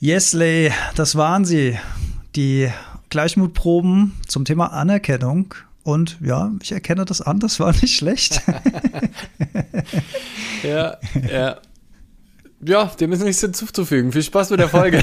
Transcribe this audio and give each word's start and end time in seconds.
Yesley, 0.00 0.72
das 0.94 1.16
waren 1.16 1.44
sie. 1.44 1.78
Die 2.36 2.70
Gleichmutproben 3.10 4.12
zum 4.26 4.44
Thema 4.44 4.72
Anerkennung. 4.72 5.54
Und 5.84 6.18
ja, 6.20 6.50
ich 6.62 6.72
erkenne 6.72 7.04
das 7.04 7.20
an, 7.20 7.40
das 7.40 7.60
war 7.60 7.72
nicht 7.72 7.96
schlecht. 7.96 8.42
ja, 10.62 10.96
ja. 11.30 11.58
Ja, 12.66 12.90
dem 12.98 13.12
ist 13.12 13.22
nichts 13.22 13.40
hinzuzufügen. 13.40 14.12
Viel 14.12 14.22
Spaß 14.22 14.50
mit 14.50 14.60
der 14.60 14.68
Folge. 14.68 15.02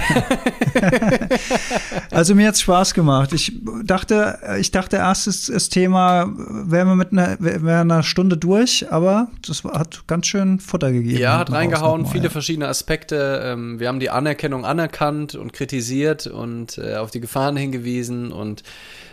also 2.12 2.34
mir 2.34 2.48
hat 2.48 2.56
es 2.56 2.62
Spaß 2.62 2.94
gemacht. 2.94 3.34
Ich 3.34 3.54
dachte, 3.84 4.40
ich 4.60 4.72
dachte 4.72 4.96
erst, 4.96 5.28
das 5.28 5.70
Thema 5.70 6.32
wären 6.36 6.88
wir 6.88 6.96
mit 6.96 7.12
einer, 7.12 7.38
wär 7.40 7.82
einer 7.82 8.04
Stunde 8.04 8.38
durch, 8.38 8.92
aber 8.92 9.30
das 9.46 9.64
hat 9.64 10.08
ganz 10.08 10.28
schön 10.28 10.60
Futter 10.60 10.92
gegeben. 10.92 11.20
Ja, 11.20 11.38
hat 11.38 11.52
reingehauen, 11.52 12.08
viele 12.08 12.26
ja. 12.26 12.30
verschiedene 12.30 12.68
Aspekte. 12.68 13.42
Ähm, 13.44 13.80
wir 13.80 13.90
haben 13.90 14.00
die 14.00 14.10
Anerkennung 14.10 14.66
anerkannt 14.66 15.36
und 15.36 15.54
kritisiert 15.54 16.28
und 16.28 16.78
äh, 16.78 16.96
auf 16.96 17.12
die 17.12 17.20
Gefahren 17.20 17.58
hingewiesen 17.58 18.32
und 18.32 18.64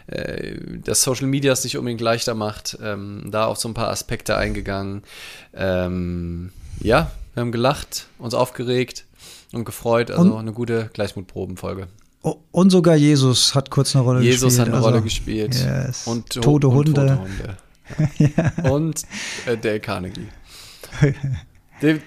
äh, 0.06 0.54
dass 0.84 1.02
Social 1.02 1.26
Media 1.26 1.52
es 1.52 1.64
nicht 1.64 1.76
unbedingt 1.76 2.00
leichter 2.00 2.34
macht. 2.34 2.78
Ähm, 2.82 3.28
da 3.30 3.44
auf 3.44 3.58
so 3.58 3.68
ein 3.68 3.74
paar 3.74 3.88
Aspekte 3.88 4.38
eingegangen. 4.38 5.02
Ähm, 5.54 6.50
ja, 6.80 7.10
wir 7.34 7.40
haben 7.40 7.52
gelacht, 7.52 8.06
uns 8.18 8.34
aufgeregt 8.34 9.04
und 9.52 9.64
gefreut. 9.64 10.10
Also 10.10 10.32
und, 10.32 10.38
eine 10.38 10.52
gute 10.52 10.90
Gleichmutprobenfolge. 10.92 11.88
Und 12.20 12.70
sogar 12.70 12.96
Jesus 12.96 13.54
hat 13.54 13.70
kurz 13.70 13.94
eine 13.94 14.04
Rolle 14.04 14.20
Jesus 14.20 14.42
gespielt. 14.42 14.50
Jesus 14.50 14.60
hat 14.60 14.68
eine 14.68 14.76
also, 14.76 14.88
Rolle 14.88 15.02
gespielt. 15.02 15.54
Yes. 15.54 16.06
Und 16.06 16.30
tote 16.30 16.70
Hunde. 16.70 16.90
Und, 16.90 16.96
tote 16.96 17.20
Hunde. 17.20 17.56
ja. 18.64 18.70
und 18.70 19.02
äh, 19.46 19.56
Dale 19.56 19.80
Carnegie. 19.80 20.28
Die, 21.82 22.00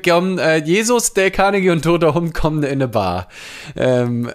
kommen, 0.00 0.38
äh, 0.38 0.56
Jesus, 0.58 1.14
Dale 1.14 1.30
Carnegie 1.30 1.70
und 1.70 1.82
toter 1.82 2.12
Hund 2.14 2.34
kommen 2.34 2.62
in 2.64 2.70
eine 2.70 2.88
Bar. 2.88 3.28
Ähm, 3.76 4.30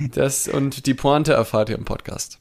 das 0.14 0.48
und 0.48 0.86
die 0.86 0.94
Pointe 0.94 1.32
erfahrt 1.32 1.70
ihr 1.70 1.78
im 1.78 1.84
Podcast. 1.84 2.38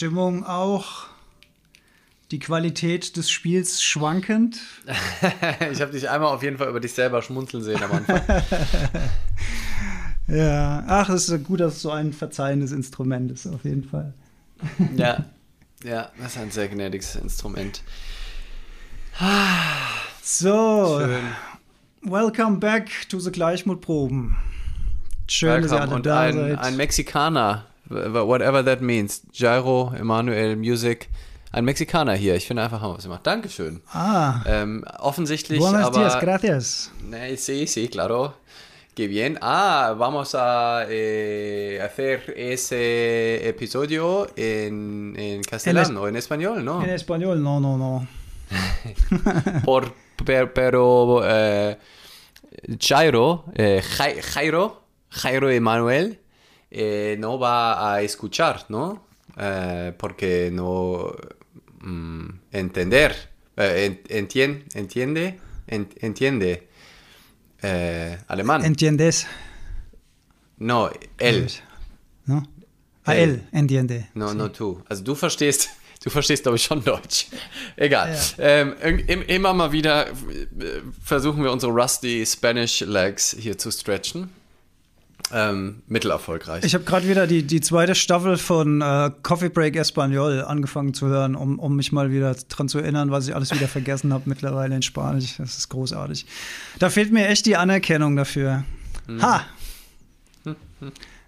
Stimmung 0.00 0.46
auch. 0.46 1.08
Die 2.30 2.38
Qualität 2.38 3.18
des 3.18 3.30
Spiels 3.30 3.82
schwankend. 3.82 4.58
ich 5.72 5.82
habe 5.82 5.92
dich 5.92 6.08
einmal 6.08 6.34
auf 6.34 6.42
jeden 6.42 6.56
Fall 6.56 6.70
über 6.70 6.80
dich 6.80 6.94
selber 6.94 7.20
schmunzeln 7.20 7.62
sehen 7.62 7.82
am 7.82 7.92
Anfang. 7.92 8.22
ja, 10.26 10.84
ach, 10.86 11.10
es 11.10 11.28
ist 11.28 11.44
gut, 11.44 11.60
dass 11.60 11.74
es 11.74 11.82
so 11.82 11.90
ein 11.90 12.14
verzeihendes 12.14 12.72
Instrument 12.72 13.30
ist, 13.30 13.46
auf 13.46 13.64
jeden 13.64 13.84
Fall. 13.84 14.14
ja, 14.96 15.26
ja, 15.84 16.10
das 16.16 16.28
ist 16.28 16.38
ein 16.38 16.50
sehr 16.50 16.68
gnädiges 16.68 17.16
Instrument. 17.16 17.82
so, 20.22 20.98
Schön. 20.98 21.24
welcome 22.10 22.56
back 22.56 22.88
to 23.10 23.20
the 23.20 23.30
Gleichmutproben. 23.30 24.38
Schön, 25.26 25.50
welcome. 25.50 25.68
dass 25.68 25.78
ihr 25.78 25.82
alle 25.82 25.94
Und 25.94 26.06
da 26.06 26.20
ein, 26.20 26.34
seid. 26.34 26.58
Ein 26.58 26.76
Mexikaner 26.78 27.66
whatever 27.90 28.64
that 28.64 28.80
means. 28.80 29.22
Gyro, 29.32 29.92
Emanuel, 29.98 30.56
Music. 30.56 31.08
Ein 31.52 31.64
Mexikaner 31.64 32.14
hier. 32.14 32.36
Ich 32.36 32.46
finde 32.46 32.62
einfach, 32.62 32.80
haben 32.80 32.96
was 32.96 33.02
gemacht. 33.02 33.26
Dankeschön. 33.26 33.82
Ah. 33.92 34.40
Ähm, 34.46 34.84
offensichtlich. 34.98 35.58
Buenos 35.58 35.84
aber, 35.86 35.98
días, 35.98 36.20
gracias. 36.20 36.90
Nee, 37.02 37.36
sí, 37.36 37.66
sí, 37.66 37.88
claro. 37.88 38.34
Qué 38.94 39.08
bien. 39.08 39.38
Ah, 39.40 39.94
vamos 39.98 40.34
a 40.34 40.84
eh, 40.88 41.80
hacer 41.82 42.34
ese 42.36 43.48
episodio 43.48 44.28
en, 44.36 45.14
en 45.16 45.42
castellano, 45.42 46.02
en, 46.02 46.10
en, 46.10 46.16
español, 46.16 46.64
¿no? 46.64 46.84
En 46.84 46.90
español, 46.90 47.42
no, 47.42 47.60
no, 47.60 47.76
no. 47.76 48.06
Por, 49.64 49.94
per, 50.24 50.52
pero 50.52 51.22
eh, 51.24 51.78
Jairo, 52.78 53.44
eh, 53.54 53.82
Jairo, 54.22 54.82
Jairo 55.10 55.50
Emanuel 55.50 56.20
eh, 56.70 57.16
no 57.18 57.38
va 57.38 57.94
a 57.94 58.02
escuchar, 58.02 58.66
¿no? 58.68 59.04
Eh, 59.36 59.92
porque 59.96 60.50
no 60.52 61.14
mm, 61.80 62.28
entender, 62.52 63.14
eh, 63.56 64.02
entien, 64.08 64.64
entiende, 64.74 65.38
entiende 65.66 66.68
eh, 67.62 68.18
alemán. 68.28 68.64
¿Entiendes? 68.64 69.26
No, 70.58 70.90
él. 71.18 71.50
¿No? 72.26 72.46
Ah, 73.04 73.16
él, 73.16 73.30
él 73.30 73.48
entiende. 73.52 74.08
No, 74.14 74.30
sí. 74.30 74.36
no 74.36 74.50
tú. 74.50 74.82
Also 74.88 75.02
du 75.02 75.14
verstehst, 75.14 75.70
du 76.04 76.10
verstehst, 76.10 76.42
glaube 76.42 76.56
ich, 76.56 76.64
schon 76.64 76.84
Deutsch. 76.84 77.28
Egal. 77.76 78.14
Ja. 78.38 78.44
Ähm, 78.44 78.74
immer 79.26 79.54
mal 79.54 79.72
wieder 79.72 80.08
äh, 80.08 80.12
versuchen 81.02 81.42
wir 81.42 81.50
unsere 81.50 81.72
rusty 81.72 82.24
Spanish 82.26 82.80
Legs 82.80 83.34
hier 83.38 83.56
zu 83.56 83.70
stretchen 83.70 84.30
ähm, 85.32 85.82
mittelerfolgreich. 85.86 86.64
Ich 86.64 86.74
habe 86.74 86.84
gerade 86.84 87.08
wieder 87.08 87.26
die, 87.26 87.42
die 87.42 87.60
zweite 87.60 87.94
Staffel 87.94 88.36
von 88.36 88.80
äh, 88.80 89.10
Coffee 89.22 89.48
Break 89.48 89.76
Espanol 89.76 90.42
angefangen 90.42 90.94
zu 90.94 91.06
hören, 91.06 91.34
um, 91.34 91.58
um 91.58 91.76
mich 91.76 91.92
mal 91.92 92.10
wieder 92.10 92.34
dran 92.48 92.68
zu 92.68 92.78
erinnern, 92.78 93.10
was 93.10 93.28
ich 93.28 93.34
alles 93.34 93.52
wieder 93.52 93.68
vergessen 93.68 94.12
habe 94.12 94.24
mittlerweile 94.26 94.74
in 94.74 94.82
Spanisch. 94.82 95.36
Das 95.38 95.56
ist 95.58 95.68
großartig. 95.68 96.26
Da 96.78 96.90
fehlt 96.90 97.12
mir 97.12 97.28
echt 97.28 97.46
die 97.46 97.56
Anerkennung 97.56 98.16
dafür. 98.16 98.64
Hm. 99.06 99.22
Ha! 99.22 99.46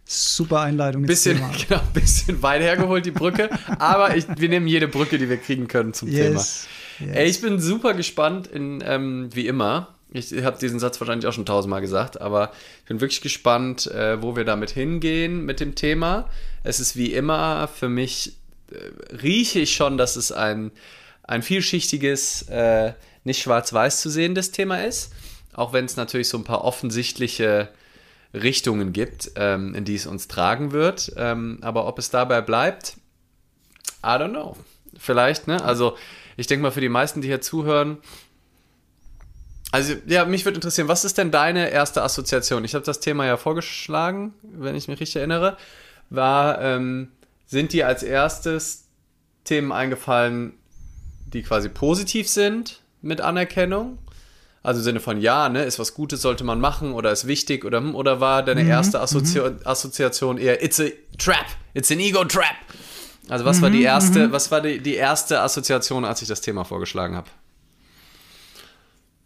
Super 0.04 0.60
Einleitung. 0.60 1.02
Bisschen, 1.02 1.40
genau, 1.68 1.80
bisschen 1.94 2.42
weit 2.42 2.60
hergeholt, 2.60 3.06
die 3.06 3.12
Brücke. 3.12 3.48
aber 3.78 4.16
ich, 4.16 4.26
wir 4.36 4.48
nehmen 4.48 4.66
jede 4.66 4.88
Brücke, 4.88 5.18
die 5.18 5.28
wir 5.28 5.38
kriegen 5.38 5.68
können 5.68 5.94
zum 5.94 6.08
yes. 6.08 6.66
Yes. 6.98 7.16
Ey, 7.16 7.28
ich 7.28 7.40
bin 7.40 7.60
super 7.60 7.94
gespannt, 7.94 8.46
in, 8.46 8.82
ähm, 8.84 9.30
wie 9.32 9.46
immer. 9.46 9.94
Ich 10.14 10.32
habe 10.44 10.58
diesen 10.58 10.78
Satz 10.78 11.00
wahrscheinlich 11.00 11.26
auch 11.26 11.32
schon 11.32 11.46
tausendmal 11.46 11.80
gesagt, 11.80 12.20
aber 12.20 12.52
ich 12.80 12.88
bin 12.88 13.00
wirklich 13.00 13.22
gespannt, 13.22 13.86
äh, 13.86 14.20
wo 14.20 14.36
wir 14.36 14.44
damit 14.44 14.70
hingehen 14.70 15.44
mit 15.44 15.58
dem 15.58 15.74
Thema. 15.74 16.28
Es 16.62 16.80
ist 16.80 16.96
wie 16.96 17.14
immer 17.14 17.66
für 17.66 17.88
mich, 17.88 18.36
äh, 18.70 19.14
rieche 19.14 19.60
ich 19.60 19.74
schon, 19.74 19.96
dass 19.96 20.16
es 20.16 20.30
ein, 20.30 20.70
ein 21.22 21.42
vielschichtiges, 21.42 22.42
äh, 22.48 22.92
nicht 23.24 23.42
schwarz-weiß 23.42 24.02
zu 24.02 24.10
sehendes 24.10 24.50
Thema 24.50 24.84
ist. 24.84 25.12
Auch 25.54 25.72
wenn 25.72 25.86
es 25.86 25.96
natürlich 25.96 26.28
so 26.28 26.36
ein 26.36 26.44
paar 26.44 26.64
offensichtliche 26.64 27.70
Richtungen 28.34 28.92
gibt, 28.92 29.32
ähm, 29.36 29.74
in 29.74 29.84
die 29.84 29.94
es 29.94 30.06
uns 30.06 30.28
tragen 30.28 30.72
wird. 30.72 31.12
Ähm, 31.16 31.58
aber 31.62 31.86
ob 31.86 31.98
es 31.98 32.10
dabei 32.10 32.40
bleibt, 32.42 32.96
I 34.02 34.08
don't 34.08 34.30
know. 34.30 34.56
Vielleicht, 34.98 35.46
ne? 35.48 35.62
Also, 35.64 35.96
ich 36.36 36.46
denke 36.46 36.62
mal, 36.62 36.70
für 36.70 36.80
die 36.80 36.88
meisten, 36.88 37.22
die 37.22 37.28
hier 37.28 37.40
zuhören, 37.40 37.98
also, 39.72 39.94
ja, 40.06 40.26
mich 40.26 40.44
würde 40.44 40.56
interessieren, 40.56 40.86
was 40.86 41.04
ist 41.04 41.16
denn 41.16 41.30
deine 41.30 41.70
erste 41.70 42.02
Assoziation? 42.02 42.62
Ich 42.64 42.74
habe 42.74 42.84
das 42.84 43.00
Thema 43.00 43.24
ja 43.24 43.38
vorgeschlagen, 43.38 44.34
wenn 44.42 44.76
ich 44.76 44.86
mich 44.86 45.00
richtig 45.00 45.16
erinnere. 45.16 45.56
War, 46.10 46.60
ähm, 46.60 47.08
sind 47.46 47.72
dir 47.72 47.86
als 47.86 48.02
erstes 48.02 48.84
Themen 49.44 49.72
eingefallen, 49.72 50.52
die 51.26 51.42
quasi 51.42 51.70
positiv 51.70 52.28
sind 52.28 52.82
mit 53.00 53.22
Anerkennung? 53.22 53.96
Also 54.62 54.80
im 54.80 54.84
Sinne 54.84 55.00
von 55.00 55.18
ja, 55.18 55.48
ne, 55.48 55.64
ist 55.64 55.78
was 55.78 55.94
Gutes, 55.94 56.20
sollte 56.20 56.44
man 56.44 56.60
machen 56.60 56.92
oder 56.92 57.10
ist 57.10 57.26
wichtig 57.26 57.64
oder 57.64 57.78
hm, 57.78 57.94
oder 57.94 58.20
war 58.20 58.44
deine 58.44 58.62
mhm, 58.62 58.70
erste 58.70 59.00
Assozi 59.00 59.40
mhm. 59.40 59.58
Assoziation 59.64 60.38
eher 60.38 60.62
it's 60.62 60.78
a 60.78 60.90
trap, 61.18 61.46
it's 61.72 61.90
an 61.90 61.98
ego 61.98 62.24
trap? 62.24 62.56
Also 63.28 63.44
was 63.46 63.56
mhm, 63.56 63.62
war 63.62 63.70
die 63.70 63.82
erste, 63.82 64.28
mhm. 64.28 64.32
was 64.32 64.50
war 64.50 64.60
die, 64.60 64.80
die 64.80 64.94
erste 64.94 65.40
Assoziation, 65.40 66.04
als 66.04 66.22
ich 66.22 66.28
das 66.28 66.42
Thema 66.42 66.64
vorgeschlagen 66.64 67.16
habe? 67.16 67.28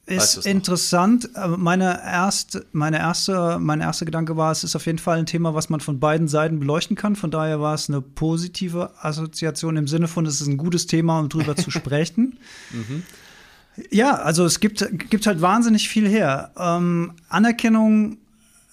Ist 0.06 0.46
interessant. 0.46 1.30
Meine 1.56 2.00
erste, 2.00 2.64
meine 2.70 2.98
erste, 2.98 3.58
mein 3.58 3.80
erster 3.80 4.04
Gedanke 4.04 4.36
war, 4.36 4.52
es 4.52 4.62
ist 4.62 4.76
auf 4.76 4.86
jeden 4.86 4.98
Fall 4.98 5.18
ein 5.18 5.26
Thema, 5.26 5.54
was 5.54 5.68
man 5.68 5.80
von 5.80 5.98
beiden 5.98 6.28
Seiten 6.28 6.60
beleuchten 6.60 6.96
kann. 6.96 7.16
Von 7.16 7.32
daher 7.32 7.60
war 7.60 7.74
es 7.74 7.88
eine 7.88 8.00
positive 8.00 8.92
Assoziation 9.00 9.76
im 9.76 9.88
Sinne 9.88 10.06
von, 10.06 10.24
es 10.24 10.40
ist 10.40 10.46
ein 10.46 10.58
gutes 10.58 10.86
Thema, 10.86 11.18
um 11.18 11.28
drüber 11.28 11.56
zu 11.56 11.70
sprechen. 11.72 12.38
Mhm. 12.70 13.02
Ja, 13.90 14.14
also 14.14 14.44
es 14.44 14.60
gibt, 14.60 14.86
gibt 15.10 15.26
halt 15.26 15.42
wahnsinnig 15.42 15.88
viel 15.88 16.08
her. 16.08 16.52
Ähm, 16.56 17.12
Anerkennung 17.28 18.18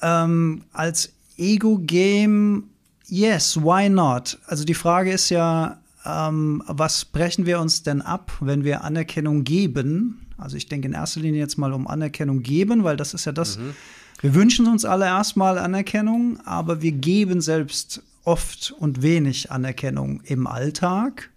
ähm, 0.03 0.63
als 0.71 1.13
Ego-Game, 1.37 2.65
yes, 3.07 3.57
why 3.57 3.89
not? 3.89 4.37
Also 4.45 4.65
die 4.65 4.75
Frage 4.75 5.11
ist 5.11 5.29
ja, 5.29 5.79
ähm, 6.05 6.61
was 6.67 7.05
brechen 7.05 7.45
wir 7.45 7.59
uns 7.59 7.83
denn 7.83 8.01
ab, 8.01 8.31
wenn 8.39 8.63
wir 8.63 8.83
Anerkennung 8.83 9.43
geben? 9.43 10.22
Also 10.43 10.57
ich 10.57 10.67
denke 10.67 10.87
in 10.87 10.93
erster 10.93 11.21
Linie 11.21 11.39
jetzt 11.39 11.57
mal 11.57 11.73
um 11.73 11.87
Anerkennung 11.87 12.43
geben, 12.43 12.83
weil 12.83 12.97
das 12.97 13.13
ist 13.13 13.25
ja 13.25 13.31
das, 13.31 13.57
mhm. 13.57 13.75
wir 14.21 14.35
wünschen 14.35 14.67
uns 14.67 14.85
alle 14.85 15.05
erstmal 15.05 15.57
Anerkennung, 15.57 16.39
aber 16.45 16.81
wir 16.81 16.91
geben 16.91 17.41
selbst 17.41 18.03
oft 18.25 18.73
und 18.77 19.01
wenig 19.01 19.51
Anerkennung 19.51 20.21
im 20.25 20.47
Alltag. 20.47 21.29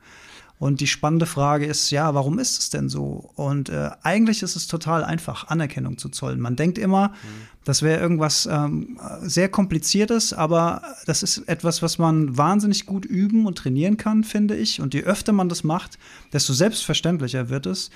Und 0.58 0.80
die 0.80 0.86
spannende 0.86 1.26
Frage 1.26 1.66
ist, 1.66 1.90
ja, 1.90 2.14
warum 2.14 2.38
ist 2.38 2.58
es 2.58 2.70
denn 2.70 2.88
so? 2.88 3.30
Und 3.34 3.68
äh, 3.68 3.90
eigentlich 4.02 4.42
ist 4.42 4.56
es 4.56 4.66
total 4.66 5.04
einfach, 5.04 5.48
Anerkennung 5.48 5.98
zu 5.98 6.08
zollen. 6.08 6.40
Man 6.40 6.56
denkt 6.56 6.78
immer, 6.78 7.08
mhm. 7.08 7.12
das 7.64 7.82
wäre 7.82 8.00
irgendwas 8.00 8.48
ähm, 8.50 8.98
sehr 9.20 9.50
kompliziertes, 9.50 10.32
aber 10.32 10.80
das 11.04 11.22
ist 11.22 11.46
etwas, 11.46 11.82
was 11.82 11.98
man 11.98 12.38
wahnsinnig 12.38 12.86
gut 12.86 13.04
üben 13.04 13.44
und 13.44 13.58
trainieren 13.58 13.98
kann, 13.98 14.24
finde 14.24 14.56
ich. 14.56 14.80
Und 14.80 14.94
je 14.94 15.02
öfter 15.02 15.34
man 15.34 15.50
das 15.50 15.62
macht, 15.62 15.98
desto 16.32 16.54
selbstverständlicher 16.54 17.50
wird 17.50 17.66
es. 17.66 17.90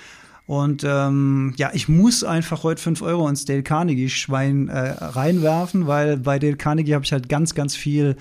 Und 0.47 0.83
ähm, 0.85 1.53
ja, 1.57 1.71
ich 1.73 1.87
muss 1.87 2.23
einfach 2.23 2.63
heute 2.63 2.81
5 2.81 3.01
Euro 3.01 3.27
ins 3.27 3.45
Dale 3.45 3.63
Carnegie-Schwein 3.63 4.67
äh, 4.67 4.79
reinwerfen, 4.99 5.87
weil 5.87 6.17
bei 6.17 6.39
Dale 6.39 6.57
Carnegie 6.57 6.93
habe 6.93 7.05
ich 7.05 7.13
halt 7.13 7.29
ganz, 7.29 7.55
ganz 7.55 7.75
viel 7.75 8.17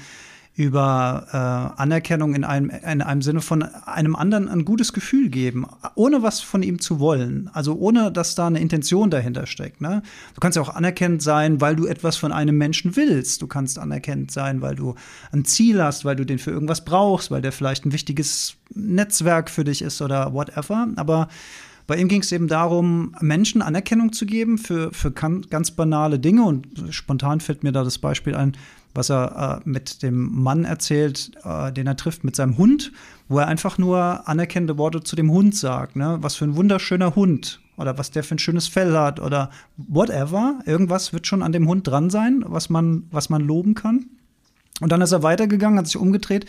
über 0.60 1.26
äh, 1.32 1.80
Anerkennung 1.80 2.34
in 2.34 2.44
einem, 2.44 2.70
in 2.70 3.00
einem 3.00 3.22
Sinne 3.22 3.40
von 3.40 3.62
einem 3.62 4.14
anderen 4.14 4.48
ein 4.48 4.66
gutes 4.66 4.92
Gefühl 4.92 5.30
geben, 5.30 5.64
ohne 5.94 6.22
was 6.22 6.40
von 6.40 6.62
ihm 6.62 6.80
zu 6.80 7.00
wollen. 7.00 7.48
Also 7.54 7.76
ohne, 7.76 8.12
dass 8.12 8.34
da 8.34 8.48
eine 8.48 8.60
Intention 8.60 9.10
dahinter 9.10 9.46
steckt. 9.46 9.80
Ne? 9.80 10.02
Du 10.34 10.40
kannst 10.40 10.56
ja 10.56 10.62
auch 10.62 10.74
anerkennend 10.74 11.22
sein, 11.22 11.60
weil 11.62 11.76
du 11.76 11.86
etwas 11.86 12.16
von 12.16 12.30
einem 12.30 12.58
Menschen 12.58 12.94
willst. 12.96 13.40
Du 13.40 13.46
kannst 13.46 13.78
anerkennend 13.78 14.32
sein, 14.32 14.60
weil 14.60 14.74
du 14.74 14.96
ein 15.32 15.46
Ziel 15.46 15.82
hast, 15.82 16.04
weil 16.04 16.16
du 16.16 16.26
den 16.26 16.38
für 16.38 16.50
irgendwas 16.50 16.84
brauchst, 16.84 17.30
weil 17.30 17.40
der 17.40 17.52
vielleicht 17.52 17.86
ein 17.86 17.92
wichtiges 17.92 18.56
Netzwerk 18.74 19.50
für 19.50 19.64
dich 19.64 19.80
ist 19.80 20.02
oder 20.02 20.34
whatever. 20.34 20.88
Aber 20.96 21.28
bei 21.90 21.96
ihm 21.96 22.06
ging 22.06 22.20
es 22.20 22.30
eben 22.30 22.46
darum, 22.46 23.16
Menschen 23.20 23.62
Anerkennung 23.62 24.12
zu 24.12 24.24
geben 24.24 24.58
für, 24.58 24.92
für 24.92 25.10
ganz 25.10 25.72
banale 25.72 26.20
Dinge. 26.20 26.44
Und 26.44 26.68
spontan 26.90 27.40
fällt 27.40 27.64
mir 27.64 27.72
da 27.72 27.82
das 27.82 27.98
Beispiel 27.98 28.36
ein, 28.36 28.56
was 28.94 29.10
er 29.10 29.60
äh, 29.66 29.68
mit 29.68 30.04
dem 30.04 30.40
Mann 30.40 30.64
erzählt, 30.64 31.32
äh, 31.42 31.72
den 31.72 31.88
er 31.88 31.96
trifft, 31.96 32.22
mit 32.22 32.36
seinem 32.36 32.58
Hund, 32.58 32.92
wo 33.28 33.40
er 33.40 33.48
einfach 33.48 33.76
nur 33.76 34.28
anerkennende 34.28 34.78
Worte 34.78 35.02
zu 35.02 35.16
dem 35.16 35.32
Hund 35.32 35.56
sagt. 35.56 35.96
Ne? 35.96 36.18
Was 36.20 36.36
für 36.36 36.44
ein 36.44 36.54
wunderschöner 36.54 37.16
Hund 37.16 37.60
oder 37.76 37.98
was 37.98 38.12
der 38.12 38.22
für 38.22 38.36
ein 38.36 38.38
schönes 38.38 38.68
Fell 38.68 38.96
hat 38.96 39.18
oder 39.18 39.50
whatever. 39.76 40.60
Irgendwas 40.66 41.12
wird 41.12 41.26
schon 41.26 41.42
an 41.42 41.50
dem 41.50 41.66
Hund 41.66 41.88
dran 41.88 42.08
sein, 42.08 42.44
was 42.46 42.70
man, 42.70 43.08
was 43.10 43.30
man 43.30 43.42
loben 43.42 43.74
kann. 43.74 44.06
Und 44.80 44.90
dann 44.92 45.02
ist 45.02 45.12
er 45.12 45.22
weitergegangen, 45.22 45.78
hat 45.78 45.86
sich 45.86 45.96
umgedreht 45.96 46.46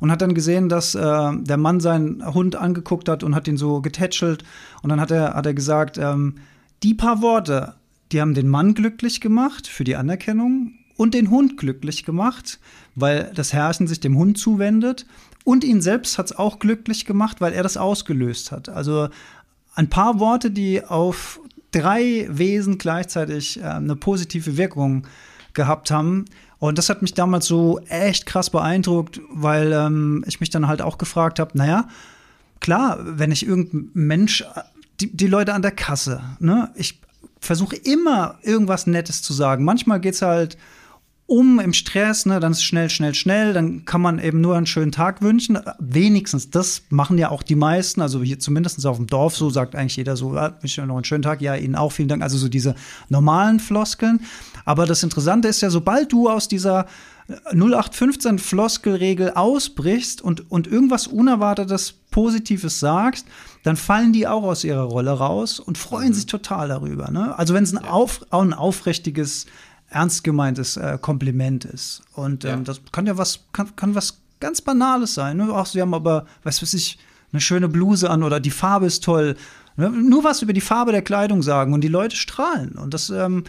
und 0.00 0.10
hat 0.10 0.22
dann 0.22 0.34
gesehen, 0.34 0.68
dass 0.68 0.94
äh, 0.94 1.00
der 1.00 1.56
Mann 1.56 1.80
seinen 1.80 2.24
Hund 2.34 2.56
angeguckt 2.56 3.08
hat 3.08 3.22
und 3.22 3.34
hat 3.34 3.48
ihn 3.48 3.56
so 3.56 3.80
getätschelt. 3.80 4.44
Und 4.82 4.90
dann 4.90 5.00
hat 5.00 5.10
er, 5.10 5.34
hat 5.34 5.46
er 5.46 5.54
gesagt, 5.54 5.98
ähm, 5.98 6.36
die 6.82 6.94
paar 6.94 7.22
Worte, 7.22 7.74
die 8.12 8.20
haben 8.20 8.34
den 8.34 8.48
Mann 8.48 8.74
glücklich 8.74 9.20
gemacht 9.20 9.66
für 9.66 9.84
die 9.84 9.96
Anerkennung 9.96 10.74
und 10.96 11.14
den 11.14 11.30
Hund 11.30 11.56
glücklich 11.56 12.04
gemacht, 12.04 12.60
weil 12.94 13.32
das 13.34 13.52
Herrchen 13.52 13.86
sich 13.86 14.00
dem 14.00 14.16
Hund 14.16 14.38
zuwendet. 14.38 15.06
Und 15.44 15.64
ihn 15.64 15.80
selbst 15.80 16.18
hat 16.18 16.26
es 16.26 16.38
auch 16.38 16.58
glücklich 16.58 17.04
gemacht, 17.04 17.40
weil 17.40 17.52
er 17.52 17.62
das 17.62 17.76
ausgelöst 17.76 18.52
hat. 18.52 18.68
Also 18.68 19.08
ein 19.74 19.88
paar 19.88 20.20
Worte, 20.20 20.50
die 20.50 20.84
auf 20.84 21.40
drei 21.72 22.28
Wesen 22.30 22.78
gleichzeitig 22.78 23.60
äh, 23.60 23.64
eine 23.64 23.96
positive 23.96 24.56
Wirkung 24.56 25.06
gehabt 25.54 25.90
haben. 25.90 26.26
Und 26.62 26.78
das 26.78 26.88
hat 26.88 27.02
mich 27.02 27.12
damals 27.12 27.46
so 27.46 27.80
echt 27.88 28.24
krass 28.24 28.48
beeindruckt, 28.48 29.20
weil 29.32 29.72
ähm, 29.72 30.24
ich 30.28 30.38
mich 30.38 30.48
dann 30.48 30.68
halt 30.68 30.80
auch 30.80 30.96
gefragt 30.96 31.40
habe, 31.40 31.58
naja, 31.58 31.88
klar, 32.60 33.00
wenn 33.02 33.32
ich 33.32 33.44
irgendein 33.44 33.90
Mensch, 33.94 34.44
die, 35.00 35.10
die 35.10 35.26
Leute 35.26 35.54
an 35.54 35.62
der 35.62 35.72
Kasse, 35.72 36.22
ne, 36.38 36.70
ich 36.76 37.00
versuche 37.40 37.74
immer 37.74 38.38
irgendwas 38.42 38.86
Nettes 38.86 39.22
zu 39.22 39.32
sagen. 39.32 39.64
Manchmal 39.64 39.98
geht 39.98 40.14
es 40.14 40.22
halt 40.22 40.56
um 41.32 41.60
im 41.60 41.72
Stress, 41.72 42.26
ne, 42.26 42.40
dann 42.40 42.52
ist 42.52 42.62
schnell, 42.62 42.90
schnell, 42.90 43.14
schnell, 43.14 43.54
dann 43.54 43.86
kann 43.86 44.02
man 44.02 44.18
eben 44.18 44.42
nur 44.42 44.54
einen 44.54 44.66
schönen 44.66 44.92
Tag 44.92 45.22
wünschen. 45.22 45.58
Wenigstens 45.78 46.50
das 46.50 46.82
machen 46.90 47.16
ja 47.16 47.30
auch 47.30 47.42
die 47.42 47.54
meisten, 47.54 48.02
also 48.02 48.22
hier 48.22 48.38
zumindest 48.38 48.84
auf 48.84 48.98
dem 48.98 49.06
Dorf, 49.06 49.34
so 49.34 49.48
sagt 49.48 49.74
eigentlich 49.74 49.96
jeder 49.96 50.14
so, 50.14 50.34
ja, 50.34 50.54
wünsche 50.60 50.82
ich 50.82 50.86
noch 50.86 50.94
einen 50.94 51.04
schönen 51.04 51.22
Tag, 51.22 51.40
ja, 51.40 51.54
Ihnen 51.54 51.74
auch, 51.74 51.90
vielen 51.90 52.08
Dank. 52.08 52.22
Also 52.22 52.36
so 52.36 52.50
diese 52.50 52.74
normalen 53.08 53.60
Floskeln. 53.60 54.20
Aber 54.66 54.84
das 54.84 55.02
Interessante 55.02 55.48
ist 55.48 55.62
ja, 55.62 55.70
sobald 55.70 56.12
du 56.12 56.28
aus 56.28 56.48
dieser 56.48 56.84
0815 57.46 58.38
Floskelregel 58.38 59.30
ausbrichst 59.30 60.20
und, 60.20 60.50
und 60.50 60.66
irgendwas 60.66 61.06
Unerwartetes 61.06 61.94
Positives 62.10 62.78
sagst, 62.78 63.26
dann 63.62 63.76
fallen 63.76 64.12
die 64.12 64.26
auch 64.26 64.42
aus 64.42 64.64
ihrer 64.64 64.82
Rolle 64.82 65.12
raus 65.12 65.60
und 65.60 65.78
freuen 65.78 66.10
mhm. 66.10 66.14
sich 66.14 66.26
total 66.26 66.68
darüber. 66.68 67.10
Ne? 67.10 67.38
Also 67.38 67.54
wenn 67.54 67.64
es 67.64 67.74
ein, 67.74 67.82
auf, 67.82 68.20
ein 68.30 68.52
aufrichtiges 68.52 69.46
ernst 69.92 70.24
gemeintes 70.24 70.76
äh, 70.76 70.98
Kompliment 71.00 71.64
ist. 71.64 72.02
Und 72.14 72.44
ähm, 72.44 72.50
ja. 72.50 72.56
das 72.64 72.80
kann 72.90 73.06
ja 73.06 73.16
was, 73.18 73.40
kann, 73.52 73.74
kann 73.76 73.94
was 73.94 74.20
ganz 74.40 74.60
Banales 74.60 75.14
sein. 75.14 75.36
Ne? 75.36 75.50
Ach, 75.52 75.66
sie 75.66 75.80
haben 75.80 75.94
aber, 75.94 76.26
was 76.42 76.62
weiß 76.62 76.74
ich, 76.74 76.98
eine 77.32 77.40
schöne 77.40 77.68
Bluse 77.68 78.10
an 78.10 78.22
oder 78.22 78.40
die 78.40 78.50
Farbe 78.50 78.86
ist 78.86 79.04
toll. 79.04 79.36
Ne? 79.76 79.90
Nur 79.90 80.24
was 80.24 80.42
über 80.42 80.52
die 80.52 80.60
Farbe 80.60 80.92
der 80.92 81.02
Kleidung 81.02 81.42
sagen 81.42 81.72
und 81.72 81.82
die 81.82 81.88
Leute 81.88 82.16
strahlen. 82.16 82.72
Und 82.72 82.92
das, 82.94 83.10
ähm, 83.10 83.44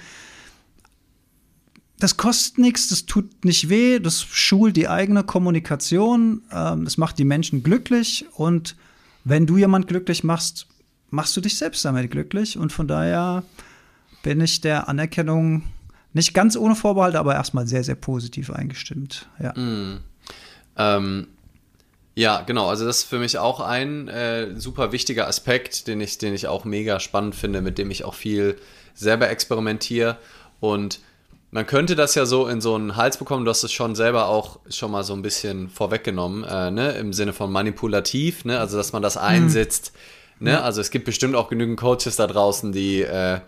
das 2.00 2.18
kostet 2.18 2.58
nichts, 2.58 2.90
das 2.90 3.06
tut 3.06 3.46
nicht 3.46 3.70
weh, 3.70 4.00
das 4.00 4.22
schult 4.22 4.76
die 4.76 4.88
eigene 4.88 5.24
Kommunikation, 5.24 6.42
ähm, 6.52 6.86
das 6.86 6.98
macht 6.98 7.18
die 7.18 7.26
Menschen 7.26 7.64
glücklich 7.64 8.26
und 8.34 8.76
wenn 9.24 9.46
du 9.46 9.58
jemand 9.58 9.88
glücklich 9.88 10.24
machst, 10.24 10.68
machst 11.12 11.38
du 11.38 11.42
dich 11.42 11.58
selbst 11.58 11.86
damit 11.86 12.12
glücklich 12.12 12.58
und 12.58 12.74
von 12.74 12.90
daher 12.90 13.44
bin 14.22 14.42
ich 14.42 14.60
der 14.60 14.90
Anerkennung 14.90 15.64
nicht 16.14 16.34
ganz 16.34 16.56
ohne 16.56 16.76
Vorbehalte, 16.76 17.20
aber 17.20 17.34
erstmal 17.34 17.68
sehr, 17.68 17.84
sehr 17.84 17.96
positiv 17.96 18.52
eingestimmt. 18.52 19.28
Ja. 19.42 19.54
Mm. 19.54 20.00
Ähm, 20.78 21.28
ja, 22.16 22.42
genau. 22.42 22.70
Also 22.70 22.86
das 22.86 23.00
ist 23.00 23.04
für 23.06 23.20
mich 23.20 23.38
auch 23.40 23.60
ein 23.60 24.08
äh, 24.08 24.60
super 24.60 24.92
wichtiger 24.92 25.28
Aspekt, 25.28 25.88
den 25.88 26.00
ich, 26.02 26.18
den 26.20 26.34
ich 26.34 26.48
auch 26.48 26.66
mega 26.66 27.00
spannend 27.00 27.36
finde, 27.36 27.62
mit 27.62 27.78
dem 27.78 27.90
ich 27.90 28.04
auch 28.06 28.14
viel 28.14 28.58
selber 28.94 29.30
experimentiere. 29.30 30.18
Und 30.60 31.00
man 31.50 31.66
könnte 31.66 31.96
das 31.96 32.16
ja 32.16 32.26
so 32.26 32.48
in 32.48 32.62
so 32.62 32.76
einen 32.76 32.96
Hals 32.96 33.18
bekommen. 33.18 33.46
Du 33.46 33.50
hast 33.50 33.64
es 33.64 33.72
schon 33.72 33.96
selber 33.96 34.28
auch 34.28 34.60
schon 34.70 34.92
mal 34.92 35.04
so 35.04 35.14
ein 35.14 35.24
bisschen 35.24 35.70
vorweggenommen, 35.70 36.44
äh, 36.44 36.72
ne? 36.72 36.92
im 36.94 37.14
Sinne 37.14 37.34
von 37.34 37.52
manipulativ, 37.52 38.46
ne? 38.46 38.60
also 38.60 38.78
dass 38.78 38.94
man 38.94 39.02
das 39.02 39.18
einsetzt. 39.18 39.94
Mm 39.94 40.24
Ne? 40.44 40.62
Also 40.62 40.82
es 40.82 40.92
gibt 40.92 41.06
bestimmt 41.06 41.36
auch 41.36 41.50
genügend 41.50 41.80
Coaches 41.80 42.18
da 42.18 42.28
draußen, 42.28 42.74
die 42.74 43.02
äh, 43.02 43.40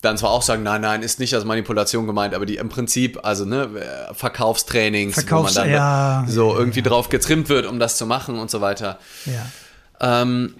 dann 0.00 0.16
zwar 0.16 0.30
auch 0.30 0.42
sagen, 0.42 0.62
nein, 0.62 0.80
nein, 0.80 1.02
ist 1.02 1.18
nicht 1.18 1.34
als 1.34 1.44
Manipulation 1.44 2.06
gemeint, 2.06 2.34
aber 2.34 2.46
die 2.46 2.56
im 2.56 2.68
Prinzip, 2.68 3.18
also 3.24 3.44
ne, 3.44 3.68
Verkaufstrainings, 4.12 5.14
Verkaufs 5.14 5.56
wo 5.56 5.60
man 5.60 5.68
dann 5.68 5.74
ja, 5.74 6.24
so 6.28 6.52
ja, 6.52 6.58
irgendwie 6.58 6.80
ja. 6.80 6.84
drauf 6.84 7.08
getrimmt 7.08 7.48
wird, 7.48 7.66
um 7.66 7.78
das 7.80 7.96
zu 7.96 8.06
machen 8.06 8.38
und 8.38 8.50
so 8.50 8.60
weiter. 8.60 8.98
Ja. 9.26 10.22
Ähm, 10.22 10.54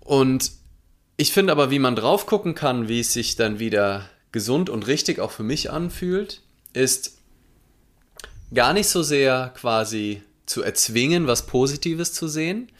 und 0.00 0.50
ich 1.16 1.32
finde 1.32 1.52
aber, 1.52 1.70
wie 1.70 1.78
man 1.78 1.96
drauf 1.96 2.26
gucken 2.26 2.54
kann, 2.54 2.88
wie 2.88 3.00
es 3.00 3.12
sich 3.12 3.36
dann 3.36 3.58
wieder 3.58 4.06
gesund 4.32 4.68
und 4.68 4.86
richtig 4.86 5.18
auch 5.18 5.30
für 5.30 5.42
mich 5.42 5.70
anfühlt, 5.70 6.42
ist 6.72 7.18
gar 8.52 8.72
nicht 8.72 8.88
so 8.88 9.02
sehr 9.02 9.52
quasi 9.54 10.22
zu 10.46 10.62
erzwingen, 10.62 11.26
was 11.26 11.46
Positives 11.46 12.12
zu 12.12 12.28
sehen, 12.28 12.70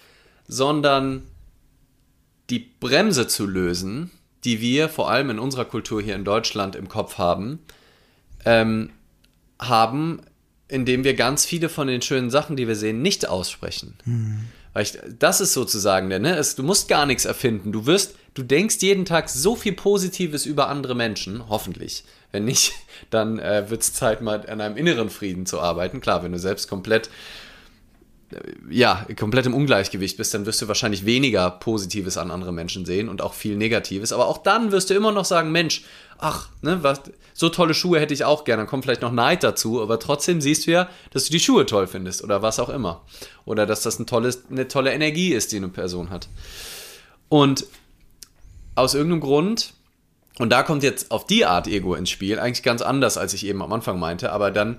sondern 0.49 1.23
die 2.51 2.59
Bremse 2.59 3.29
zu 3.29 3.47
lösen, 3.47 4.11
die 4.45 4.61
wir 4.61 4.89
vor 4.89 5.11
allem 5.11 5.31
in 5.31 5.39
unserer 5.39 5.65
Kultur 5.65 6.01
hier 6.03 6.15
in 6.15 6.25
Deutschland 6.25 6.77
im 6.77 6.89
Kopf 6.89 7.19
haben, 7.19 7.61
ähm, 8.45 8.91
haben, 9.61 10.23
indem 10.69 11.05
wir 11.05 11.15
ganz 11.15 11.45
viele 11.45 11.69
von 11.69 11.89
den 11.89 12.03
schönen 12.03 12.31
Sachen, 12.31 12.57
die 12.57 12.67
wir 12.67 12.77
sehen, 12.77 13.03
nicht 13.03 13.29
aussprechen. 13.29 13.95
Weil 14.73 14.85
ich, 14.85 14.99
das 15.19 15.41
ist 15.41 15.53
sozusagen 15.53 16.11
der, 16.11 16.21
ne? 16.21 16.37
Es, 16.37 16.55
du 16.55 16.63
musst 16.63 16.89
gar 16.89 17.05
nichts 17.07 17.25
erfinden. 17.25 17.73
Du 17.73 17.87
wirst, 17.87 18.15
du 18.35 18.43
denkst 18.43 18.77
jeden 18.81 19.05
Tag 19.05 19.29
so 19.29 19.57
viel 19.57 19.73
Positives 19.73 20.47
über 20.47 20.69
andere 20.69 20.95
Menschen, 20.95 21.49
hoffentlich. 21.49 22.05
Wenn 22.31 22.45
nicht, 22.45 22.73
dann 23.11 23.39
äh, 23.39 23.69
wird 23.69 23.83
es 23.83 23.93
Zeit, 23.93 24.23
mal 24.23 24.47
an 24.49 24.61
einem 24.61 24.77
inneren 24.77 25.11
Frieden 25.11 25.45
zu 25.45 25.61
arbeiten. 25.61 26.01
Klar, 26.01 26.23
wenn 26.23 26.33
du 26.33 26.39
selbst 26.39 26.69
komplett 26.69 27.11
ja, 28.71 29.07
komplett 29.19 29.47
im 29.47 29.55
Ungleichgewicht 29.55 30.17
bist, 30.17 30.35
dann 30.35 30.47
wirst 30.47 30.63
du 30.63 30.69
wahrscheinlich 30.69 31.05
weniger 31.05 31.51
Positives 31.51 32.17
an 32.17 32.31
andere 32.31 32.53
Menschen 32.53 32.85
sehen 32.85 33.09
und 33.09 33.23
auch 33.23 33.35
viel 33.35 33.57
Negatives. 33.57 34.13
Aber 34.13 34.27
auch 34.27 34.39
dann 34.39 34.73
wirst 34.73 34.91
du 34.91 34.95
immer 34.95 35.13
noch 35.13 35.25
sagen, 35.25 35.51
Mensch, 35.51 35.85
ach, 36.19 36.49
ne, 36.63 36.83
was, 36.83 37.01
so 37.35 37.49
tolle 37.49 37.75
Schuhe 37.75 37.99
hätte 37.99 38.15
ich 38.15 38.25
auch 38.25 38.45
gerne. 38.45 38.63
Dann 38.63 38.69
kommt 38.69 38.85
vielleicht 38.85 39.03
noch 39.03 39.13
Neid 39.13 39.43
dazu, 39.43 39.83
aber 39.83 39.99
trotzdem 39.99 40.41
siehst 40.41 40.67
du 40.67 40.73
ja, 40.73 40.89
dass 41.13 41.25
du 41.25 41.33
die 41.33 41.41
Schuhe 41.41 41.67
toll 41.67 41.87
findest 41.87 42.23
oder 42.23 42.43
was 42.43 42.61
auch 42.61 42.69
immer. 42.69 43.05
Oder 43.45 43.67
dass 43.67 43.83
das 43.83 43.99
ein 43.99 44.07
tolles, 44.07 44.45
eine 44.51 44.69
tolle 44.69 44.93
Energie 44.93 45.33
ist, 45.33 45.53
die 45.53 45.57
eine 45.57 45.69
Person 45.69 46.11
hat. 46.11 46.29
Und 47.29 47.67
aus 48.77 48.95
irgendeinem 48.95 49.21
Grund, 49.21 49.75
und 50.39 50.51
da 50.51 50.63
kommt 50.63 50.83
jetzt 50.83 51.11
auf 51.11 51.27
die 51.27 51.45
Art 51.45 51.67
Ego 51.67 51.95
ins 51.95 52.11
Spiel, 52.11 52.39
eigentlich 52.39 52.63
ganz 52.63 52.83
anders, 52.83 53.19
als 53.19 53.35
ich 53.35 53.45
eben 53.45 53.63
am 53.63 53.73
Anfang 53.73 53.99
meinte, 53.99 54.33
aber 54.33 54.51
dann 54.51 54.79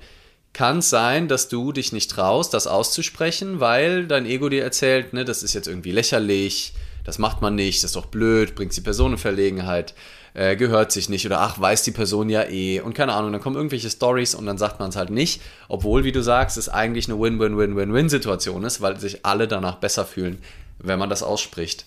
kann 0.53 0.79
es 0.79 0.89
sein, 0.89 1.27
dass 1.27 1.47
du 1.47 1.71
dich 1.71 1.93
nicht 1.93 2.11
traust, 2.11 2.53
das 2.53 2.67
auszusprechen, 2.67 3.59
weil 3.59 4.07
dein 4.07 4.25
Ego 4.25 4.49
dir 4.49 4.63
erzählt, 4.63 5.13
ne, 5.13 5.23
das 5.23 5.43
ist 5.43 5.53
jetzt 5.53 5.67
irgendwie 5.67 5.91
lächerlich, 5.91 6.73
das 7.03 7.19
macht 7.19 7.41
man 7.41 7.55
nicht, 7.55 7.83
das 7.83 7.91
ist 7.91 7.95
doch 7.95 8.07
blöd, 8.07 8.55
bringt 8.55 8.75
die 8.75 8.81
Person 8.81 9.13
in 9.13 9.17
Verlegenheit, 9.17 9.93
äh, 10.33 10.55
gehört 10.55 10.91
sich 10.91 11.09
nicht 11.09 11.25
oder 11.25 11.39
ach, 11.39 11.59
weiß 11.59 11.83
die 11.83 11.91
Person 11.91 12.29
ja 12.29 12.43
eh 12.49 12.81
und 12.81 12.93
keine 12.93 13.13
Ahnung, 13.13 13.31
dann 13.31 13.41
kommen 13.41 13.55
irgendwelche 13.55 13.89
Stories 13.89 14.35
und 14.35 14.45
dann 14.45 14.57
sagt 14.57 14.79
man 14.79 14.89
es 14.89 14.95
halt 14.95 15.09
nicht, 15.09 15.41
obwohl, 15.67 16.03
wie 16.03 16.11
du 16.11 16.21
sagst, 16.21 16.57
es 16.57 16.69
eigentlich 16.69 17.09
eine 17.09 17.19
Win-Win-Win-Win-Win-Situation 17.19 18.63
ist, 18.63 18.81
weil 18.81 18.99
sich 18.99 19.25
alle 19.25 19.47
danach 19.47 19.75
besser 19.75 20.05
fühlen, 20.05 20.41
wenn 20.79 20.99
man 20.99 21.09
das 21.09 21.23
ausspricht. 21.23 21.85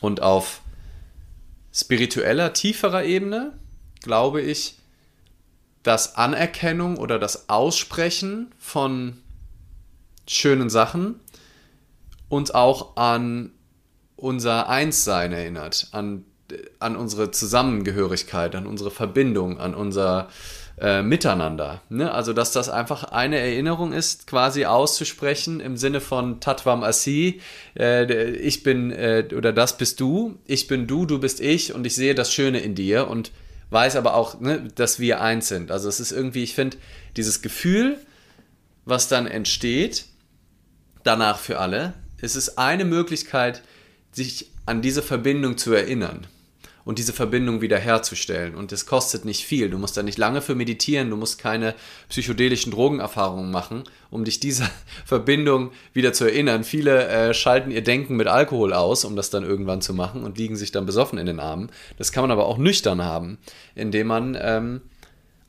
Und 0.00 0.20
auf 0.20 0.60
spiritueller, 1.72 2.52
tieferer 2.52 3.04
Ebene, 3.04 3.52
glaube 4.02 4.42
ich, 4.42 4.74
dass 5.82 6.16
Anerkennung 6.16 6.96
oder 6.96 7.18
das 7.18 7.48
Aussprechen 7.48 8.52
von 8.58 9.18
schönen 10.28 10.70
Sachen 10.70 11.20
uns 12.28 12.50
auch 12.50 12.96
an 12.96 13.50
unser 14.16 14.68
Einssein 14.68 15.32
erinnert, 15.32 15.88
an, 15.90 16.24
an 16.78 16.96
unsere 16.96 17.30
Zusammengehörigkeit, 17.30 18.54
an 18.54 18.66
unsere 18.66 18.90
Verbindung, 18.90 19.58
an 19.58 19.74
unser 19.74 20.28
äh, 20.80 21.02
Miteinander. 21.02 21.82
Ne? 21.90 22.12
Also, 22.12 22.32
dass 22.32 22.52
das 22.52 22.68
einfach 22.68 23.04
eine 23.04 23.38
Erinnerung 23.38 23.92
ist, 23.92 24.26
quasi 24.26 24.64
auszusprechen 24.64 25.60
im 25.60 25.76
Sinne 25.76 26.00
von 26.00 26.40
Tatvam 26.40 26.82
Asi, 26.82 27.40
äh, 27.78 28.30
ich 28.30 28.62
bin 28.62 28.90
äh, 28.90 29.28
oder 29.36 29.52
das 29.52 29.76
bist 29.76 30.00
du, 30.00 30.38
ich 30.46 30.68
bin 30.68 30.86
du, 30.86 31.04
du 31.04 31.18
bist 31.18 31.40
ich 31.40 31.74
und 31.74 31.86
ich 31.86 31.94
sehe 31.94 32.14
das 32.14 32.32
Schöne 32.32 32.60
in 32.60 32.74
dir 32.74 33.08
und 33.08 33.32
weiß 33.72 33.96
aber 33.96 34.14
auch, 34.14 34.40
ne, 34.40 34.68
dass 34.74 34.98
wir 34.98 35.20
eins 35.20 35.48
sind. 35.48 35.70
Also 35.70 35.88
es 35.88 35.98
ist 35.98 36.12
irgendwie, 36.12 36.42
ich 36.42 36.54
finde, 36.54 36.76
dieses 37.16 37.42
Gefühl, 37.42 37.98
was 38.84 39.08
dann 39.08 39.26
entsteht, 39.26 40.04
danach 41.04 41.38
für 41.38 41.58
alle, 41.58 41.94
es 42.20 42.36
ist 42.36 42.58
eine 42.58 42.84
Möglichkeit, 42.84 43.62
sich 44.12 44.50
an 44.66 44.82
diese 44.82 45.02
Verbindung 45.02 45.58
zu 45.58 45.72
erinnern 45.72 46.26
und 46.84 46.98
diese 46.98 47.12
Verbindung 47.12 47.60
wiederherzustellen. 47.60 48.54
Und 48.54 48.72
es 48.72 48.86
kostet 48.86 49.24
nicht 49.24 49.44
viel. 49.44 49.70
Du 49.70 49.78
musst 49.78 49.96
da 49.96 50.02
nicht 50.02 50.18
lange 50.18 50.40
für 50.40 50.54
meditieren, 50.54 51.10
du 51.10 51.16
musst 51.16 51.38
keine 51.38 51.74
psychedelischen 52.08 52.72
Drogenerfahrungen 52.72 53.50
machen, 53.50 53.84
um 54.10 54.24
dich 54.24 54.40
dieser 54.40 54.70
Verbindung 55.04 55.72
wieder 55.92 56.12
zu 56.12 56.24
erinnern. 56.24 56.64
Viele 56.64 57.06
äh, 57.06 57.34
schalten 57.34 57.70
ihr 57.70 57.82
Denken 57.82 58.16
mit 58.16 58.26
Alkohol 58.26 58.72
aus, 58.72 59.04
um 59.04 59.16
das 59.16 59.30
dann 59.30 59.44
irgendwann 59.44 59.80
zu 59.80 59.94
machen 59.94 60.24
und 60.24 60.38
liegen 60.38 60.56
sich 60.56 60.72
dann 60.72 60.86
besoffen 60.86 61.18
in 61.18 61.26
den 61.26 61.40
Armen. 61.40 61.70
Das 61.98 62.12
kann 62.12 62.22
man 62.22 62.30
aber 62.30 62.46
auch 62.46 62.58
nüchtern 62.58 63.02
haben, 63.02 63.38
indem 63.74 64.08
man 64.08 64.36
ähm, 64.40 64.82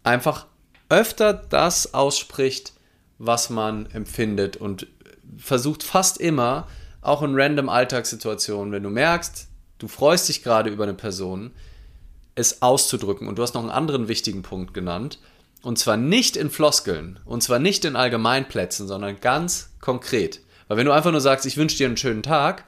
einfach 0.04 0.48
öfter 0.90 1.34
das 1.34 1.94
ausspricht, 1.94 2.74
was 3.18 3.50
man 3.50 3.88
empfindet 3.88 4.58
und 4.58 4.88
versucht 5.38 5.84
fast 5.84 6.20
immer, 6.20 6.68
auch 7.02 7.22
in 7.22 7.36
random 7.36 7.70
Alltagssituationen, 7.70 8.72
wenn 8.72 8.84
du 8.84 8.90
merkst, 8.90 9.48
du 9.84 9.90
freust 9.90 10.30
dich 10.30 10.44
gerade 10.44 10.70
über 10.70 10.84
eine 10.86 10.94
Person, 10.94 11.52
es 12.36 12.62
auszudrücken. 12.62 13.28
Und 13.28 13.38
du 13.38 13.44
hast 13.44 13.54
noch 13.54 13.62
einen 13.62 13.70
anderen 13.70 14.08
wichtigen 14.08 14.42
Punkt 14.42 14.74
genannt. 14.74 15.20
Und 15.62 15.78
zwar 15.78 15.98
nicht 15.98 16.38
in 16.38 16.50
Floskeln. 16.50 17.20
Und 17.26 17.44
zwar 17.44 17.60
nicht 17.60 17.84
in 17.86 17.96
Allgemeinplätzen, 17.98 18.88
sondern 18.88 19.20
ganz 19.20 19.70
konkret. 19.82 20.40
Weil 20.70 20.78
wenn 20.78 20.86
du 20.86 20.94
einfach 20.94 21.12
nur 21.12 21.22
sagst, 21.22 21.46
ich 21.46 21.58
wünsche 21.58 21.78
dir 21.78 21.88
einen 21.88 21.98
schönen 21.98 22.24
Tag, 22.24 22.64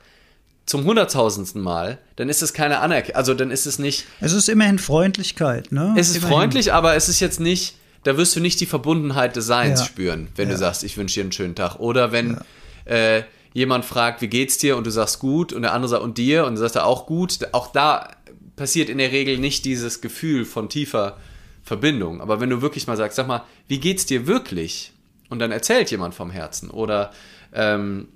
zum 0.65 0.83
hunderttausendsten 0.83 1.61
Mal, 1.61 1.99
dann 2.17 2.27
ist 2.27 2.41
es 2.41 2.51
keine 2.53 2.79
Anerkennung. 2.79 3.15
Also 3.17 3.33
dann 3.33 3.49
ist 3.51 3.65
es 3.65 3.79
nicht. 3.79 4.05
Es 4.19 4.33
ist 4.33 4.49
immerhin 4.49 4.79
Freundlichkeit, 4.79 5.71
ne? 5.71 5.93
Es 5.97 6.09
ist 6.09 6.17
immerhin. 6.17 6.35
freundlich, 6.35 6.73
aber 6.73 6.95
es 6.95 7.07
ist 7.07 7.19
jetzt 7.21 7.39
nicht, 7.39 7.75
da 8.03 8.17
wirst 8.17 8.35
du 8.35 8.39
nicht 8.41 8.59
die 8.59 8.65
Verbundenheit 8.65 9.35
des 9.35 9.45
Seins 9.45 9.79
Ja. 9.81 9.85
spüren, 9.85 10.27
wenn 10.35 10.47
du 10.49 10.55
Ja. 10.55 10.59
sagst, 10.59 10.83
ich 10.83 10.97
wünsche 10.97 11.15
dir 11.15 11.21
einen 11.23 11.31
schönen 11.31 11.55
Tag. 11.55 11.75
Oder 11.79 12.11
wenn 12.11 12.39
äh, 12.85 13.23
jemand 13.55 13.85
fragt, 13.85 14.21
wie 14.21 14.27
geht's 14.27 14.57
dir? 14.57 14.75
Und 14.75 14.85
du 14.85 14.91
sagst 14.91 15.19
gut. 15.19 15.53
Und 15.53 15.61
der 15.61 15.73
andere 15.73 15.89
sagt 15.89 16.03
und 16.03 16.17
dir? 16.17 16.45
Und 16.45 16.55
du 16.55 16.59
sagst 16.59 16.75
er 16.75 16.85
auch 16.85 17.07
gut. 17.07 17.39
Auch 17.53 17.71
da 17.71 18.11
passiert 18.57 18.89
in 18.89 18.97
der 18.97 19.13
Regel 19.13 19.37
nicht 19.39 19.63
dieses 19.63 20.01
Gefühl 20.01 20.43
von 20.43 20.67
tiefer 20.67 21.17
Verbindung. 21.63 22.21
Aber 22.21 22.41
wenn 22.41 22.49
du 22.49 22.61
wirklich 22.61 22.85
mal 22.85 22.97
sagst, 22.97 23.15
sag 23.15 23.27
mal, 23.27 23.43
wie 23.69 23.79
geht's 23.79 24.05
dir 24.05 24.27
wirklich? 24.27 24.91
Und 25.29 25.39
dann 25.39 25.51
erzählt 25.53 25.89
jemand 25.89 26.13
vom 26.13 26.29
Herzen. 26.31 26.69
Oder 26.69 27.11
ähm, 27.53 28.09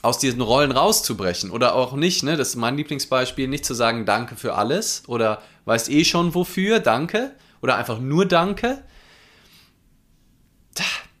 aus 0.00 0.18
diesen 0.18 0.40
Rollen 0.40 0.72
rauszubrechen. 0.72 1.50
Oder 1.50 1.74
auch 1.74 1.92
nicht, 1.92 2.22
ne, 2.22 2.38
das 2.38 2.48
ist 2.48 2.56
mein 2.56 2.78
Lieblingsbeispiel, 2.78 3.48
nicht 3.48 3.66
zu 3.66 3.74
sagen 3.74 4.06
Danke 4.06 4.34
für 4.34 4.54
alles. 4.54 5.02
Oder 5.08 5.42
weißt 5.66 5.90
eh 5.90 6.06
schon 6.06 6.34
wofür, 6.34 6.80
Danke. 6.80 7.32
Oder 7.60 7.76
einfach 7.76 8.00
nur 8.00 8.24
Danke. 8.24 8.82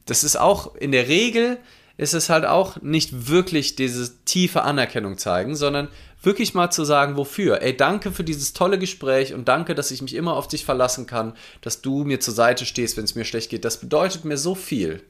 Das 0.06 0.24
ist 0.24 0.36
auch 0.36 0.74
in 0.76 0.92
der 0.92 1.08
Regel 1.08 1.58
ist 1.96 2.14
es 2.14 2.28
halt 2.28 2.44
auch 2.44 2.80
nicht 2.82 3.28
wirklich 3.28 3.76
diese 3.76 4.24
tiefe 4.24 4.62
Anerkennung 4.62 5.16
zeigen, 5.16 5.54
sondern 5.54 5.88
wirklich 6.22 6.54
mal 6.54 6.70
zu 6.70 6.84
sagen, 6.84 7.16
wofür. 7.16 7.62
Ey, 7.62 7.76
danke 7.76 8.10
für 8.10 8.24
dieses 8.24 8.52
tolle 8.52 8.78
Gespräch 8.78 9.34
und 9.34 9.46
danke, 9.46 9.74
dass 9.74 9.90
ich 9.90 10.02
mich 10.02 10.14
immer 10.14 10.34
auf 10.34 10.48
dich 10.48 10.64
verlassen 10.64 11.06
kann, 11.06 11.34
dass 11.60 11.82
du 11.82 12.04
mir 12.04 12.20
zur 12.20 12.34
Seite 12.34 12.66
stehst, 12.66 12.96
wenn 12.96 13.04
es 13.04 13.14
mir 13.14 13.24
schlecht 13.24 13.50
geht. 13.50 13.64
Das 13.64 13.78
bedeutet 13.78 14.24
mir 14.24 14.38
so 14.38 14.54
viel. 14.54 15.02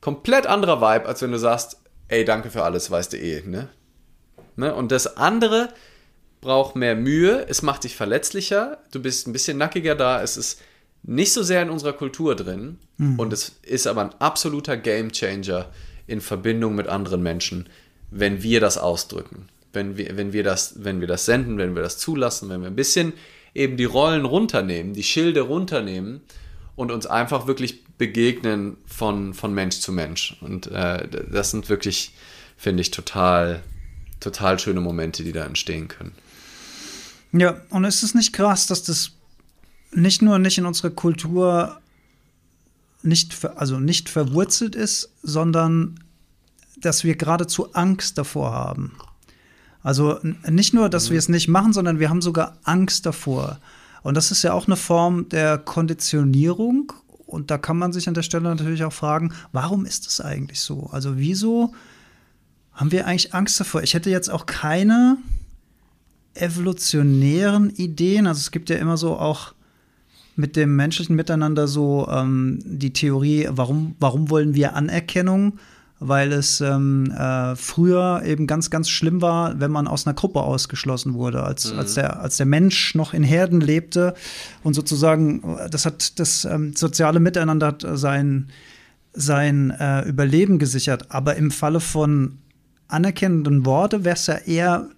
Komplett 0.00 0.46
anderer 0.46 0.80
Vibe, 0.80 1.06
als 1.06 1.22
wenn 1.22 1.32
du 1.32 1.38
sagst, 1.38 1.76
ey, 2.08 2.24
danke 2.24 2.50
für 2.50 2.62
alles, 2.64 2.90
weißt 2.90 3.12
du 3.12 3.18
eh, 3.18 3.42
ne? 3.46 3.68
ne? 4.56 4.74
Und 4.74 4.92
das 4.92 5.16
andere 5.16 5.68
braucht 6.40 6.74
mehr 6.74 6.96
Mühe, 6.96 7.46
es 7.48 7.62
macht 7.62 7.84
dich 7.84 7.96
verletzlicher, 7.96 8.78
du 8.90 9.00
bist 9.00 9.26
ein 9.26 9.32
bisschen 9.32 9.58
nackiger 9.58 9.94
da, 9.94 10.22
es 10.22 10.36
ist 10.36 10.60
nicht 11.02 11.32
so 11.32 11.42
sehr 11.42 11.62
in 11.62 11.70
unserer 11.70 11.92
Kultur 11.92 12.36
drin 12.36 12.78
und 13.16 13.32
es 13.32 13.56
ist 13.62 13.86
aber 13.86 14.02
ein 14.02 14.14
absoluter 14.20 14.76
Gamechanger 14.76 15.68
in 16.06 16.20
Verbindung 16.20 16.74
mit 16.74 16.86
anderen 16.86 17.22
Menschen, 17.22 17.68
wenn 18.10 18.42
wir 18.42 18.60
das 18.60 18.78
ausdrücken, 18.78 19.48
wenn 19.72 19.96
wir, 19.96 20.16
wenn 20.16 20.32
wir 20.32 20.44
das, 20.44 20.84
wenn 20.84 21.00
wir 21.00 21.08
das 21.08 21.24
senden, 21.24 21.58
wenn 21.58 21.74
wir 21.74 21.82
das 21.82 21.98
zulassen, 21.98 22.48
wenn 22.50 22.60
wir 22.60 22.68
ein 22.68 22.76
bisschen 22.76 23.14
eben 23.54 23.76
die 23.76 23.84
Rollen 23.84 24.24
runternehmen, 24.24 24.94
die 24.94 25.02
Schilde 25.02 25.40
runternehmen 25.42 26.20
und 26.76 26.90
uns 26.90 27.06
einfach 27.06 27.46
wirklich 27.46 27.84
begegnen 27.98 28.76
von, 28.86 29.34
von 29.34 29.52
Mensch 29.54 29.80
zu 29.80 29.92
Mensch. 29.92 30.36
Und 30.40 30.68
äh, 30.68 31.08
das 31.30 31.50
sind 31.50 31.68
wirklich, 31.68 32.14
finde 32.56 32.80
ich, 32.80 32.90
total, 32.90 33.62
total 34.20 34.58
schöne 34.58 34.80
Momente, 34.80 35.24
die 35.24 35.32
da 35.32 35.44
entstehen 35.44 35.88
können. 35.88 36.12
Ja, 37.32 37.60
und 37.70 37.84
ist 37.84 38.02
es 38.02 38.14
nicht 38.14 38.32
krass, 38.32 38.66
dass 38.66 38.82
das 38.82 39.12
nicht 39.94 40.22
nur 40.22 40.38
nicht 40.38 40.58
in 40.58 40.66
unserer 40.66 40.90
Kultur 40.90 41.78
nicht, 43.02 43.44
also 43.56 43.78
nicht 43.80 44.08
verwurzelt 44.08 44.74
ist, 44.74 45.10
sondern 45.22 46.00
dass 46.80 47.04
wir 47.04 47.16
geradezu 47.16 47.74
Angst 47.74 48.18
davor 48.18 48.52
haben. 48.52 48.92
Also 49.82 50.18
nicht 50.48 50.74
nur, 50.74 50.88
dass 50.88 51.08
mhm. 51.08 51.12
wir 51.12 51.18
es 51.18 51.28
nicht 51.28 51.48
machen, 51.48 51.72
sondern 51.72 51.98
wir 51.98 52.08
haben 52.08 52.22
sogar 52.22 52.56
Angst 52.62 53.06
davor. 53.06 53.58
Und 54.02 54.16
das 54.16 54.30
ist 54.30 54.42
ja 54.42 54.52
auch 54.52 54.66
eine 54.66 54.76
Form 54.76 55.28
der 55.28 55.58
Konditionierung. 55.58 56.92
Und 57.26 57.50
da 57.50 57.58
kann 57.58 57.78
man 57.78 57.92
sich 57.92 58.08
an 58.08 58.14
der 58.14 58.22
Stelle 58.22 58.44
natürlich 58.44 58.84
auch 58.84 58.92
fragen, 58.92 59.32
warum 59.52 59.86
ist 59.86 60.06
das 60.06 60.20
eigentlich 60.20 60.60
so? 60.60 60.88
Also 60.92 61.18
wieso 61.18 61.74
haben 62.72 62.92
wir 62.92 63.06
eigentlich 63.06 63.34
Angst 63.34 63.58
davor? 63.58 63.82
Ich 63.82 63.94
hätte 63.94 64.10
jetzt 64.10 64.30
auch 64.30 64.46
keine 64.46 65.18
evolutionären 66.34 67.70
Ideen. 67.70 68.26
Also 68.26 68.40
es 68.40 68.50
gibt 68.50 68.70
ja 68.70 68.76
immer 68.76 68.96
so 68.96 69.16
auch 69.16 69.54
mit 70.36 70.56
dem 70.56 70.76
menschlichen 70.76 71.16
Miteinander 71.16 71.68
so 71.68 72.08
ähm, 72.10 72.60
die 72.64 72.92
Theorie, 72.92 73.48
warum, 73.50 73.96
warum 74.00 74.30
wollen 74.30 74.54
wir 74.54 74.74
Anerkennung? 74.74 75.58
Weil 76.04 76.32
es 76.32 76.60
ähm, 76.60 77.12
äh, 77.12 77.54
früher 77.54 78.22
eben 78.24 78.48
ganz, 78.48 78.70
ganz 78.70 78.88
schlimm 78.88 79.22
war, 79.22 79.60
wenn 79.60 79.70
man 79.70 79.86
aus 79.86 80.04
einer 80.04 80.14
Gruppe 80.14 80.40
ausgeschlossen 80.40 81.14
wurde, 81.14 81.44
als, 81.44 81.72
mhm. 81.72 81.78
als, 81.78 81.94
der, 81.94 82.20
als 82.20 82.38
der 82.38 82.46
Mensch 82.46 82.96
noch 82.96 83.14
in 83.14 83.22
Herden 83.22 83.60
lebte 83.60 84.14
und 84.64 84.74
sozusagen, 84.74 85.58
das 85.70 85.86
hat 85.86 86.18
das 86.18 86.44
ähm, 86.44 86.74
soziale 86.74 87.20
Miteinander 87.20 87.68
hat 87.68 87.86
sein, 87.92 88.48
sein 89.12 89.70
äh, 89.70 90.08
Überleben 90.08 90.58
gesichert. 90.58 91.12
Aber 91.12 91.36
im 91.36 91.52
Falle 91.52 91.78
von 91.78 92.38
anerkennenden 92.88 93.64
Worte 93.64 94.04
wäre 94.04 94.16
es 94.16 94.26
ja 94.26 94.36
eher 94.36 94.88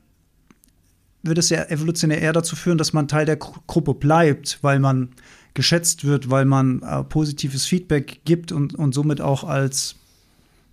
würde 1.24 1.40
es 1.40 1.50
ja 1.50 1.64
evolutionär 1.64 2.20
eher 2.20 2.32
dazu 2.32 2.56
führen, 2.56 2.78
dass 2.78 2.92
man 2.92 3.08
Teil 3.08 3.26
der 3.26 3.36
Gruppe 3.36 3.94
bleibt, 3.94 4.58
weil 4.62 4.78
man 4.78 5.10
geschätzt 5.54 6.04
wird, 6.04 6.30
weil 6.30 6.44
man 6.44 6.82
äh, 6.82 7.04
positives 7.04 7.64
Feedback 7.64 8.20
gibt 8.24 8.52
und, 8.52 8.74
und 8.74 8.92
somit 8.92 9.20
auch 9.20 9.44
als 9.44 9.96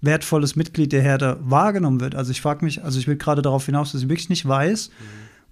wertvolles 0.01 0.55
Mitglied 0.55 0.91
der 0.91 1.01
Herde 1.01 1.37
wahrgenommen 1.41 2.01
wird. 2.01 2.15
Also 2.15 2.31
ich 2.31 2.41
frage 2.41 2.65
mich, 2.65 2.83
also 2.83 2.99
ich 2.99 3.07
will 3.07 3.15
gerade 3.15 3.43
darauf 3.43 3.65
hinaus, 3.67 3.91
dass 3.91 4.01
ich 4.01 4.09
wirklich 4.09 4.29
nicht 4.29 4.47
weiß, 4.47 4.89
mhm. 4.89 4.93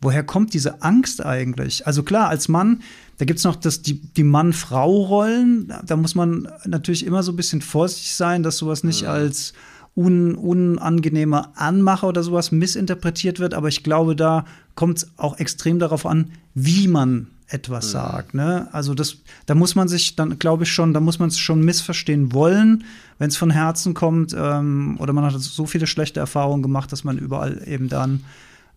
woher 0.01 0.23
kommt 0.23 0.55
diese 0.55 0.81
Angst 0.81 1.23
eigentlich? 1.23 1.85
Also 1.85 2.01
klar, 2.01 2.29
als 2.29 2.47
Mann, 2.47 2.81
da 3.19 3.25
gibt 3.25 3.37
es 3.37 3.45
noch 3.45 3.55
das, 3.55 3.83
die, 3.83 4.01
die 4.01 4.23
Mann-Frau-Rollen, 4.23 5.71
da 5.85 5.95
muss 5.95 6.15
man 6.15 6.47
natürlich 6.65 7.05
immer 7.05 7.21
so 7.21 7.31
ein 7.31 7.35
bisschen 7.35 7.61
vorsichtig 7.61 8.15
sein, 8.15 8.41
dass 8.41 8.57
sowas 8.57 8.83
nicht 8.83 9.03
mhm. 9.03 9.09
als 9.09 9.53
un, 9.99 10.35
unangenehmer 10.35 11.51
Anmacher 11.55 12.07
oder 12.07 12.23
sowas 12.23 12.51
missinterpretiert 12.51 13.39
wird. 13.39 13.53
Aber 13.53 13.67
ich 13.67 13.83
glaube, 13.83 14.15
da 14.15 14.45
kommt 14.75 14.99
es 14.99 15.11
auch 15.17 15.37
extrem 15.39 15.77
darauf 15.77 16.05
an, 16.05 16.31
wie 16.53 16.87
man 16.87 17.27
etwas 17.47 17.87
mhm. 17.87 17.91
sagt. 17.91 18.33
Ne? 18.33 18.69
Also 18.71 18.93
das, 18.93 19.17
da 19.45 19.55
muss 19.55 19.75
man 19.75 19.87
sich 19.87 20.15
dann, 20.15 20.39
glaube 20.39 20.63
ich 20.63 20.71
schon, 20.71 20.93
da 20.93 21.01
muss 21.01 21.19
man 21.19 21.29
es 21.29 21.37
schon 21.37 21.61
missverstehen 21.61 22.31
wollen, 22.31 22.85
wenn 23.17 23.29
es 23.29 23.37
von 23.37 23.49
Herzen 23.49 23.93
kommt. 23.93 24.33
Ähm, 24.37 24.97
oder 24.99 25.11
man 25.11 25.25
hat 25.25 25.33
so 25.33 25.65
viele 25.65 25.87
schlechte 25.87 26.21
Erfahrungen 26.21 26.63
gemacht, 26.63 26.91
dass 26.91 27.03
man 27.03 27.17
überall 27.17 27.61
eben 27.67 27.89
dann 27.89 28.21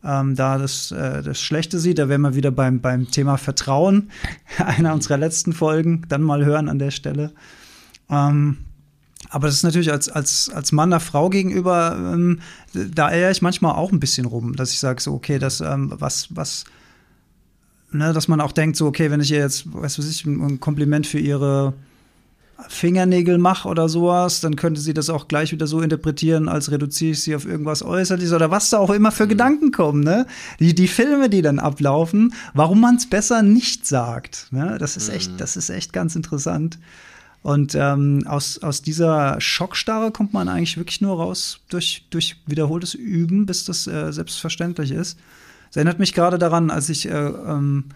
ähm, 0.05 0.35
da 0.35 0.59
das, 0.59 0.91
äh, 0.91 1.23
das 1.23 1.41
Schlechte 1.41 1.79
sieht. 1.79 1.99
Da 1.99 2.09
wären 2.09 2.23
wir 2.23 2.35
wieder 2.35 2.51
beim, 2.51 2.81
beim 2.81 3.09
Thema 3.11 3.37
Vertrauen, 3.37 4.11
einer 4.59 4.93
unserer 4.93 5.19
letzten 5.19 5.53
Folgen, 5.53 6.03
dann 6.09 6.23
mal 6.23 6.45
hören 6.45 6.69
an 6.69 6.81
der 6.81 6.91
Stelle. 6.91 7.33
Ähm, 8.11 8.59
aber 9.33 9.47
das 9.47 9.57
ist 9.57 9.63
natürlich 9.63 9.91
als, 9.91 10.11
als, 10.11 10.51
als 10.51 10.73
Mann 10.73 10.91
der 10.91 11.01
Frau 11.01 11.31
gegenüber, 11.31 11.97
ähm, 11.97 12.41
da 12.75 13.07
eier 13.07 13.31
ich 13.31 13.41
manchmal 13.41 13.75
auch 13.75 13.91
ein 13.91 13.99
bisschen 13.99 14.27
rum, 14.27 14.57
dass 14.57 14.73
ich 14.73 14.79
sage 14.79 15.01
so, 15.01 15.15
okay, 15.15 15.39
das, 15.39 15.63
ähm, 15.63 15.91
was, 15.97 16.29
was, 16.31 16.65
ne, 17.91 18.13
dass 18.13 18.29
man 18.29 18.43
auch 18.43 18.53
denkt, 18.53 18.77
so, 18.77 18.87
okay, 18.87 19.11
wenn 19.11 19.21
ich 19.21 19.33
ihr 19.33 19.39
jetzt, 19.39 19.73
weißt 19.73 19.97
du, 19.97 20.03
ich, 20.03 20.27
ein 20.27 20.61
Kompliment 20.61 21.07
für 21.07 21.19
ihre 21.19 21.73
Fingernägel 22.69 23.39
mache 23.39 23.69
oder 23.69 23.89
sowas, 23.89 24.41
dann 24.41 24.55
könnte 24.55 24.83
sie 24.83 24.93
das 24.93 25.09
auch 25.09 25.29
gleich 25.29 25.51
wieder 25.51 25.67
so 25.67 25.81
interpretieren, 25.81 26.51
als 26.51 26.71
reduziere 26.71 27.13
ich 27.13 27.23
sie 27.23 27.35
auf 27.35 27.47
irgendwas 27.47 27.83
Äußerliches 27.83 28.35
oder 28.35 28.51
was 28.51 28.69
da 28.69 28.79
auch 28.79 28.91
immer 28.91 29.13
für 29.13 29.25
mhm. 29.25 29.31
Gedanken 29.31 29.73
kommen, 29.73 30.05
ne? 30.05 30.27
Die, 30.61 30.75
die 30.75 30.89
Filme, 30.89 31.31
die 31.31 31.41
dann 31.41 31.59
ablaufen, 31.59 32.35
warum 32.53 32.83
man 32.83 32.97
es 32.97 33.09
besser 33.09 33.43
nicht 33.43 33.87
sagt, 33.87 34.49
ne? 34.51 34.77
Das 34.79 34.99
ist 34.99 35.09
echt, 35.09 35.33
mhm. 35.33 35.37
das 35.39 35.57
ist 35.57 35.71
echt 35.71 35.95
ganz 35.95 36.17
interessant. 36.17 36.79
Und 37.43 37.75
ähm, 37.75 38.25
aus, 38.27 38.59
aus 38.59 38.83
dieser 38.83 39.41
Schockstarre 39.41 40.13
kommt 40.13 40.33
man 40.33 40.49
eigentlich 40.49 40.77
wirklich 40.77 41.01
nur 41.01 41.17
raus 41.17 41.59
durch, 41.69 42.07
durch 42.11 42.37
wiederholtes 42.47 42.95
Üben, 42.95 43.47
bis 43.47 43.65
das 43.65 43.87
äh, 43.89 44.13
selbstverständlich 44.13 44.93
ist. 44.93 45.19
Es 45.71 45.77
erinnert 45.77 45.99
mich 45.99 46.13
gerade 46.13 46.39
daran, 46.39 46.71
als 46.71 46.89
ich 46.89 47.09
äh, 47.09 47.11
ähm, 47.11 47.87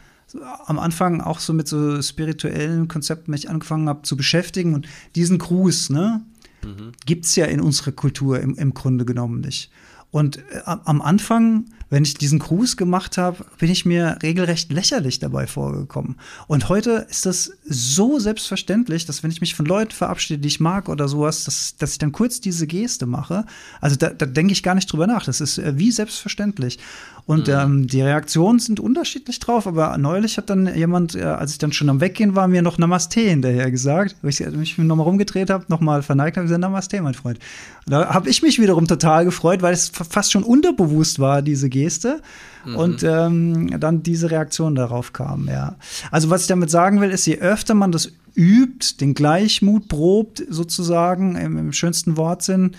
am 0.67 0.79
Anfang 0.81 1.21
auch 1.21 1.39
so 1.39 1.53
mit 1.53 1.69
so 1.69 2.03
spirituellen 2.03 2.89
Konzepten 2.89 3.31
mich 3.31 3.49
angefangen 3.49 3.89
habe 3.89 4.03
zu 4.03 4.17
beschäftigen. 4.17 4.75
Und 4.75 4.89
diesen 5.15 5.39
Gruß, 5.39 5.91
ne, 5.91 6.23
mhm. 6.65 6.93
gibt 7.05 7.27
es 7.27 7.37
ja 7.37 7.47
in 7.47 7.61
unserer 7.61 7.93
Kultur 7.93 8.41
im, 8.41 8.57
im 8.57 8.75
Grunde 8.75 9.05
genommen 9.05 9.41
nicht. 9.41 9.71
Und 10.11 10.39
äh, 10.39 10.63
am 10.65 11.01
Anfang, 11.03 11.67
wenn 11.89 12.03
ich 12.03 12.15
diesen 12.15 12.39
Gruß 12.39 12.77
gemacht 12.77 13.17
habe, 13.17 13.45
bin 13.59 13.71
ich 13.71 13.87
mir 13.87 14.19
regelrecht 14.23 14.73
lächerlich 14.73 15.19
dabei 15.19 15.47
vorgekommen. 15.47 16.17
Und 16.49 16.69
heute 16.69 17.07
ist 17.09 17.27
das 17.27 17.53
so 17.65 18.19
selbstverständlich, 18.19 19.07
dass 19.07 19.23
wenn 19.23 19.31
ich 19.31 19.41
mich 19.41 19.55
von 19.55 19.67
Leuten 19.67 19.93
verabschiede, 19.93 20.41
die 20.41 20.49
ich 20.49 20.61
mag 20.61 20.89
oder 20.89 21.09
sowas, 21.09 21.45
dass, 21.45 21.77
dass 21.77 21.93
ich 21.93 21.99
dann 21.99 22.13
kurz 22.13 22.41
diese 22.41 22.67
Geste 22.67 23.07
mache. 23.07 23.45
Also 23.81 23.97
da, 23.97 24.11
da 24.11 24.27
denke 24.27 24.53
ich 24.53 24.63
gar 24.63 24.75
nicht 24.75 24.93
drüber 24.93 25.07
nach. 25.07 25.25
Das 25.25 25.41
ist 25.41 25.59
äh, 25.59 25.79
wie 25.79 25.93
selbstverständlich. 25.93 26.79
Und 27.27 27.49
mhm. 27.49 27.55
ähm, 27.55 27.87
die 27.89 28.03
Reaktionen 28.03 28.61
sind 28.61 28.79
unterschiedlich 28.79 29.41
drauf, 29.41 29.67
aber 29.67 29.99
neulich 29.99 30.39
hat 30.39 30.49
dann 30.49 30.73
jemand, 30.73 31.17
äh, 31.17 31.23
als 31.23 31.51
ich 31.51 31.59
dann 31.59 31.73
schon 31.73 31.89
am 31.89 32.01
Weggehen 32.01 32.37
war, 32.37 32.47
mir 32.47 32.63
noch 32.63 32.79
Namaste 32.79 33.21
hinterher 33.21 33.69
gesagt, 33.73 34.15
wo 34.23 34.29
ich 34.29 34.41
mich 34.41 34.79
nochmal 34.79 35.07
rumgedreht 35.07 35.51
habe, 35.51 35.65
nochmal 35.67 36.03
verneigt 36.03 36.37
habe, 36.37 36.45
gesagt, 36.45 36.61
Namaste, 36.61 37.03
mein 37.03 37.15
Freund. 37.15 37.41
Und 37.85 37.93
da 37.93 38.15
habe 38.15 38.31
ich 38.31 38.43
mich 38.43 38.61
wiederum 38.61 38.87
total 38.87 39.25
gefreut, 39.25 39.61
weil 39.61 39.75
es 39.75 39.89
fast 39.89 40.31
schon 40.31 40.45
unterbewusst 40.45 41.19
war, 41.19 41.43
diese 41.43 41.69
Geste. 41.69 42.23
Mhm. 42.65 42.77
Und 42.77 43.03
ähm, 43.03 43.81
dann 43.81 44.05
diese 44.05 44.31
Reaktion 44.31 44.77
darauf 44.77 45.13
kam, 45.13 45.49
ja. 45.49 45.75
Also 46.13 46.31
was 46.31 46.43
ich 46.43 46.49
damit 46.49 46.71
sagen 46.71 47.01
will, 47.01 47.11
ist, 47.11 47.27
je 47.27 47.39
öfter 47.39 47.75
man 47.75 47.91
das 47.91 48.13
übt, 48.37 49.01
den 49.01 49.15
Gleichmut 49.15 49.89
probt, 49.89 50.45
sozusagen, 50.49 51.35
im, 51.35 51.59
im 51.59 51.73
schönsten 51.73 52.17
Wortsinn, 52.17 52.77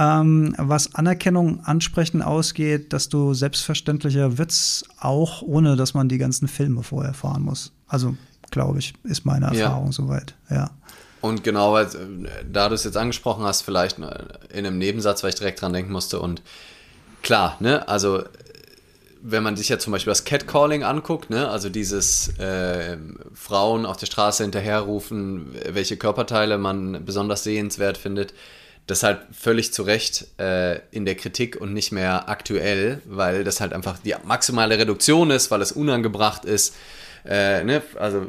ähm, 0.00 0.54
was 0.56 0.94
Anerkennung 0.94 1.62
ansprechen 1.64 2.22
ausgeht, 2.22 2.94
desto 2.94 3.34
selbstverständlicher 3.34 4.38
wird 4.38 4.50
es 4.50 4.84
auch, 4.98 5.42
ohne 5.42 5.76
dass 5.76 5.92
man 5.92 6.08
die 6.08 6.16
ganzen 6.16 6.48
Filme 6.48 6.82
vorher 6.82 7.12
fahren 7.12 7.42
muss. 7.42 7.72
Also, 7.86 8.16
glaube 8.50 8.78
ich, 8.78 8.94
ist 9.04 9.26
meine 9.26 9.46
Erfahrung 9.46 9.86
ja. 9.86 9.92
soweit, 9.92 10.34
ja. 10.48 10.70
Und 11.20 11.44
genau, 11.44 11.74
weil, 11.74 11.86
da 12.50 12.70
du 12.70 12.74
es 12.74 12.84
jetzt 12.84 12.96
angesprochen 12.96 13.44
hast, 13.44 13.60
vielleicht 13.60 13.98
in 13.98 14.06
einem 14.54 14.78
Nebensatz, 14.78 15.22
weil 15.22 15.30
ich 15.30 15.36
direkt 15.36 15.60
dran 15.60 15.74
denken 15.74 15.92
musste. 15.92 16.18
Und 16.18 16.40
klar, 17.20 17.58
ne, 17.60 17.86
also 17.86 18.22
wenn 19.20 19.42
man 19.42 19.54
sich 19.54 19.68
ja 19.68 19.78
zum 19.78 19.92
Beispiel 19.92 20.12
das 20.12 20.24
Catcalling 20.24 20.82
anguckt, 20.82 21.28
ne, 21.28 21.50
also 21.50 21.68
dieses 21.68 22.38
äh, 22.38 22.96
Frauen 23.34 23.84
auf 23.84 23.98
der 23.98 24.06
Straße 24.06 24.44
hinterherrufen, 24.44 25.54
welche 25.68 25.98
Körperteile 25.98 26.56
man 26.56 27.04
besonders 27.04 27.44
sehenswert 27.44 27.98
findet, 27.98 28.32
das 28.90 29.02
halt 29.02 29.20
völlig 29.32 29.72
zu 29.72 29.82
Recht 29.82 30.26
äh, 30.38 30.80
in 30.90 31.04
der 31.04 31.14
Kritik 31.14 31.60
und 31.60 31.72
nicht 31.72 31.92
mehr 31.92 32.28
aktuell, 32.28 33.00
weil 33.06 33.44
das 33.44 33.60
halt 33.60 33.72
einfach 33.72 33.98
die 33.98 34.14
maximale 34.24 34.78
Reduktion 34.78 35.30
ist, 35.30 35.50
weil 35.50 35.62
es 35.62 35.72
unangebracht 35.72 36.44
ist. 36.44 36.74
Äh, 37.24 37.62
ne? 37.64 37.82
Also 37.98 38.18
äh, 38.18 38.24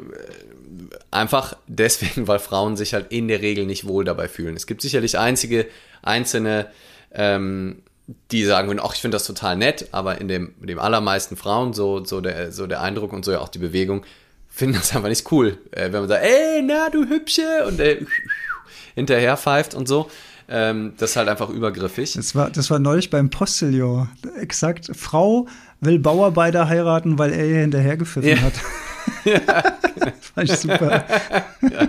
einfach 1.10 1.56
deswegen, 1.66 2.26
weil 2.28 2.38
Frauen 2.38 2.76
sich 2.76 2.94
halt 2.94 3.10
in 3.10 3.28
der 3.28 3.42
Regel 3.42 3.66
nicht 3.66 3.86
wohl 3.86 4.04
dabei 4.04 4.28
fühlen. 4.28 4.56
Es 4.56 4.66
gibt 4.66 4.82
sicherlich 4.82 5.18
einzige, 5.18 5.66
einzelne, 6.02 6.68
ähm, 7.12 7.82
die 8.30 8.44
sagen 8.44 8.68
würden, 8.68 8.80
ach, 8.82 8.94
ich 8.94 9.00
finde 9.00 9.16
das 9.16 9.26
total 9.26 9.56
nett, 9.56 9.88
aber 9.92 10.20
in 10.20 10.28
dem, 10.28 10.54
dem 10.60 10.78
allermeisten 10.78 11.36
Frauen, 11.36 11.72
so, 11.72 12.04
so, 12.04 12.20
der, 12.20 12.52
so 12.52 12.66
der 12.66 12.82
Eindruck 12.82 13.12
und 13.12 13.24
so 13.24 13.32
ja 13.32 13.40
auch 13.40 13.48
die 13.48 13.58
Bewegung, 13.58 14.04
finden 14.48 14.76
das 14.76 14.94
einfach 14.94 15.08
nicht 15.08 15.30
cool. 15.32 15.58
Äh, 15.72 15.92
wenn 15.92 16.00
man 16.00 16.08
sagt, 16.08 16.24
ey, 16.24 16.62
na, 16.62 16.90
du 16.90 17.08
Hübsche, 17.08 17.64
und 17.66 17.80
äh, 17.80 18.04
hinterher 18.94 19.36
pfeift 19.36 19.74
und 19.74 19.88
so. 19.88 20.10
Ähm, 20.48 20.94
das 20.98 21.10
ist 21.10 21.16
halt 21.16 21.28
einfach 21.28 21.48
übergriffig. 21.48 22.14
Das 22.14 22.34
war, 22.34 22.50
das 22.50 22.70
war 22.70 22.78
neulich 22.78 23.10
beim 23.10 23.30
Postillon. 23.30 24.08
Exakt. 24.38 24.90
Frau 24.94 25.46
will 25.80 25.98
Bauarbeiter 25.98 26.68
heiraten, 26.68 27.18
weil 27.18 27.32
er 27.32 27.46
ihr 27.46 27.60
hinterhergepfiffen 27.60 28.30
ja. 28.30 28.40
hat. 28.40 28.54
ja, 29.24 29.38
das 29.96 30.30
fand 30.34 30.50
ich 30.50 30.56
super. 30.56 31.04
ja, 31.62 31.88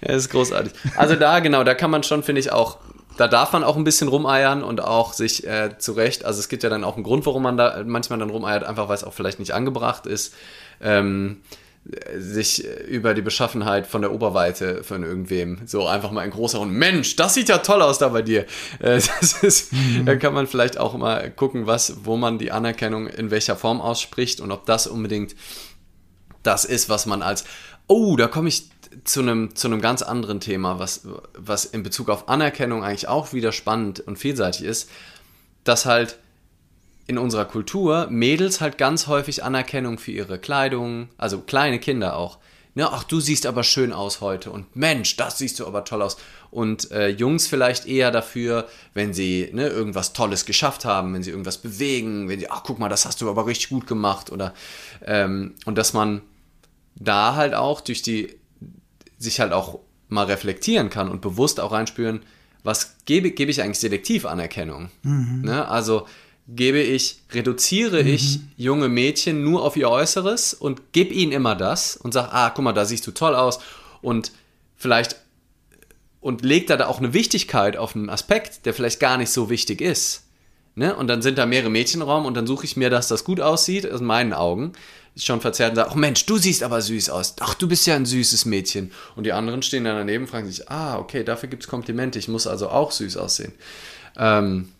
das 0.00 0.16
ist 0.16 0.30
großartig. 0.30 0.72
Also 0.96 1.16
da, 1.16 1.40
genau, 1.40 1.64
da 1.64 1.74
kann 1.74 1.90
man 1.90 2.02
schon, 2.02 2.22
finde 2.22 2.40
ich, 2.40 2.52
auch 2.52 2.78
da 3.16 3.28
darf 3.28 3.52
man 3.52 3.62
auch 3.62 3.76
ein 3.76 3.84
bisschen 3.84 4.08
rumeiern 4.08 4.62
und 4.64 4.82
auch 4.82 5.12
sich 5.12 5.46
äh, 5.46 5.78
zurecht. 5.78 6.24
Also 6.24 6.40
es 6.40 6.48
gibt 6.48 6.62
ja 6.62 6.68
dann 6.68 6.84
auch 6.84 6.96
einen 6.96 7.04
Grund, 7.04 7.26
warum 7.26 7.44
man 7.44 7.56
da 7.56 7.82
manchmal 7.86 8.18
dann 8.18 8.30
rumeiert, 8.30 8.64
einfach 8.64 8.88
weil 8.88 8.96
es 8.96 9.04
auch 9.04 9.12
vielleicht 9.12 9.38
nicht 9.38 9.52
angebracht 9.54 10.06
ist. 10.06 10.34
Ähm, 10.80 11.40
sich 12.16 12.66
über 12.88 13.12
die 13.12 13.20
Beschaffenheit 13.20 13.86
von 13.86 14.00
der 14.00 14.12
Oberweite 14.12 14.82
von 14.82 15.02
irgendwem 15.02 15.66
so 15.66 15.86
einfach 15.86 16.10
mal 16.10 16.22
ein 16.22 16.30
großer 16.30 16.58
und 16.58 16.70
Mensch, 16.70 17.16
das 17.16 17.34
sieht 17.34 17.50
ja 17.50 17.58
toll 17.58 17.82
aus 17.82 17.98
da 17.98 18.08
bei 18.08 18.22
dir. 18.22 18.46
Äh, 18.78 19.00
das 19.20 19.42
ist, 19.42 19.72
mhm. 19.72 20.06
Da 20.06 20.16
kann 20.16 20.32
man 20.32 20.46
vielleicht 20.46 20.78
auch 20.78 20.96
mal 20.96 21.30
gucken, 21.30 21.66
was, 21.66 22.04
wo 22.04 22.16
man 22.16 22.38
die 22.38 22.52
Anerkennung 22.52 23.06
in 23.06 23.30
welcher 23.30 23.56
Form 23.56 23.82
ausspricht 23.82 24.40
und 24.40 24.50
ob 24.50 24.64
das 24.64 24.86
unbedingt 24.86 25.34
das 26.42 26.64
ist, 26.64 26.88
was 26.88 27.04
man 27.04 27.22
als, 27.22 27.44
oh, 27.86 28.16
da 28.16 28.28
komme 28.28 28.48
ich 28.48 28.70
zu 29.04 29.20
einem, 29.20 29.54
zu 29.54 29.68
einem 29.68 29.82
ganz 29.82 30.00
anderen 30.00 30.40
Thema, 30.40 30.78
was, 30.78 31.06
was 31.36 31.66
in 31.66 31.82
Bezug 31.82 32.08
auf 32.08 32.28
Anerkennung 32.28 32.82
eigentlich 32.82 33.08
auch 33.08 33.34
wieder 33.34 33.52
spannend 33.52 34.00
und 34.00 34.16
vielseitig 34.16 34.64
ist, 34.64 34.88
dass 35.64 35.84
halt 35.84 36.18
in 37.06 37.18
unserer 37.18 37.44
Kultur 37.44 38.08
Mädels 38.10 38.60
halt 38.60 38.78
ganz 38.78 39.06
häufig 39.06 39.44
Anerkennung 39.44 39.98
für 39.98 40.12
ihre 40.12 40.38
Kleidung, 40.38 41.08
also 41.18 41.40
kleine 41.40 41.78
Kinder 41.78 42.16
auch. 42.16 42.38
Ne, 42.76 42.88
ach, 42.90 43.04
du 43.04 43.20
siehst 43.20 43.46
aber 43.46 43.62
schön 43.62 43.92
aus 43.92 44.20
heute 44.20 44.50
und 44.50 44.74
Mensch, 44.74 45.16
das 45.16 45.38
siehst 45.38 45.60
du 45.60 45.66
aber 45.66 45.84
toll 45.84 46.02
aus. 46.02 46.16
Und 46.50 46.90
äh, 46.90 47.08
Jungs 47.08 47.46
vielleicht 47.46 47.86
eher 47.86 48.10
dafür, 48.10 48.66
wenn 48.94 49.14
sie 49.14 49.48
ne, 49.52 49.68
irgendwas 49.68 50.12
Tolles 50.12 50.44
geschafft 50.44 50.84
haben, 50.84 51.14
wenn 51.14 51.22
sie 51.22 51.30
irgendwas 51.30 51.58
bewegen, 51.58 52.28
wenn 52.28 52.40
sie, 52.40 52.50
ach, 52.50 52.62
guck 52.64 52.80
mal, 52.80 52.88
das 52.88 53.06
hast 53.06 53.20
du 53.20 53.30
aber 53.30 53.46
richtig 53.46 53.68
gut 53.68 53.86
gemacht 53.86 54.32
oder 54.32 54.54
ähm, 55.04 55.54
und 55.66 55.78
dass 55.78 55.92
man 55.92 56.22
da 56.96 57.36
halt 57.36 57.54
auch 57.54 57.80
durch 57.80 58.02
die 58.02 58.34
sich 59.18 59.38
halt 59.38 59.52
auch 59.52 59.78
mal 60.08 60.26
reflektieren 60.26 60.90
kann 60.90 61.08
und 61.08 61.20
bewusst 61.20 61.60
auch 61.60 61.72
reinspüren, 61.72 62.22
was 62.64 62.96
gebe, 63.04 63.30
gebe 63.30 63.50
ich 63.50 63.62
eigentlich 63.62 63.78
selektiv 63.78 64.26
Anerkennung? 64.26 64.90
Mhm. 65.02 65.42
Ne? 65.42 65.68
Also 65.68 66.06
gebe 66.48 66.80
ich, 66.80 67.22
reduziere 67.32 68.02
mhm. 68.02 68.08
ich 68.08 68.40
junge 68.56 68.88
Mädchen 68.88 69.42
nur 69.42 69.62
auf 69.62 69.76
ihr 69.76 69.88
Äußeres 69.88 70.54
und 70.54 70.92
gebe 70.92 71.14
ihnen 71.14 71.32
immer 71.32 71.54
das 71.54 71.96
und 71.96 72.12
sage, 72.12 72.32
ah, 72.32 72.50
guck 72.50 72.64
mal, 72.64 72.72
da 72.72 72.84
siehst 72.84 73.06
du 73.06 73.12
toll 73.12 73.34
aus 73.34 73.60
und 74.02 74.32
vielleicht 74.76 75.16
und 76.20 76.42
legt 76.42 76.70
da 76.70 76.86
auch 76.86 76.98
eine 76.98 77.12
Wichtigkeit 77.12 77.76
auf 77.76 77.94
einen 77.94 78.08
Aspekt, 78.08 78.64
der 78.64 78.72
vielleicht 78.72 78.98
gar 78.98 79.18
nicht 79.18 79.30
so 79.30 79.50
wichtig 79.50 79.82
ist. 79.82 80.22
Ne? 80.74 80.96
Und 80.96 81.06
dann 81.08 81.20
sind 81.20 81.36
da 81.36 81.44
mehrere 81.44 81.70
Mädchen 81.70 82.00
im 82.00 82.08
Raum 82.08 82.24
und 82.24 82.34
dann 82.34 82.46
suche 82.46 82.64
ich 82.64 82.76
mir, 82.76 82.88
dass 82.88 83.08
das 83.08 83.24
gut 83.24 83.40
aussieht, 83.40 83.90
aus 83.90 84.00
meinen 84.00 84.32
Augen 84.32 84.72
schon 85.16 85.40
verzerrt 85.40 85.70
und 85.70 85.76
sagt, 85.76 85.90
ach 85.90 85.94
Mensch, 85.94 86.26
du 86.26 86.38
siehst 86.38 86.62
aber 86.62 86.80
süß 86.80 87.10
aus. 87.10 87.36
Ach, 87.40 87.54
du 87.54 87.68
bist 87.68 87.86
ja 87.86 87.94
ein 87.94 88.06
süßes 88.06 88.46
Mädchen. 88.46 88.90
Und 89.14 89.24
die 89.24 89.32
anderen 89.32 89.62
stehen 89.62 89.84
dann 89.84 89.96
daneben 89.96 90.24
und 90.24 90.30
fragen 90.30 90.46
sich, 90.50 90.68
ah, 90.68 90.98
okay, 90.98 91.22
dafür 91.22 91.48
gibt 91.48 91.62
es 91.62 91.68
Komplimente. 91.68 92.18
Ich 92.18 92.26
muss 92.26 92.46
also 92.46 92.68
auch 92.70 92.90
süß 92.90 93.16
aussehen. 93.18 93.52
Ähm, 94.16 94.70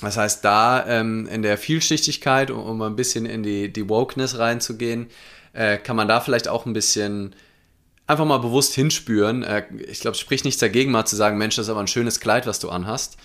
das 0.00 0.16
heißt, 0.16 0.44
da 0.44 0.86
ähm, 0.86 1.26
in 1.26 1.42
der 1.42 1.56
Vielschichtigkeit, 1.56 2.50
um, 2.50 2.60
um 2.60 2.82
ein 2.82 2.96
bisschen 2.96 3.26
in 3.26 3.42
die, 3.42 3.72
die 3.72 3.88
Wokeness 3.88 4.38
reinzugehen, 4.38 5.06
äh, 5.52 5.78
kann 5.78 5.96
man 5.96 6.08
da 6.08 6.20
vielleicht 6.20 6.48
auch 6.48 6.66
ein 6.66 6.72
bisschen 6.72 7.34
einfach 8.06 8.24
mal 8.24 8.38
bewusst 8.38 8.74
hinspüren. 8.74 9.42
Äh, 9.42 9.64
ich 9.88 10.00
glaube, 10.00 10.14
es 10.14 10.20
spricht 10.20 10.44
nichts 10.44 10.60
dagegen, 10.60 10.90
mal 10.90 11.06
zu 11.06 11.16
sagen, 11.16 11.38
Mensch, 11.38 11.56
das 11.56 11.66
ist 11.66 11.70
aber 11.70 11.80
ein 11.80 11.86
schönes 11.86 12.20
Kleid, 12.20 12.46
was 12.46 12.58
du 12.58 12.70
anhast. 12.70 13.16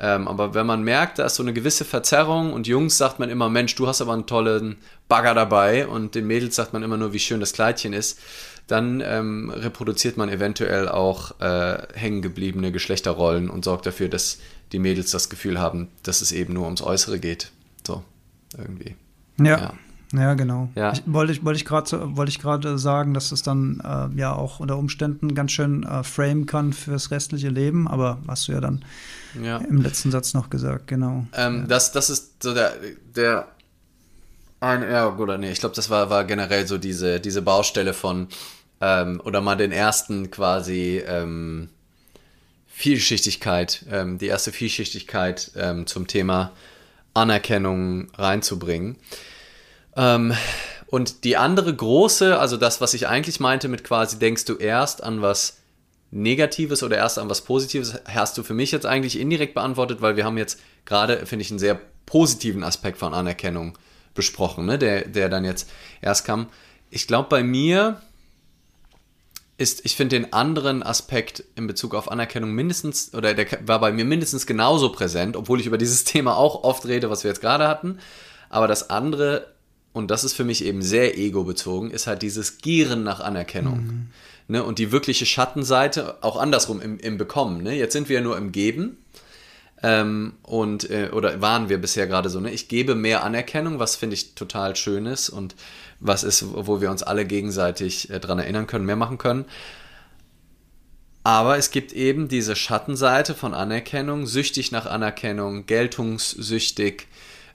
Ähm, 0.00 0.28
aber 0.28 0.54
wenn 0.54 0.66
man 0.66 0.82
merkt, 0.82 1.18
da 1.18 1.26
ist 1.26 1.34
so 1.34 1.42
eine 1.42 1.52
gewisse 1.52 1.84
Verzerrung 1.84 2.52
und 2.52 2.68
Jungs 2.68 2.98
sagt 2.98 3.18
man 3.18 3.30
immer, 3.30 3.48
Mensch, 3.48 3.74
du 3.74 3.88
hast 3.88 4.00
aber 4.00 4.12
einen 4.12 4.26
tollen 4.26 4.76
Bagger 5.08 5.34
dabei 5.34 5.88
und 5.88 6.14
den 6.14 6.26
Mädels 6.26 6.54
sagt 6.54 6.72
man 6.72 6.84
immer 6.84 6.96
nur, 6.96 7.12
wie 7.12 7.18
schön 7.18 7.40
das 7.40 7.52
Kleidchen 7.52 7.92
ist, 7.92 8.20
dann 8.68 9.02
ähm, 9.04 9.50
reproduziert 9.50 10.16
man 10.16 10.28
eventuell 10.28 10.88
auch 10.88 11.40
äh, 11.40 11.78
hängengebliebene 11.94 12.70
Geschlechterrollen 12.70 13.50
und 13.50 13.64
sorgt 13.64 13.86
dafür, 13.86 14.08
dass 14.08 14.38
die 14.72 14.78
Mädels 14.78 15.10
das 15.10 15.28
Gefühl 15.28 15.58
haben, 15.58 15.88
dass 16.02 16.20
es 16.20 16.32
eben 16.32 16.54
nur 16.54 16.64
ums 16.64 16.82
Äußere 16.82 17.18
geht. 17.18 17.52
So, 17.86 18.02
irgendwie. 18.56 18.96
ja. 19.38 19.58
ja. 19.58 19.74
Ja, 20.14 20.32
genau. 20.34 20.70
Ja. 20.74 20.92
Ich, 20.92 21.02
wollte 21.04 21.32
ich, 21.32 21.44
wollte 21.44 21.58
ich 21.58 21.66
gerade 21.66 22.16
wollte 22.16 22.30
ich 22.30 22.38
gerade 22.38 22.78
sagen, 22.78 23.12
dass 23.12 23.30
es 23.30 23.42
dann 23.42 23.82
äh, 23.84 24.18
ja 24.18 24.32
auch 24.32 24.58
unter 24.58 24.78
Umständen 24.78 25.34
ganz 25.34 25.52
schön 25.52 25.82
äh, 25.82 26.02
frame 26.02 26.46
kann 26.46 26.72
fürs 26.72 27.10
restliche 27.10 27.50
Leben, 27.50 27.86
aber 27.86 28.18
hast 28.26 28.48
du 28.48 28.52
ja 28.52 28.60
dann 28.60 28.84
ja. 29.42 29.58
im 29.58 29.82
letzten 29.82 30.10
Satz 30.10 30.32
noch 30.32 30.48
gesagt, 30.48 30.86
genau. 30.86 31.26
Ähm, 31.34 31.60
ja. 31.60 31.66
das, 31.66 31.92
das 31.92 32.08
ist 32.08 32.42
so 32.42 32.54
der, 32.54 32.72
der 33.14 33.48
ein, 34.60 34.82
ja, 34.82 35.14
oder 35.14 35.38
nee, 35.38 35.52
ich 35.52 35.60
glaube, 35.60 35.76
das 35.76 35.90
war, 35.90 36.10
war 36.10 36.24
generell 36.24 36.66
so 36.66 36.78
diese, 36.78 37.20
diese 37.20 37.42
Baustelle 37.42 37.92
von, 37.92 38.28
ähm, 38.80 39.20
oder 39.24 39.40
mal 39.40 39.56
den 39.56 39.72
ersten 39.72 40.30
quasi 40.30 41.02
ähm, 41.06 41.68
Vielschichtigkeit, 42.78 43.84
ähm, 43.90 44.18
die 44.18 44.28
erste 44.28 44.52
Vielschichtigkeit 44.52 45.50
ähm, 45.56 45.88
zum 45.88 46.06
Thema 46.06 46.52
Anerkennung 47.12 48.06
reinzubringen. 48.16 48.94
Ähm, 49.96 50.32
und 50.86 51.24
die 51.24 51.36
andere 51.36 51.74
große, 51.74 52.38
also 52.38 52.56
das, 52.56 52.80
was 52.80 52.94
ich 52.94 53.08
eigentlich 53.08 53.40
meinte 53.40 53.66
mit 53.66 53.82
quasi, 53.82 54.20
denkst 54.20 54.44
du 54.44 54.54
erst 54.54 55.02
an 55.02 55.22
was 55.22 55.56
Negatives 56.12 56.84
oder 56.84 56.96
erst 56.96 57.18
an 57.18 57.28
was 57.28 57.40
Positives, 57.40 57.98
hast 58.04 58.38
du 58.38 58.44
für 58.44 58.54
mich 58.54 58.70
jetzt 58.70 58.86
eigentlich 58.86 59.18
indirekt 59.18 59.54
beantwortet, 59.54 60.00
weil 60.00 60.14
wir 60.14 60.24
haben 60.24 60.38
jetzt 60.38 60.60
gerade, 60.84 61.26
finde 61.26 61.44
ich, 61.44 61.50
einen 61.50 61.58
sehr 61.58 61.80
positiven 62.06 62.62
Aspekt 62.62 62.98
von 62.98 63.12
Anerkennung 63.12 63.76
besprochen, 64.14 64.66
ne? 64.66 64.78
der, 64.78 65.08
der 65.08 65.28
dann 65.28 65.44
jetzt 65.44 65.68
erst 66.00 66.24
kam. 66.24 66.46
Ich 66.90 67.08
glaube, 67.08 67.28
bei 67.28 67.42
mir 67.42 68.00
ist, 69.58 69.84
ich 69.84 69.96
finde 69.96 70.18
den 70.18 70.32
anderen 70.32 70.82
Aspekt 70.82 71.44
in 71.56 71.66
Bezug 71.66 71.94
auf 71.94 72.10
Anerkennung 72.10 72.52
mindestens, 72.52 73.12
oder 73.12 73.34
der 73.34 73.46
war 73.66 73.80
bei 73.80 73.92
mir 73.92 74.04
mindestens 74.04 74.46
genauso 74.46 74.90
präsent, 74.90 75.36
obwohl 75.36 75.60
ich 75.60 75.66
über 75.66 75.78
dieses 75.78 76.04
Thema 76.04 76.36
auch 76.36 76.64
oft 76.64 76.86
rede, 76.86 77.10
was 77.10 77.24
wir 77.24 77.30
jetzt 77.30 77.40
gerade 77.40 77.68
hatten. 77.68 77.98
Aber 78.48 78.66
das 78.66 78.88
andere 78.88 79.52
und 79.92 80.10
das 80.10 80.22
ist 80.22 80.34
für 80.34 80.44
mich 80.44 80.64
eben 80.64 80.80
sehr 80.80 81.18
ego-bezogen, 81.18 81.90
ist 81.90 82.06
halt 82.06 82.22
dieses 82.22 82.58
Gieren 82.58 83.02
nach 83.02 83.20
Anerkennung. 83.20 83.78
Mhm. 83.78 84.06
Ne? 84.46 84.62
Und 84.62 84.78
die 84.78 84.92
wirkliche 84.92 85.26
Schattenseite 85.26 86.22
auch 86.22 86.36
andersrum 86.36 86.80
im, 86.80 86.98
im 86.98 87.18
Bekommen. 87.18 87.62
Ne? 87.62 87.74
Jetzt 87.74 87.94
sind 87.94 88.08
wir 88.08 88.18
ja 88.18 88.22
nur 88.22 88.38
im 88.38 88.52
Geben. 88.52 88.98
Ähm, 89.82 90.34
und 90.42 90.90
äh, 90.90 91.10
oder 91.12 91.40
waren 91.40 91.68
wir 91.68 91.78
bisher 91.78 92.06
gerade 92.06 92.30
so, 92.30 92.40
ne? 92.40 92.50
Ich 92.50 92.66
gebe 92.66 92.96
mehr 92.96 93.22
Anerkennung, 93.22 93.78
was 93.78 93.94
finde 93.94 94.14
ich 94.14 94.34
total 94.34 94.74
schön 94.74 95.06
ist 95.06 95.28
und 95.28 95.54
was 96.00 96.24
ist, 96.24 96.44
wo 96.52 96.80
wir 96.80 96.90
uns 96.90 97.02
alle 97.02 97.24
gegenseitig 97.24 98.10
äh, 98.10 98.20
dran 98.20 98.38
erinnern 98.38 98.66
können, 98.66 98.86
mehr 98.86 98.96
machen 98.96 99.18
können. 99.18 99.44
Aber 101.24 101.58
es 101.58 101.70
gibt 101.70 101.92
eben 101.92 102.28
diese 102.28 102.56
Schattenseite 102.56 103.34
von 103.34 103.52
Anerkennung, 103.52 104.26
süchtig 104.26 104.72
nach 104.72 104.86
Anerkennung, 104.86 105.66
geltungssüchtig, 105.66 107.06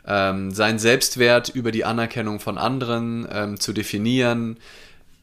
ähm, 0.06 0.52
seinen 0.52 0.80
Selbstwert 0.80 1.50
über 1.50 1.72
die 1.72 1.86
Anerkennung 1.86 2.40
von 2.40 2.58
anderen 2.58 3.28
ähm, 3.32 3.60
zu 3.60 3.74
definieren, 3.74 4.58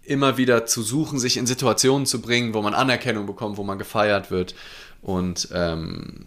immer 0.03 0.37
wieder 0.37 0.67
zu 0.67 0.83
suchen, 0.83 1.19
sich 1.19 1.37
in 1.37 1.47
Situationen 1.47 2.07
zu 2.07 2.21
bringen, 2.21 2.55
wo 2.55 2.63
man 2.63 2.75
Anerkennung 2.75 3.27
bekommt, 3.27 3.57
wo 3.59 3.63
man 3.63 3.79
gefeiert 3.79 4.31
wird. 4.31 4.55
Und 5.03 5.49
ähm, 5.53 6.27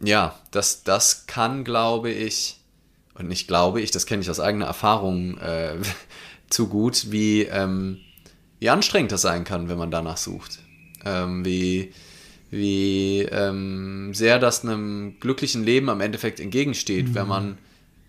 ja, 0.00 0.34
das, 0.50 0.82
das 0.82 1.26
kann, 1.26 1.62
glaube 1.62 2.10
ich, 2.10 2.58
und 3.14 3.28
nicht 3.28 3.46
glaube 3.46 3.80
ich, 3.80 3.90
das 3.90 4.06
kenne 4.06 4.22
ich 4.22 4.30
aus 4.30 4.40
eigener 4.40 4.66
Erfahrung 4.66 5.38
äh, 5.38 5.76
zu 6.54 6.68
gut, 6.68 7.10
wie, 7.10 7.42
ähm, 7.42 7.98
wie 8.60 8.70
anstrengend 8.70 9.12
das 9.12 9.22
sein 9.22 9.44
kann, 9.44 9.68
wenn 9.68 9.78
man 9.78 9.90
danach 9.90 10.16
sucht. 10.16 10.60
Ähm, 11.04 11.44
wie 11.44 11.92
wie 12.50 13.22
ähm, 13.22 14.14
sehr 14.14 14.38
das 14.38 14.64
einem 14.64 15.18
glücklichen 15.18 15.64
Leben 15.64 15.88
am 15.88 16.00
Endeffekt 16.00 16.38
entgegensteht, 16.38 17.08
mhm. 17.08 17.14
wenn 17.16 17.26
man 17.26 17.58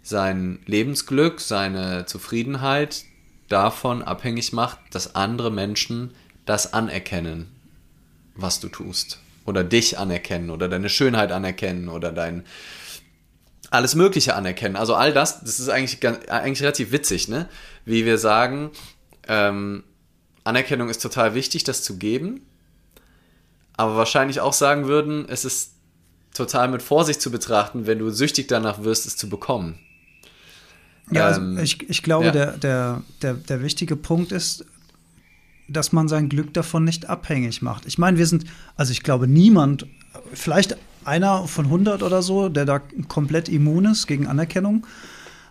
sein 0.03 0.59
Lebensglück, 0.67 1.41
seine 1.41 2.05
Zufriedenheit 2.05 3.05
davon 3.49 4.03
abhängig 4.03 4.53
macht, 4.53 4.77
dass 4.91 5.15
andere 5.15 5.51
Menschen 5.51 6.11
das 6.45 6.73
anerkennen, 6.73 7.47
was 8.35 8.59
du 8.59 8.67
tust. 8.67 9.19
Oder 9.45 9.63
dich 9.63 9.97
anerkennen 9.97 10.51
oder 10.51 10.69
deine 10.69 10.89
Schönheit 10.89 11.31
anerkennen 11.31 11.89
oder 11.89 12.11
dein 12.11 12.43
alles 13.71 13.95
Mögliche 13.95 14.35
anerkennen. 14.35 14.75
Also 14.75 14.95
all 14.95 15.13
das, 15.13 15.41
das 15.41 15.59
ist 15.59 15.69
eigentlich, 15.69 16.05
eigentlich 16.29 16.61
relativ 16.61 16.91
witzig, 16.91 17.27
ne? 17.27 17.49
Wie 17.85 18.05
wir 18.05 18.17
sagen, 18.17 18.71
ähm, 19.27 19.83
Anerkennung 20.43 20.89
ist 20.89 21.01
total 21.01 21.33
wichtig, 21.33 21.63
das 21.63 21.83
zu 21.83 21.97
geben. 21.97 22.41
Aber 23.77 23.97
wahrscheinlich 23.97 24.39
auch 24.39 24.53
sagen 24.53 24.87
würden, 24.87 25.25
es 25.27 25.43
ist 25.43 25.73
total 26.33 26.69
mit 26.69 26.81
Vorsicht 26.81 27.21
zu 27.21 27.31
betrachten, 27.31 27.87
wenn 27.87 27.99
du 27.99 28.09
süchtig 28.09 28.47
danach 28.47 28.83
wirst, 28.83 29.05
es 29.05 29.17
zu 29.17 29.29
bekommen. 29.29 29.79
Ja, 31.11 31.27
also 31.27 31.41
ähm, 31.41 31.59
ich, 31.59 31.89
ich 31.89 32.03
glaube, 32.03 32.27
ja. 32.27 32.31
der, 32.31 32.51
der, 32.57 33.01
der, 33.21 33.33
der 33.35 33.61
wichtige 33.61 33.95
Punkt 33.95 34.31
ist, 34.31 34.65
dass 35.67 35.91
man 35.91 36.07
sein 36.07 36.29
Glück 36.29 36.53
davon 36.53 36.83
nicht 36.83 37.09
abhängig 37.09 37.61
macht. 37.61 37.85
Ich 37.85 37.97
meine, 37.97 38.17
wir 38.17 38.27
sind, 38.27 38.45
also 38.75 38.91
ich 38.91 39.03
glaube, 39.03 39.27
niemand, 39.27 39.87
vielleicht 40.33 40.77
einer 41.05 41.47
von 41.47 41.65
100 41.65 42.03
oder 42.03 42.21
so, 42.21 42.49
der 42.49 42.65
da 42.65 42.79
komplett 43.07 43.49
immun 43.49 43.85
ist 43.85 44.07
gegen 44.07 44.27
Anerkennung. 44.27 44.85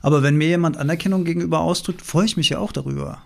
Aber 0.03 0.23
wenn 0.23 0.37
mir 0.37 0.49
jemand 0.49 0.77
Anerkennung 0.77 1.25
gegenüber 1.25 1.61
ausdrückt, 1.61 2.03
freue 2.03 2.27
ich 2.27 2.37
mich 2.37 2.51
ja 2.51 2.59
auch 2.59 2.73
darüber. 2.73 3.23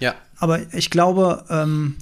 Ja. 0.00 0.14
Aber 0.36 0.72
ich 0.74 0.90
glaube, 0.90 1.44
ähm, 1.48 1.96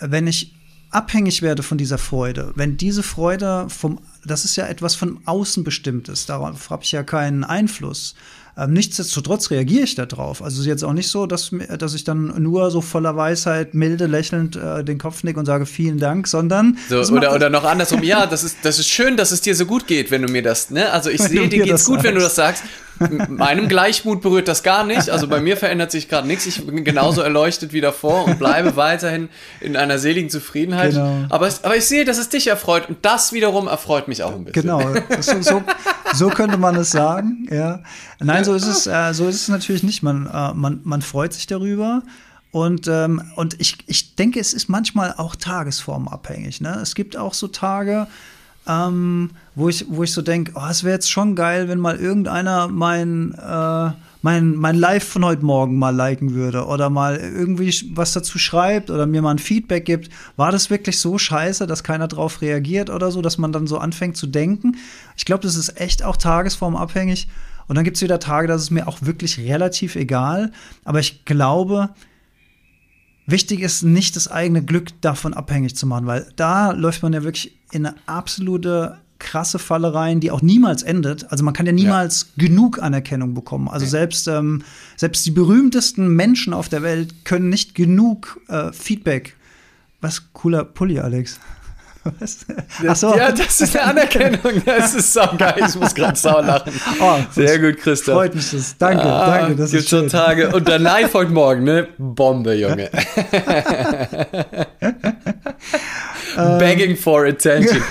wenn 0.00 0.26
ich 0.26 0.54
abhängig 0.90 1.42
werde 1.42 1.62
von 1.62 1.76
dieser 1.76 1.98
Freude, 1.98 2.52
wenn 2.54 2.76
diese 2.76 3.02
Freude 3.02 3.66
vom, 3.68 4.00
das 4.24 4.44
ist 4.44 4.56
ja 4.56 4.66
etwas 4.66 4.94
von 4.94 5.20
außen 5.26 5.64
bestimmtes, 5.64 6.26
darauf 6.26 6.70
habe 6.70 6.84
ich 6.84 6.92
ja 6.92 7.02
keinen 7.02 7.44
Einfluss. 7.44 8.14
Ähm, 8.56 8.72
nichtsdestotrotz 8.72 9.50
reagiere 9.50 9.82
ich 9.82 9.96
darauf. 9.96 10.42
Also 10.42 10.54
es 10.54 10.60
ist 10.60 10.66
jetzt 10.66 10.84
auch 10.84 10.92
nicht 10.92 11.08
so, 11.08 11.26
dass, 11.26 11.50
dass 11.78 11.94
ich 11.94 12.04
dann 12.04 12.40
nur 12.40 12.70
so 12.70 12.80
voller 12.80 13.16
Weisheit, 13.16 13.74
milde, 13.74 14.06
lächelnd 14.06 14.54
äh, 14.54 14.84
den 14.84 14.98
Kopf 14.98 15.24
nick 15.24 15.36
und 15.36 15.46
sage 15.46 15.66
vielen 15.66 15.98
Dank, 15.98 16.28
sondern. 16.28 16.78
So, 16.88 17.00
oder, 17.00 17.34
oder 17.34 17.50
noch 17.50 17.64
andersrum, 17.64 18.02
ja, 18.04 18.26
das 18.30 18.44
ist, 18.44 18.58
das 18.62 18.78
ist 18.78 18.88
schön, 18.88 19.16
dass 19.16 19.32
es 19.32 19.40
dir 19.40 19.56
so 19.56 19.66
gut 19.66 19.86
geht, 19.88 20.10
wenn 20.12 20.22
du 20.22 20.32
mir 20.32 20.42
das, 20.42 20.70
ne? 20.70 20.90
Also 20.92 21.10
ich 21.10 21.20
sehe, 21.20 21.48
dir 21.48 21.64
geht's 21.64 21.84
gut, 21.84 21.96
sagst. 21.96 22.04
wenn 22.06 22.14
du 22.14 22.20
das 22.20 22.34
sagst. 22.36 22.62
Meinem 23.28 23.68
Gleichmut 23.68 24.20
berührt 24.22 24.48
das 24.48 24.62
gar 24.62 24.84
nicht. 24.84 25.10
Also 25.10 25.28
bei 25.28 25.40
mir 25.40 25.56
verändert 25.56 25.90
sich 25.90 26.08
gerade 26.08 26.26
nichts. 26.26 26.46
Ich 26.46 26.64
bin 26.64 26.84
genauso 26.84 27.20
erleuchtet 27.20 27.72
wie 27.72 27.80
davor 27.80 28.24
und 28.24 28.38
bleibe 28.38 28.76
weiterhin 28.76 29.28
in 29.60 29.76
einer 29.76 29.98
seligen 29.98 30.30
Zufriedenheit. 30.30 30.92
Genau. 30.92 31.26
Aber, 31.28 31.48
aber 31.62 31.76
ich 31.76 31.86
sehe, 31.86 32.04
dass 32.04 32.18
es 32.18 32.28
dich 32.28 32.46
erfreut 32.46 32.88
und 32.88 32.98
das 33.02 33.32
wiederum 33.32 33.66
erfreut 33.66 34.08
mich 34.08 34.22
auch 34.22 34.34
ein 34.34 34.44
bisschen. 34.44 34.62
Genau, 34.62 34.82
so, 35.20 35.42
so, 35.42 35.62
so 36.14 36.28
könnte 36.28 36.56
man 36.56 36.76
es 36.76 36.90
sagen. 36.90 37.48
Ja. 37.50 37.82
Nein, 38.20 38.44
so 38.44 38.54
ist 38.54 38.66
es, 38.66 38.86
äh, 38.86 39.12
so 39.12 39.28
ist 39.28 39.42
es 39.42 39.48
natürlich 39.48 39.82
nicht. 39.82 40.02
Man, 40.02 40.26
äh, 40.26 40.54
man, 40.54 40.80
man 40.84 41.02
freut 41.02 41.32
sich 41.32 41.46
darüber. 41.46 42.02
Und, 42.54 42.86
ähm, 42.86 43.20
und 43.34 43.60
ich, 43.60 43.78
ich 43.86 44.14
denke, 44.14 44.38
es 44.38 44.52
ist 44.52 44.68
manchmal 44.68 45.14
auch 45.16 45.34
tagesformabhängig. 45.34 46.60
Ne? 46.60 46.78
Es 46.80 46.94
gibt 46.94 47.16
auch 47.16 47.34
so 47.34 47.48
Tage, 47.48 48.06
ähm, 48.66 49.30
wo, 49.54 49.68
ich, 49.68 49.86
wo 49.88 50.02
ich 50.02 50.12
so 50.12 50.22
denke, 50.22 50.52
oh, 50.54 50.66
es 50.70 50.84
wäre 50.84 50.94
jetzt 50.94 51.10
schon 51.10 51.36
geil, 51.36 51.68
wenn 51.68 51.78
mal 51.78 51.96
irgendeiner 51.96 52.68
mein, 52.68 53.34
äh, 53.34 53.90
mein, 54.22 54.54
mein 54.56 54.76
Live 54.76 55.04
von 55.04 55.24
heute 55.24 55.44
Morgen 55.44 55.78
mal 55.78 55.94
liken 55.94 56.34
würde 56.34 56.64
oder 56.64 56.88
mal 56.88 57.16
irgendwie 57.16 57.74
was 57.94 58.14
dazu 58.14 58.38
schreibt 58.38 58.90
oder 58.90 59.06
mir 59.06 59.20
mal 59.20 59.32
ein 59.32 59.38
Feedback 59.38 59.84
gibt. 59.84 60.10
War 60.36 60.50
das 60.50 60.70
wirklich 60.70 60.98
so 60.98 61.18
scheiße, 61.18 61.66
dass 61.66 61.84
keiner 61.84 62.08
drauf 62.08 62.40
reagiert 62.40 62.88
oder 62.88 63.10
so, 63.10 63.20
dass 63.20 63.36
man 63.36 63.52
dann 63.52 63.66
so 63.66 63.78
anfängt 63.78 64.16
zu 64.16 64.26
denken? 64.26 64.76
Ich 65.16 65.26
glaube, 65.26 65.42
das 65.42 65.56
ist 65.56 65.80
echt 65.80 66.02
auch 66.02 66.16
tagesformabhängig. 66.16 67.28
Und 67.66 67.76
dann 67.76 67.84
gibt 67.84 67.96
es 67.96 68.02
wieder 68.02 68.18
Tage, 68.18 68.48
da 68.48 68.54
ist 68.54 68.62
es 68.62 68.70
mir 68.70 68.88
auch 68.88 68.98
wirklich 69.02 69.38
relativ 69.38 69.96
egal. 69.96 70.52
Aber 70.84 71.00
ich 71.00 71.24
glaube, 71.24 71.90
wichtig 73.26 73.60
ist, 73.60 73.82
nicht 73.82 74.16
das 74.16 74.28
eigene 74.28 74.62
Glück 74.62 75.00
davon 75.00 75.34
abhängig 75.34 75.76
zu 75.76 75.86
machen, 75.86 76.06
weil 76.06 76.26
da 76.36 76.72
läuft 76.72 77.02
man 77.02 77.12
ja 77.12 77.22
wirklich 77.22 77.56
in 77.72 77.86
eine 77.86 77.96
absolute 78.06 78.98
krasse 79.18 79.58
Falle 79.58 79.94
rein, 79.94 80.20
die 80.20 80.30
auch 80.30 80.42
niemals 80.42 80.82
endet. 80.82 81.30
Also 81.30 81.44
man 81.44 81.54
kann 81.54 81.66
ja 81.66 81.72
niemals 81.72 82.32
ja. 82.36 82.46
genug 82.46 82.82
Anerkennung 82.82 83.32
bekommen. 83.34 83.68
Also 83.68 83.86
selbst, 83.86 84.28
ähm, 84.28 84.62
selbst 84.96 85.24
die 85.24 85.30
berühmtesten 85.30 86.08
Menschen 86.14 86.52
auf 86.52 86.68
der 86.68 86.82
Welt 86.82 87.24
können 87.24 87.48
nicht 87.48 87.74
genug 87.74 88.40
äh, 88.48 88.72
Feedback. 88.72 89.36
Was 90.00 90.32
cooler 90.34 90.64
Pulli, 90.64 90.98
Alex. 90.98 91.40
Was? 92.04 92.44
Ach 92.86 92.96
so. 92.96 93.16
Ja, 93.16 93.32
das 93.32 93.60
ist 93.62 93.74
eine 93.76 93.86
Anerkennung. 93.86 94.62
Das 94.66 94.94
ist 94.94 95.12
so 95.12 95.22
geil. 95.38 95.64
Ich 95.66 95.74
muss 95.74 95.94
gerade 95.94 96.16
sauer 96.18 96.42
lachen. 96.42 96.72
Oh, 97.00 97.16
Sehr 97.32 97.58
gut, 97.58 97.78
Christoph. 97.78 98.14
Freut 98.14 98.34
mich 98.34 98.50
das. 98.50 98.76
Danke, 98.78 99.02
ah, 99.02 99.38
danke. 99.38 99.56
Das 99.56 99.70
gibt 99.70 99.88
schon 99.88 100.08
Tage. 100.08 100.50
Und 100.54 100.68
dann 100.68 100.82
live 100.82 101.12
heute 101.14 101.32
Morgen, 101.32 101.64
ne? 101.64 101.88
Bombe, 101.98 102.54
Junge. 102.54 102.90
Begging 106.58 106.96
for 106.96 107.26
attention. 107.26 107.82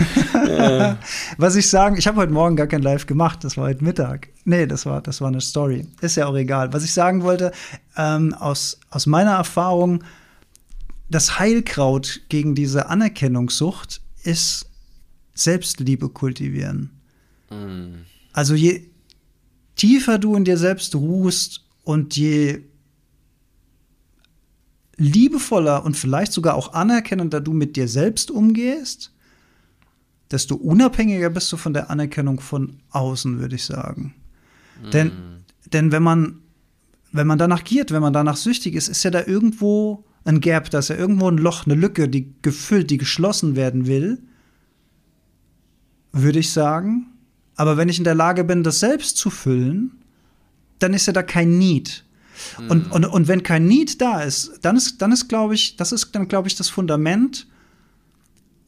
Was 1.38 1.56
ich 1.56 1.70
sagen, 1.70 1.98
ich 1.98 2.08
habe 2.08 2.18
heute 2.18 2.32
Morgen 2.32 2.56
gar 2.56 2.68
kein 2.68 2.82
Live 2.82 3.08
gemacht. 3.08 3.44
Das 3.44 3.58
war 3.58 3.66
heute 3.66 3.84
Mittag. 3.84 4.30
Nee, 4.46 4.66
das 4.68 4.86
war, 4.86 5.02
das 5.02 5.22
war 5.22 5.28
eine 5.30 5.42
Story. 5.42 5.88
Ist 6.02 6.16
ja 6.18 6.28
auch 6.28 6.36
egal. 6.36 6.72
Was 6.72 6.84
ich 6.84 6.94
sagen 6.94 7.24
wollte, 7.24 7.52
ähm, 7.98 8.34
aus, 8.34 8.80
aus 8.90 9.06
meiner 9.06 9.34
Erfahrung, 9.34 10.04
das 11.10 11.40
Heilkraut 11.40 12.22
gegen 12.30 12.56
diese 12.56 12.88
Anerkennungssucht 12.90 14.02
ist 14.24 14.66
Selbstliebe 15.34 16.10
kultivieren. 16.10 16.92
Mm. 17.50 18.04
Also 18.32 18.56
je 18.56 18.88
tiefer 19.76 20.20
du 20.20 20.36
in 20.36 20.46
dir 20.46 20.58
selbst 20.58 20.96
ruhst 20.96 21.66
und 21.84 22.16
je 22.16 22.64
liebevoller 24.98 25.84
und 25.84 25.98
vielleicht 25.98 26.34
sogar 26.34 26.56
auch 26.56 26.74
anerkennender 26.74 27.42
du 27.42 27.54
mit 27.54 27.76
dir 27.76 27.88
selbst 27.88 28.30
umgehst, 28.32 29.12
desto 30.32 30.56
unabhängiger 30.56 31.30
bist 31.30 31.52
du 31.52 31.58
von 31.58 31.74
der 31.74 31.90
Anerkennung 31.90 32.40
von 32.40 32.80
außen, 32.92 33.40
würde 33.40 33.56
ich 33.56 33.66
sagen. 33.66 34.16
Mm. 34.84 34.90
Denn, 34.92 35.12
denn 35.72 35.92
wenn 35.92 36.04
man, 36.04 36.42
wenn 37.12 37.28
man 37.28 37.40
danach 37.40 37.64
giert, 37.64 37.92
wenn 37.92 38.02
man 38.02 38.14
danach 38.14 38.38
süchtig 38.38 38.76
ist, 38.76 38.88
ist 38.88 39.04
ja 39.04 39.12
da 39.12 39.26
irgendwo 39.26 40.06
ein 40.26 40.40
Gap, 40.40 40.70
da 40.70 40.80
ist 40.80 40.90
ja 40.90 40.96
irgendwo 40.96 41.30
ein 41.30 41.38
Loch, 41.38 41.66
eine 41.66 41.76
Lücke, 41.76 42.08
die 42.08 42.34
gefüllt, 42.42 42.90
die 42.90 42.98
geschlossen 42.98 43.56
werden 43.56 43.88
will 43.88 44.20
würde 46.14 46.40
ich 46.40 46.52
sagen. 46.52 47.08
Aber 47.56 47.76
wenn 47.76 47.90
ich 47.90 47.98
in 47.98 48.04
der 48.06 48.16
Lage 48.16 48.44
bin, 48.44 48.64
das 48.64 48.80
selbst 48.80 49.18
zu 49.18 49.30
füllen, 49.30 49.92
dann 50.80 50.94
ist 50.94 51.08
ja 51.08 51.14
da 51.14 51.24
kein 51.24 51.58
Need. 51.58 52.06
Mhm. 52.60 52.72
Und, 52.72 52.92
und, 52.92 53.06
und 53.06 53.28
wenn 53.28 53.44
kein 53.44 53.68
Need 53.68 54.00
da 54.00 54.22
ist, 54.22 54.60
dann 54.62 54.78
ist, 54.78 55.02
dann 55.02 55.12
ist, 55.12 55.28
glaube 55.28 55.56
ich, 55.56 55.76
das 55.76 55.92
ist 55.92 56.12
dann, 56.14 56.28
glaube 56.28 56.48
ich, 56.48 56.56
das 56.56 56.70
Fundament, 56.70 57.48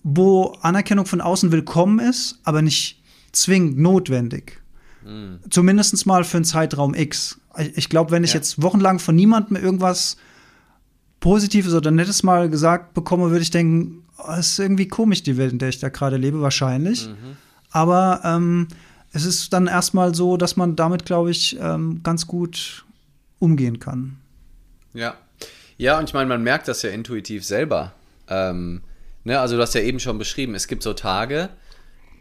wo 0.04 0.58
Anerkennung 0.62 1.06
von 1.06 1.22
außen 1.22 1.52
willkommen 1.52 2.00
ist, 2.00 2.40
aber 2.44 2.62
nicht 2.62 3.02
zwingend 3.32 3.78
notwendig. 3.78 4.62
Mhm. 5.04 5.40
Zumindest 5.50 6.06
mal 6.06 6.24
für 6.24 6.38
einen 6.38 6.46
Zeitraum 6.46 6.94
X. 6.94 7.40
Ich, 7.58 7.78
ich 7.78 7.90
glaube, 7.90 8.12
wenn 8.12 8.24
ich 8.24 8.32
ja. 8.32 8.38
jetzt 8.38 8.62
wochenlang 8.62 9.00
von 9.00 9.16
niemandem 9.16 9.56
irgendwas 9.56 10.18
Positives 11.26 11.74
oder 11.74 11.90
Nettes 11.90 12.22
mal 12.22 12.52
gesagt 12.52 12.94
bekomme, 12.94 13.32
würde 13.32 13.42
ich 13.42 13.50
denken, 13.50 14.04
oh, 14.20 14.34
es 14.38 14.52
ist 14.52 14.60
irgendwie 14.60 14.88
komisch, 14.88 15.24
die 15.24 15.38
Welt, 15.38 15.54
in 15.54 15.58
der 15.58 15.70
ich 15.70 15.80
da 15.80 15.90
gerade 15.90 16.18
lebe, 16.18 16.40
wahrscheinlich. 16.42 17.08
Mhm. 17.08 17.38
Aber 17.72 18.22
ähm, 18.24 18.68
es 19.12 19.26
ist 19.26 19.52
dann 19.52 19.66
erstmal 19.66 20.14
so, 20.14 20.38
dass 20.38 20.56
man 20.56 20.76
damit, 20.76 21.04
glaube 21.04 21.32
ich, 21.32 21.58
ähm, 21.60 22.02
ganz 22.04 22.28
gut 22.28 22.86
umgehen 23.40 23.80
kann. 23.80 24.18
Ja. 24.94 25.16
Ja, 25.78 25.98
und 25.98 26.08
ich 26.08 26.14
meine, 26.14 26.30
man 26.30 26.44
merkt 26.44 26.68
das 26.68 26.84
ja 26.84 26.92
intuitiv 26.92 27.44
selber. 27.44 27.94
Ähm, 28.28 28.84
ne, 29.24 29.40
also 29.40 29.56
du 29.56 29.64
hast 29.64 29.74
ja 29.74 29.82
eben 29.82 30.00
schon 30.00 30.20
beschrieben, 30.20 30.54
es 30.54 30.68
gibt 30.68 30.84
so 30.84 30.94
Tage, 30.94 31.50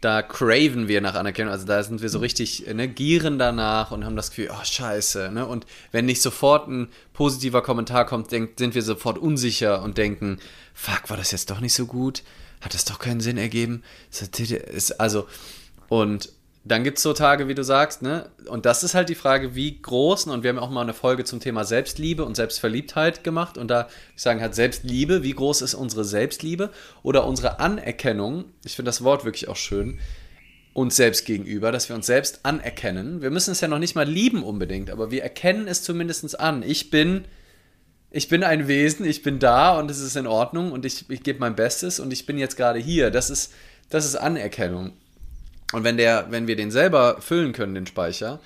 da 0.05 0.21
craven 0.21 0.87
wir 0.87 1.01
nach 1.01 1.15
Anerkennung. 1.15 1.51
Also 1.51 1.65
da 1.65 1.81
sind 1.81 2.03
wir 2.03 2.09
so 2.09 2.19
richtig, 2.19 2.67
ne, 2.71 2.87
gieren 2.87 3.39
danach 3.39 3.89
und 3.89 4.05
haben 4.05 4.15
das 4.15 4.29
Gefühl, 4.29 4.51
oh 4.51 4.63
scheiße. 4.63 5.31
Ne? 5.33 5.47
Und 5.47 5.65
wenn 5.91 6.05
nicht 6.05 6.21
sofort 6.21 6.67
ein 6.67 6.89
positiver 7.13 7.63
Kommentar 7.63 8.05
kommt, 8.05 8.31
denk, 8.31 8.59
sind 8.59 8.75
wir 8.75 8.83
sofort 8.83 9.17
unsicher 9.17 9.81
und 9.81 9.97
denken, 9.97 10.37
fuck, 10.75 11.09
war 11.09 11.17
das 11.17 11.31
jetzt 11.31 11.49
doch 11.49 11.59
nicht 11.59 11.73
so 11.73 11.87
gut? 11.87 12.21
Hat 12.61 12.75
das 12.75 12.85
doch 12.85 12.99
keinen 12.99 13.19
Sinn 13.19 13.37
ergeben? 13.37 13.81
Also, 14.99 15.27
und 15.89 16.29
dann 16.67 16.83
gibt 16.83 16.97
es 16.97 17.03
so 17.03 17.13
Tage, 17.13 17.47
wie 17.47 17.53
du 17.53 17.63
sagst, 17.63 18.01
ne? 18.01 18.27
Und 18.47 18.65
das 18.65 18.83
ist 18.83 18.95
halt 18.95 19.09
die 19.09 19.15
Frage, 19.15 19.53
wie 19.53 19.79
groß, 19.79 20.25
und 20.25 20.41
wir 20.41 20.49
haben 20.49 20.57
auch 20.57 20.71
mal 20.71 20.81
eine 20.81 20.95
Folge 20.95 21.23
zum 21.23 21.39
Thema 21.39 21.63
Selbstliebe 21.63 22.25
und 22.25 22.35
Selbstverliebtheit 22.35 23.23
gemacht. 23.23 23.59
Und 23.59 23.69
da, 23.69 23.87
ich 24.15 24.23
sagen, 24.23 24.41
hat 24.41 24.55
Selbstliebe, 24.55 25.21
wie 25.21 25.33
groß 25.33 25.61
ist 25.61 25.75
unsere 25.75 26.03
Selbstliebe 26.03 26.71
oder 27.03 27.27
unsere 27.27 27.59
Anerkennung? 27.59 28.45
Ich 28.65 28.75
finde 28.75 28.89
das 28.89 29.03
Wort 29.03 29.25
wirklich 29.25 29.47
auch 29.47 29.55
schön. 29.55 29.99
Uns 30.73 30.95
selbst 30.95 31.25
gegenüber, 31.25 31.71
dass 31.71 31.87
wir 31.87 31.95
uns 31.95 32.07
selbst 32.07 32.39
anerkennen. 32.43 33.21
Wir 33.21 33.29
müssen 33.29 33.51
es 33.51 33.61
ja 33.61 33.67
noch 33.67 33.79
nicht 33.79 33.95
mal 33.95 34.09
lieben 34.09 34.41
unbedingt, 34.43 34.89
aber 34.89 35.11
wir 35.11 35.21
erkennen 35.21 35.67
es 35.67 35.83
zumindest 35.83 36.39
an. 36.39 36.63
Ich 36.63 36.89
bin, 36.89 37.25
ich 38.09 38.27
bin 38.27 38.43
ein 38.43 38.67
Wesen, 38.67 39.05
ich 39.05 39.21
bin 39.21 39.37
da 39.37 39.77
und 39.77 39.91
es 39.91 39.99
ist 39.99 40.15
in 40.15 40.25
Ordnung 40.25 40.71
und 40.71 40.83
ich, 40.83 41.11
ich 41.11 41.21
gebe 41.21 41.39
mein 41.39 41.55
Bestes 41.55 41.99
und 41.99 42.11
ich 42.11 42.25
bin 42.25 42.39
jetzt 42.39 42.57
gerade 42.57 42.79
hier. 42.79 43.11
Das 43.11 43.29
ist, 43.29 43.53
das 43.91 44.03
ist 44.03 44.15
Anerkennung. 44.15 44.93
Und 45.75 45.83
wenn, 45.83 45.97
der, 45.97 46.27
wenn 46.29 46.47
wir 46.47 46.55
den 46.55 46.71
selber 46.71 47.17
füllen 47.19 47.51
können, 47.51 47.75
den 47.75 47.85
Speicher, 47.85 48.39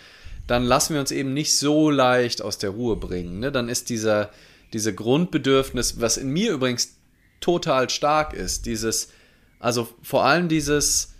dann 0.47 0.63
lassen 0.63 0.95
wir 0.95 0.99
uns 0.99 1.11
eben 1.11 1.31
nicht 1.35 1.55
so 1.55 1.91
leicht 1.91 2.41
aus 2.41 2.57
der 2.57 2.71
Ruhe 2.71 2.95
bringen. 2.95 3.39
Ne? 3.39 3.51
Dann 3.51 3.69
ist 3.69 3.91
dieser, 3.91 4.31
diese 4.73 4.95
Grundbedürfnis, 4.95 6.01
was 6.01 6.17
in 6.17 6.29
mir 6.29 6.53
übrigens 6.53 6.95
total 7.39 7.87
stark 7.91 8.33
ist, 8.33 8.65
dieses, 8.65 9.09
also 9.59 9.87
vor 10.01 10.25
allem 10.25 10.49
dieses, 10.49 11.13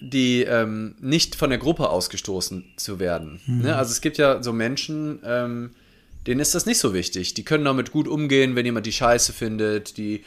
die 0.00 0.44
ähm, 0.44 0.94
nicht 0.98 1.34
von 1.34 1.50
der 1.50 1.58
Gruppe 1.58 1.90
ausgestoßen 1.90 2.64
zu 2.78 2.98
werden. 2.98 3.42
Mhm. 3.44 3.62
Ne? 3.64 3.76
Also 3.76 3.92
es 3.92 4.00
gibt 4.00 4.16
ja 4.16 4.42
so 4.42 4.54
Menschen, 4.54 5.20
ähm, 5.26 5.72
denen 6.26 6.40
ist 6.40 6.54
das 6.54 6.64
nicht 6.64 6.78
so 6.78 6.94
wichtig. 6.94 7.34
Die 7.34 7.44
können 7.44 7.66
damit 7.66 7.92
gut 7.92 8.08
umgehen, 8.08 8.56
wenn 8.56 8.64
jemand 8.64 8.86
die 8.86 8.92
Scheiße 8.92 9.34
findet, 9.34 9.98
die 9.98 10.24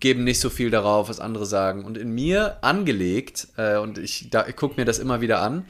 geben 0.00 0.24
nicht 0.24 0.40
so 0.40 0.50
viel 0.50 0.70
darauf, 0.70 1.08
was 1.08 1.20
andere 1.20 1.46
sagen. 1.46 1.84
Und 1.84 1.96
in 1.98 2.10
mir 2.14 2.58
angelegt, 2.62 3.48
äh, 3.56 3.78
und 3.78 3.98
ich, 3.98 4.30
ich 4.48 4.56
gucke 4.56 4.76
mir 4.76 4.84
das 4.84 4.98
immer 4.98 5.20
wieder 5.20 5.40
an, 5.40 5.64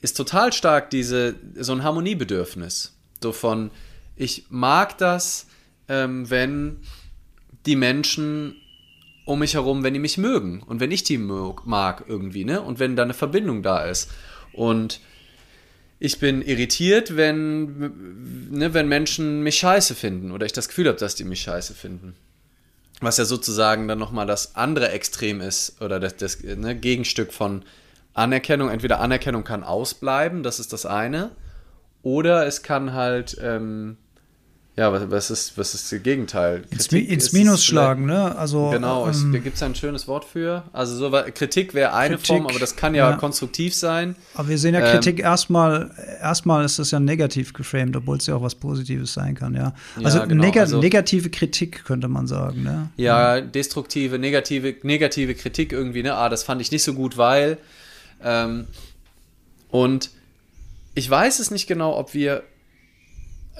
ist 0.00 0.16
total 0.16 0.52
stark 0.52 0.90
diese, 0.90 1.34
so 1.56 1.72
ein 1.72 1.82
Harmoniebedürfnis. 1.82 2.96
So 3.22 3.32
von, 3.32 3.70
ich 4.16 4.46
mag 4.50 4.98
das, 4.98 5.46
ähm, 5.88 6.28
wenn 6.30 6.78
die 7.66 7.76
Menschen 7.76 8.56
um 9.24 9.38
mich 9.38 9.54
herum, 9.54 9.82
wenn 9.82 9.94
die 9.94 10.00
mich 10.00 10.18
mögen 10.18 10.62
und 10.62 10.80
wenn 10.80 10.90
ich 10.90 11.02
die 11.02 11.16
mag 11.16 12.04
irgendwie, 12.06 12.44
ne? 12.44 12.60
Und 12.60 12.78
wenn 12.78 12.94
da 12.94 13.02
eine 13.04 13.14
Verbindung 13.14 13.62
da 13.62 13.84
ist. 13.84 14.10
Und 14.52 15.00
ich 15.98 16.18
bin 16.18 16.42
irritiert, 16.42 17.16
wenn, 17.16 18.50
ne, 18.50 18.74
wenn 18.74 18.86
Menschen 18.86 19.42
mich 19.42 19.56
scheiße 19.56 19.94
finden 19.94 20.30
oder 20.30 20.44
ich 20.44 20.52
das 20.52 20.68
Gefühl 20.68 20.88
habe, 20.88 20.98
dass 20.98 21.14
die 21.14 21.24
mich 21.24 21.40
scheiße 21.40 21.72
finden 21.72 22.14
was 23.00 23.16
ja 23.16 23.24
sozusagen 23.24 23.88
dann 23.88 23.98
nochmal 23.98 24.26
das 24.26 24.56
andere 24.56 24.90
Extrem 24.90 25.40
ist 25.40 25.80
oder 25.82 26.00
das, 26.00 26.16
das 26.16 26.42
ne, 26.42 26.74
Gegenstück 26.76 27.32
von 27.32 27.64
Anerkennung. 28.14 28.70
Entweder 28.70 29.00
Anerkennung 29.00 29.44
kann 29.44 29.64
ausbleiben, 29.64 30.42
das 30.42 30.60
ist 30.60 30.72
das 30.72 30.86
eine, 30.86 31.30
oder 32.02 32.46
es 32.46 32.62
kann 32.62 32.92
halt 32.92 33.36
ähm, 33.40 33.96
ja, 34.76 34.92
was, 34.92 35.08
was, 35.08 35.30
ist, 35.30 35.56
was 35.56 35.72
ist 35.74 35.92
das 35.92 36.02
Gegenteil? 36.02 36.64
Ins, 36.70 36.88
ins 36.88 37.32
Minus 37.32 37.64
schlagen, 37.64 38.06
ne? 38.06 38.36
Also, 38.36 38.70
genau, 38.70 39.06
ähm, 39.08 39.32
da 39.32 39.38
gibt 39.38 39.54
es 39.54 39.62
ein 39.62 39.76
schönes 39.76 40.08
Wort 40.08 40.24
für. 40.24 40.64
Also 40.72 40.96
so 40.96 41.10
Kritik 41.32 41.74
wäre 41.74 41.94
eine 41.94 42.16
Kritik, 42.16 42.26
Form, 42.26 42.46
aber 42.48 42.58
das 42.58 42.74
kann 42.74 42.92
ja, 42.92 43.10
ja, 43.10 43.16
konstruktiv 43.16 43.72
sein. 43.72 44.16
Aber 44.34 44.48
wir 44.48 44.58
sehen 44.58 44.74
ja 44.74 44.80
Kritik 44.80 45.20
ähm, 45.20 45.26
erstmal, 45.26 45.92
erstmal 46.20 46.64
ist 46.64 46.80
das 46.80 46.90
ja 46.90 46.98
negativ 46.98 47.52
geframed, 47.52 47.94
obwohl 47.94 48.16
es 48.16 48.26
ja 48.26 48.34
auch 48.34 48.42
was 48.42 48.56
Positives 48.56 49.14
sein 49.14 49.36
kann, 49.36 49.54
ja. 49.54 49.74
Also, 50.02 50.18
ja, 50.18 50.24
genau, 50.24 50.44
neg 50.44 50.56
also 50.56 50.80
negative 50.80 51.30
Kritik 51.30 51.84
könnte 51.84 52.08
man 52.08 52.26
sagen, 52.26 52.64
ne? 52.64 52.90
Ja, 52.96 53.40
destruktive, 53.40 54.18
negative, 54.18 54.74
negative 54.82 55.36
Kritik 55.36 55.72
irgendwie, 55.72 56.02
ne? 56.02 56.14
Ah, 56.16 56.28
das 56.28 56.42
fand 56.42 56.60
ich 56.60 56.72
nicht 56.72 56.82
so 56.82 56.94
gut, 56.94 57.16
weil. 57.16 57.58
Ähm, 58.24 58.66
und 59.68 60.10
ich 60.96 61.08
weiß 61.08 61.38
es 61.38 61.52
nicht 61.52 61.68
genau, 61.68 61.96
ob 61.96 62.12
wir 62.12 62.42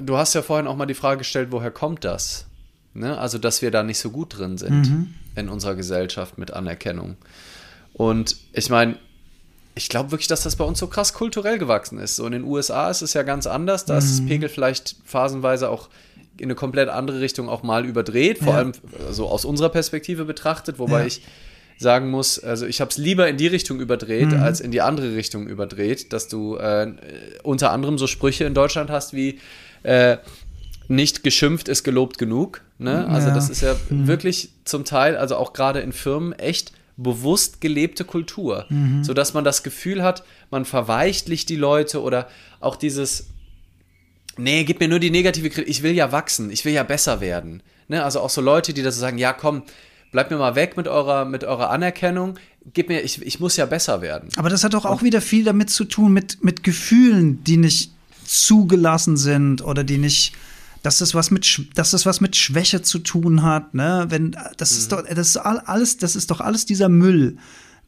du 0.00 0.16
hast 0.16 0.34
ja 0.34 0.42
vorhin 0.42 0.66
auch 0.66 0.76
mal 0.76 0.86
die 0.86 0.94
Frage 0.94 1.18
gestellt, 1.18 1.48
woher 1.50 1.70
kommt 1.70 2.04
das? 2.04 2.46
Ne? 2.94 3.18
Also, 3.18 3.38
dass 3.38 3.62
wir 3.62 3.70
da 3.70 3.82
nicht 3.82 3.98
so 3.98 4.10
gut 4.10 4.38
drin 4.38 4.58
sind 4.58 4.88
mhm. 4.88 5.14
in 5.34 5.48
unserer 5.48 5.74
Gesellschaft 5.74 6.38
mit 6.38 6.52
Anerkennung. 6.52 7.16
Und 7.92 8.36
ich 8.52 8.70
meine, 8.70 8.96
ich 9.74 9.88
glaube 9.88 10.12
wirklich, 10.12 10.28
dass 10.28 10.44
das 10.44 10.56
bei 10.56 10.64
uns 10.64 10.78
so 10.78 10.86
krass 10.86 11.14
kulturell 11.14 11.58
gewachsen 11.58 11.98
ist. 11.98 12.16
So 12.16 12.26
in 12.26 12.32
den 12.32 12.44
USA 12.44 12.90
ist 12.90 13.02
es 13.02 13.14
ja 13.14 13.22
ganz 13.22 13.46
anders. 13.46 13.84
Da 13.84 13.94
mhm. 13.94 13.98
ist 13.98 14.18
das. 14.20 14.26
Pegel 14.26 14.48
vielleicht 14.48 14.96
phasenweise 15.04 15.68
auch 15.68 15.88
in 16.36 16.44
eine 16.44 16.54
komplett 16.54 16.88
andere 16.88 17.20
Richtung 17.20 17.48
auch 17.48 17.62
mal 17.62 17.84
überdreht, 17.84 18.38
vor 18.38 18.54
ja. 18.54 18.58
allem 18.58 18.72
so 18.72 19.06
also 19.06 19.28
aus 19.28 19.44
unserer 19.44 19.68
Perspektive 19.68 20.24
betrachtet, 20.24 20.78
wobei 20.78 21.00
ja. 21.00 21.06
ich 21.06 21.22
sagen 21.78 22.10
muss, 22.10 22.38
also 22.42 22.66
ich 22.66 22.80
habe 22.80 22.90
es 22.90 22.98
lieber 22.98 23.28
in 23.28 23.36
die 23.36 23.46
Richtung 23.46 23.80
überdreht, 23.80 24.30
mhm. 24.30 24.42
als 24.42 24.60
in 24.60 24.70
die 24.70 24.80
andere 24.80 25.14
Richtung 25.14 25.46
überdreht, 25.46 26.12
dass 26.12 26.28
du 26.28 26.56
äh, 26.56 26.92
unter 27.42 27.70
anderem 27.72 27.98
so 27.98 28.06
Sprüche 28.06 28.44
in 28.44 28.54
Deutschland 28.54 28.90
hast 28.90 29.12
wie 29.12 29.40
äh, 29.84 30.18
nicht 30.88 31.22
geschimpft 31.22 31.68
ist 31.68 31.84
gelobt 31.84 32.18
genug. 32.18 32.62
Ne? 32.78 33.06
Also 33.08 33.28
ja. 33.28 33.34
das 33.34 33.48
ist 33.48 33.62
ja 33.62 33.74
mhm. 33.88 34.06
wirklich 34.06 34.50
zum 34.64 34.84
Teil, 34.84 35.16
also 35.16 35.36
auch 35.36 35.52
gerade 35.52 35.80
in 35.80 35.92
Firmen, 35.92 36.32
echt 36.32 36.72
bewusst 36.96 37.60
gelebte 37.60 38.04
Kultur, 38.04 38.66
mhm. 38.68 39.02
sodass 39.02 39.34
man 39.34 39.44
das 39.44 39.62
Gefühl 39.62 40.02
hat, 40.02 40.24
man 40.50 40.64
verweichtlicht 40.64 41.48
die 41.48 41.56
Leute 41.56 42.02
oder 42.02 42.28
auch 42.60 42.76
dieses, 42.76 43.28
nee, 44.36 44.64
gib 44.64 44.80
mir 44.80 44.88
nur 44.88 45.00
die 45.00 45.10
negative 45.10 45.50
Kritik, 45.50 45.68
ich 45.68 45.82
will 45.82 45.92
ja 45.92 46.12
wachsen, 46.12 46.50
ich 46.50 46.64
will 46.64 46.72
ja 46.72 46.82
besser 46.82 47.20
werden. 47.20 47.62
Ne? 47.88 48.04
Also 48.04 48.20
auch 48.20 48.30
so 48.30 48.40
Leute, 48.40 48.72
die 48.72 48.82
da 48.82 48.90
so 48.92 49.00
sagen, 49.00 49.18
ja 49.18 49.32
komm, 49.32 49.62
bleibt 50.12 50.30
mir 50.30 50.36
mal 50.36 50.54
weg 50.54 50.76
mit 50.76 50.86
eurer, 50.86 51.24
mit 51.24 51.42
eurer 51.42 51.70
Anerkennung, 51.70 52.38
gib 52.72 52.88
mir, 52.88 53.02
ich, 53.02 53.20
ich 53.22 53.40
muss 53.40 53.56
ja 53.56 53.66
besser 53.66 54.00
werden. 54.00 54.28
Aber 54.36 54.48
das 54.48 54.62
hat 54.62 54.74
doch 54.74 54.84
auch 54.84 55.02
wieder 55.02 55.20
viel 55.20 55.44
damit 55.44 55.70
zu 55.70 55.84
tun, 55.84 56.12
mit, 56.12 56.44
mit 56.44 56.62
Gefühlen, 56.62 57.42
die 57.42 57.56
nicht 57.56 57.90
zugelassen 58.24 59.16
sind 59.16 59.62
oder 59.62 59.84
die 59.84 59.98
nicht 59.98 60.34
dass 60.82 60.98
das 60.98 61.14
was 61.14 61.30
mit 61.30 61.68
dass 61.74 61.92
das 61.92 62.04
was 62.04 62.20
mit 62.20 62.36
Schwäche 62.36 62.82
zu 62.82 62.98
tun 62.98 63.42
hat, 63.42 63.72
ne? 63.72 64.04
Wenn 64.10 64.36
das 64.58 64.72
mhm. 64.72 64.78
ist 64.78 64.92
doch 64.92 65.02
das 65.02 65.28
ist 65.28 65.36
alles 65.38 65.96
das 65.96 66.14
ist 66.14 66.30
doch 66.30 66.40
alles 66.40 66.66
dieser 66.66 66.90
Müll, 66.90 67.38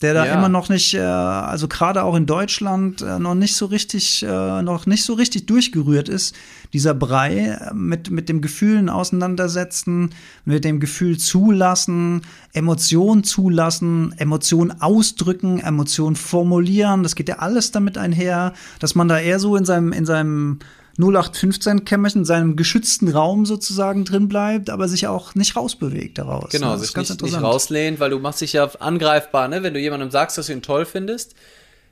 der 0.02 0.14
da 0.14 0.26
ja. 0.26 0.34
immer 0.34 0.48
noch 0.48 0.68
nicht, 0.68 0.94
äh, 0.94 1.00
also 1.00 1.68
gerade 1.68 2.02
auch 2.04 2.14
in 2.16 2.26
Deutschland 2.26 3.00
äh, 3.00 3.18
noch 3.18 3.34
nicht 3.34 3.56
so 3.56 3.66
richtig, 3.66 4.22
äh, 4.22 4.62
noch 4.62 4.86
nicht 4.86 5.04
so 5.04 5.14
richtig 5.14 5.46
durchgerührt 5.46 6.08
ist. 6.08 6.34
Dieser 6.72 6.94
Brei 6.94 7.58
äh, 7.60 7.74
mit, 7.74 8.10
mit 8.10 8.28
dem 8.28 8.40
Gefühlen 8.42 8.90
auseinandersetzen, 8.90 10.10
mit 10.44 10.64
dem 10.64 10.80
Gefühl 10.80 11.18
zulassen, 11.18 12.22
Emotionen 12.52 13.24
zulassen, 13.24 14.14
Emotionen 14.18 14.82
ausdrücken, 14.82 15.60
Emotionen 15.60 16.16
formulieren. 16.16 17.02
Das 17.02 17.14
geht 17.14 17.28
ja 17.28 17.38
alles 17.38 17.72
damit 17.72 17.96
einher, 17.96 18.52
dass 18.80 18.94
man 18.94 19.08
da 19.08 19.18
eher 19.18 19.38
so 19.38 19.56
in 19.56 19.64
seinem, 19.64 19.92
in 19.92 20.04
seinem 20.04 20.58
0815-Kämmerchen 20.98 22.20
in 22.20 22.24
seinem 22.24 22.56
geschützten 22.56 23.08
Raum 23.08 23.44
sozusagen 23.44 24.04
drin 24.04 24.28
bleibt, 24.28 24.70
aber 24.70 24.88
sich 24.88 25.06
auch 25.06 25.34
nicht 25.34 25.56
rausbewegt 25.56 26.18
daraus. 26.18 26.50
Genau, 26.50 26.72
ne? 26.72 26.78
sich 26.78 26.96
nicht, 26.96 27.22
nicht 27.22 27.40
rauslehnt, 27.40 28.00
weil 28.00 28.10
du 28.10 28.18
machst 28.18 28.40
dich 28.40 28.54
ja 28.54 28.70
angreifbar, 28.78 29.48
ne? 29.48 29.62
Wenn 29.62 29.74
du 29.74 29.80
jemandem 29.80 30.10
sagst, 30.10 30.38
dass 30.38 30.46
du 30.46 30.52
ihn 30.52 30.62
toll 30.62 30.86
findest, 30.86 31.34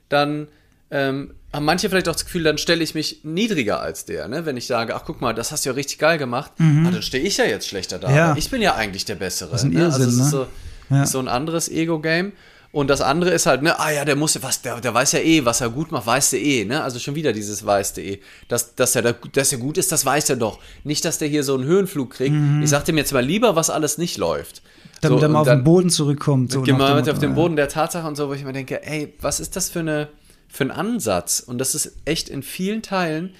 dann 0.09 0.47
ähm, 0.89 1.33
haben 1.53 1.65
manche 1.65 1.89
vielleicht 1.89 2.09
auch 2.09 2.13
das 2.13 2.25
Gefühl, 2.25 2.43
dann 2.43 2.57
stelle 2.57 2.83
ich 2.83 2.95
mich 2.95 3.21
niedriger 3.23 3.79
als 3.79 4.05
der, 4.05 4.27
ne? 4.27 4.45
Wenn 4.45 4.57
ich 4.57 4.67
sage, 4.67 4.95
ach 4.95 5.03
guck 5.05 5.21
mal, 5.21 5.33
das 5.33 5.51
hast 5.51 5.65
du 5.65 5.69
ja 5.69 5.75
richtig 5.75 5.99
geil 5.99 6.17
gemacht, 6.17 6.51
mhm. 6.57 6.87
ah, 6.87 6.91
dann 6.91 7.01
stehe 7.01 7.23
ich 7.23 7.37
ja 7.37 7.45
jetzt 7.45 7.67
schlechter 7.67 7.99
da. 7.99 8.11
Ja. 8.11 8.35
Ich 8.37 8.49
bin 8.49 8.61
ja 8.61 8.75
eigentlich 8.75 9.05
der 9.05 9.15
Bessere. 9.15 9.51
Das 9.51 9.61
ist 9.61 9.65
ein 9.65 9.73
ne? 9.73 9.81
Irrsinn, 9.81 10.05
also 10.05 10.21
es 10.21 10.25
ist 10.25 10.31
so, 10.31 10.47
ne? 10.89 11.03
ist 11.03 11.11
so 11.11 11.19
ein 11.19 11.27
anderes 11.27 11.69
Ego-Game. 11.69 12.33
Und 12.75 12.89
das 12.89 12.99
andere 12.99 13.31
ist 13.31 13.45
halt, 13.45 13.61
ne, 13.61 13.79
ah 13.79 13.89
ja, 13.89 14.03
der 14.03 14.17
muss 14.17 14.37
was, 14.43 14.61
der, 14.61 14.81
der 14.81 14.93
weiß 14.93 15.13
ja 15.13 15.19
eh, 15.19 15.45
was 15.45 15.61
er 15.61 15.69
gut 15.69 15.93
macht, 15.93 16.05
weiß 16.07 16.31
der 16.31 16.41
eh, 16.41 16.65
ne? 16.65 16.83
Also 16.83 16.99
schon 16.99 17.15
wieder 17.15 17.31
dieses 17.31 17.65
weiß 17.65 17.93
der 17.93 18.03
eh. 18.03 18.19
Dass, 18.49 18.75
dass, 18.75 18.97
er, 18.97 19.13
dass 19.13 19.53
er 19.53 19.59
gut 19.59 19.77
ist, 19.77 19.93
das 19.93 20.05
weiß 20.05 20.31
er 20.31 20.35
doch. 20.35 20.59
Nicht, 20.83 21.05
dass 21.05 21.17
der 21.17 21.29
hier 21.29 21.45
so 21.45 21.55
einen 21.55 21.63
Höhenflug 21.63 22.09
kriegt. 22.09 22.35
Mhm. 22.35 22.63
Ich 22.63 22.69
sag 22.69 22.83
dem 22.83 22.97
jetzt 22.97 23.13
mal 23.13 23.23
lieber, 23.23 23.55
was 23.55 23.69
alles 23.69 23.97
nicht 23.97 24.17
läuft. 24.17 24.61
Damit 24.99 25.19
so, 25.19 25.25
er 25.25 25.29
mal 25.29 25.39
auf 25.39 25.47
den 25.47 25.63
Boden 25.63 25.89
zurückkommt. 25.89 26.51
So 26.51 26.63
genau, 26.63 26.93
mit 26.95 27.09
auf 27.09 27.17
den 27.17 27.33
Boden 27.33 27.55
der 27.55 27.69
Tatsache 27.69 28.05
und 28.05 28.17
so, 28.17 28.27
wo 28.27 28.33
ich 28.33 28.43
mir 28.43 28.51
denke, 28.51 28.85
ey, 28.85 29.13
was 29.21 29.39
ist 29.39 29.55
das 29.55 29.69
für, 29.69 29.79
eine, 29.79 30.09
für 30.49 30.65
ein 30.65 30.71
Ansatz? 30.71 31.39
Und 31.39 31.59
das 31.59 31.75
ist 31.75 31.93
echt 32.03 32.27
in 32.27 32.43
vielen 32.43 32.81
Teilen, 32.81 33.35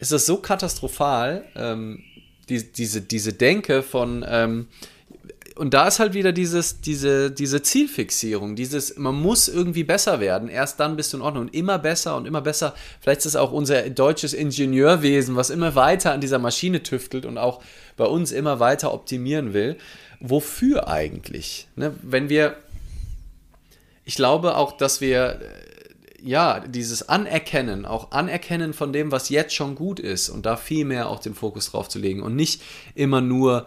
ist 0.00 0.10
das 0.10 0.26
so 0.26 0.38
katastrophal, 0.38 1.44
ähm, 1.54 2.02
die, 2.48 2.72
diese, 2.72 3.02
diese 3.02 3.34
Denke 3.34 3.84
von, 3.84 4.24
ähm, 4.28 4.66
und 5.56 5.72
da 5.72 5.86
ist 5.86 6.00
halt 6.00 6.14
wieder 6.14 6.32
dieses, 6.32 6.80
diese, 6.80 7.30
diese 7.30 7.62
Zielfixierung, 7.62 8.56
dieses, 8.56 8.96
man 8.96 9.14
muss 9.14 9.46
irgendwie 9.48 9.84
besser 9.84 10.18
werden, 10.18 10.48
erst 10.48 10.80
dann 10.80 10.96
bist 10.96 11.12
du 11.12 11.18
in 11.18 11.22
Ordnung 11.22 11.44
und 11.44 11.54
immer 11.54 11.78
besser 11.78 12.16
und 12.16 12.26
immer 12.26 12.40
besser. 12.40 12.74
Vielleicht 13.00 13.20
ist 13.20 13.26
es 13.26 13.36
auch 13.36 13.52
unser 13.52 13.88
deutsches 13.90 14.34
Ingenieurwesen, 14.34 15.36
was 15.36 15.50
immer 15.50 15.76
weiter 15.76 16.12
an 16.12 16.20
dieser 16.20 16.40
Maschine 16.40 16.82
tüftelt 16.82 17.24
und 17.24 17.38
auch 17.38 17.62
bei 17.96 18.04
uns 18.04 18.32
immer 18.32 18.58
weiter 18.58 18.92
optimieren 18.92 19.54
will. 19.54 19.76
Wofür 20.18 20.88
eigentlich? 20.88 21.68
Ne? 21.76 21.94
Wenn 22.02 22.28
wir, 22.28 22.56
ich 24.04 24.16
glaube 24.16 24.56
auch, 24.56 24.76
dass 24.76 25.00
wir, 25.00 25.40
äh, 25.40 26.28
ja, 26.28 26.60
dieses 26.60 27.08
Anerkennen, 27.08 27.84
auch 27.84 28.10
Anerkennen 28.10 28.72
von 28.72 28.92
dem, 28.92 29.12
was 29.12 29.28
jetzt 29.28 29.54
schon 29.54 29.76
gut 29.76 30.00
ist 30.00 30.30
und 30.30 30.46
da 30.46 30.56
viel 30.56 30.84
mehr 30.84 31.10
auch 31.10 31.20
den 31.20 31.34
Fokus 31.34 31.70
drauf 31.70 31.88
zu 31.88 32.00
legen 32.00 32.22
und 32.22 32.34
nicht 32.34 32.62
immer 32.94 33.20
nur 33.20 33.66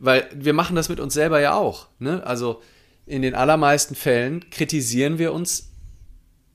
weil 0.00 0.28
wir 0.34 0.54
machen 0.54 0.74
das 0.74 0.88
mit 0.88 0.98
uns 0.98 1.14
selber 1.14 1.40
ja 1.40 1.54
auch. 1.54 1.86
Ne? 1.98 2.26
Also 2.26 2.60
in 3.06 3.22
den 3.22 3.34
allermeisten 3.34 3.94
Fällen 3.94 4.48
kritisieren 4.50 5.18
wir 5.18 5.32
uns 5.32 5.70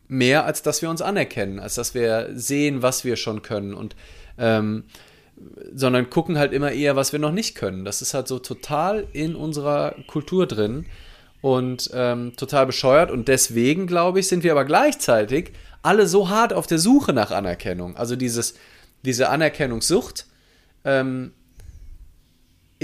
mehr, 0.07 0.45
als 0.45 0.61
dass 0.61 0.81
wir 0.81 0.89
uns 0.89 1.01
anerkennen, 1.01 1.59
als 1.59 1.75
dass 1.75 1.93
wir 1.93 2.29
sehen, 2.33 2.81
was 2.81 3.05
wir 3.05 3.15
schon 3.15 3.41
können 3.41 3.73
und 3.73 3.95
ähm, 4.37 4.83
sondern 5.73 6.09
gucken 6.09 6.37
halt 6.37 6.53
immer 6.53 6.71
eher, 6.71 6.95
was 6.95 7.11
wir 7.11 7.19
noch 7.19 7.31
nicht 7.31 7.55
können. 7.55 7.85
Das 7.85 8.01
ist 8.01 8.13
halt 8.13 8.27
so 8.27 8.39
total 8.39 9.07
in 9.11 9.35
unserer 9.35 9.95
Kultur 10.07 10.47
drin 10.47 10.85
und 11.41 11.91
ähm, 11.93 12.35
total 12.37 12.65
bescheuert. 12.65 13.11
Und 13.11 13.27
deswegen, 13.27 13.85
glaube 13.85 14.21
ich, 14.21 14.27
sind 14.27 14.43
wir 14.43 14.53
aber 14.53 14.63
gleichzeitig 14.63 15.51
alle 15.83 16.07
so 16.07 16.29
hart 16.29 16.53
auf 16.53 16.67
der 16.67 16.79
Suche 16.79 17.11
nach 17.11 17.31
Anerkennung. 17.31 17.97
Also 17.97 18.15
dieses, 18.15 18.55
diese 19.03 19.29
Anerkennungssucht 19.29 20.25
ähm, 20.85 21.33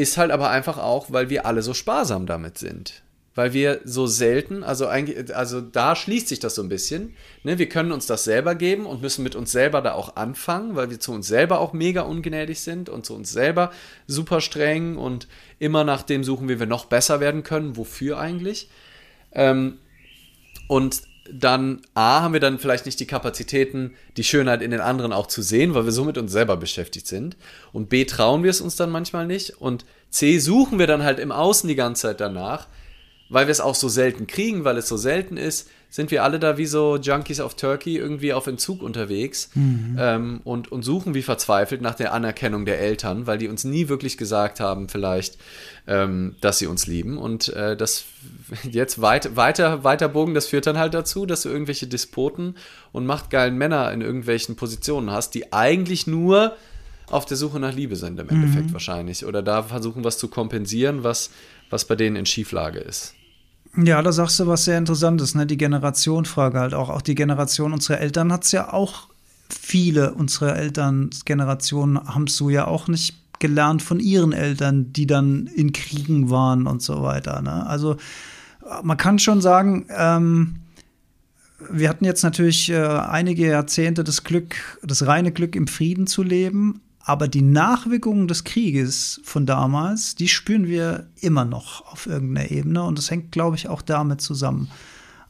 ist 0.02 0.18
halt 0.18 0.32
aber 0.32 0.50
einfach 0.50 0.78
auch, 0.78 1.12
weil 1.12 1.30
wir 1.30 1.46
alle 1.46 1.62
so 1.62 1.74
sparsam 1.74 2.26
damit 2.26 2.58
sind. 2.58 3.04
Weil 3.34 3.54
wir 3.54 3.80
so 3.86 4.08
selten, 4.08 4.62
also, 4.62 4.88
also 4.88 5.62
da 5.62 5.96
schließt 5.96 6.28
sich 6.28 6.40
das 6.40 6.56
so 6.56 6.64
ein 6.64 6.68
bisschen. 6.68 7.16
Ne? 7.44 7.58
Wir 7.60 7.70
können 7.70 7.94
uns 7.94 8.06
das 8.06 8.26
selber 8.26 8.56
geben 8.56 8.86
und 8.86 9.02
müssen 9.02 9.24
mit 9.24 9.36
uns 9.36 9.54
selber 9.54 9.82
da 9.82 9.94
auch 9.94 10.18
anfangen, 10.18 10.76
weil 10.76 10.90
wir 10.90 11.00
zu 11.00 11.14
uns 11.14 11.28
selber 11.28 11.60
auch 11.60 11.72
mega 11.72 12.02
ungnädig 12.02 12.60
sind 12.60 12.90
und 12.90 13.06
zu 13.06 13.16
uns 13.16 13.32
selber 13.32 13.72
super 14.06 14.42
streng 14.42 14.98
und 14.98 15.30
immer 15.60 15.86
nach 15.86 16.04
dem 16.04 16.26
suchen, 16.26 16.50
wie 16.50 16.60
wir 16.60 16.66
noch 16.66 16.86
besser 16.86 17.22
werden 17.22 17.44
können. 17.44 17.78
Wofür 17.78 18.20
eigentlich? 18.20 18.70
Ähm, 19.32 19.78
und 20.68 21.02
dann 21.30 21.82
A, 21.94 22.22
haben 22.22 22.34
wir 22.34 22.40
dann 22.40 22.60
vielleicht 22.60 22.86
nicht 22.86 23.00
die 23.00 23.06
Kapazitäten, 23.06 23.94
die 24.18 24.24
Schönheit 24.24 24.62
in 24.62 24.72
den 24.72 24.82
anderen 24.82 25.14
auch 25.14 25.28
zu 25.28 25.42
sehen, 25.42 25.74
weil 25.74 25.86
wir 25.86 25.92
so 25.92 26.04
mit 26.04 26.18
uns 26.18 26.32
selber 26.32 26.58
beschäftigt 26.58 27.08
sind. 27.08 27.38
Und 27.72 27.90
B, 27.90 28.06
trauen 28.06 28.44
wir 28.44 28.50
es 28.50 28.62
uns 28.62 28.76
dann 28.76 28.90
manchmal 28.90 29.28
nicht. 29.28 29.62
Und 29.62 29.86
C, 30.10 30.40
suchen 30.40 30.80
wir 30.80 30.88
dann 30.88 31.04
halt 31.04 31.20
im 31.20 31.32
Außen 31.32 31.68
die 31.68 31.76
ganze 31.76 32.04
Zeit 32.04 32.22
danach, 32.22 32.68
weil 33.30 33.48
wir 33.48 33.52
es 33.52 33.62
auch 33.62 33.76
so 33.76 33.88
selten 33.88 34.28
kriegen, 34.28 34.64
weil 34.64 34.78
es 34.78 34.88
so 34.88 34.98
selten 34.98 35.38
ist, 35.38 35.70
sind 35.92 36.10
wir 36.10 36.24
alle 36.24 36.40
da 36.40 36.58
wie 36.58 36.66
so 36.66 36.96
Junkies 36.96 37.42
auf 37.42 37.56
Turkey 37.56 37.98
irgendwie 37.98 38.32
auf 38.32 38.48
Entzug 38.48 38.82
unterwegs 38.82 39.50
mhm. 39.56 39.98
ähm, 40.00 40.42
und, 40.46 40.72
und 40.72 40.84
suchen 40.84 41.14
wie 41.14 41.22
verzweifelt 41.22 41.82
nach 41.82 41.96
der 41.96 42.14
Anerkennung 42.14 42.64
der 42.64 42.80
Eltern, 42.80 43.28
weil 43.28 43.38
die 43.38 43.50
uns 43.50 43.66
nie 43.66 43.90
wirklich 43.90 44.18
gesagt 44.18 44.62
haben, 44.62 44.88
vielleicht, 44.88 45.38
ähm, 45.88 46.38
dass 46.40 46.60
sie 46.60 46.68
uns 46.68 46.88
lieben. 46.88 47.18
Und 47.18 47.50
äh, 47.50 47.76
das 47.76 48.06
jetzt 48.64 49.02
weit, 49.02 49.36
weiter, 49.36 49.84
weiter 49.84 50.08
Bogen, 50.08 50.34
das 50.34 50.48
führt 50.48 50.66
dann 50.66 50.78
halt 50.78 50.94
dazu, 50.94 51.26
dass 51.26 51.42
du 51.42 51.50
irgendwelche 51.50 51.88
Despoten 51.88 52.56
und 52.94 53.06
machtgeilen 53.06 53.58
Männer 53.58 53.92
in 53.92 54.00
irgendwelchen 54.00 54.56
Positionen 54.56 55.12
hast, 55.12 55.36
die 55.36 55.52
eigentlich 55.52 56.08
nur 56.08 56.56
auf 57.08 57.26
der 57.26 57.36
Suche 57.36 57.60
nach 57.60 57.74
Liebe 57.74 57.98
sind 57.98 58.18
im 58.18 58.30
Endeffekt 58.30 58.68
mhm. 58.68 58.74
wahrscheinlich. 58.74 59.26
Oder 59.26 59.44
da 59.44 59.64
versuchen, 59.64 60.06
was 60.06 60.18
zu 60.18 60.30
kompensieren, 60.30 61.04
was, 61.04 61.32
was 61.70 61.84
bei 61.84 61.98
denen 61.98 62.16
in 62.16 62.26
Schieflage 62.26 62.80
ist. 62.80 63.14
Ja, 63.78 64.02
da 64.02 64.12
sagst 64.12 64.40
du 64.40 64.48
was 64.48 64.66
sehr 64.66 64.78
Interessantes, 64.78 65.34
ne? 65.34 65.46
Die 65.46 65.58
Generationfrage 65.58 66.60
halt 66.60 66.74
auch. 66.74 66.90
Auch 66.90 67.02
die 67.02 67.16
Generation 67.16 67.72
unserer 67.74 68.00
Eltern 68.00 68.32
hat 68.32 68.44
es 68.44 68.52
ja 68.52 68.74
auch 68.74 69.08
viele 69.50 70.14
unserer 70.14 70.56
Elterngenerationen 70.56 72.00
haben 72.00 72.24
es 72.24 72.38
so 72.38 72.50
ja 72.50 72.68
auch 72.68 72.88
nicht 72.88 73.16
abgelernt 73.42 73.82
von 73.82 74.00
ihren 74.00 74.34
Eltern, 74.34 74.94
die 74.94 75.08
dann 75.08 75.48
in 75.48 75.74
Kriegen 75.74 76.30
waren 76.30 76.68
und 76.68 76.84
so 76.84 77.02
weiter. 77.02 77.42
Ne? 77.42 77.66
Also 77.66 77.98
man 78.84 78.98
kann 78.98 79.18
schon 79.18 79.42
sagen, 79.42 79.88
ähm, 79.90 80.58
wir 81.72 81.90
hatten 81.90 82.06
jetzt 82.06 82.22
natürlich 82.22 82.70
äh, 82.70 82.84
einige 82.84 83.48
Jahrzehnte 83.48 84.04
das 84.04 84.24
Glück, 84.24 84.78
das 84.84 85.08
reine 85.08 85.32
Glück, 85.32 85.56
im 85.56 85.68
Frieden 85.68 86.06
zu 86.06 86.22
leben. 86.22 86.82
Aber 87.04 87.28
die 87.28 87.42
Nachwirkungen 87.42 88.28
des 88.28 88.44
Krieges 88.44 89.22
von 89.24 89.46
damals, 89.46 90.16
die 90.16 90.28
spüren 90.28 90.68
wir 90.68 91.08
immer 91.20 91.46
noch 91.46 91.92
auf 91.92 92.06
irgendeiner 92.06 92.52
Ebene. 92.52 92.84
Und 92.84 92.98
das 92.98 93.10
hängt, 93.10 93.32
glaube 93.32 93.56
ich, 93.56 93.68
auch 93.68 93.82
damit 93.82 94.22
zusammen. 94.22 94.70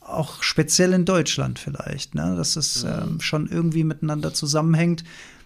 Auch 0.02 0.44
speziell 0.44 0.94
in 0.94 1.06
Deutschland 1.06 1.60
vielleicht, 1.60 2.16
ne? 2.16 2.36
dass 2.36 2.56
es 2.56 2.84
ähm, 2.84 3.22
schon 3.22 3.48
irgendwie 3.48 3.84
miteinander 3.84 4.34
zusammenhängt, 4.34 5.04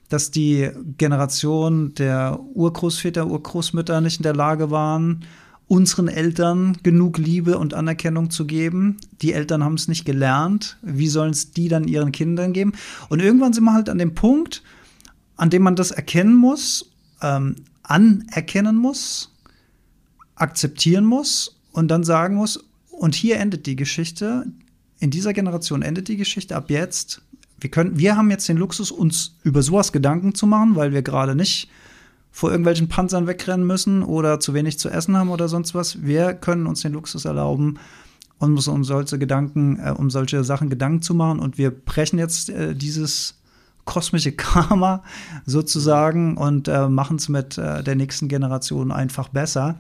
dass 0.10 0.32
die 0.32 0.70
Generation 0.98 1.94
der 1.94 2.40
Urgroßväter, 2.54 3.28
Urgroßmütter 3.28 4.02
nicht 4.02 4.18
in 4.18 4.24
der 4.24 4.36
Lage 4.36 4.72
waren, 4.72 5.26
unseren 5.68 6.08
Eltern 6.08 6.78
genug 6.84 7.18
Liebe 7.18 7.58
und 7.58 7.74
Anerkennung 7.74 8.30
zu 8.30 8.46
geben. 8.46 8.98
Die 9.22 9.34
Eltern 9.34 9.64
haben 9.64 9.74
es 9.76 9.88
nicht 9.88 10.06
gelernt. 10.06 10.78
Wie 10.82 11.08
sollen 11.08 11.32
es 11.32 11.52
die 11.52 11.68
dann 11.68 11.88
ihren 11.88 12.12
Kindern 12.12 12.54
geben? 12.54 12.74
Und 13.10 13.22
irgendwann 13.22 13.54
sind 13.54 13.64
wir 13.64 13.74
halt 13.74 13.90
an 13.90 13.98
dem 13.98 14.14
Punkt, 14.14 14.62
an 15.38 15.50
dem 15.50 15.64
man 15.64 15.76
das 15.76 15.92
erkennen 15.92 16.36
muss, 16.36 16.92
ähm, 17.22 17.56
anerkennen 17.84 18.76
muss, 18.76 19.32
akzeptieren 20.36 21.06
muss 21.06 21.60
und 21.72 21.90
dann 21.90 22.04
sagen 22.04 22.36
muss, 22.36 22.64
und 22.90 23.16
hier 23.16 23.40
endet 23.40 23.66
die 23.66 23.76
Geschichte, 23.76 24.46
in 25.00 25.12
dieser 25.12 25.34
Generation 25.34 25.82
endet 25.82 26.08
die 26.08 26.18
Geschichte 26.18 26.56
ab 26.56 26.70
jetzt. 26.70 27.22
Wir, 27.60 27.70
können, 27.70 27.98
wir 27.98 28.16
haben 28.16 28.32
jetzt 28.32 28.48
den 28.48 28.58
Luxus, 28.58 28.92
uns 28.92 29.36
über 29.44 29.62
sowas 29.62 29.92
Gedanken 29.92 30.34
zu 30.34 30.48
machen, 30.48 30.76
weil 30.76 30.94
wir 30.94 31.02
gerade 31.02 31.36
nicht 31.36 31.70
vor 32.32 32.52
irgendwelchen 32.52 32.90
Panzern 32.90 33.28
wegrennen 33.28 33.66
müssen 33.66 34.04
oder 34.04 34.40
zu 34.40 34.54
wenig 34.54 34.80
zu 34.80 34.90
essen 34.90 35.16
haben 35.16 35.30
oder 35.30 35.48
sonst 35.48 35.74
was. 35.74 36.04
Wir 36.04 36.34
können 36.34 36.68
uns 36.68 36.82
den 36.82 36.94
Luxus 36.94 37.26
erlauben, 37.26 37.80
uns 38.40 38.68
um 38.68 38.84
solche 38.84 39.18
Gedanken, 39.18 39.80
äh, 39.80 39.92
um 39.92 40.10
solche 40.10 40.44
Sachen 40.44 40.70
Gedanken 40.70 41.02
zu 41.02 41.14
machen. 41.14 41.40
Und 41.40 41.58
wir 41.58 41.72
brechen 41.72 42.20
jetzt 42.20 42.50
äh, 42.50 42.76
dieses 42.76 43.36
kosmische 43.86 44.32
Karma 44.36 45.04
sozusagen 45.46 46.38
und 46.38 46.68
äh, 46.68 46.90
machen 46.90 47.18
es 47.18 47.30
mit 47.30 47.58
äh, 47.58 47.84
der 47.84 47.96
nächsten 47.96 48.28
Generation 48.28 48.92
einfach 48.92 49.30
besser. 49.30 49.78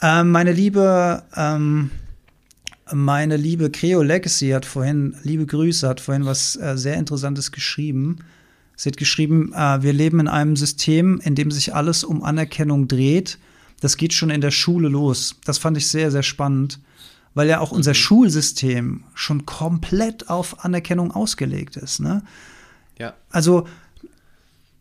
Ähm, 0.00 0.30
meine 0.30 0.52
liebe, 0.52 1.22
ähm, 1.36 1.90
meine 2.92 3.36
liebe 3.36 3.70
Creo 3.70 4.02
Legacy 4.02 4.50
hat 4.50 4.66
vorhin, 4.66 5.16
liebe 5.22 5.46
Grüße, 5.46 5.88
hat 5.88 6.00
vorhin 6.00 6.26
was 6.26 6.56
äh, 6.56 6.76
sehr 6.76 6.96
Interessantes 6.96 7.52
geschrieben. 7.52 8.18
Sie 8.76 8.88
hat 8.88 8.96
geschrieben, 8.96 9.52
äh, 9.54 9.82
wir 9.82 9.92
leben 9.92 10.20
in 10.20 10.28
einem 10.28 10.56
System, 10.56 11.20
in 11.22 11.34
dem 11.34 11.50
sich 11.50 11.74
alles 11.74 12.04
um 12.04 12.22
Anerkennung 12.22 12.88
dreht. 12.88 13.38
Das 13.80 13.96
geht 13.96 14.12
schon 14.12 14.30
in 14.30 14.40
der 14.40 14.50
Schule 14.50 14.88
los. 14.88 15.36
Das 15.44 15.58
fand 15.58 15.76
ich 15.76 15.88
sehr, 15.88 16.10
sehr 16.10 16.22
spannend, 16.22 16.80
weil 17.34 17.48
ja 17.48 17.60
auch 17.60 17.72
unser 17.72 17.92
mhm. 17.92 17.96
Schulsystem 17.96 19.04
schon 19.14 19.46
komplett 19.46 20.28
auf 20.28 20.64
Anerkennung 20.64 21.12
ausgelegt 21.12 21.76
ist. 21.76 22.00
Ne? 22.00 22.22
Ja. 22.98 23.14
Also, 23.30 23.66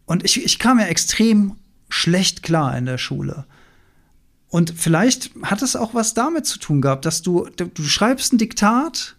und 0.05 0.23
ich, 0.23 0.43
ich 0.43 0.59
kam 0.59 0.79
ja 0.79 0.85
extrem 0.85 1.55
schlecht 1.89 2.43
klar 2.43 2.77
in 2.77 2.85
der 2.85 2.97
Schule. 2.97 3.45
Und 4.49 4.73
vielleicht 4.75 5.31
hat 5.41 5.61
es 5.61 5.75
auch 5.75 5.93
was 5.95 6.13
damit 6.13 6.45
zu 6.45 6.59
tun 6.59 6.81
gehabt, 6.81 7.05
dass 7.05 7.21
du, 7.23 7.47
du, 7.55 7.83
schreibst 7.83 8.33
ein 8.33 8.37
Diktat 8.37 9.15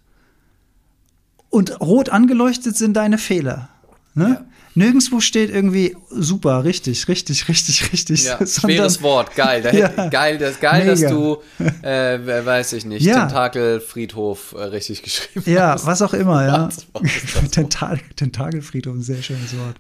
und 1.51 1.81
rot 1.81 2.09
angeleuchtet 2.09 2.77
sind 2.77 2.95
deine 2.95 3.19
Fehler. 3.19 3.69
Ne? 4.15 4.29
Ja. 4.29 4.47
Nirgendwo 4.77 5.21
steht 5.21 5.51
irgendwie 5.51 5.97
super, 6.11 6.65
richtig, 6.65 7.07
richtig, 7.07 7.49
richtig, 7.49 7.93
richtig. 7.93 8.25
Ja, 8.25 8.45
schweres 8.47 9.03
Wort, 9.03 9.37
geil. 9.37 9.63
Da 9.63 9.71
ja, 9.73 9.89
hätte, 9.89 10.11
geil, 10.11 10.39
das, 10.39 10.59
geil 10.59 10.87
dass 10.87 11.01
du, 11.01 11.39
äh, 11.83 12.45
weiß 12.45 12.73
ich 12.73 12.85
nicht, 12.85 13.05
ja. 13.05 13.21
Tentakelfriedhof 13.21 14.55
äh, 14.59 14.63
richtig 14.65 15.03
geschrieben 15.03 15.45
ja, 15.47 15.73
hast. 15.73 15.83
Ja, 15.83 15.87
was 15.87 16.03
auch 16.03 16.13
immer, 16.13 16.45
ja. 16.45 16.69
Tentak 17.53 18.17
Tentakelfriedhof, 18.17 18.97
ein 18.97 19.03
sehr 19.03 19.23
schönes 19.23 19.57
Wort. 19.57 19.77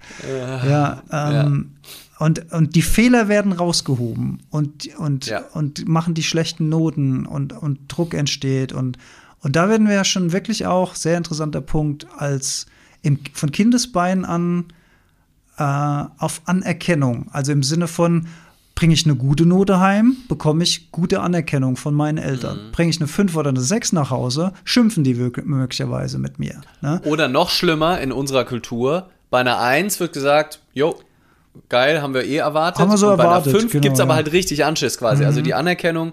Ja, 0.64 1.02
ähm, 1.10 1.72
Und, 2.20 2.52
und 2.52 2.76
die 2.76 2.82
Fehler 2.82 3.26
werden 3.28 3.52
rausgehoben 3.52 4.44
und, 4.50 4.94
und, 4.98 5.34
und 5.54 5.88
machen 5.88 6.14
die 6.14 6.22
schlechten 6.22 6.68
Noten 6.68 7.26
und, 7.26 7.52
und 7.52 7.80
Druck 7.88 8.14
entsteht. 8.14 8.72
Und, 8.72 8.98
und 9.40 9.56
da 9.56 9.68
werden 9.68 9.88
wir 9.88 9.94
ja 9.94 10.04
schon 10.04 10.30
wirklich 10.30 10.66
auch, 10.66 10.94
sehr 10.94 11.16
interessanter 11.16 11.60
Punkt, 11.60 12.06
als 12.16 12.66
im, 13.02 13.18
von 13.32 13.50
Kindesbeinen 13.50 14.24
an 14.24 14.66
äh, 15.58 16.04
auf 16.18 16.42
Anerkennung. 16.46 17.26
Also 17.32 17.52
im 17.52 17.62
Sinne 17.62 17.88
von, 17.88 18.28
bringe 18.74 18.94
ich 18.94 19.04
eine 19.04 19.14
gute 19.14 19.46
Note 19.46 19.80
heim, 19.80 20.16
bekomme 20.28 20.64
ich 20.64 20.90
gute 20.90 21.20
Anerkennung 21.20 21.76
von 21.76 21.94
meinen 21.94 22.18
Eltern. 22.18 22.66
Mhm. 22.66 22.72
Bringe 22.72 22.90
ich 22.90 23.00
eine 23.00 23.06
5 23.06 23.36
oder 23.36 23.50
eine 23.50 23.60
6 23.60 23.92
nach 23.92 24.10
Hause, 24.10 24.52
schimpfen 24.64 25.04
die 25.04 25.14
möglicherweise 25.14 26.18
mit 26.18 26.38
mir. 26.38 26.60
Ne? 26.80 27.00
Oder 27.04 27.28
noch 27.28 27.50
schlimmer 27.50 28.00
in 28.00 28.12
unserer 28.12 28.44
Kultur, 28.44 29.08
bei 29.30 29.40
einer 29.40 29.60
1 29.60 30.00
wird 30.00 30.12
gesagt, 30.12 30.60
jo, 30.72 30.96
geil, 31.68 32.02
haben 32.02 32.14
wir 32.14 32.24
eh 32.24 32.36
erwartet. 32.36 32.80
Haben 32.80 32.90
wir 32.90 32.98
so 32.98 33.06
Und 33.06 33.18
erwartet. 33.18 33.44
Bei 33.44 33.50
einer 33.50 33.60
5 33.60 33.72
genau, 33.72 33.82
gibt 33.82 33.94
es 33.94 34.00
aber 34.00 34.10
ja. 34.10 34.16
halt 34.16 34.32
richtig 34.32 34.64
Anschiss 34.64 34.98
quasi. 34.98 35.10
Also 35.10 35.22
mhm. 35.22 35.26
Also 35.28 35.40
die 35.42 35.54
Anerkennung 35.54 36.12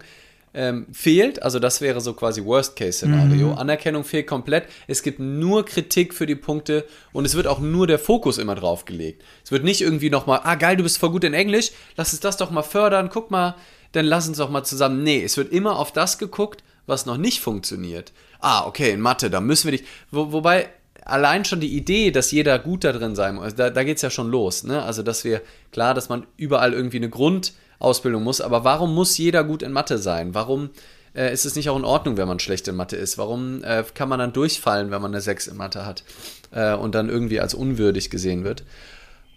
ähm, 0.54 0.88
fehlt, 0.92 1.42
also 1.42 1.60
das 1.60 1.82
wäre 1.82 2.02
so 2.02 2.14
quasi 2.14 2.44
Worst-Case-Szenario. 2.44 3.48
Mhm. 3.48 3.58
Anerkennung 3.58 4.04
fehlt 4.04 4.28
komplett. 4.28 4.66
Es 4.88 5.02
gibt 5.02 5.20
nur 5.20 5.66
Kritik 5.66 6.14
für 6.14 6.26
die 6.26 6.36
Punkte 6.36 6.86
und 7.14 7.26
es 7.26 7.36
wird 7.36 7.48
auch 7.48 7.60
nur 7.60 7.88
der 7.88 8.00
Fokus 8.00 8.38
immer 8.38 8.56
drauf 8.56 8.86
gelegt. 8.86 9.24
Es 9.44 9.52
wird 9.52 9.64
nicht 9.64 9.82
irgendwie 9.82 10.10
nochmal, 10.10 10.42
ah 10.44 10.56
geil, 10.56 10.76
du 10.76 10.84
bist 10.84 10.98
voll 10.98 11.12
gut 11.12 11.24
in 11.24 11.34
Englisch, 11.34 11.72
lass 11.96 12.12
uns 12.12 12.20
das 12.20 12.38
doch 12.38 12.52
mal 12.52 12.64
fördern, 12.64 13.10
guck 13.12 13.32
mal, 13.32 13.56
dann 13.94 14.06
lass 14.06 14.28
uns 14.28 14.38
doch 14.38 14.50
mal 14.50 14.64
zusammen. 14.64 15.04
Nee, 15.04 15.24
es 15.24 15.38
wird 15.38 15.52
immer 15.52 15.78
auf 15.80 15.92
das 15.92 16.18
geguckt, 16.18 16.64
was 16.86 17.06
noch 17.06 17.18
nicht 17.18 17.40
funktioniert. 17.40 18.12
Ah, 18.40 18.66
okay, 18.66 18.92
in 18.92 19.02
Mathe, 19.02 19.30
da 19.30 19.40
müssen 19.40 19.72
wir 19.72 19.78
dich. 19.78 19.88
Wo, 20.10 20.32
wobei, 20.32 20.70
allein 21.06 21.46
schon 21.46 21.60
die 21.60 21.76
Idee, 21.76 22.12
dass 22.12 22.32
jeder 22.32 22.58
gut 22.60 22.84
da 22.84 22.92
drin 22.92 23.16
sein 23.16 23.36
muss, 23.36 23.56
da, 23.56 23.70
da 23.70 23.84
geht 23.84 23.98
es 23.98 24.02
ja 24.02 24.10
schon 24.10 24.30
los. 24.32 24.64
Ne? 24.64 24.82
Also, 24.82 25.04
dass 25.04 25.24
wir, 25.24 25.42
klar, 25.72 25.94
dass 25.94 26.10
man 26.10 26.26
überall 26.38 26.74
irgendwie 26.74 26.98
eine 26.98 27.10
Grund- 27.10 27.54
Ausbildung 27.82 28.24
muss. 28.24 28.42
Aber 28.42 28.64
warum 28.64 28.94
muss 28.94 29.18
jeder 29.18 29.44
gut 29.44 29.64
in 29.64 29.72
Mathe 29.72 29.98
sein? 29.98 30.34
Warum 30.34 30.70
äh, 31.16 31.34
ist 31.34 31.46
es 31.46 31.56
nicht 31.56 31.70
auch 31.70 31.78
in 31.78 31.86
Ordnung, 31.86 32.18
wenn 32.18 32.28
man 32.28 32.40
schlecht 32.40 32.68
in 32.68 32.76
Mathe 32.76 32.96
ist? 32.96 33.18
Warum 33.18 33.64
äh, 33.64 33.84
kann 33.94 34.10
man 34.10 34.20
dann 34.20 34.34
durchfallen, 34.34 34.92
wenn 34.92 35.02
man 35.02 35.12
eine 35.12 35.22
6 35.22 35.48
in 35.48 35.58
Mathe 35.58 35.86
hat 35.86 36.04
äh, 36.52 36.74
und 36.74 36.96
dann 36.96 37.10
irgendwie 37.10 37.40
als 37.40 37.54
unwürdig 37.54 38.10
gesehen 38.10 38.44
wird? 38.44 38.64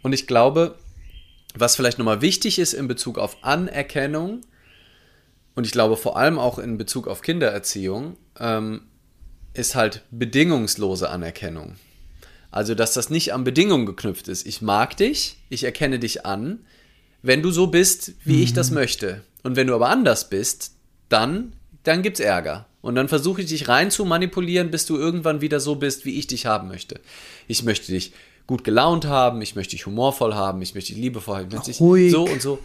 Und 0.03 0.13
ich 0.13 0.27
glaube, 0.27 0.75
was 1.55 1.77
vielleicht 1.77 1.99
nochmal 1.99 2.21
wichtig 2.21 2.59
ist 2.59 2.75
in 2.75 2.89
Bezug 2.89 3.19
auf 3.19 3.39
Anerkennung, 3.43 4.43
und 5.55 5.67
ich 5.67 5.73
glaube 5.73 5.97
vor 5.97 6.17
allem 6.17 6.39
auch 6.39 6.59
in 6.59 6.79
Bezug 6.79 7.07
auf 7.07 7.23
Kindererziehung, 7.23 8.17
ähm, 8.39 8.83
ist 9.55 9.77
halt 9.77 10.03
bedingungslose 10.11 11.09
Anerkennung. 11.09 11.77
Also, 12.51 12.75
dass 12.75 12.93
das 12.93 13.11
nicht 13.11 13.33
an 13.33 13.45
Bedingungen 13.45 13.87
geknüpft 13.87 14.29
ist. 14.29 14.47
Ich 14.47 14.63
mag 14.63 14.97
dich, 14.97 15.39
ich 15.49 15.65
erkenne 15.65 15.99
dich 15.99 16.27
an, 16.27 16.61
wenn 17.25 17.43
du 17.43 17.51
so 17.51 17.69
bist, 17.69 18.13
wie 18.25 18.37
mhm. 18.37 18.43
ich 18.43 18.53
das 18.53 18.71
mhm. 18.71 18.75
möchte. 18.75 19.23
Und 19.43 19.57
wenn 19.57 19.67
du 19.67 19.75
aber 19.75 19.89
anders 19.89 20.29
bist, 20.29 20.73
dann, 21.09 21.55
dann 21.83 22.03
gibt's 22.03 22.21
Ärger. 22.21 22.67
Und 22.83 22.97
dann 22.97 23.09
versuche 23.09 23.41
ich 23.41 23.49
dich 23.49 23.67
rein 23.67 23.91
zu 23.91 24.05
manipulieren, 24.05 24.71
bis 24.71 24.85
du 24.85 24.99
irgendwann 24.99 25.41
wieder 25.41 25.59
so 25.59 25.77
bist, 25.77 26.05
wie 26.05 26.19
ich 26.19 26.27
dich 26.27 26.45
haben 26.45 26.69
möchte. 26.69 27.01
Ich 27.49 27.63
möchte 27.63 27.91
dich 27.91 28.13
gut 28.47 28.63
gelaunt 28.63 29.07
haben, 29.07 29.41
ich 29.41 29.57
möchte 29.57 29.71
dich 29.71 29.87
humorvoll 29.87 30.35
haben, 30.35 30.61
ich 30.61 30.75
möchte 30.75 30.93
dich 30.93 31.01
liebevoll 31.01 31.37
haben, 31.37 31.49
ich 31.49 31.55
möchte 31.55 31.71
dich 31.71 31.81
ruhig. 31.81 32.13
so 32.13 32.25
und 32.25 32.43
so. 32.43 32.59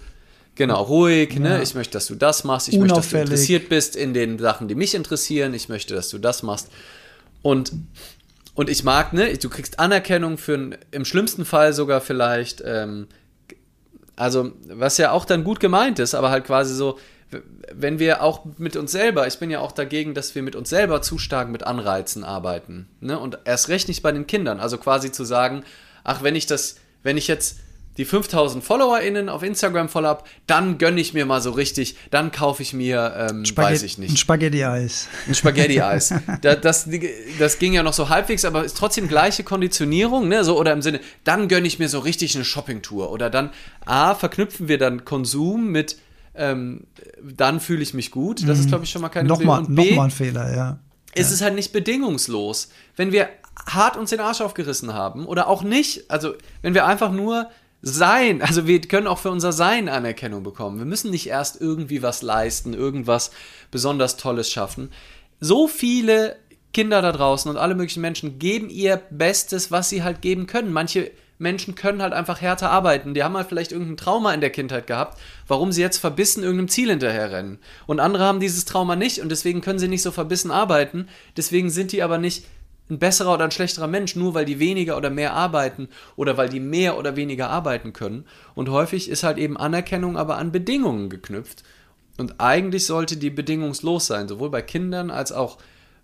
Genau, 0.55 0.84
ruhig, 0.84 1.39
ne? 1.39 1.49
ja. 1.49 1.57
ne? 1.57 1.64
Ich 1.64 1.74
möchte, 1.74 1.93
dass 1.93 2.07
du 2.07 2.16
das 2.16 2.43
machst, 2.43 2.68
ich 2.68 2.78
möchte, 2.78 2.95
dass 2.95 3.10
du 3.10 3.18
interessiert 3.18 3.70
bist 3.70 3.95
in 3.95 4.14
den 4.14 4.39
Sachen, 4.39 4.68
die 4.68 4.76
mich 4.76 4.93
interessieren, 4.93 5.53
ich 5.53 5.70
möchte, 5.70 5.93
dass 5.93 6.10
du 6.10 6.18
das 6.18 6.43
machst. 6.43 6.68
Und, 7.41 7.72
und 8.55 8.70
ich 8.70 8.84
mag, 8.84 9.14
ne, 9.14 9.38
du 9.38 9.47
kriegst 9.47 9.80
Anerkennung 9.80 10.38
für 10.38 10.78
im 10.91 11.05
schlimmsten 11.05 11.45
Fall 11.45 11.72
sogar 11.72 12.01
vielleicht 12.01 12.62
ähm, 12.66 13.07
also, 14.20 14.51
was 14.67 14.97
ja 14.97 15.11
auch 15.11 15.24
dann 15.24 15.45
gut 15.45 15.61
gemeint 15.61 15.97
ist, 15.97 16.13
aber 16.13 16.30
halt 16.30 16.45
quasi 16.45 16.76
so, 16.76 16.99
wenn 17.72 17.99
wir 17.99 18.22
auch 18.22 18.43
mit 18.57 18.76
uns 18.76 18.91
selber, 18.91 19.28
ich 19.28 19.39
bin 19.39 19.49
ja 19.49 19.61
auch 19.61 19.72
dagegen, 19.72 20.13
dass 20.13 20.36
wir 20.36 20.43
mit 20.43 20.57
uns 20.57 20.70
selber 20.70 21.01
zu 21.01 21.17
stark 21.17 21.47
mit 21.47 21.63
Anreizen 21.63 22.26
arbeiten. 22.26 22.89
Ne? 22.99 23.17
Und 23.17 23.39
erst 23.45 23.70
recht 23.70 23.88
nicht 23.88 24.03
bei 24.03 24.11
den 24.11 24.28
Kindern. 24.28 24.59
Also 24.59 24.78
quasi 24.78 25.13
zu 25.13 25.24
sagen, 25.24 25.63
ach, 26.03 26.22
wenn 26.22 26.36
ich 26.36 26.47
das, 26.47 26.76
wenn 27.01 27.15
ich 27.15 27.30
jetzt 27.30 27.59
die 27.99 28.05
5000 28.05 28.63
FollowerInnen 28.63 29.27
auf 29.27 29.43
Instagram 29.43 29.89
voll 29.89 30.05
ab, 30.05 30.25
dann 30.47 30.77
gönne 30.77 31.01
ich 31.01 31.13
mir 31.13 31.25
mal 31.25 31.41
so 31.41 31.51
richtig, 31.51 31.97
dann 32.11 32.31
kaufe 32.31 32.63
ich 32.63 32.71
mir, 32.71 33.27
ähm, 33.29 33.43
weiß 33.53 33.83
ich 33.83 33.97
nicht. 33.97 34.11
Ein 34.11 34.17
Spaghetti-Eis. 34.17 35.09
Ein 35.27 35.35
Spaghetti-Eis. 35.35 36.13
das, 36.41 36.61
das, 36.61 36.87
das, 37.39 37.59
ging 37.59 37.73
ja 37.73 37.83
noch 37.83 37.91
so 37.91 38.07
halbwegs, 38.07 38.45
aber 38.45 38.63
ist 38.63 38.77
trotzdem 38.77 39.09
gleiche 39.09 39.43
Konditionierung, 39.43 40.29
ne? 40.29 40.45
So, 40.45 40.57
oder 40.57 40.71
im 40.71 40.81
Sinne, 40.81 41.01
dann 41.25 41.49
gönne 41.49 41.67
ich 41.67 41.77
mir 41.77 41.89
so 41.89 41.99
richtig 41.99 42.35
eine 42.35 42.45
Shoppingtour. 42.45 43.11
Oder 43.11 43.29
dann, 43.29 43.49
A, 43.85 44.15
verknüpfen 44.15 44.69
wir 44.69 44.77
dann 44.77 45.03
Konsum 45.03 45.67
mit, 45.67 45.97
ähm, 46.35 46.87
dann 47.21 47.59
fühle 47.59 47.83
ich 47.83 47.93
mich 47.93 48.11
gut. 48.11 48.47
Das 48.47 48.59
ist, 48.59 48.65
mhm. 48.65 48.69
glaube 48.69 48.85
ich, 48.85 48.91
schon 48.91 49.01
mal 49.01 49.09
keine 49.09 49.27
Nochmal 49.27 49.63
noch 49.63 50.03
ein 50.03 50.11
Fehler, 50.11 50.55
ja. 50.55 50.79
Ist 51.15 51.31
es 51.31 51.41
halt 51.41 51.55
nicht 51.55 51.73
bedingungslos. 51.73 52.69
Wenn 52.95 53.11
wir 53.11 53.27
hart 53.65 53.97
uns 53.97 54.11
den 54.11 54.21
Arsch 54.21 54.39
aufgerissen 54.39 54.93
haben 54.93 55.25
oder 55.25 55.49
auch 55.49 55.63
nicht, 55.63 56.09
also 56.09 56.35
wenn 56.61 56.73
wir 56.73 56.85
einfach 56.85 57.11
nur 57.11 57.49
Sein, 57.82 58.41
also 58.41 58.67
wir 58.67 58.82
können 58.82 59.07
auch 59.07 59.19
für 59.19 59.32
unser 59.32 59.53
Sein 59.53 59.88
Anerkennung 59.88 60.43
bekommen. 60.43 60.80
Wir 60.80 60.86
müssen 60.86 61.11
nicht 61.11 61.27
erst 61.27 61.61
irgendwie 61.61 62.01
was 62.01 62.21
leisten, 62.21 62.73
irgendwas 62.73 63.32
besonders 63.71 64.17
Tolles 64.17 64.51
schaffen. 64.51 64.91
So 65.39 65.67
viele 65.67 66.36
Kinder 66.73 67.01
da 67.01 67.11
draußen 67.11 67.49
und 67.49 67.57
alle 67.57 67.75
möglichen 67.75 68.01
Menschen 68.01 68.38
geben 68.38 68.69
ihr 68.69 69.01
Bestes, 69.09 69.71
was 69.71 69.89
sie 69.89 70.03
halt 70.03 70.21
geben 70.21 70.45
können. 70.45 70.73
Manche 70.73 71.11
Menschen 71.39 71.73
können 71.73 72.01
halt 72.01 72.13
einfach 72.13 72.41
härter 72.41 72.69
arbeiten. 72.69 73.13
Die 73.13 73.23
haben 73.23 73.38
halt 73.38 73.47
vielleicht 73.47 73.71
irgendein 73.71 73.97
Trauma 73.97 74.34
in 74.34 74.41
der 74.41 74.49
Kindheit 74.49 74.86
gehabt, 74.86 75.17
warum 75.47 75.71
sie 75.71 75.82
jetzt 75.82 75.97
verbissen 75.97 76.43
irgendeinem 76.43 76.67
Ziel 76.67 76.89
hinterherrennen. 76.89 77.59
Und 77.88 78.01
andere 78.01 78.25
haben 78.25 78.41
dieses 78.41 78.65
Trauma 78.65 78.97
nicht 78.97 79.19
und 79.21 79.30
deswegen 79.30 79.61
können 79.61 79.80
sie 79.80 79.88
nicht 79.88 80.01
so 80.01 80.11
verbissen 80.11 80.51
arbeiten. 80.51 81.07
Deswegen 81.38 81.69
sind 81.69 81.93
die 81.93 82.03
aber 82.03 82.17
nicht 82.17 82.45
ein 82.89 82.99
besserer 82.99 83.33
oder 83.33 83.45
ein 83.45 83.51
schlechterer 83.51 83.87
Mensch, 83.87 84.15
nur 84.15 84.33
weil 84.33 84.45
die 84.45 84.59
weniger 84.59 84.97
oder 84.97 85.09
mehr 85.09 85.33
arbeiten 85.33 85.89
oder 86.15 86.37
weil 86.37 86.49
die 86.49 86.59
mehr 86.59 86.97
oder 86.97 87.15
weniger 87.15 87.49
arbeiten 87.49 87.93
können. 87.93 88.25
Und 88.55 88.69
häufig 88.69 89.09
ist 89.09 89.23
halt 89.23 89.37
eben 89.37 89.57
Anerkennung 89.57 90.17
aber 90.17 90.37
an 90.37 90.51
Bedingungen 90.51 91.09
geknüpft. 91.09 91.63
Und 92.17 92.39
eigentlich 92.39 92.85
sollte 92.85 93.17
die 93.17 93.29
bedingungslos 93.29 94.07
sein, 94.07 94.27
sowohl 94.27 94.49
bei 94.49 94.61
Kindern 94.61 95.09
als 95.09 95.31
auch 95.31 95.57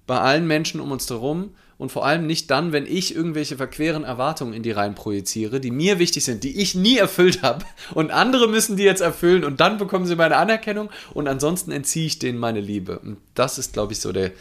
bei 0.08 0.20
allen 0.20 0.48
Menschen 0.48 0.80
um 0.80 0.92
uns 0.92 1.10
herum 1.10 1.52
und 1.78 1.92
vor 1.92 2.06
allem 2.06 2.26
nicht 2.26 2.50
dann, 2.52 2.72
wenn 2.72 2.86
ich 2.86 3.16
irgendwelche 3.16 3.58
verqueren 3.58 4.04
Erwartungen 4.04 4.54
in 4.54 4.64
die 4.64 4.72
Reihen 4.72 4.96
projiziere, 4.96 5.60
die 5.60 5.72
mir 5.72 6.00
wichtig 6.00 6.24
sind, 6.24 6.44
die 6.44 6.62
ich 6.62 6.76
nie 6.76 6.98
erfüllt 6.98 7.42
habe 7.42 7.66
und 7.94 8.12
andere 8.12 8.48
müssen 8.48 8.78
die 8.78 8.84
jetzt 8.84 9.02
erfüllen 9.02 9.44
und 9.44 9.60
dann 9.60 9.78
bekommen 9.78 10.06
sie 10.06 10.16
meine 10.16 10.38
Anerkennung 10.38 10.90
und 11.14 11.28
ansonsten 11.28 11.72
entziehe 11.72 12.06
ich 12.06 12.20
denen 12.20 12.40
meine 12.40 12.62
Liebe. 12.62 13.00
Und 13.00 13.18
das 13.34 13.58
ist, 13.58 13.74
glaube 13.74 13.94
ich, 13.94 14.00
so 14.00 14.14
der, 14.14 14.32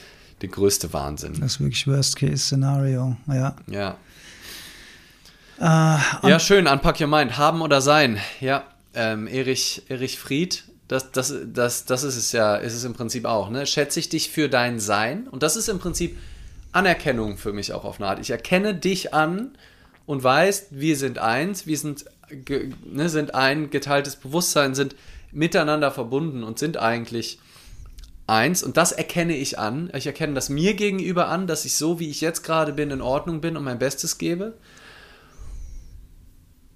der 0.45 0.53
größte 0.53 0.93
Wahnsinn. 0.93 1.41
Das 1.41 1.55
ist 1.55 1.61
wirklich 1.61 1.87
Worst-Case-Szenario, 1.87 3.17
ja. 3.29 3.57
Ja. 3.67 3.97
Äh, 5.59 6.29
ja, 6.29 6.39
schön, 6.39 6.67
Unpack 6.67 7.01
Your 7.01 7.07
Mind. 7.07 7.39
Haben 7.39 7.63
oder 7.63 7.81
sein. 7.81 8.19
Ja, 8.41 8.65
ähm, 8.95 9.27
Erich, 9.27 9.83
Erich 9.89 10.19
Fried, 10.19 10.65
das, 10.87 11.11
das, 11.13 11.35
das, 11.47 11.87
das 11.87 12.03
ist 12.03 12.17
es 12.17 12.33
ja, 12.33 12.57
ist 12.57 12.75
es 12.75 12.85
im 12.85 12.93
Prinzip 12.93 13.25
auch. 13.25 13.49
Ne? 13.49 13.67
Schätze 13.67 13.99
ich 13.99 14.11
dich 14.11 14.31
für 14.31 14.51
dein 14.51 14.81
Sein. 14.81 15.29
Und 15.29 15.43
das 15.43 15.57
ist 15.57 15.69
im 15.69 15.79
Prinzip 15.79 16.19
Anerkennung 16.73 17.39
für 17.39 17.55
mich 17.55 17.73
auch 17.73 17.85
auf 17.85 17.99
eine 17.99 18.09
Art. 18.09 18.19
Ich 18.19 18.31
erkenne 18.31 18.75
dich 18.75 19.15
an 19.15 19.57
und 20.05 20.23
weiß, 20.23 20.67
wir 20.71 20.97
sind 20.99 21.19
eins, 21.19 21.67
wir 21.67 21.79
sind, 21.79 22.05
ne, 22.85 23.09
sind 23.09 23.35
ein 23.35 23.71
geteiltes 23.71 24.17
Bewusstsein, 24.17 24.75
sind 24.75 24.95
miteinander 25.33 25.91
verbunden 25.91 26.45
und 26.45 26.59
sind 26.59 26.77
eigentlich 26.77 27.39
eins. 28.27 28.63
Und 28.63 28.77
das 28.77 28.93
erkenne 28.93 29.37
ich 29.37 29.59
an. 29.59 29.91
Ich 29.95 30.07
erkenne 30.07 30.35
das 30.35 30.49
mir 30.49 30.75
gegenüber 30.75 31.29
an, 31.29 31.47
dass 31.47 31.65
ich 31.65 31.77
so, 31.77 32.01
wie 32.01 32.11
ich 32.11 32.21
jetzt 32.21 32.43
gerade 32.43 32.73
bin, 32.73 32.91
in 32.91 33.01
Ordnung 33.01 33.41
bin 33.41 33.57
und 33.57 33.65
mein 33.65 33.79
Bestes 33.79 34.19
gebe. 34.19 34.55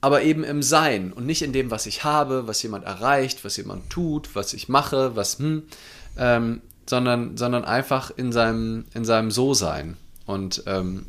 Aber 0.00 0.22
eben 0.22 0.44
im 0.44 0.62
Sein 0.62 1.12
und 1.12 1.26
nicht 1.26 1.42
in 1.42 1.52
dem, 1.52 1.70
was 1.70 1.86
ich 1.86 2.04
habe, 2.04 2.46
was 2.46 2.62
jemand 2.62 2.84
erreicht, 2.84 3.44
was 3.44 3.56
jemand 3.56 3.90
tut, 3.90 4.34
was 4.34 4.52
ich 4.52 4.68
mache, 4.68 5.16
was, 5.16 5.38
hm, 5.38 5.64
ähm, 6.16 6.60
sondern, 6.88 7.36
sondern 7.36 7.64
einfach 7.64 8.12
in 8.16 8.30
seinem, 8.30 8.84
in 8.94 9.04
seinem 9.04 9.30
So-Sein. 9.30 9.96
Und 10.24 10.62
ähm, 10.66 11.06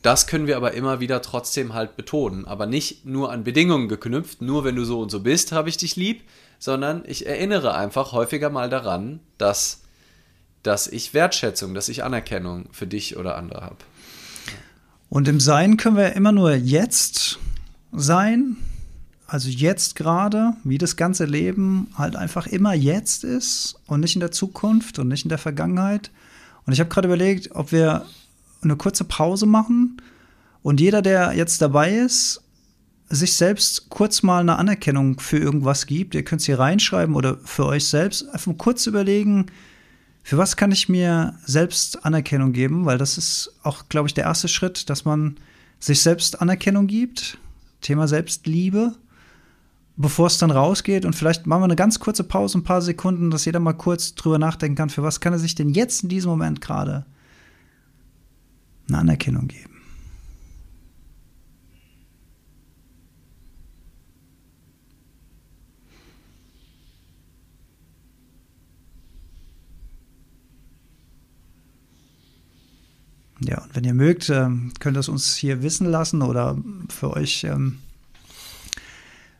das 0.00 0.26
können 0.26 0.46
wir 0.46 0.56
aber 0.56 0.72
immer 0.72 1.00
wieder 1.00 1.20
trotzdem 1.20 1.74
halt 1.74 1.96
betonen. 1.96 2.46
Aber 2.46 2.66
nicht 2.66 3.04
nur 3.04 3.32
an 3.32 3.44
Bedingungen 3.44 3.88
geknüpft, 3.88 4.40
nur 4.40 4.64
wenn 4.64 4.76
du 4.76 4.84
so 4.84 5.00
und 5.00 5.10
so 5.10 5.20
bist, 5.20 5.52
habe 5.52 5.68
ich 5.68 5.76
dich 5.76 5.96
lieb, 5.96 6.22
sondern 6.64 7.02
ich 7.06 7.26
erinnere 7.26 7.74
einfach 7.74 8.12
häufiger 8.12 8.48
mal 8.48 8.70
daran, 8.70 9.20
dass, 9.36 9.82
dass 10.62 10.86
ich 10.86 11.12
Wertschätzung, 11.12 11.74
dass 11.74 11.90
ich 11.90 12.04
Anerkennung 12.04 12.70
für 12.72 12.86
dich 12.86 13.18
oder 13.18 13.36
andere 13.36 13.60
habe. 13.60 13.76
Und 15.10 15.28
im 15.28 15.40
Sein 15.40 15.76
können 15.76 15.98
wir 15.98 16.14
immer 16.14 16.32
nur 16.32 16.54
jetzt 16.54 17.38
sein, 17.92 18.56
also 19.26 19.50
jetzt 19.50 19.94
gerade, 19.94 20.54
wie 20.64 20.78
das 20.78 20.96
ganze 20.96 21.26
Leben 21.26 21.88
halt 21.98 22.16
einfach 22.16 22.46
immer 22.46 22.72
jetzt 22.72 23.24
ist 23.24 23.78
und 23.86 24.00
nicht 24.00 24.16
in 24.16 24.20
der 24.20 24.32
Zukunft 24.32 24.98
und 24.98 25.08
nicht 25.08 25.26
in 25.26 25.28
der 25.28 25.36
Vergangenheit. 25.36 26.10
Und 26.64 26.72
ich 26.72 26.80
habe 26.80 26.88
gerade 26.88 27.08
überlegt, 27.08 27.50
ob 27.54 27.72
wir 27.72 28.06
eine 28.62 28.76
kurze 28.76 29.04
Pause 29.04 29.44
machen 29.44 30.00
und 30.62 30.80
jeder, 30.80 31.02
der 31.02 31.34
jetzt 31.34 31.60
dabei 31.60 31.92
ist, 31.92 32.40
sich 33.08 33.34
selbst 33.34 33.90
kurz 33.90 34.22
mal 34.22 34.40
eine 34.40 34.56
Anerkennung 34.56 35.20
für 35.20 35.38
irgendwas 35.38 35.86
gibt. 35.86 36.14
Ihr 36.14 36.24
könnt 36.24 36.40
es 36.40 36.46
hier 36.46 36.58
reinschreiben 36.58 37.14
oder 37.14 37.38
für 37.44 37.66
euch 37.66 37.86
selbst 37.86 38.28
einfach 38.30 38.56
kurz 38.56 38.86
überlegen, 38.86 39.46
für 40.22 40.38
was 40.38 40.56
kann 40.56 40.72
ich 40.72 40.88
mir 40.88 41.38
selbst 41.44 42.06
Anerkennung 42.06 42.52
geben, 42.52 42.86
weil 42.86 42.96
das 42.96 43.18
ist 43.18 43.52
auch, 43.62 43.90
glaube 43.90 44.08
ich, 44.08 44.14
der 44.14 44.24
erste 44.24 44.48
Schritt, 44.48 44.88
dass 44.88 45.04
man 45.04 45.36
sich 45.78 46.00
selbst 46.00 46.40
Anerkennung 46.40 46.86
gibt. 46.86 47.38
Thema 47.82 48.08
Selbstliebe, 48.08 48.94
bevor 49.96 50.28
es 50.28 50.38
dann 50.38 50.50
rausgeht. 50.50 51.04
Und 51.04 51.14
vielleicht 51.14 51.46
machen 51.46 51.60
wir 51.60 51.64
eine 51.64 51.76
ganz 51.76 52.00
kurze 52.00 52.24
Pause, 52.24 52.58
ein 52.58 52.64
paar 52.64 52.80
Sekunden, 52.80 53.30
dass 53.30 53.44
jeder 53.44 53.60
mal 53.60 53.74
kurz 53.74 54.14
drüber 54.14 54.38
nachdenken 54.38 54.76
kann, 54.76 54.88
für 54.88 55.02
was 55.02 55.20
kann 55.20 55.34
er 55.34 55.38
sich 55.38 55.54
denn 55.54 55.68
jetzt 55.68 56.02
in 56.02 56.08
diesem 56.08 56.30
Moment 56.30 56.62
gerade 56.62 57.04
eine 58.88 58.98
Anerkennung 58.98 59.46
geben. 59.46 59.73
Ja, 73.40 73.62
und 73.62 73.74
wenn 73.74 73.84
ihr 73.84 73.94
mögt, 73.94 74.30
ähm, 74.30 74.72
könnt 74.78 74.96
ihr 74.96 75.00
es 75.00 75.08
uns 75.08 75.34
hier 75.34 75.62
wissen 75.62 75.90
lassen 75.90 76.22
oder 76.22 76.56
für 76.88 77.12
euch, 77.12 77.44
ähm, 77.44 77.80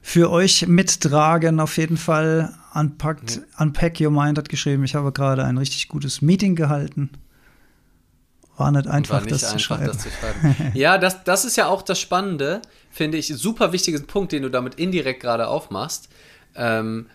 für 0.03 0.31
euch 0.31 0.67
mittragen. 0.67 1.61
Auf 1.61 1.77
jeden 1.77 1.97
Fall. 1.97 2.55
Unpackt, 2.75 3.37
ja. 3.37 3.43
Unpack 3.59 4.01
Your 4.01 4.11
Mind 4.11 4.37
hat 4.37 4.49
geschrieben, 4.49 4.83
ich 4.85 4.97
habe 4.97 5.13
gerade 5.13 5.45
ein 5.45 5.59
richtig 5.59 5.89
gutes 5.89 6.23
Meeting 6.23 6.57
gehalten. 6.57 7.11
War 8.57 8.71
nicht 8.71 8.87
einfach, 8.87 9.15
War 9.15 9.21
nicht 9.23 9.33
das, 9.33 9.45
einfach 9.45 9.57
zu 9.57 9.65
schreiben. 9.65 9.87
das, 9.87 9.99
zu 9.99 10.09
schreiben. 10.11 10.57
ja, 10.75 10.99
das, 10.99 11.25
das 11.25 11.45
ist 11.45 11.57
ja 11.57 11.67
auch 11.67 11.83
das 11.83 12.01
Spannende, 12.01 12.63
finde 12.91 13.19
ich. 13.19 13.29
Super 13.29 13.73
wichtiger 13.73 14.01
Punkt, 14.01 14.33
den 14.33 14.43
du 14.43 14.51
damit 14.51 14.77
indirekt 14.77 15.21
gerade 15.21 15.49
aufmachst. 15.49 16.09
Ähm, 16.57 17.07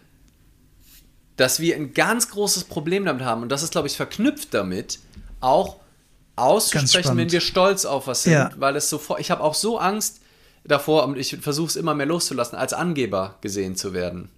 dass 1.38 1.62
wir 1.62 1.76
ein 1.78 1.94
ganz 1.94 2.30
großes 2.30 2.66
Problem 2.66 3.06
damit 3.06 3.24
haben. 3.24 3.42
Und 3.42 3.50
das 3.50 3.64
ist, 3.64 3.72
glaube 3.72 3.88
ich, 3.88 3.96
verknüpft 3.96 4.54
damit, 4.54 5.00
auch 5.40 5.78
auszusprechen, 6.42 7.18
wenn 7.18 7.32
wir 7.32 7.42
stolz 7.42 7.86
auf 7.86 8.08
was 8.08 8.24
sind, 8.24 8.34
ja. 8.34 8.52
weil 8.58 8.76
es 8.76 8.90
sofort, 8.90 9.20
ich 9.20 9.32
habe 9.32 9.44
auch 9.44 9.54
so 9.54 9.78
Angst 9.78 10.22
davor 10.64 11.06
und 11.06 11.18
ich 11.18 11.38
versuche 11.42 11.68
es 11.68 11.76
immer 11.76 11.94
mehr 11.94 12.06
loszulassen, 12.06 12.58
als 12.58 12.74
Angeber 12.74 13.36
gesehen 13.42 13.76
zu 13.76 13.94
werden. 13.94 14.30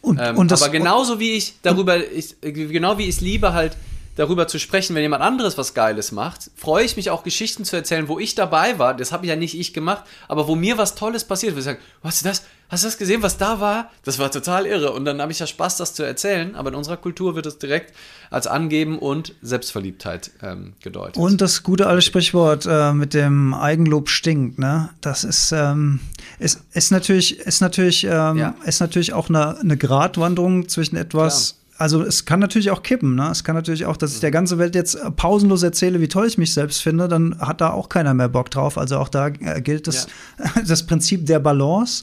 Und, 0.00 0.18
ähm, 0.20 0.36
und 0.36 0.50
das, 0.50 0.62
aber 0.62 0.70
genauso 0.70 1.18
wie 1.18 1.32
ich 1.32 1.54
darüber, 1.62 1.96
ich, 1.96 2.36
genau 2.40 2.98
wie 2.98 3.04
ich 3.04 3.16
es 3.16 3.20
liebe, 3.20 3.52
halt 3.52 3.76
darüber 4.16 4.48
zu 4.48 4.58
sprechen, 4.58 4.94
wenn 4.94 5.02
jemand 5.02 5.22
anderes 5.22 5.56
was 5.56 5.74
Geiles 5.74 6.12
macht, 6.12 6.50
freue 6.56 6.84
ich 6.84 6.96
mich 6.96 7.10
auch 7.10 7.22
Geschichten 7.22 7.64
zu 7.64 7.76
erzählen, 7.76 8.08
wo 8.08 8.18
ich 8.18 8.34
dabei 8.34 8.78
war. 8.78 8.94
Das 8.94 9.12
habe 9.12 9.26
ja 9.26 9.36
nicht 9.36 9.58
ich 9.58 9.72
gemacht, 9.72 10.04
aber 10.26 10.48
wo 10.48 10.56
mir 10.56 10.76
was 10.76 10.96
Tolles 10.96 11.24
passiert, 11.24 11.54
wo 11.54 11.58
ich 11.58 11.64
sage, 11.64 11.78
was 12.02 12.16
ist 12.16 12.26
das? 12.26 12.42
Hast 12.68 12.84
du 12.84 12.88
das 12.88 12.98
gesehen, 12.98 13.22
was 13.22 13.38
da 13.38 13.60
war? 13.60 13.90
Das 14.04 14.18
war 14.18 14.30
total 14.30 14.66
irre. 14.66 14.92
Und 14.92 15.04
dann 15.06 15.22
habe 15.22 15.32
ich 15.32 15.38
ja 15.38 15.46
Spaß, 15.46 15.78
das 15.78 15.94
zu 15.94 16.02
erzählen. 16.02 16.54
Aber 16.54 16.68
in 16.68 16.74
unserer 16.74 16.98
Kultur 16.98 17.34
wird 17.34 17.46
es 17.46 17.58
direkt 17.58 17.94
als 18.30 18.46
Angeben 18.46 18.98
und 18.98 19.34
Selbstverliebtheit 19.40 20.30
ähm, 20.42 20.74
gedeutet. 20.82 21.16
Und 21.16 21.40
das 21.40 21.62
gute 21.62 21.86
alte 21.86 22.02
Sprichwort 22.02 22.66
äh, 22.68 22.92
mit 22.92 23.14
dem 23.14 23.54
Eigenlob 23.54 24.10
stinkt. 24.10 24.58
Ne? 24.58 24.90
Das 25.00 25.24
ist, 25.24 25.52
ähm, 25.52 26.00
ist, 26.38 26.60
ist 26.72 26.90
natürlich, 26.90 27.38
ist 27.38 27.60
natürlich, 27.60 28.04
ähm, 28.04 28.36
ja. 28.36 28.54
ist 28.66 28.80
natürlich 28.80 29.14
auch 29.14 29.30
eine, 29.30 29.58
eine 29.58 29.76
Gratwanderung 29.76 30.68
zwischen 30.68 30.96
etwas. 30.96 31.54
Klar 31.54 31.58
also 31.78 32.02
es 32.02 32.24
kann 32.24 32.40
natürlich 32.40 32.72
auch 32.72 32.82
kippen, 32.82 33.14
ne? 33.14 33.28
Es 33.30 33.44
kann 33.44 33.54
natürlich 33.54 33.86
auch, 33.86 33.96
dass 33.96 34.12
ich 34.12 34.20
der 34.20 34.32
ganzen 34.32 34.58
Welt 34.58 34.74
jetzt 34.74 34.98
pausenlos 35.14 35.62
erzähle, 35.62 36.00
wie 36.00 36.08
toll 36.08 36.26
ich 36.26 36.36
mich 36.36 36.52
selbst 36.52 36.82
finde, 36.82 37.06
dann 37.06 37.38
hat 37.38 37.60
da 37.60 37.70
auch 37.70 37.88
keiner 37.88 38.14
mehr 38.14 38.28
Bock 38.28 38.50
drauf. 38.50 38.76
Also 38.76 38.98
auch 38.98 39.08
da 39.08 39.28
äh, 39.28 39.62
gilt 39.62 39.86
das, 39.86 40.08
ja. 40.38 40.62
das 40.66 40.84
Prinzip 40.84 41.24
der 41.26 41.38
Balance. 41.38 42.02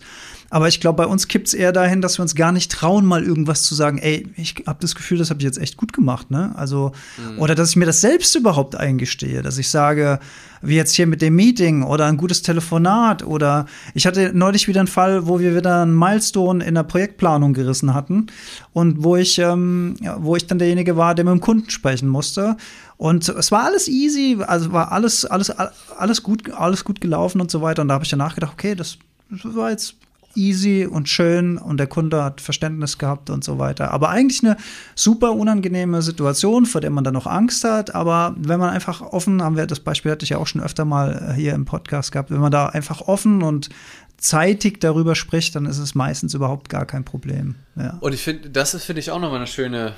Aber 0.49 0.67
ich 0.67 0.79
glaube, 0.79 0.97
bei 0.97 1.07
uns 1.07 1.27
kippt 1.27 1.47
es 1.47 1.53
eher 1.53 1.71
dahin, 1.71 2.01
dass 2.01 2.17
wir 2.17 2.23
uns 2.23 2.35
gar 2.35 2.51
nicht 2.51 2.71
trauen, 2.71 3.05
mal 3.05 3.23
irgendwas 3.23 3.63
zu 3.63 3.75
sagen, 3.75 3.97
ey, 3.97 4.27
ich 4.37 4.63
habe 4.67 4.77
das 4.79 4.95
Gefühl, 4.95 5.17
das 5.17 5.29
habe 5.29 5.39
ich 5.39 5.45
jetzt 5.45 5.57
echt 5.57 5.77
gut 5.77 5.91
gemacht, 5.91 6.31
ne? 6.31 6.53
Also, 6.55 6.91
mhm. 7.17 7.39
oder 7.39 7.55
dass 7.55 7.71
ich 7.71 7.75
mir 7.75 7.85
das 7.85 8.01
selbst 8.01 8.35
überhaupt 8.35 8.75
eingestehe, 8.75 9.41
dass 9.41 9.57
ich 9.57 9.69
sage, 9.69 10.19
wie 10.61 10.75
jetzt 10.75 10.93
hier 10.93 11.07
mit 11.07 11.21
dem 11.21 11.35
Meeting 11.35 11.83
oder 11.83 12.05
ein 12.05 12.17
gutes 12.17 12.41
Telefonat 12.41 13.23
oder 13.23 13.65
ich 13.93 14.05
hatte 14.05 14.31
neulich 14.33 14.67
wieder 14.67 14.79
einen 14.79 14.87
Fall, 14.87 15.27
wo 15.27 15.39
wir 15.39 15.55
wieder 15.55 15.81
einen 15.81 15.97
Milestone 15.97 16.63
in 16.63 16.75
der 16.75 16.83
Projektplanung 16.83 17.53
gerissen 17.53 17.93
hatten 17.93 18.27
und 18.73 19.03
wo 19.03 19.15
ich, 19.15 19.37
ähm, 19.39 19.95
wo 20.17 20.35
ich 20.35 20.47
dann 20.47 20.59
derjenige 20.59 20.97
war, 20.97 21.15
der 21.15 21.25
mit 21.25 21.33
dem 21.33 21.41
Kunden 21.41 21.69
sprechen 21.69 22.09
musste. 22.09 22.57
Und 22.97 23.27
es 23.27 23.51
war 23.51 23.65
alles 23.65 23.87
easy, 23.87 24.37
also 24.45 24.71
war 24.71 24.91
alles, 24.91 25.25
alles, 25.25 25.49
alles 25.49 26.23
gut, 26.23 26.51
alles 26.53 26.83
gut 26.83 27.01
gelaufen 27.01 27.41
und 27.41 27.51
so 27.51 27.61
weiter. 27.61 27.81
Und 27.81 27.89
da 27.89 27.95
habe 27.95 28.05
ich 28.05 28.09
danach 28.09 28.35
gedacht, 28.35 28.53
okay, 28.53 28.75
das 28.75 28.97
war 29.43 29.71
jetzt 29.71 29.95
easy 30.35 30.87
und 30.89 31.09
schön 31.09 31.57
und 31.57 31.77
der 31.77 31.87
Kunde 31.87 32.23
hat 32.23 32.41
Verständnis 32.41 32.97
gehabt 32.97 33.29
und 33.29 33.43
so 33.43 33.59
weiter. 33.59 33.91
Aber 33.91 34.09
eigentlich 34.09 34.43
eine 34.43 34.57
super 34.95 35.33
unangenehme 35.33 36.01
Situation, 36.01 36.65
vor 36.65 36.81
der 36.81 36.89
man 36.89 37.03
dann 37.03 37.13
noch 37.13 37.27
Angst 37.27 37.63
hat. 37.63 37.95
Aber 37.95 38.35
wenn 38.37 38.59
man 38.59 38.69
einfach 38.69 39.01
offen, 39.01 39.41
haben 39.41 39.57
wir 39.57 39.65
das 39.65 39.79
Beispiel 39.79 40.11
hatte 40.11 40.23
ich 40.23 40.29
ja 40.29 40.37
auch 40.37 40.47
schon 40.47 40.61
öfter 40.61 40.85
mal 40.85 41.33
hier 41.35 41.53
im 41.53 41.65
Podcast 41.65 42.11
gehabt, 42.11 42.31
wenn 42.31 42.39
man 42.39 42.51
da 42.51 42.67
einfach 42.67 43.01
offen 43.01 43.43
und 43.43 43.69
zeitig 44.17 44.79
darüber 44.79 45.15
spricht, 45.15 45.55
dann 45.55 45.65
ist 45.65 45.77
es 45.77 45.95
meistens 45.95 46.33
überhaupt 46.33 46.69
gar 46.69 46.85
kein 46.85 47.03
Problem. 47.03 47.55
Ja. 47.75 47.97
Und 47.99 48.13
ich 48.13 48.21
finde, 48.21 48.49
das 48.49 48.73
ist, 48.73 48.85
finde 48.85 49.01
ich, 49.01 49.11
auch 49.11 49.19
nochmal 49.19 49.37
einen 49.37 49.47
schöne, 49.47 49.93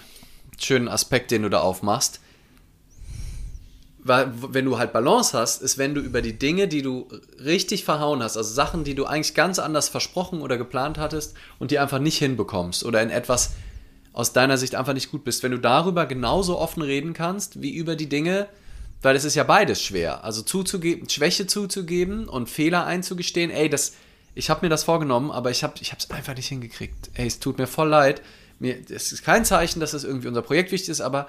schönen 0.59 0.87
Aspekt, 0.87 1.31
den 1.31 1.43
du 1.43 1.49
da 1.49 1.59
aufmachst. 1.59 2.19
Wenn 4.07 4.65
du 4.65 4.77
halt 4.77 4.93
Balance 4.93 5.37
hast, 5.37 5.61
ist, 5.61 5.77
wenn 5.77 5.93
du 5.93 6.01
über 6.01 6.21
die 6.21 6.39
Dinge, 6.39 6.67
die 6.67 6.81
du 6.81 7.07
richtig 7.43 7.83
verhauen 7.83 8.23
hast, 8.23 8.37
also 8.37 8.53
Sachen, 8.53 8.83
die 8.83 8.95
du 8.95 9.05
eigentlich 9.05 9.33
ganz 9.33 9.59
anders 9.59 9.89
versprochen 9.89 10.41
oder 10.41 10.57
geplant 10.57 10.97
hattest 10.97 11.35
und 11.59 11.71
die 11.71 11.79
einfach 11.79 11.99
nicht 11.99 12.17
hinbekommst 12.17 12.83
oder 12.85 13.01
in 13.01 13.09
etwas 13.09 13.51
aus 14.13 14.33
deiner 14.33 14.57
Sicht 14.57 14.73
einfach 14.73 14.93
nicht 14.93 15.11
gut 15.11 15.23
bist, 15.23 15.43
wenn 15.43 15.51
du 15.51 15.59
darüber 15.59 16.07
genauso 16.07 16.57
offen 16.57 16.81
reden 16.81 17.13
kannst, 17.13 17.61
wie 17.61 17.75
über 17.75 17.95
die 17.95 18.09
Dinge, 18.09 18.47
weil 19.03 19.15
es 19.15 19.23
ist 19.23 19.35
ja 19.35 19.43
beides 19.43 19.81
schwer. 19.81 20.23
Also 20.23 20.41
zuzugeben, 20.41 21.07
Schwäche 21.07 21.45
zuzugeben 21.45 22.27
und 22.27 22.49
Fehler 22.49 22.85
einzugestehen, 22.85 23.51
ey, 23.51 23.69
das, 23.69 23.93
ich 24.33 24.49
habe 24.49 24.65
mir 24.65 24.69
das 24.69 24.83
vorgenommen, 24.83 25.29
aber 25.29 25.51
ich 25.51 25.63
habe 25.63 25.75
es 25.79 26.09
einfach 26.09 26.35
nicht 26.35 26.47
hingekriegt. 26.47 27.11
Ey, 27.13 27.27
es 27.27 27.39
tut 27.39 27.59
mir 27.59 27.67
voll 27.67 27.89
leid. 27.89 28.23
Mir, 28.59 28.77
es 28.89 29.11
ist 29.11 29.23
kein 29.23 29.45
Zeichen, 29.45 29.79
dass 29.79 29.91
das 29.91 30.03
irgendwie 30.03 30.27
unser 30.27 30.41
Projekt 30.41 30.71
wichtig 30.71 30.89
ist, 30.89 31.01
aber 31.01 31.27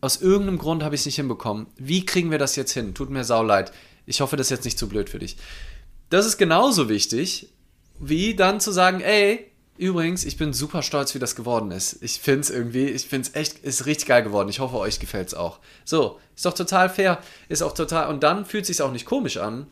aus 0.00 0.20
irgendeinem 0.20 0.58
Grund 0.58 0.82
habe 0.82 0.94
ich 0.94 1.02
es 1.02 1.06
nicht 1.06 1.16
hinbekommen. 1.16 1.66
Wie 1.76 2.04
kriegen 2.04 2.30
wir 2.30 2.38
das 2.38 2.56
jetzt 2.56 2.72
hin? 2.72 2.94
Tut 2.94 3.10
mir 3.10 3.24
sau 3.24 3.42
leid. 3.42 3.72
Ich 4.04 4.20
hoffe, 4.20 4.36
das 4.36 4.46
ist 4.46 4.50
jetzt 4.50 4.64
nicht 4.64 4.78
zu 4.78 4.88
blöd 4.88 5.10
für 5.10 5.18
dich. 5.18 5.36
Das 6.10 6.26
ist 6.26 6.38
genauso 6.38 6.88
wichtig, 6.88 7.48
wie 7.98 8.34
dann 8.34 8.60
zu 8.60 8.70
sagen, 8.70 9.00
ey, 9.00 9.50
übrigens, 9.78 10.24
ich 10.24 10.36
bin 10.36 10.52
super 10.52 10.82
stolz, 10.82 11.14
wie 11.14 11.18
das 11.18 11.34
geworden 11.34 11.70
ist. 11.70 12.02
Ich 12.02 12.20
finde 12.20 12.40
es 12.40 12.50
irgendwie, 12.50 12.84
ich 12.84 13.06
finde 13.06 13.28
es 13.28 13.34
echt, 13.34 13.58
ist 13.60 13.86
richtig 13.86 14.08
geil 14.08 14.22
geworden. 14.22 14.48
Ich 14.48 14.60
hoffe, 14.60 14.76
euch 14.76 15.00
gefällt 15.00 15.28
es 15.28 15.34
auch. 15.34 15.58
So, 15.84 16.20
ist 16.34 16.46
doch 16.46 16.54
total 16.54 16.88
fair, 16.88 17.18
ist 17.48 17.62
auch 17.62 17.74
total, 17.74 18.08
und 18.08 18.22
dann 18.22 18.44
fühlt 18.44 18.62
es 18.62 18.68
sich 18.68 18.82
auch 18.82 18.92
nicht 18.92 19.06
komisch 19.06 19.38
an, 19.38 19.66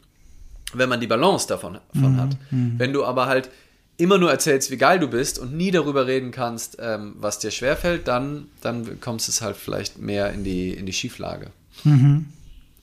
wenn 0.73 0.89
man 0.89 1.01
die 1.01 1.07
Balance 1.07 1.47
davon, 1.47 1.79
davon 1.93 2.15
mhm. 2.15 2.21
hat. 2.21 2.37
Mhm. 2.51 2.75
Wenn 2.79 2.93
du 2.93 3.05
aber 3.05 3.27
halt 3.27 3.51
immer 3.97 4.19
nur 4.19 4.31
erzählst, 4.31 4.71
wie 4.71 4.77
geil 4.77 4.99
du 4.99 5.09
bist 5.09 5.39
und 5.39 5.55
nie 5.55 5.71
darüber 5.71 6.07
reden 6.07 6.31
kannst, 6.31 6.79
ähm, 6.81 7.15
was 7.19 7.39
dir 7.39 7.51
schwerfällt, 7.51 8.09
dann, 8.09 8.49
dann 8.61 9.01
kommst 9.01 9.29
es 9.29 9.41
halt 9.41 9.57
vielleicht 9.57 9.99
mehr 9.99 10.33
in 10.33 10.45
die, 10.45 10.73
in 10.73 10.87
die 10.87 10.93
Schieflage. 10.93 11.51
Mhm. 11.85 12.27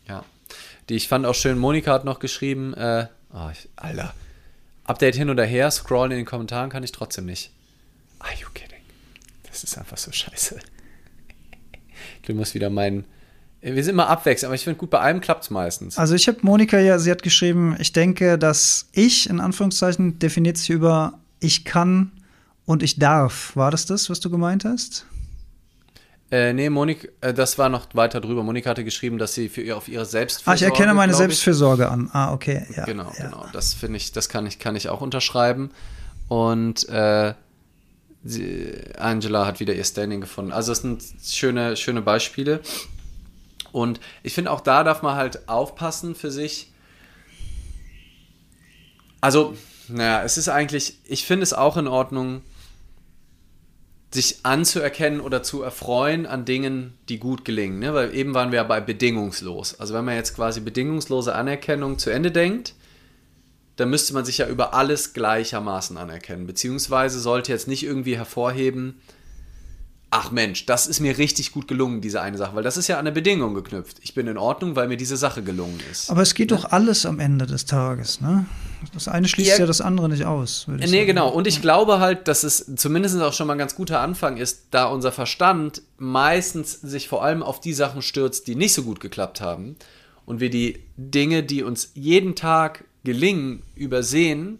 Ja. 0.07 0.23
Die, 0.89 0.95
ich 0.95 1.07
fand 1.07 1.25
auch 1.25 1.35
schön, 1.35 1.57
Monika 1.57 1.91
hat 1.91 2.05
noch 2.05 2.19
geschrieben, 2.19 2.73
äh, 2.73 3.07
oh, 3.33 3.49
ich, 3.51 3.67
Alter, 3.75 4.13
Update 4.85 5.15
hin 5.15 5.29
oder 5.29 5.45
her, 5.45 5.69
scrollen 5.71 6.11
in 6.11 6.17
den 6.17 6.25
Kommentaren 6.25 6.69
kann 6.69 6.83
ich 6.83 6.91
trotzdem 6.91 7.25
nicht. 7.25 7.51
Are 8.19 8.33
you 8.39 8.47
kidding? 8.53 8.81
Das 9.49 9.63
ist 9.63 9.77
einfach 9.77 9.97
so 9.97 10.11
scheiße. 10.11 10.59
Du 12.23 12.33
musst 12.33 12.55
wieder 12.55 12.69
meinen 12.69 13.05
wir 13.61 13.83
sind 13.83 13.93
immer 13.93 14.09
abwechselnd, 14.09 14.49
aber 14.49 14.55
ich 14.55 14.63
finde 14.63 14.79
gut, 14.79 14.89
bei 14.89 14.99
einem 14.99 15.21
klappt 15.21 15.43
es 15.43 15.49
meistens. 15.49 15.97
Also 15.97 16.15
ich 16.15 16.27
habe 16.27 16.39
Monika 16.41 16.79
ja, 16.79 16.97
sie 16.97 17.11
hat 17.11 17.21
geschrieben, 17.21 17.75
ich 17.79 17.93
denke, 17.93 18.37
dass 18.37 18.89
ich, 18.91 19.29
in 19.29 19.39
Anführungszeichen, 19.39 20.17
definiert 20.17 20.57
sich 20.57 20.71
über 20.71 21.19
ich 21.39 21.63
kann 21.63 22.11
und 22.65 22.81
ich 22.81 22.97
darf. 22.97 23.55
War 23.55 23.69
das 23.69 23.85
das, 23.85 24.09
was 24.09 24.19
du 24.19 24.29
gemeint 24.29 24.65
hast? 24.65 25.05
Äh, 26.31 26.53
nee, 26.53 26.69
Monika, 26.69 27.07
äh, 27.19 27.33
das 27.33 27.57
war 27.57 27.67
noch 27.69 27.87
weiter 27.93 28.21
drüber. 28.21 28.41
Monika 28.41 28.69
hatte 28.69 28.85
geschrieben, 28.85 29.17
dass 29.17 29.33
sie 29.33 29.49
für 29.49 29.61
ihr 29.61 29.75
auf 29.75 29.89
ihre 29.89 30.05
Selbstfürsorge. 30.05 30.51
Ah, 30.51 30.55
ich 30.55 30.63
erkenne 30.63 30.93
meine 30.93 31.13
Selbstfürsorge 31.13 31.89
an. 31.89 32.09
Ah, 32.13 32.33
okay. 32.33 32.65
Ja, 32.75 32.85
genau, 32.85 33.11
ja. 33.17 33.25
genau. 33.25 33.45
Das 33.51 33.73
finde 33.73 33.97
ich, 33.97 34.13
das 34.13 34.29
kann 34.29 34.47
ich, 34.47 34.57
kann 34.57 34.75
ich 34.75 34.87
auch 34.87 35.01
unterschreiben. 35.01 35.71
Und 36.29 36.87
äh, 36.87 37.33
sie, 38.23 38.73
Angela 38.97 39.45
hat 39.45 39.59
wieder 39.59 39.73
ihr 39.73 39.83
Standing 39.83 40.21
gefunden. 40.21 40.53
Also 40.53 40.71
es 40.71 40.79
sind 40.79 41.03
schöne, 41.21 41.75
schöne 41.75 42.01
Beispiele. 42.01 42.61
Und 43.71 43.99
ich 44.23 44.33
finde, 44.33 44.51
auch 44.51 44.61
da 44.61 44.83
darf 44.83 45.01
man 45.01 45.15
halt 45.15 45.47
aufpassen 45.47 46.15
für 46.15 46.31
sich. 46.31 46.71
Also, 49.21 49.55
naja, 49.87 50.23
es 50.23 50.37
ist 50.37 50.49
eigentlich, 50.49 50.99
ich 51.05 51.25
finde 51.25 51.43
es 51.43 51.53
auch 51.53 51.77
in 51.77 51.87
Ordnung, 51.87 52.41
sich 54.13 54.39
anzuerkennen 54.43 55.21
oder 55.21 55.41
zu 55.41 55.61
erfreuen 55.61 56.25
an 56.25 56.43
Dingen, 56.43 56.97
die 57.07 57.17
gut 57.17 57.45
gelingen. 57.45 57.79
Ne? 57.79 57.93
Weil 57.93 58.13
eben 58.13 58.33
waren 58.33 58.51
wir 58.51 58.57
ja 58.57 58.63
bei 58.63 58.81
bedingungslos. 58.81 59.79
Also 59.79 59.93
wenn 59.93 60.03
man 60.03 60.15
jetzt 60.15 60.35
quasi 60.35 60.59
bedingungslose 60.59 61.33
Anerkennung 61.33 61.97
zu 61.97 62.09
Ende 62.09 62.31
denkt, 62.31 62.73
dann 63.77 63.89
müsste 63.89 64.13
man 64.13 64.25
sich 64.25 64.39
ja 64.39 64.47
über 64.47 64.73
alles 64.73 65.13
gleichermaßen 65.13 65.97
anerkennen. 65.97 66.45
Beziehungsweise 66.45 67.19
sollte 67.19 67.53
jetzt 67.53 67.69
nicht 67.69 67.83
irgendwie 67.83 68.17
hervorheben, 68.17 68.99
ach 70.13 70.29
Mensch, 70.29 70.65
das 70.65 70.87
ist 70.87 70.99
mir 70.99 71.17
richtig 71.17 71.53
gut 71.53 71.69
gelungen, 71.69 72.01
diese 72.01 72.21
eine 72.21 72.37
Sache, 72.37 72.53
weil 72.53 72.63
das 72.63 72.75
ist 72.75 72.87
ja 72.87 72.95
an 72.95 73.07
eine 73.07 73.13
Bedingung 73.13 73.53
geknüpft. 73.53 73.97
Ich 74.01 74.13
bin 74.13 74.27
in 74.27 74.37
Ordnung, 74.37 74.75
weil 74.75 74.89
mir 74.89 74.97
diese 74.97 75.15
Sache 75.15 75.41
gelungen 75.41 75.79
ist. 75.89 76.11
Aber 76.11 76.21
es 76.21 76.35
geht 76.35 76.51
ja? 76.51 76.57
doch 76.57 76.65
alles 76.65 77.05
am 77.05 77.19
Ende 77.19 77.47
des 77.47 77.65
Tages, 77.65 78.19
ne? 78.19 78.45
Das 78.93 79.07
eine 79.07 79.27
schließt 79.27 79.51
ja, 79.51 79.59
ja 79.59 79.65
das 79.65 79.79
andere 79.79 80.09
nicht 80.09 80.25
aus. 80.25 80.65
Nee, 80.67 80.85
sagen. 80.85 81.05
genau. 81.05 81.29
Und 81.29 81.47
ich 81.47 81.61
glaube 81.61 81.99
halt, 81.99 82.27
dass 82.27 82.43
es 82.43 82.71
zumindest 82.75 83.19
auch 83.21 83.31
schon 83.31 83.47
mal 83.47 83.53
ein 83.53 83.59
ganz 83.59 83.75
guter 83.75 84.01
Anfang 84.01 84.37
ist, 84.37 84.65
da 84.71 84.85
unser 84.85 85.11
Verstand 85.11 85.81
meistens 85.97 86.73
sich 86.81 87.07
vor 87.07 87.23
allem 87.23 87.41
auf 87.41 87.61
die 87.61 87.73
Sachen 87.73 88.01
stürzt, 88.01 88.47
die 88.47 88.55
nicht 88.55 88.73
so 88.73 88.83
gut 88.83 88.99
geklappt 88.99 89.39
haben 89.39 89.77
und 90.25 90.39
wir 90.41 90.49
die 90.49 90.83
Dinge, 90.97 91.43
die 91.43 91.63
uns 91.63 91.91
jeden 91.93 92.35
Tag 92.35 92.83
gelingen, 93.03 93.63
übersehen 93.75 94.59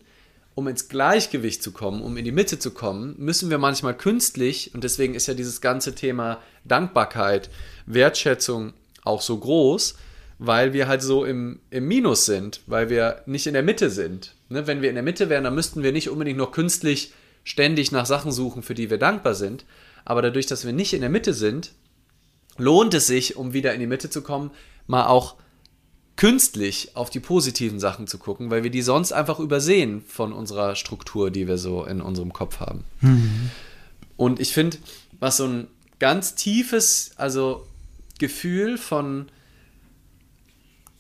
um 0.56 0.68
ins 0.68 0.90
Gleichgewicht 0.90 1.64
zu 1.64 1.72
kommen, 1.72 2.02
um 2.02 2.18
in 2.18 2.26
die 2.26 2.32
Mitte 2.32 2.60
zu 2.60 2.72
kommen, 2.72 3.16
müssen 3.18 3.50
wir 3.50 3.58
manchmal 3.58 3.96
künstlich, 3.96 4.72
und 4.74 4.84
deswegen 4.84 5.16
ist 5.16 5.28
ja 5.28 5.34
dieses 5.34 5.62
ganze 5.62 5.96
Thema 5.96 6.42
Dankbarkeit, 6.66 7.50
Wertschätzung 7.86 8.74
auch 9.04 9.22
so 9.22 9.38
groß, 9.38 9.96
weil 10.40 10.74
wir 10.74 10.88
halt 10.88 11.02
so 11.04 11.24
im, 11.24 11.60
im 11.70 11.88
Minus 11.88 12.26
sind, 12.26 12.62
weil 12.66 12.90
wir 12.90 13.22
nicht 13.26 13.48
in 13.48 13.54
der 13.54 13.64
Mitte 13.64 13.90
sind. 13.90 14.36
Ne? 14.50 14.66
Wenn 14.66 14.82
wir 14.82 14.90
in 14.90 14.96
der 14.96 15.04
Mitte 15.04 15.30
wären, 15.30 15.44
dann 15.44 15.56
müssten 15.56 15.84
wir 15.84 15.92
nicht 15.92 16.10
unbedingt 16.10 16.38
nur 16.38 16.52
künstlich 16.52 17.14
ständig 17.44 17.92
nach 17.92 18.06
Sachen 18.06 18.32
suchen, 18.32 18.64
für 18.64 18.74
die 18.74 18.90
wir 18.90 18.98
dankbar 18.98 19.36
sind. 19.36 19.66
Aber 20.04 20.22
dadurch, 20.22 20.48
dass 20.48 20.66
wir 20.66 20.74
nicht 20.74 20.94
in 20.94 21.02
der 21.02 21.12
Mitte 21.12 21.34
sind, 21.34 21.74
lohnt 22.58 22.94
es 22.96 23.08
sich, 23.08 23.36
um 23.36 23.54
wieder 23.54 23.74
in 23.74 23.80
die 23.80 23.88
Mitte 23.88 24.10
zu 24.10 24.22
kommen, 24.24 24.52
mal 24.88 25.06
auch 25.06 25.36
künstlich 26.22 26.96
auf 26.96 27.10
die 27.10 27.20
positiven 27.20 27.80
Sachen 27.80 28.06
zu 28.06 28.20
gucken, 28.20 28.52
weil 28.52 28.62
wir 28.62 28.70
die 28.70 28.84
sonst 28.84 29.12
einfach 29.12 29.40
übersehen 29.40 30.04
von 30.08 30.34
unserer 30.34 30.76
Struktur, 30.76 31.32
die 31.32 31.48
wir 31.48 31.58
so 31.58 31.84
in 31.84 32.00
unserem 32.00 32.32
Kopf 32.32 32.60
haben. 32.60 32.84
Mhm. 33.00 33.50
Und 34.18 34.40
ich 34.40 34.54
finde, 34.54 34.78
was 35.20 35.38
so 35.38 35.48
ein 35.48 35.68
ganz 35.98 36.36
tiefes, 36.36 37.14
also 37.16 37.66
Gefühl 38.20 38.78
von 38.78 39.30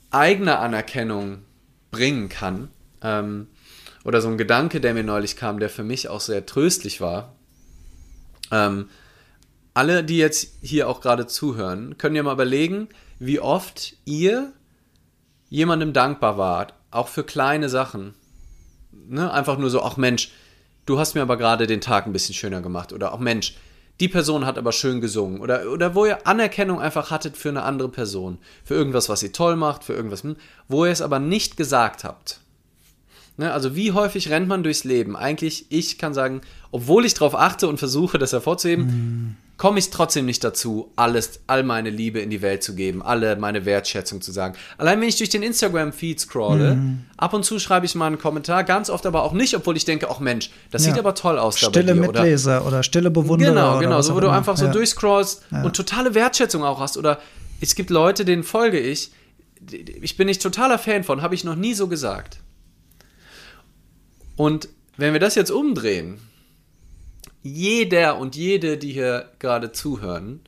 eigener 0.09 0.57
Anerkennung 0.57 1.43
bringen 1.91 2.27
kann, 2.27 2.69
ähm, 3.03 3.45
oder 4.03 4.21
so 4.21 4.27
ein 4.27 4.39
Gedanke, 4.39 4.81
der 4.81 4.95
mir 4.95 5.03
neulich 5.03 5.35
kam, 5.35 5.59
der 5.59 5.69
für 5.69 5.83
mich 5.83 6.09
auch 6.09 6.21
sehr 6.21 6.47
tröstlich 6.47 6.99
war. 6.99 7.35
Ähm, 8.49 8.89
alle, 9.75 10.03
die 10.03 10.17
jetzt 10.17 10.55
hier 10.63 10.89
auch 10.89 10.99
gerade 10.99 11.27
zuhören, 11.27 11.99
können 11.99 12.15
ja 12.15 12.23
mal 12.23 12.33
überlegen, 12.33 12.89
wie 13.19 13.39
oft 13.39 13.97
ihr 14.05 14.51
jemandem 15.51 15.93
dankbar 15.93 16.39
wart, 16.39 16.73
auch 16.89 17.09
für 17.09 17.23
kleine 17.23 17.69
Sachen. 17.69 18.15
Ne? 18.91 19.31
Einfach 19.31 19.59
nur 19.59 19.69
so, 19.69 19.83
ach 19.83 19.97
Mensch, 19.97 20.31
du 20.87 20.97
hast 20.97 21.13
mir 21.13 21.21
aber 21.21 21.37
gerade 21.37 21.67
den 21.67 21.81
Tag 21.81 22.07
ein 22.07 22.13
bisschen 22.13 22.33
schöner 22.33 22.61
gemacht. 22.61 22.93
Oder 22.93 23.13
auch 23.13 23.19
Mensch, 23.19 23.55
die 23.99 24.07
Person 24.07 24.45
hat 24.45 24.57
aber 24.57 24.71
schön 24.71 25.01
gesungen. 25.01 25.41
Oder, 25.41 25.69
oder 25.69 25.93
wo 25.93 26.05
ihr 26.05 26.25
Anerkennung 26.25 26.79
einfach 26.79 27.11
hattet 27.11 27.37
für 27.37 27.49
eine 27.49 27.63
andere 27.63 27.89
Person. 27.89 28.39
Für 28.63 28.73
irgendwas, 28.73 29.09
was 29.09 29.19
sie 29.19 29.33
toll 29.33 29.57
macht, 29.57 29.83
für 29.83 29.93
irgendwas, 29.93 30.23
hm, 30.23 30.37
wo 30.69 30.85
ihr 30.85 30.91
es 30.91 31.01
aber 31.01 31.19
nicht 31.19 31.57
gesagt 31.57 32.05
habt. 32.05 32.39
Ne? 33.35 33.51
Also 33.51 33.75
wie 33.75 33.91
häufig 33.91 34.29
rennt 34.29 34.47
man 34.47 34.63
durchs 34.63 34.85
Leben? 34.85 35.17
Eigentlich, 35.17 35.65
ich 35.69 35.97
kann 35.97 36.13
sagen, 36.13 36.41
obwohl 36.71 37.05
ich 37.05 37.13
darauf 37.13 37.35
achte 37.35 37.67
und 37.67 37.77
versuche, 37.77 38.17
das 38.17 38.31
hervorzuheben, 38.31 38.85
mm 38.85 39.50
komme 39.61 39.77
ich 39.77 39.91
trotzdem 39.91 40.25
nicht 40.25 40.43
dazu, 40.43 40.91
alles, 40.95 41.41
all 41.45 41.61
meine 41.61 41.91
Liebe 41.91 42.19
in 42.19 42.31
die 42.31 42.41
Welt 42.41 42.63
zu 42.63 42.73
geben, 42.73 43.03
alle 43.03 43.35
meine 43.35 43.63
Wertschätzung 43.63 44.19
zu 44.19 44.31
sagen. 44.31 44.55
Allein 44.79 44.99
wenn 44.99 45.07
ich 45.07 45.17
durch 45.17 45.29
den 45.29 45.43
Instagram-Feed 45.43 46.19
scrolle, 46.19 46.77
mhm. 46.77 47.05
ab 47.15 47.35
und 47.35 47.45
zu 47.45 47.59
schreibe 47.59 47.85
ich 47.85 47.93
mal 47.93 48.07
einen 48.07 48.17
Kommentar, 48.17 48.63
ganz 48.63 48.89
oft 48.89 49.05
aber 49.05 49.21
auch 49.21 49.33
nicht, 49.33 49.55
obwohl 49.55 49.77
ich 49.77 49.85
denke, 49.85 50.09
ach 50.09 50.19
Mensch, 50.19 50.49
das 50.71 50.83
ja. 50.83 50.89
sieht 50.89 50.99
aber 50.99 51.13
toll 51.13 51.37
aus. 51.37 51.59
Stille 51.59 51.93
dir, 51.93 51.93
Mitleser 51.93 52.61
oder, 52.61 52.69
oder, 52.69 52.81
stille 52.81 53.11
Bewunderer. 53.11 53.51
Genau, 53.51 53.77
genau, 53.77 54.01
so 54.01 54.15
wo 54.15 54.19
du 54.19 54.31
einfach 54.31 54.57
so 54.57 54.65
ja. 54.65 54.71
durchscrollst 54.71 55.43
ja. 55.51 55.61
und 55.61 55.75
totale 55.75 56.15
Wertschätzung 56.15 56.63
auch 56.63 56.79
hast. 56.79 56.97
Oder 56.97 57.19
es 57.59 57.75
gibt 57.75 57.91
Leute, 57.91 58.25
denen 58.25 58.41
folge 58.41 58.79
ich, 58.79 59.11
ich 59.69 60.17
bin 60.17 60.25
nicht 60.25 60.41
totaler 60.41 60.79
Fan 60.79 61.03
von, 61.03 61.21
habe 61.21 61.35
ich 61.35 61.43
noch 61.43 61.55
nie 61.55 61.75
so 61.75 61.87
gesagt. 61.87 62.39
Und 64.35 64.69
wenn 64.97 65.13
wir 65.13 65.19
das 65.19 65.35
jetzt 65.35 65.51
umdrehen, 65.51 66.17
jeder 67.43 68.17
und 68.17 68.35
jede, 68.35 68.77
die 68.77 68.91
hier 68.91 69.29
gerade 69.39 69.71
zuhören, 69.71 70.41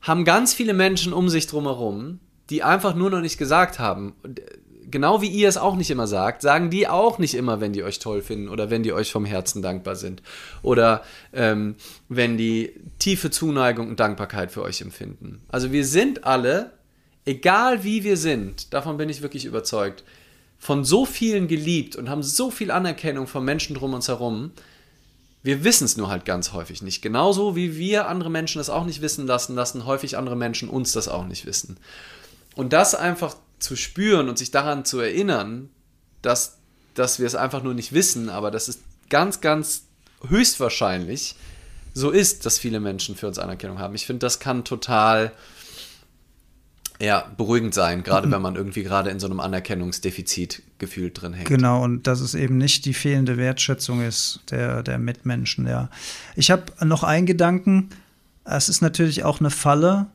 haben 0.00 0.24
ganz 0.24 0.52
viele 0.52 0.74
Menschen 0.74 1.12
um 1.12 1.28
sich 1.28 1.46
drumherum, 1.46 2.20
die 2.50 2.62
einfach 2.62 2.94
nur 2.94 3.10
noch 3.10 3.20
nicht 3.20 3.38
gesagt 3.38 3.78
haben, 3.78 4.14
genau 4.90 5.22
wie 5.22 5.28
ihr 5.28 5.48
es 5.48 5.56
auch 5.56 5.76
nicht 5.76 5.90
immer 5.90 6.06
sagt, 6.06 6.42
sagen 6.42 6.70
die 6.70 6.86
auch 6.86 7.18
nicht 7.18 7.34
immer, 7.34 7.60
wenn 7.60 7.72
die 7.72 7.82
euch 7.82 7.98
toll 7.98 8.22
finden 8.22 8.48
oder 8.48 8.70
wenn 8.70 8.82
die 8.82 8.92
euch 8.92 9.10
vom 9.10 9.24
Herzen 9.24 9.62
dankbar 9.62 9.96
sind 9.96 10.22
oder 10.62 11.02
ähm, 11.32 11.76
wenn 12.08 12.36
die 12.36 12.74
tiefe 12.98 13.30
Zuneigung 13.30 13.88
und 13.88 13.98
Dankbarkeit 13.98 14.52
für 14.52 14.62
euch 14.62 14.82
empfinden. 14.82 15.40
Also 15.48 15.72
wir 15.72 15.84
sind 15.84 16.24
alle, 16.24 16.72
egal 17.24 17.82
wie 17.82 18.04
wir 18.04 18.16
sind, 18.16 18.72
davon 18.72 18.96
bin 18.96 19.08
ich 19.08 19.22
wirklich 19.22 19.46
überzeugt, 19.46 20.04
von 20.58 20.84
so 20.84 21.04
vielen 21.04 21.48
geliebt 21.48 21.96
und 21.96 22.08
haben 22.08 22.22
so 22.22 22.50
viel 22.50 22.70
Anerkennung 22.70 23.26
von 23.26 23.44
Menschen 23.44 23.74
drum 23.74 23.94
uns 23.94 24.08
herum. 24.08 24.52
Wir 25.44 25.62
wissen 25.62 25.84
es 25.84 25.98
nur 25.98 26.08
halt 26.08 26.24
ganz 26.24 26.52
häufig 26.54 26.80
nicht. 26.80 27.02
Genauso 27.02 27.54
wie 27.54 27.76
wir 27.76 28.08
andere 28.08 28.30
Menschen 28.30 28.58
das 28.58 28.70
auch 28.70 28.86
nicht 28.86 29.02
wissen 29.02 29.26
lassen, 29.26 29.54
lassen 29.54 29.84
häufig 29.84 30.16
andere 30.16 30.36
Menschen 30.36 30.70
uns 30.70 30.92
das 30.92 31.06
auch 31.06 31.26
nicht 31.26 31.44
wissen. 31.44 31.76
Und 32.56 32.72
das 32.72 32.94
einfach 32.94 33.36
zu 33.58 33.76
spüren 33.76 34.30
und 34.30 34.38
sich 34.38 34.50
daran 34.50 34.86
zu 34.86 35.00
erinnern, 35.00 35.68
dass, 36.22 36.56
dass 36.94 37.18
wir 37.18 37.26
es 37.26 37.34
einfach 37.34 37.62
nur 37.62 37.74
nicht 37.74 37.92
wissen, 37.92 38.30
aber 38.30 38.50
dass 38.50 38.68
es 38.68 38.78
ganz, 39.10 39.42
ganz 39.42 39.84
höchstwahrscheinlich 40.26 41.36
so 41.92 42.10
ist, 42.10 42.46
dass 42.46 42.58
viele 42.58 42.80
Menschen 42.80 43.14
für 43.14 43.26
uns 43.26 43.38
Anerkennung 43.38 43.78
haben. 43.78 43.94
Ich 43.94 44.06
finde, 44.06 44.20
das 44.20 44.40
kann 44.40 44.64
total 44.64 45.30
ja, 47.00 47.26
beruhigend 47.36 47.74
sein, 47.74 48.02
gerade 48.02 48.30
wenn 48.30 48.40
man 48.40 48.54
irgendwie 48.54 48.84
gerade 48.84 49.10
in 49.10 49.18
so 49.18 49.26
einem 49.26 49.40
Anerkennungsdefizit 49.40 50.62
gefühlt 50.78 51.20
drin 51.20 51.32
hängt. 51.32 51.48
Genau, 51.48 51.82
und 51.82 52.06
dass 52.06 52.20
es 52.20 52.34
eben 52.34 52.56
nicht 52.56 52.84
die 52.84 52.94
fehlende 52.94 53.36
Wertschätzung 53.36 54.00
ist 54.00 54.40
der, 54.50 54.82
der 54.82 54.98
Mitmenschen, 54.98 55.66
ja. 55.66 55.90
Ich 56.36 56.50
habe 56.50 56.64
noch 56.84 57.02
einen 57.02 57.26
Gedanken, 57.26 57.90
es 58.44 58.68
ist 58.68 58.80
natürlich 58.80 59.24
auch 59.24 59.40
eine 59.40 59.50
Falle, 59.50 60.06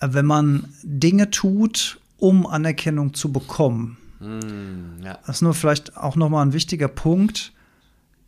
wenn 0.00 0.26
man 0.26 0.68
Dinge 0.82 1.30
tut, 1.30 1.98
um 2.18 2.46
Anerkennung 2.46 3.14
zu 3.14 3.32
bekommen. 3.32 3.96
Mm, 4.20 5.02
ja. 5.04 5.18
Das 5.26 5.36
ist 5.36 5.42
nur 5.42 5.54
vielleicht 5.54 5.96
auch 5.96 6.16
noch 6.16 6.28
mal 6.28 6.42
ein 6.42 6.52
wichtiger 6.52 6.88
Punkt. 6.88 7.52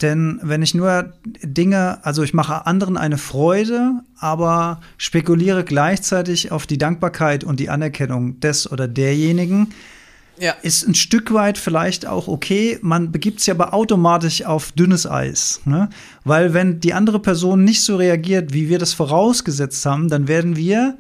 Denn 0.03 0.40
wenn 0.42 0.62
ich 0.62 0.74
nur 0.74 1.12
Dinge, 1.42 2.05
also 2.05 2.22
ich 2.22 2.34
mache 2.34 2.66
anderen 2.66 2.97
eine 2.97 3.18
Freude, 3.18 4.03
aber 4.18 4.80
spekuliere 4.99 5.64
gleichzeitig 5.64 6.51
auf 6.51 6.66
die 6.66 6.78
Dankbarkeit 6.78 7.45
und 7.45 7.61
die 7.61 7.70
Anerkennung 7.70 8.40
des 8.40 8.70
oder 8.70 8.88
derjenigen, 8.88 9.68
ja. 10.38 10.53
ist 10.62 10.86
ein 10.86 10.95
Stück 10.95 11.32
weit 11.32 11.59
vielleicht 11.59 12.07
auch 12.07 12.26
okay. 12.26 12.78
Man 12.82 13.12
begibt 13.12 13.40
sich 13.40 13.53
aber 13.53 13.72
automatisch 13.72 14.45
auf 14.45 14.72
dünnes 14.72 15.07
Eis. 15.07 15.61
Ne? 15.64 15.88
Weil 16.24 16.55
wenn 16.55 16.80
die 16.80 16.92
andere 16.92 17.20
Person 17.20 17.64
nicht 17.64 17.82
so 17.82 17.97
reagiert, 17.97 18.53
wie 18.53 18.68
wir 18.68 18.80
das 18.80 18.92
vorausgesetzt 18.95 19.86
haben, 19.86 20.09
dann 20.09 20.26
werden 20.26 20.57
wir 20.57 20.99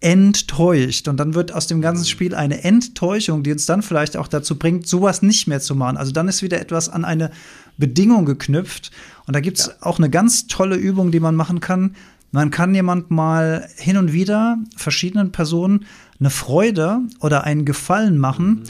enttäuscht. 0.00 1.08
Und 1.08 1.18
dann 1.18 1.34
wird 1.34 1.52
aus 1.52 1.66
dem 1.66 1.80
ganzen 1.80 2.04
Spiel 2.04 2.34
eine 2.34 2.62
Enttäuschung, 2.64 3.42
die 3.42 3.52
uns 3.52 3.66
dann 3.66 3.82
vielleicht 3.82 4.16
auch 4.16 4.28
dazu 4.28 4.58
bringt, 4.58 4.86
sowas 4.86 5.22
nicht 5.22 5.46
mehr 5.46 5.60
zu 5.60 5.74
machen. 5.74 5.96
Also 5.96 6.12
dann 6.12 6.28
ist 6.28 6.42
wieder 6.42 6.60
etwas 6.60 6.88
an 6.88 7.04
eine 7.04 7.30
Bedingung 7.78 8.24
geknüpft. 8.24 8.90
Und 9.26 9.34
da 9.34 9.40
gibt 9.40 9.58
es 9.58 9.66
ja. 9.66 9.74
auch 9.80 9.98
eine 9.98 10.10
ganz 10.10 10.46
tolle 10.46 10.76
Übung, 10.76 11.10
die 11.10 11.20
man 11.20 11.34
machen 11.34 11.60
kann. 11.60 11.94
Man 12.32 12.50
kann 12.50 12.74
jemand 12.74 13.10
mal 13.10 13.68
hin 13.76 13.96
und 13.96 14.12
wieder 14.12 14.58
verschiedenen 14.76 15.32
Personen 15.32 15.86
eine 16.20 16.30
Freude 16.30 17.00
oder 17.20 17.44
einen 17.44 17.64
Gefallen 17.64 18.18
machen, 18.18 18.48
mhm. 18.48 18.64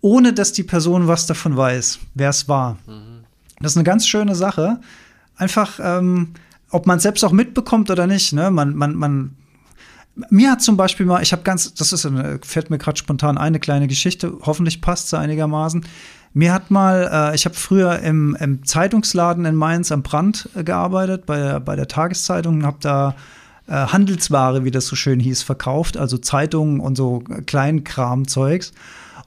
ohne 0.00 0.32
dass 0.32 0.52
die 0.52 0.62
Person 0.62 1.08
was 1.08 1.26
davon 1.26 1.56
weiß, 1.56 1.98
wer 2.14 2.30
es 2.30 2.48
war. 2.48 2.78
Mhm. 2.86 3.24
Das 3.60 3.72
ist 3.72 3.76
eine 3.76 3.84
ganz 3.84 4.06
schöne 4.06 4.34
Sache. 4.34 4.80
Einfach, 5.36 5.78
ähm, 5.82 6.34
ob 6.70 6.86
man 6.86 6.98
es 6.98 7.02
selbst 7.02 7.24
auch 7.24 7.32
mitbekommt 7.32 7.90
oder 7.90 8.06
nicht. 8.06 8.32
Ne? 8.32 8.50
Man, 8.50 8.74
man, 8.74 8.94
man 8.94 9.36
mir 10.28 10.50
hat 10.50 10.62
zum 10.62 10.76
Beispiel 10.76 11.06
mal, 11.06 11.22
ich 11.22 11.32
habe 11.32 11.42
ganz, 11.42 11.72
das 11.74 11.92
ist 11.92 12.04
eine, 12.04 12.40
fällt 12.42 12.70
mir 12.70 12.78
gerade 12.78 12.98
spontan 12.98 13.38
eine 13.38 13.60
kleine 13.60 13.86
Geschichte, 13.86 14.32
hoffentlich 14.42 14.80
passt 14.80 15.08
sie 15.08 15.18
einigermaßen. 15.18 15.84
Mir 16.32 16.52
hat 16.52 16.70
mal, 16.70 17.32
äh, 17.32 17.34
ich 17.34 17.44
habe 17.44 17.56
früher 17.56 17.98
im, 18.00 18.36
im, 18.38 18.64
Zeitungsladen 18.64 19.44
in 19.44 19.56
Mainz 19.56 19.90
am 19.90 20.02
Brand 20.02 20.48
äh, 20.54 20.62
gearbeitet, 20.62 21.26
bei, 21.26 21.38
der, 21.38 21.60
bei 21.60 21.74
der 21.74 21.88
Tageszeitung, 21.88 22.64
habe 22.64 22.78
da 22.80 23.16
äh, 23.66 23.72
Handelsware, 23.72 24.64
wie 24.64 24.70
das 24.70 24.86
so 24.86 24.94
schön 24.94 25.18
hieß, 25.18 25.42
verkauft, 25.42 25.96
also 25.96 26.18
Zeitungen 26.18 26.78
und 26.78 26.96
so 26.96 27.22
Kleinkram-Zeugs. 27.46 28.72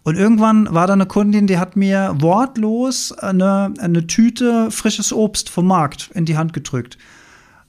Und 0.04 0.18
irgendwann 0.18 0.74
war 0.74 0.88
da 0.88 0.94
eine 0.94 1.06
Kundin, 1.06 1.48
die 1.48 1.58
hat 1.58 1.76
mir 1.76 2.16
wortlos 2.20 3.12
eine, 3.12 3.74
eine 3.80 4.08
Tüte 4.08 4.72
frisches 4.72 5.14
Obst 5.14 5.50
vom 5.50 5.68
Markt 5.68 6.10
in 6.14 6.26
die 6.26 6.38
Hand 6.38 6.54
gedrückt 6.54 6.98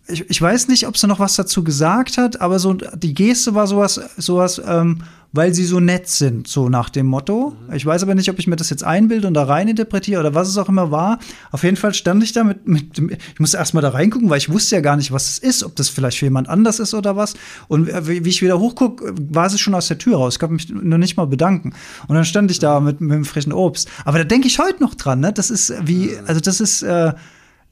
ich, 0.06 0.28
ich 0.28 0.40
weiß 0.40 0.68
nicht, 0.68 0.86
ob 0.86 0.96
sie 0.96 1.06
noch 1.06 1.18
was 1.18 1.36
dazu 1.36 1.64
gesagt 1.64 2.18
hat, 2.18 2.40
aber 2.40 2.58
so 2.58 2.74
die 2.74 3.14
Geste 3.14 3.54
war 3.54 3.66
sowas, 3.66 4.00
sowas, 4.16 4.60
ähm, 4.66 4.98
weil 5.32 5.52
sie 5.52 5.64
so 5.64 5.80
nett 5.80 6.08
sind, 6.08 6.46
so 6.46 6.68
nach 6.68 6.90
dem 6.90 7.06
Motto. 7.06 7.56
Mhm. 7.68 7.74
Ich 7.74 7.84
weiß 7.84 8.02
aber 8.02 8.14
nicht, 8.14 8.28
ob 8.30 8.38
ich 8.38 8.46
mir 8.46 8.54
das 8.54 8.70
jetzt 8.70 8.84
einbilde 8.84 9.26
und 9.26 9.34
da 9.34 9.44
rein 9.44 9.66
interpretiere 9.66 10.20
oder 10.20 10.34
was 10.34 10.48
es 10.48 10.58
auch 10.58 10.68
immer 10.68 10.90
war. 10.90 11.18
Auf 11.50 11.64
jeden 11.64 11.76
Fall 11.76 11.94
stand 11.94 12.22
ich 12.22 12.32
da 12.32 12.44
mit, 12.44 12.68
mit 12.68 12.98
ich 12.98 13.40
musste 13.40 13.56
erst 13.56 13.72
mal 13.74 13.80
da 13.80 13.88
reingucken, 13.88 14.28
weil 14.28 14.38
ich 14.38 14.50
wusste 14.50 14.76
ja 14.76 14.80
gar 14.80 14.96
nicht, 14.96 15.10
was 15.10 15.28
es 15.30 15.38
ist, 15.38 15.64
ob 15.64 15.74
das 15.74 15.88
vielleicht 15.88 16.18
für 16.18 16.26
jemand 16.26 16.48
anders 16.48 16.78
ist 16.78 16.94
oder 16.94 17.16
was. 17.16 17.34
Und 17.66 17.88
wie 18.06 18.28
ich 18.28 18.42
wieder 18.42 18.60
hochgucke, 18.60 19.12
war 19.16 19.48
sie 19.48 19.58
schon 19.58 19.74
aus 19.74 19.88
der 19.88 19.98
Tür 19.98 20.18
raus. 20.18 20.34
Ich 20.34 20.38
konnte 20.38 20.54
mich 20.54 20.68
noch 20.68 20.98
nicht 20.98 21.16
mal 21.16 21.26
bedanken. 21.26 21.72
Und 22.06 22.14
dann 22.14 22.24
stand 22.24 22.50
ich 22.50 22.60
da 22.60 22.78
mit, 22.78 23.00
mit 23.00 23.12
dem 23.12 23.24
frischen 23.24 23.52
Obst. 23.52 23.88
Aber 24.04 24.18
da 24.18 24.24
denke 24.24 24.46
ich 24.46 24.58
heute 24.60 24.82
noch 24.82 24.94
dran, 24.94 25.18
ne? 25.20 25.32
Das 25.32 25.50
ist 25.50 25.72
wie, 25.84 26.12
also 26.26 26.40
das 26.40 26.60
ist, 26.60 26.82
äh, 26.82 27.12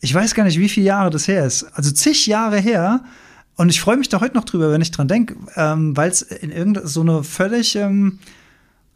ich 0.03 0.13
weiß 0.13 0.35
gar 0.35 0.45
nicht, 0.45 0.59
wie 0.59 0.69
viele 0.69 0.87
Jahre 0.87 1.11
das 1.11 1.29
her 1.29 1.47
ist. 1.47 1.65
Also 1.75 1.93
zig 1.93 2.27
Jahre 2.27 2.59
her. 2.59 3.03
Und 3.57 3.69
ich 3.69 3.81
freue 3.81 3.97
mich 3.97 4.09
da 4.09 4.21
heute 4.21 4.35
noch 4.35 4.45
drüber, 4.45 4.73
wenn 4.73 4.81
ich 4.81 4.91
dran 4.91 5.07
denke, 5.07 5.37
ähm, 5.57 5.97
weil 5.97 6.11
es 6.11 6.23
in 6.23 6.51
irgendeiner 6.51 6.89
so 6.89 7.03
eine 7.03 7.23
völlig, 7.23 7.77
ähm, 7.77 8.19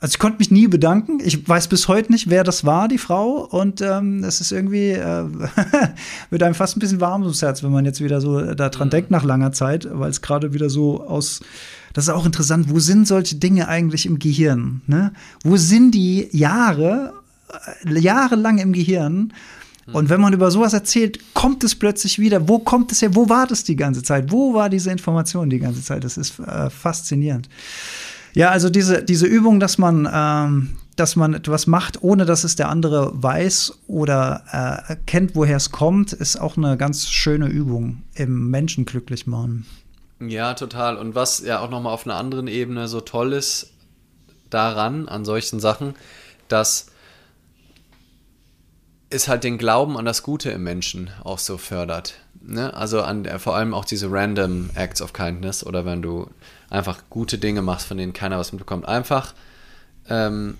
also 0.00 0.14
ich 0.14 0.18
konnte 0.18 0.38
mich 0.38 0.50
nie 0.50 0.66
bedanken. 0.66 1.20
Ich 1.24 1.48
weiß 1.48 1.68
bis 1.68 1.86
heute 1.86 2.10
nicht, 2.10 2.28
wer 2.28 2.42
das 2.42 2.64
war, 2.64 2.88
die 2.88 2.98
Frau. 2.98 3.44
Und 3.44 3.80
ähm, 3.82 4.24
es 4.24 4.40
ist 4.40 4.50
irgendwie, 4.50 4.90
äh, 4.90 5.24
wird 6.30 6.42
einem 6.42 6.56
fast 6.56 6.76
ein 6.76 6.80
bisschen 6.80 7.00
warm 7.00 7.22
ums 7.22 7.40
Herz, 7.40 7.62
wenn 7.62 7.70
man 7.70 7.84
jetzt 7.84 8.02
wieder 8.02 8.20
so 8.20 8.54
daran 8.54 8.88
mhm. 8.88 8.90
denkt 8.90 9.12
nach 9.12 9.22
langer 9.22 9.52
Zeit, 9.52 9.86
weil 9.92 10.10
es 10.10 10.22
gerade 10.22 10.54
wieder 10.54 10.70
so 10.70 11.06
aus, 11.06 11.40
das 11.92 12.08
ist 12.08 12.10
auch 12.10 12.26
interessant, 12.26 12.68
wo 12.68 12.80
sind 12.80 13.06
solche 13.06 13.36
Dinge 13.36 13.68
eigentlich 13.68 14.06
im 14.06 14.18
Gehirn? 14.18 14.80
Ne? 14.88 15.12
Wo 15.44 15.56
sind 15.56 15.92
die 15.92 16.28
Jahre, 16.32 17.12
äh, 17.84 17.96
jahrelang 17.96 18.58
im 18.58 18.72
Gehirn? 18.72 19.32
Und 19.92 20.08
wenn 20.08 20.20
man 20.20 20.32
über 20.32 20.50
sowas 20.50 20.72
erzählt, 20.72 21.20
kommt 21.32 21.62
es 21.62 21.76
plötzlich 21.76 22.18
wieder. 22.18 22.48
Wo 22.48 22.58
kommt 22.58 22.90
es 22.90 23.02
her? 23.02 23.14
Wo 23.14 23.28
war 23.28 23.46
das 23.46 23.62
die 23.62 23.76
ganze 23.76 24.02
Zeit? 24.02 24.32
Wo 24.32 24.52
war 24.52 24.68
diese 24.68 24.90
Information 24.90 25.48
die 25.48 25.60
ganze 25.60 25.82
Zeit? 25.82 26.02
Das 26.02 26.16
ist 26.16 26.40
äh, 26.40 26.70
faszinierend. 26.70 27.48
Ja, 28.34 28.50
also 28.50 28.68
diese, 28.68 29.02
diese 29.02 29.26
Übung, 29.26 29.60
dass 29.60 29.78
man, 29.78 30.08
ähm, 30.12 30.76
dass 30.96 31.14
man 31.14 31.34
etwas 31.34 31.66
macht, 31.66 32.02
ohne 32.02 32.26
dass 32.26 32.42
es 32.42 32.56
der 32.56 32.68
andere 32.68 33.10
weiß 33.14 33.78
oder 33.86 34.42
äh, 34.52 34.90
erkennt, 34.90 35.36
woher 35.36 35.56
es 35.56 35.70
kommt, 35.70 36.12
ist 36.12 36.36
auch 36.36 36.56
eine 36.56 36.76
ganz 36.76 37.08
schöne 37.08 37.46
Übung 37.46 38.02
im 38.14 38.50
Menschen 38.50 38.86
glücklich 38.86 39.26
machen. 39.26 39.66
Ja, 40.20 40.54
total. 40.54 40.96
Und 40.96 41.14
was 41.14 41.40
ja 41.40 41.60
auch 41.60 41.70
nochmal 41.70 41.92
auf 41.92 42.06
einer 42.06 42.16
anderen 42.16 42.48
Ebene 42.48 42.88
so 42.88 43.00
toll 43.00 43.32
ist 43.32 43.72
daran, 44.50 45.08
an 45.08 45.24
solchen 45.24 45.60
Sachen, 45.60 45.94
dass 46.48 46.86
ist 49.10 49.28
halt 49.28 49.44
den 49.44 49.58
Glauben 49.58 49.96
an 49.96 50.04
das 50.04 50.22
Gute 50.22 50.50
im 50.50 50.64
Menschen 50.64 51.10
auch 51.22 51.38
so 51.38 51.58
fördert. 51.58 52.14
Ne? 52.40 52.74
Also 52.74 53.02
an 53.02 53.24
der, 53.24 53.38
vor 53.38 53.56
allem 53.56 53.74
auch 53.74 53.84
diese 53.84 54.10
random 54.10 54.70
Acts 54.74 55.00
of 55.00 55.12
Kindness 55.12 55.64
oder 55.64 55.84
wenn 55.84 56.02
du 56.02 56.28
einfach 56.70 57.04
gute 57.10 57.38
Dinge 57.38 57.62
machst, 57.62 57.86
von 57.86 57.96
denen 57.96 58.12
keiner 58.12 58.38
was 58.38 58.52
mitbekommt. 58.52 58.86
Einfach 58.86 59.34
ähm, 60.08 60.58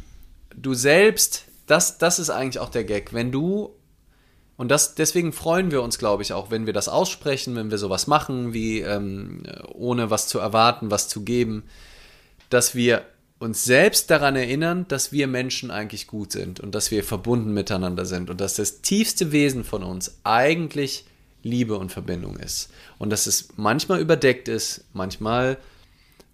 du 0.55 0.75
selbst, 0.75 1.45
das, 1.67 1.99
das 1.99 2.19
ist 2.19 2.31
eigentlich 2.31 2.61
auch 2.61 2.71
der 2.71 2.85
Gag, 2.85 3.13
wenn 3.13 3.33
du 3.33 3.73
und 4.57 4.71
das, 4.71 4.95
deswegen 4.95 5.33
freuen 5.33 5.71
wir 5.71 5.83
uns, 5.83 5.99
glaube 5.99 6.23
ich, 6.23 6.33
auch, 6.33 6.51
wenn 6.51 6.65
wir 6.65 6.73
das 6.73 6.89
aussprechen, 6.89 7.57
wenn 7.57 7.71
wir 7.71 7.77
sowas 7.77 8.07
machen, 8.07 8.55
wie 8.55 8.81
ähm, 8.81 9.43
ohne 9.75 10.11
was 10.11 10.29
zu 10.29 10.39
erwarten, 10.39 10.91
was 10.91 11.09
zu 11.09 11.25
geben, 11.25 11.65
dass 12.49 12.75
wir 12.75 13.05
uns 13.39 13.65
selbst 13.65 14.11
daran 14.11 14.35
erinnern, 14.37 14.87
dass 14.89 15.13
wir 15.13 15.27
Menschen 15.27 15.71
eigentlich 15.71 16.07
gut 16.07 16.33
sind 16.33 16.61
und 16.61 16.75
dass 16.75 16.91
wir 16.91 17.05
verbunden 17.05 17.53
miteinander 17.53 18.07
sind 18.07 18.31
und 18.31 18.41
dass 18.41 18.55
das 18.55 18.81
tiefste 18.81 19.31
Wesen 19.33 19.65
von 19.65 19.83
uns 19.83 20.19
eigentlich 20.25 21.05
Liebe 21.43 21.77
und 21.79 21.93
Verbindung 21.93 22.37
ist. 22.37 22.71
Und 22.99 23.11
dass 23.11 23.27
es 23.27 23.49
manchmal 23.57 24.01
überdeckt 24.01 24.49
ist, 24.49 24.85
manchmal 24.95 25.59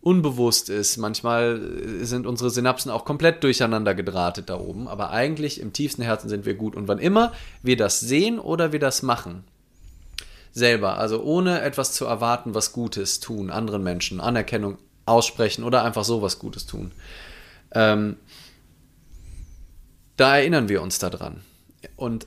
unbewusst 0.00 0.68
ist, 0.68 0.96
manchmal 0.96 1.61
sind 2.03 2.26
unsere 2.26 2.50
Synapsen 2.50 2.90
auch 2.90 3.05
komplett 3.05 3.44
durcheinander 3.44 3.94
gedrahtet 3.94 4.48
da 4.48 4.59
oben, 4.59 4.88
aber 4.88 5.11
eigentlich 5.11 5.61
im 5.61 5.72
tiefsten 5.72 6.03
Herzen 6.03 6.28
sind 6.28 6.46
wir 6.46 6.55
gut. 6.55 6.74
Und 6.74 6.88
wann 6.88 6.98
immer 6.98 7.32
wir 7.62 7.76
das 7.76 8.00
sehen 8.00 8.38
oder 8.38 8.72
wir 8.72 8.80
das 8.80 9.03
machen, 9.03 9.44
selber, 10.53 10.98
also 10.98 11.22
ohne 11.22 11.61
etwas 11.62 11.92
zu 11.92 12.05
erwarten, 12.05 12.55
was 12.55 12.72
Gutes 12.72 13.20
tun, 13.20 13.50
anderen 13.50 13.82
Menschen, 13.82 14.20
Anerkennung 14.20 14.78
aussprechen 15.07 15.64
oder 15.64 15.84
einfach 15.84 16.05
so 16.05 16.22
was 16.22 16.38
Gutes 16.38 16.66
tun. 16.66 16.92
Ähm, 17.72 18.16
da 20.16 20.36
erinnern 20.36 20.68
wir 20.68 20.82
uns 20.82 20.98
daran. 20.98 21.42
Und 21.96 22.26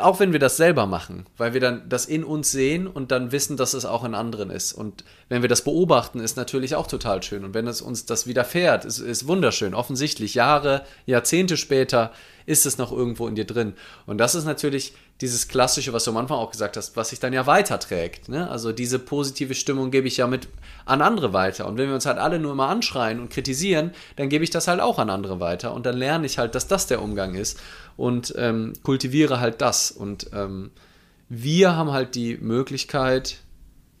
auch 0.00 0.20
wenn 0.20 0.32
wir 0.32 0.38
das 0.38 0.56
selber 0.56 0.86
machen, 0.86 1.26
weil 1.36 1.52
wir 1.52 1.60
dann 1.60 1.88
das 1.88 2.06
in 2.06 2.24
uns 2.24 2.50
sehen 2.50 2.86
und 2.86 3.10
dann 3.10 3.32
wissen, 3.32 3.56
dass 3.56 3.74
es 3.74 3.84
auch 3.84 4.04
in 4.04 4.14
anderen 4.14 4.50
ist. 4.50 4.72
Und 4.72 5.04
wenn 5.28 5.42
wir 5.42 5.48
das 5.48 5.62
beobachten, 5.62 6.20
ist 6.20 6.36
natürlich 6.36 6.76
auch 6.76 6.86
total 6.86 7.22
schön. 7.22 7.44
Und 7.44 7.52
wenn 7.52 7.66
es 7.66 7.82
uns 7.82 8.06
das 8.06 8.26
widerfährt, 8.26 8.84
ist, 8.84 8.98
ist 9.00 9.26
wunderschön. 9.26 9.74
Offensichtlich 9.74 10.34
Jahre, 10.34 10.84
Jahrzehnte 11.04 11.56
später 11.56 12.12
ist 12.46 12.64
es 12.64 12.78
noch 12.78 12.92
irgendwo 12.92 13.26
in 13.26 13.34
dir 13.34 13.44
drin. 13.44 13.74
Und 14.06 14.18
das 14.18 14.34
ist 14.34 14.44
natürlich 14.44 14.94
dieses 15.20 15.48
Klassische, 15.48 15.92
was 15.92 16.04
du 16.04 16.10
am 16.10 16.18
Anfang 16.18 16.36
auch 16.36 16.50
gesagt 16.50 16.76
hast, 16.76 16.96
was 16.96 17.08
sich 17.08 17.20
dann 17.20 17.32
ja 17.32 17.46
weiterträgt. 17.46 18.28
Ne? 18.28 18.50
Also 18.50 18.72
diese 18.72 18.98
positive 18.98 19.54
Stimmung 19.54 19.90
gebe 19.90 20.06
ich 20.06 20.18
ja 20.18 20.26
mit 20.26 20.48
an 20.84 21.00
andere 21.00 21.32
weiter. 21.32 21.66
Und 21.66 21.78
wenn 21.78 21.88
wir 21.88 21.94
uns 21.94 22.04
halt 22.06 22.18
alle 22.18 22.38
nur 22.38 22.52
immer 22.52 22.68
anschreien 22.68 23.18
und 23.20 23.30
kritisieren, 23.30 23.92
dann 24.16 24.28
gebe 24.28 24.44
ich 24.44 24.50
das 24.50 24.68
halt 24.68 24.80
auch 24.80 24.98
an 24.98 25.08
andere 25.08 25.40
weiter. 25.40 25.72
Und 25.72 25.86
dann 25.86 25.96
lerne 25.96 26.26
ich 26.26 26.38
halt, 26.38 26.54
dass 26.54 26.68
das 26.68 26.86
der 26.86 27.00
Umgang 27.02 27.34
ist 27.34 27.58
und 27.96 28.34
ähm, 28.36 28.74
kultiviere 28.82 29.40
halt 29.40 29.62
das. 29.62 29.90
Und 29.90 30.30
ähm, 30.34 30.70
wir 31.28 31.74
haben 31.74 31.92
halt 31.92 32.14
die 32.14 32.36
Möglichkeit, 32.36 33.38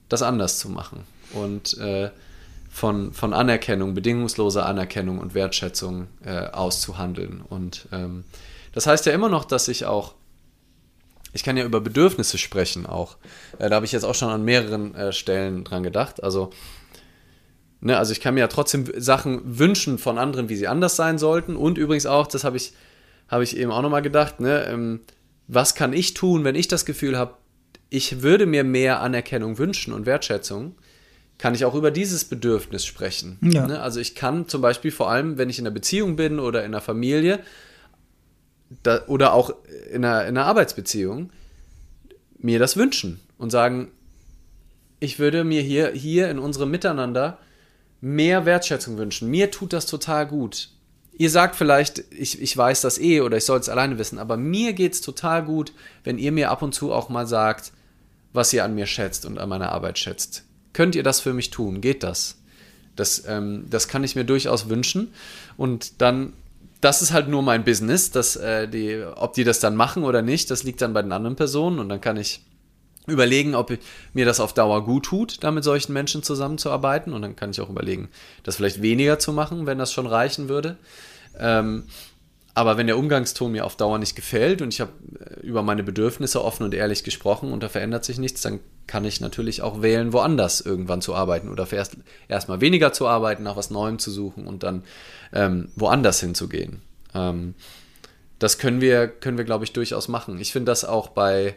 das 0.08 0.22
anders 0.22 0.58
zu 0.58 0.68
machen. 0.68 1.04
Und 1.32 1.78
äh, 1.78 2.10
von, 2.76 3.14
von 3.14 3.32
Anerkennung, 3.32 3.94
bedingungsloser 3.94 4.66
Anerkennung 4.66 5.18
und 5.18 5.32
Wertschätzung 5.32 6.08
äh, 6.22 6.48
auszuhandeln. 6.48 7.40
Und 7.40 7.88
ähm, 7.90 8.24
das 8.72 8.86
heißt 8.86 9.06
ja 9.06 9.12
immer 9.12 9.30
noch, 9.30 9.46
dass 9.46 9.68
ich 9.68 9.86
auch, 9.86 10.14
ich 11.36 11.44
kann 11.44 11.56
ja 11.56 11.64
über 11.64 11.80
Bedürfnisse 11.80 12.38
sprechen 12.38 12.86
auch. 12.86 13.18
Äh, 13.58 13.68
da 13.68 13.76
habe 13.76 13.86
ich 13.86 13.92
jetzt 13.92 14.04
auch 14.04 14.14
schon 14.14 14.30
an 14.30 14.42
mehreren 14.42 14.94
äh, 14.94 15.12
Stellen 15.12 15.64
dran 15.64 15.82
gedacht. 15.82 16.24
Also, 16.24 16.50
ne, 17.80 17.96
also 17.96 18.12
ich 18.12 18.20
kann 18.20 18.34
mir 18.34 18.40
ja 18.40 18.48
trotzdem 18.48 18.86
Sachen 18.96 19.58
wünschen 19.58 19.98
von 19.98 20.18
anderen, 20.18 20.48
wie 20.48 20.56
sie 20.56 20.66
anders 20.66 20.96
sein 20.96 21.18
sollten. 21.18 21.54
Und 21.54 21.78
übrigens 21.78 22.06
auch, 22.06 22.26
das 22.26 22.42
habe 22.42 22.56
ich, 22.56 22.72
hab 23.28 23.42
ich 23.42 23.56
eben 23.56 23.70
auch 23.70 23.82
nochmal 23.82 24.02
gedacht, 24.02 24.40
ne, 24.40 24.64
ähm, 24.64 25.00
was 25.46 25.74
kann 25.74 25.92
ich 25.92 26.14
tun, 26.14 26.42
wenn 26.42 26.54
ich 26.54 26.68
das 26.68 26.86
Gefühl 26.86 27.18
habe, 27.18 27.34
ich 27.90 28.22
würde 28.22 28.46
mir 28.46 28.64
mehr 28.64 29.00
Anerkennung 29.00 29.58
wünschen 29.58 29.92
und 29.92 30.06
Wertschätzung 30.06 30.74
kann 31.38 31.54
ich 31.54 31.66
auch 31.66 31.74
über 31.74 31.90
dieses 31.90 32.24
Bedürfnis 32.24 32.86
sprechen. 32.86 33.38
Ja. 33.42 33.66
Ne? 33.66 33.80
Also 33.80 34.00
ich 34.00 34.14
kann 34.14 34.48
zum 34.48 34.62
Beispiel 34.62 34.90
vor 34.90 35.10
allem, 35.10 35.36
wenn 35.36 35.50
ich 35.50 35.58
in 35.58 35.66
einer 35.66 35.74
Beziehung 35.74 36.16
bin 36.16 36.40
oder 36.40 36.60
in 36.60 36.72
einer 36.72 36.80
Familie 36.80 37.40
da, 38.82 39.06
oder 39.06 39.32
auch 39.32 39.52
in 39.90 40.04
einer, 40.04 40.22
in 40.22 40.36
einer 40.36 40.46
Arbeitsbeziehung, 40.46 41.30
mir 42.38 42.58
das 42.58 42.76
wünschen 42.76 43.20
und 43.38 43.50
sagen, 43.50 43.90
ich 45.00 45.18
würde 45.18 45.44
mir 45.44 45.62
hier, 45.62 45.90
hier 45.90 46.30
in 46.30 46.38
unserem 46.38 46.70
Miteinander 46.70 47.38
mehr 48.00 48.46
Wertschätzung 48.46 48.98
wünschen. 48.98 49.30
Mir 49.30 49.50
tut 49.50 49.72
das 49.72 49.86
total 49.86 50.26
gut. 50.26 50.70
Ihr 51.18 51.30
sagt 51.30 51.56
vielleicht, 51.56 52.04
ich, 52.10 52.40
ich 52.42 52.56
weiß 52.56 52.82
das 52.82 52.98
eh 52.98 53.22
oder 53.22 53.38
ich 53.38 53.44
soll 53.44 53.58
es 53.58 53.68
alleine 53.68 53.98
wissen, 53.98 54.18
aber 54.18 54.36
mir 54.36 54.74
geht 54.74 54.92
es 54.92 55.00
total 55.00 55.44
gut, 55.44 55.72
wenn 56.04 56.18
ihr 56.18 56.30
mir 56.30 56.50
ab 56.50 56.62
und 56.62 56.74
zu 56.74 56.92
auch 56.92 57.08
mal 57.08 57.26
sagt, 57.26 57.72
was 58.32 58.52
ihr 58.52 58.64
an 58.64 58.74
mir 58.74 58.86
schätzt 58.86 59.24
und 59.24 59.38
an 59.38 59.48
meiner 59.48 59.72
Arbeit 59.72 59.98
schätzt. 59.98 60.44
Könnt 60.74 60.94
ihr 60.94 61.02
das 61.02 61.20
für 61.20 61.32
mich 61.32 61.50
tun? 61.50 61.80
Geht 61.80 62.02
das? 62.02 62.36
Das, 62.96 63.24
ähm, 63.26 63.64
das 63.70 63.88
kann 63.88 64.04
ich 64.04 64.14
mir 64.14 64.24
durchaus 64.24 64.68
wünschen. 64.68 65.12
Und 65.56 66.02
dann, 66.02 66.34
das 66.80 67.02
ist 67.02 67.12
halt 67.12 67.28
nur 67.28 67.42
mein 67.42 67.64
Business, 67.64 68.10
dass, 68.10 68.36
äh, 68.36 68.68
die, 68.68 69.02
ob 69.16 69.34
die 69.34 69.44
das 69.44 69.60
dann 69.60 69.76
machen 69.76 70.04
oder 70.04 70.22
nicht, 70.22 70.50
das 70.50 70.62
liegt 70.62 70.82
dann 70.82 70.92
bei 70.92 71.02
den 71.02 71.12
anderen 71.12 71.36
Personen. 71.36 71.78
Und 71.78 71.88
dann 71.88 72.00
kann 72.00 72.16
ich 72.16 72.44
überlegen, 73.06 73.54
ob 73.54 73.72
mir 74.12 74.26
das 74.26 74.40
auf 74.40 74.52
Dauer 74.52 74.84
gut 74.84 75.06
tut, 75.06 75.42
da 75.42 75.50
mit 75.50 75.64
solchen 75.64 75.92
Menschen 75.92 76.22
zusammenzuarbeiten. 76.22 77.12
Und 77.12 77.22
dann 77.22 77.36
kann 77.36 77.50
ich 77.50 77.60
auch 77.60 77.70
überlegen, 77.70 78.08
das 78.42 78.56
vielleicht 78.56 78.82
weniger 78.82 79.18
zu 79.18 79.32
machen, 79.32 79.66
wenn 79.66 79.78
das 79.78 79.92
schon 79.92 80.06
reichen 80.06 80.48
würde. 80.48 80.76
Ähm, 81.38 81.84
aber 82.56 82.78
wenn 82.78 82.86
der 82.86 82.96
Umgangston 82.96 83.52
mir 83.52 83.66
auf 83.66 83.76
Dauer 83.76 83.98
nicht 83.98 84.16
gefällt 84.16 84.62
und 84.62 84.72
ich 84.72 84.80
habe 84.80 84.92
äh, 85.20 85.40
über 85.40 85.62
meine 85.62 85.82
Bedürfnisse 85.82 86.42
offen 86.42 86.62
und 86.62 86.72
ehrlich 86.72 87.04
gesprochen 87.04 87.52
und 87.52 87.62
da 87.62 87.68
verändert 87.68 88.06
sich 88.06 88.16
nichts, 88.16 88.40
dann 88.40 88.60
kann 88.86 89.04
ich 89.04 89.20
natürlich 89.20 89.60
auch 89.60 89.82
wählen, 89.82 90.14
woanders 90.14 90.62
irgendwann 90.62 91.02
zu 91.02 91.14
arbeiten 91.14 91.50
oder 91.50 91.70
erst 91.70 91.98
erstmal 92.28 92.62
weniger 92.62 92.94
zu 92.94 93.06
arbeiten, 93.06 93.42
nach 93.42 93.56
was 93.56 93.68
Neuem 93.68 93.98
zu 93.98 94.10
suchen 94.10 94.46
und 94.46 94.62
dann 94.62 94.84
ähm, 95.34 95.68
woanders 95.76 96.18
hinzugehen. 96.20 96.80
Ähm, 97.12 97.54
das 98.38 98.56
können 98.56 98.80
wir, 98.80 99.06
können 99.06 99.36
wir, 99.36 99.44
glaube 99.44 99.66
ich, 99.66 99.74
durchaus 99.74 100.08
machen. 100.08 100.40
Ich 100.40 100.52
finde 100.52 100.72
das 100.72 100.86
auch 100.86 101.08
bei, 101.08 101.56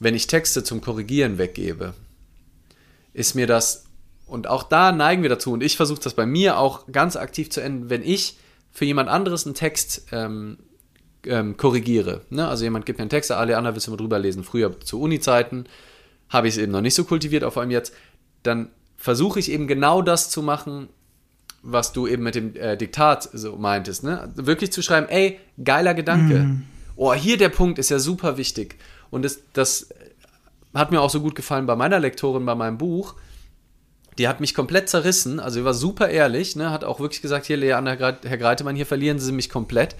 wenn 0.00 0.16
ich 0.16 0.26
Texte 0.26 0.64
zum 0.64 0.80
Korrigieren 0.80 1.38
weggebe, 1.38 1.94
ist 3.14 3.36
mir 3.36 3.46
das, 3.46 3.84
und 4.26 4.48
auch 4.48 4.64
da 4.64 4.90
neigen 4.90 5.22
wir 5.22 5.30
dazu, 5.30 5.52
und 5.52 5.62
ich 5.62 5.76
versuche 5.76 6.00
das 6.00 6.14
bei 6.14 6.26
mir 6.26 6.58
auch 6.58 6.90
ganz 6.90 7.14
aktiv 7.14 7.48
zu 7.50 7.60
enden, 7.60 7.90
wenn 7.90 8.02
ich 8.02 8.38
für 8.78 8.84
jemand 8.84 9.08
anderes 9.08 9.44
einen 9.44 9.56
Text 9.56 10.06
ähm, 10.12 10.56
ähm, 11.26 11.56
korrigiere. 11.56 12.20
Ne? 12.30 12.46
Also 12.46 12.62
jemand 12.62 12.86
gibt 12.86 13.00
mir 13.00 13.02
einen 13.02 13.10
Text, 13.10 13.32
alle 13.32 13.56
anderen 13.56 13.74
willst 13.74 13.88
du 13.88 13.90
mal 13.90 13.96
drüber 13.96 14.20
lesen. 14.20 14.44
Früher 14.44 14.78
zu 14.78 15.00
Uni-Zeiten 15.00 15.64
habe 16.28 16.46
ich 16.46 16.54
es 16.54 16.58
eben 16.62 16.70
noch 16.70 16.80
nicht 16.80 16.94
so 16.94 17.02
kultiviert, 17.02 17.42
auf 17.42 17.58
allem 17.58 17.72
jetzt. 17.72 17.92
Dann 18.44 18.68
versuche 18.96 19.40
ich 19.40 19.50
eben 19.50 19.66
genau 19.66 20.00
das 20.00 20.30
zu 20.30 20.42
machen, 20.42 20.90
was 21.60 21.92
du 21.92 22.06
eben 22.06 22.22
mit 22.22 22.36
dem 22.36 22.54
äh, 22.54 22.76
Diktat 22.76 23.28
so 23.32 23.56
meintest. 23.56 24.04
Ne? 24.04 24.32
Wirklich 24.36 24.70
zu 24.70 24.80
schreiben, 24.80 25.08
ey, 25.08 25.40
geiler 25.64 25.94
Gedanke. 25.94 26.38
Mhm. 26.38 26.62
Oh, 26.94 27.12
hier 27.14 27.36
der 27.36 27.48
Punkt 27.48 27.80
ist 27.80 27.88
ja 27.88 27.98
super 27.98 28.36
wichtig. 28.36 28.76
Und 29.10 29.24
das, 29.24 29.40
das 29.54 29.88
hat 30.72 30.92
mir 30.92 31.00
auch 31.00 31.10
so 31.10 31.20
gut 31.20 31.34
gefallen 31.34 31.66
bei 31.66 31.74
meiner 31.74 31.98
Lektorin 31.98 32.46
bei 32.46 32.54
meinem 32.54 32.78
Buch 32.78 33.16
die 34.18 34.28
hat 34.28 34.40
mich 34.40 34.54
komplett 34.54 34.88
zerrissen. 34.88 35.40
Also, 35.40 35.60
sie 35.60 35.64
war 35.64 35.74
super 35.74 36.08
ehrlich, 36.08 36.56
ne? 36.56 36.70
hat 36.70 36.84
auch 36.84 37.00
wirklich 37.00 37.22
gesagt: 37.22 37.46
Hier, 37.46 37.56
Lea, 37.56 37.70
Herr 37.70 38.38
Greitemann, 38.38 38.76
hier 38.76 38.86
verlieren 38.86 39.18
Sie 39.18 39.32
mich 39.32 39.48
komplett. 39.48 39.96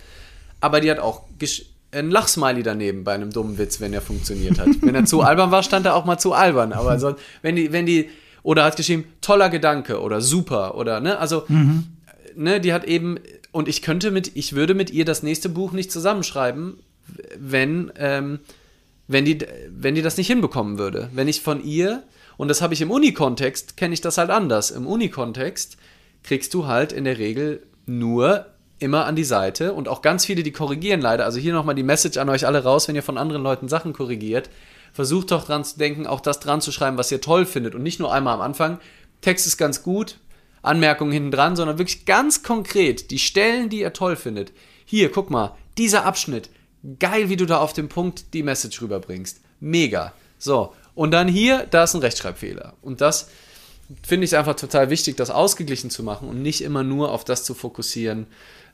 Aber 0.60 0.80
die 0.80 0.90
hat 0.90 0.98
auch 0.98 1.22
ein 1.92 2.10
Lachsmiley 2.10 2.62
daneben 2.62 3.04
bei 3.04 3.14
einem 3.14 3.30
dummen 3.30 3.58
Witz, 3.58 3.80
wenn 3.80 3.94
er 3.94 4.02
funktioniert 4.02 4.58
hat. 4.58 4.68
wenn 4.82 4.94
er 4.94 5.04
zu 5.04 5.20
albern 5.22 5.50
war, 5.50 5.62
stand 5.62 5.86
er 5.86 5.94
auch 5.94 6.04
mal 6.04 6.18
zu 6.18 6.32
albern. 6.32 6.72
Aber 6.72 6.98
sonst, 6.98 7.20
wenn 7.42 7.56
die, 7.56 7.72
wenn 7.72 7.86
die, 7.86 8.10
oder 8.42 8.64
hat 8.64 8.76
geschrieben, 8.76 9.04
toller 9.20 9.48
Gedanke 9.48 10.00
oder 10.00 10.20
super 10.20 10.74
oder, 10.74 11.00
ne, 11.00 11.18
also, 11.18 11.44
mhm. 11.48 11.84
ne, 12.36 12.60
die 12.60 12.72
hat 12.72 12.84
eben, 12.84 13.18
und 13.52 13.68
ich 13.68 13.82
könnte 13.82 14.10
mit, 14.10 14.32
ich 14.36 14.54
würde 14.54 14.74
mit 14.74 14.90
ihr 14.90 15.04
das 15.04 15.22
nächste 15.22 15.48
Buch 15.48 15.72
nicht 15.72 15.90
zusammenschreiben, 15.90 16.78
wenn, 17.38 17.90
ähm, 17.96 18.40
wenn 19.06 19.24
die, 19.24 19.38
wenn 19.70 19.94
die 19.94 20.02
das 20.02 20.18
nicht 20.18 20.26
hinbekommen 20.26 20.78
würde. 20.78 21.08
Wenn 21.14 21.28
ich 21.28 21.40
von 21.40 21.64
ihr 21.64 22.02
und 22.39 22.49
das 22.49 22.62
habe 22.62 22.72
ich 22.72 22.80
im 22.80 22.91
Uni-Kontext, 22.91 23.76
kenne 23.76 23.93
ich 23.93 24.01
das 24.01 24.16
halt 24.16 24.30
anders. 24.30 24.70
Im 24.70 24.86
Uni-Kontext 24.86 25.76
kriegst 26.22 26.55
du 26.55 26.66
halt 26.66 26.93
in 26.93 27.05
der 27.05 27.18
Regel 27.18 27.66
nur 27.84 28.47
immer 28.78 29.07
an 29.07 29.16
die 29.16 29.24
Seite 29.24 29.72
und 29.72 29.89
auch 29.89 30.03
ganz 30.03 30.24
viele, 30.24 30.45
die 30.45 30.53
korrigieren 30.53 31.01
leider. 31.01 31.24
Also 31.24 31.41
hier 31.41 31.53
nochmal 31.53 31.74
die 31.74 31.82
Message 31.82 32.16
an 32.16 32.28
euch 32.28 32.47
alle 32.47 32.62
raus, 32.62 32.86
wenn 32.86 32.95
ihr 32.95 33.03
von 33.03 33.18
anderen 33.18 33.43
Leuten 33.43 33.68
Sachen 33.68 33.93
korrigiert. 33.93 34.51
Versucht 34.93 35.32
doch 35.32 35.45
dran 35.45 35.64
zu 35.64 35.78
denken, 35.78 36.07
auch 36.07 36.20
das 36.20 36.39
dran 36.39 36.61
zu 36.61 36.70
schreiben, 36.70 36.97
was 36.97 37.11
ihr 37.11 37.20
toll 37.20 37.45
findet 37.45 37.74
und 37.74 37.82
nicht 37.82 37.99
nur 37.99 38.12
einmal 38.12 38.34
am 38.34 38.41
Anfang. 38.41 38.78
Text 39.20 39.47
ist 39.49 39.59
ganz 39.59 39.82
gut, 39.82 40.18
Anmerkungen 40.62 41.11
hinten 41.11 41.32
dran, 41.32 41.57
sondern 41.57 41.78
wirklich 41.78 42.07
ganz 42.07 42.45
konkret 42.45 43.11
die 43.11 43.18
Stellen, 43.18 43.68
die 43.68 43.80
ihr 43.80 43.93
toll 43.93 44.14
findet. 44.14 44.53
Hier, 44.84 45.11
guck 45.11 45.28
mal, 45.28 45.57
dieser 45.76 46.05
Abschnitt. 46.05 46.51
Geil, 47.01 47.28
wie 47.28 47.36
du 47.36 47.47
da 47.47 47.59
auf 47.59 47.72
den 47.72 47.89
Punkt 47.89 48.32
die 48.32 48.45
Message 48.45 48.80
rüberbringst. 48.80 49.41
Mega. 49.59 50.12
So, 50.39 50.72
und 50.99 51.12
dann 51.12 51.28
hier, 51.28 51.64
da 51.70 51.84
ist 51.84 51.94
ein 51.94 52.01
Rechtschreibfehler. 52.01 52.74
Und 52.82 53.01
das 53.01 53.28
finde 54.03 54.24
ich 54.24 54.36
einfach 54.36 54.57
total 54.57 54.90
wichtig, 54.90 55.16
das 55.16 55.30
ausgeglichen 55.30 55.90
zu 55.90 56.03
machen 56.03 56.28
und 56.28 56.42
nicht 56.42 56.61
immer 56.61 56.82
nur 56.82 57.12
auf 57.12 57.22
das 57.22 57.44
zu 57.44 57.55
fokussieren, 57.55 58.26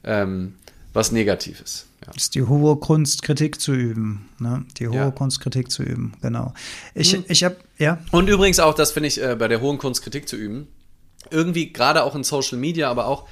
ähm, 0.04 0.54
was 0.94 1.12
negativ 1.12 1.60
ist. 1.60 1.84
Ja. 2.00 2.12
Das 2.14 2.22
ist 2.22 2.34
die 2.34 2.44
hohe 2.44 2.76
Kunst, 2.76 3.24
Kritik 3.24 3.60
zu 3.60 3.74
üben. 3.74 4.30
Ne? 4.38 4.64
Die 4.78 4.88
hohe 4.88 4.96
ja. 4.96 5.10
Kunst, 5.10 5.40
Kritik 5.40 5.70
zu 5.70 5.82
üben, 5.82 6.14
genau. 6.22 6.54
Ich, 6.94 7.12
hm. 7.12 7.26
ich 7.28 7.44
habe, 7.44 7.56
ja. 7.76 7.98
Und 8.10 8.30
übrigens 8.30 8.58
auch, 8.58 8.72
das 8.72 8.92
finde 8.92 9.08
ich 9.08 9.22
äh, 9.22 9.36
bei 9.38 9.46
der 9.46 9.60
hohen 9.60 9.76
Kunst, 9.76 10.00
Kritik 10.00 10.26
zu 10.26 10.36
üben, 10.36 10.68
irgendwie 11.30 11.74
gerade 11.74 12.04
auch 12.04 12.14
in 12.14 12.24
Social 12.24 12.56
Media, 12.56 12.90
aber 12.90 13.06
auch, 13.06 13.28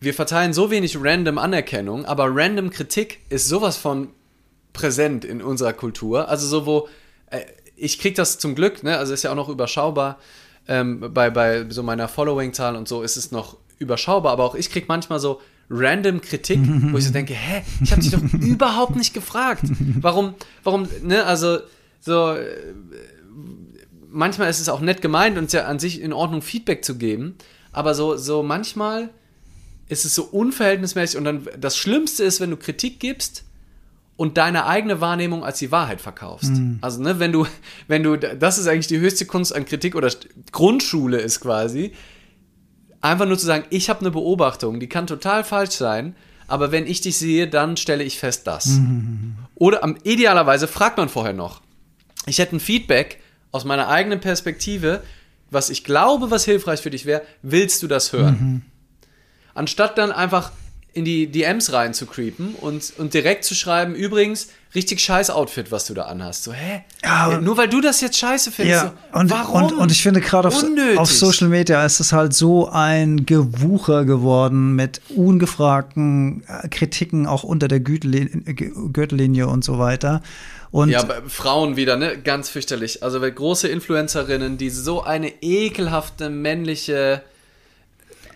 wir 0.00 0.12
verteilen 0.12 0.52
so 0.52 0.70
wenig 0.70 0.98
random 1.00 1.38
Anerkennung, 1.38 2.04
aber 2.04 2.26
random 2.28 2.68
Kritik 2.68 3.20
ist 3.30 3.48
sowas 3.48 3.78
von 3.78 4.08
präsent 4.74 5.24
in 5.24 5.40
unserer 5.40 5.72
Kultur. 5.72 6.28
Also 6.28 6.46
so, 6.46 6.66
wo 6.66 6.88
ich 7.76 7.98
kriege 7.98 8.14
das 8.14 8.38
zum 8.38 8.54
Glück, 8.54 8.82
ne? 8.82 8.98
also 8.98 9.12
ist 9.12 9.22
ja 9.22 9.30
auch 9.30 9.36
noch 9.36 9.48
überschaubar. 9.48 10.18
Ähm, 10.68 11.12
bei, 11.12 11.30
bei 11.30 11.66
so 11.68 11.82
meiner 11.82 12.06
Following-Zahl 12.06 12.76
und 12.76 12.86
so 12.86 13.02
ist 13.02 13.16
es 13.16 13.32
noch 13.32 13.56
überschaubar, 13.78 14.32
aber 14.32 14.44
auch 14.44 14.54
ich 14.54 14.70
kriege 14.70 14.86
manchmal 14.88 15.18
so 15.18 15.40
random 15.68 16.20
Kritik, 16.20 16.60
wo 16.92 16.98
ich 16.98 17.06
so 17.06 17.12
denke, 17.12 17.34
hä, 17.34 17.62
ich 17.82 17.90
habe 17.90 18.00
dich 18.00 18.12
doch 18.12 18.22
überhaupt 18.40 18.94
nicht 18.94 19.14
gefragt. 19.14 19.64
Warum, 20.00 20.34
warum, 20.62 20.86
ne, 21.02 21.24
also 21.24 21.58
so, 22.00 22.32
äh, 22.32 22.74
manchmal 24.08 24.50
ist 24.50 24.60
es 24.60 24.68
auch 24.68 24.80
nett 24.80 25.02
gemeint 25.02 25.38
und 25.38 25.52
ja 25.52 25.64
an 25.64 25.78
sich 25.78 26.00
in 26.00 26.12
Ordnung, 26.12 26.42
Feedback 26.42 26.84
zu 26.84 26.96
geben, 26.96 27.36
aber 27.72 27.94
so, 27.94 28.16
so 28.16 28.42
manchmal 28.42 29.10
ist 29.88 30.04
es 30.04 30.14
so 30.14 30.24
unverhältnismäßig 30.24 31.18
und 31.18 31.24
dann 31.24 31.48
das 31.58 31.76
Schlimmste 31.76 32.22
ist, 32.22 32.40
wenn 32.40 32.50
du 32.50 32.56
Kritik 32.56 33.00
gibst 33.00 33.44
und 34.22 34.38
deine 34.38 34.66
eigene 34.66 35.00
Wahrnehmung 35.00 35.42
als 35.42 35.58
die 35.58 35.72
Wahrheit 35.72 36.00
verkaufst. 36.00 36.52
Mhm. 36.52 36.78
Also, 36.80 37.02
ne, 37.02 37.18
wenn 37.18 37.32
du, 37.32 37.44
wenn 37.88 38.04
du, 38.04 38.16
das 38.16 38.56
ist 38.56 38.68
eigentlich 38.68 38.86
die 38.86 39.00
höchste 39.00 39.26
Kunst 39.26 39.52
an 39.52 39.64
Kritik 39.64 39.96
oder 39.96 40.08
Grundschule 40.52 41.18
ist 41.18 41.40
quasi, 41.40 41.90
einfach 43.00 43.26
nur 43.26 43.36
zu 43.36 43.46
sagen, 43.46 43.64
ich 43.70 43.90
habe 43.90 43.98
eine 43.98 44.12
Beobachtung, 44.12 44.78
die 44.78 44.88
kann 44.88 45.08
total 45.08 45.42
falsch 45.42 45.72
sein, 45.72 46.14
aber 46.46 46.70
wenn 46.70 46.86
ich 46.86 47.00
dich 47.00 47.16
sehe, 47.16 47.48
dann 47.48 47.76
stelle 47.76 48.04
ich 48.04 48.20
fest 48.20 48.46
das. 48.46 48.66
Mhm. 48.66 49.38
Oder 49.56 49.82
am, 49.82 49.96
idealerweise 50.04 50.68
fragt 50.68 50.98
man 50.98 51.08
vorher 51.08 51.32
noch. 51.32 51.60
Ich 52.26 52.38
hätte 52.38 52.54
ein 52.54 52.60
Feedback 52.60 53.18
aus 53.50 53.64
meiner 53.64 53.88
eigenen 53.88 54.20
Perspektive, 54.20 55.02
was 55.50 55.68
ich 55.68 55.82
glaube, 55.82 56.30
was 56.30 56.44
hilfreich 56.44 56.80
für 56.80 56.90
dich 56.90 57.06
wäre, 57.06 57.22
willst 57.42 57.82
du 57.82 57.88
das 57.88 58.12
hören? 58.12 58.38
Mhm. 58.40 58.62
Anstatt 59.52 59.98
dann 59.98 60.12
einfach 60.12 60.52
in 60.94 61.04
die 61.04 61.26
DMs 61.26 61.72
rein 61.72 61.94
zu 61.94 62.06
creepen 62.06 62.54
und, 62.54 62.92
und 62.98 63.14
direkt 63.14 63.44
zu 63.44 63.54
schreiben, 63.54 63.94
übrigens, 63.94 64.48
richtig 64.74 65.00
scheiß 65.00 65.30
Outfit, 65.30 65.70
was 65.70 65.86
du 65.86 65.94
da 65.94 66.02
anhast. 66.02 66.44
So, 66.44 66.52
hä? 66.52 66.84
Ja, 67.02 67.40
nur 67.40 67.56
weil 67.56 67.68
du 67.68 67.80
das 67.80 68.00
jetzt 68.00 68.18
scheiße 68.18 68.50
findest. 68.50 68.84
Ja, 68.84 68.94
so, 69.12 69.18
und, 69.18 69.30
warum? 69.30 69.64
Und, 69.64 69.72
und 69.72 69.92
ich 69.92 70.02
finde 70.02 70.20
gerade 70.20 70.48
auf, 70.48 70.64
auf, 70.96 71.10
Social 71.10 71.48
Media 71.48 71.84
ist 71.84 72.00
es 72.00 72.12
halt 72.12 72.34
so 72.34 72.68
ein 72.68 73.24
Gewucher 73.24 74.04
geworden 74.04 74.74
mit 74.74 75.00
ungefragten 75.14 76.44
äh, 76.46 76.68
Kritiken 76.68 77.26
auch 77.26 77.42
unter 77.42 77.68
der 77.68 77.80
Gürtellinie, 77.80 78.54
Gürtellinie 78.54 79.46
und 79.46 79.64
so 79.64 79.78
weiter. 79.78 80.22
Und 80.70 80.88
ja, 80.88 81.02
bei 81.02 81.20
Frauen 81.28 81.76
wieder, 81.76 81.96
ne? 81.96 82.18
Ganz 82.18 82.48
fürchterlich. 82.48 83.02
Also 83.02 83.20
große 83.20 83.68
Influencerinnen, 83.68 84.56
die 84.56 84.70
so 84.70 85.02
eine 85.02 85.32
ekelhafte 85.42 86.30
männliche 86.30 87.22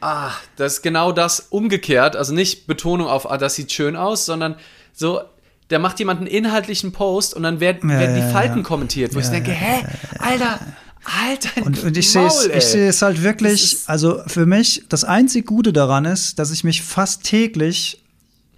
Ah, 0.00 0.32
das 0.56 0.74
ist 0.74 0.82
genau 0.82 1.12
das 1.12 1.46
umgekehrt. 1.50 2.16
Also 2.16 2.34
nicht 2.34 2.66
Betonung 2.66 3.08
auf, 3.08 3.30
ah, 3.30 3.38
das 3.38 3.54
sieht 3.54 3.72
schön 3.72 3.96
aus, 3.96 4.26
sondern 4.26 4.56
so, 4.92 5.20
da 5.68 5.78
macht 5.78 5.98
jemand 5.98 6.20
einen 6.20 6.28
inhaltlichen 6.28 6.92
Post 6.92 7.34
und 7.34 7.42
dann 7.42 7.60
werden, 7.60 7.90
ja, 7.90 7.98
werden 7.98 8.16
die 8.16 8.32
Falten 8.32 8.58
ja, 8.58 8.62
kommentiert, 8.62 9.14
wo 9.14 9.18
ich 9.18 9.28
denke, 9.28 9.50
hä, 9.50 9.84
Alter, 10.18 10.60
Alter, 11.04 11.64
und, 11.64 11.82
und 11.84 11.96
ich 11.96 12.10
sehe 12.10 12.26
es, 12.26 12.46
ich 12.46 12.64
sehe 12.64 12.88
es 12.88 13.00
halt 13.02 13.22
wirklich, 13.22 13.78
also 13.86 14.20
für 14.26 14.44
mich, 14.44 14.84
das 14.88 15.04
einzig 15.04 15.46
Gute 15.46 15.72
daran 15.72 16.04
ist, 16.04 16.38
dass 16.38 16.50
ich 16.50 16.64
mich 16.64 16.82
fast 16.82 17.22
täglich 17.22 18.02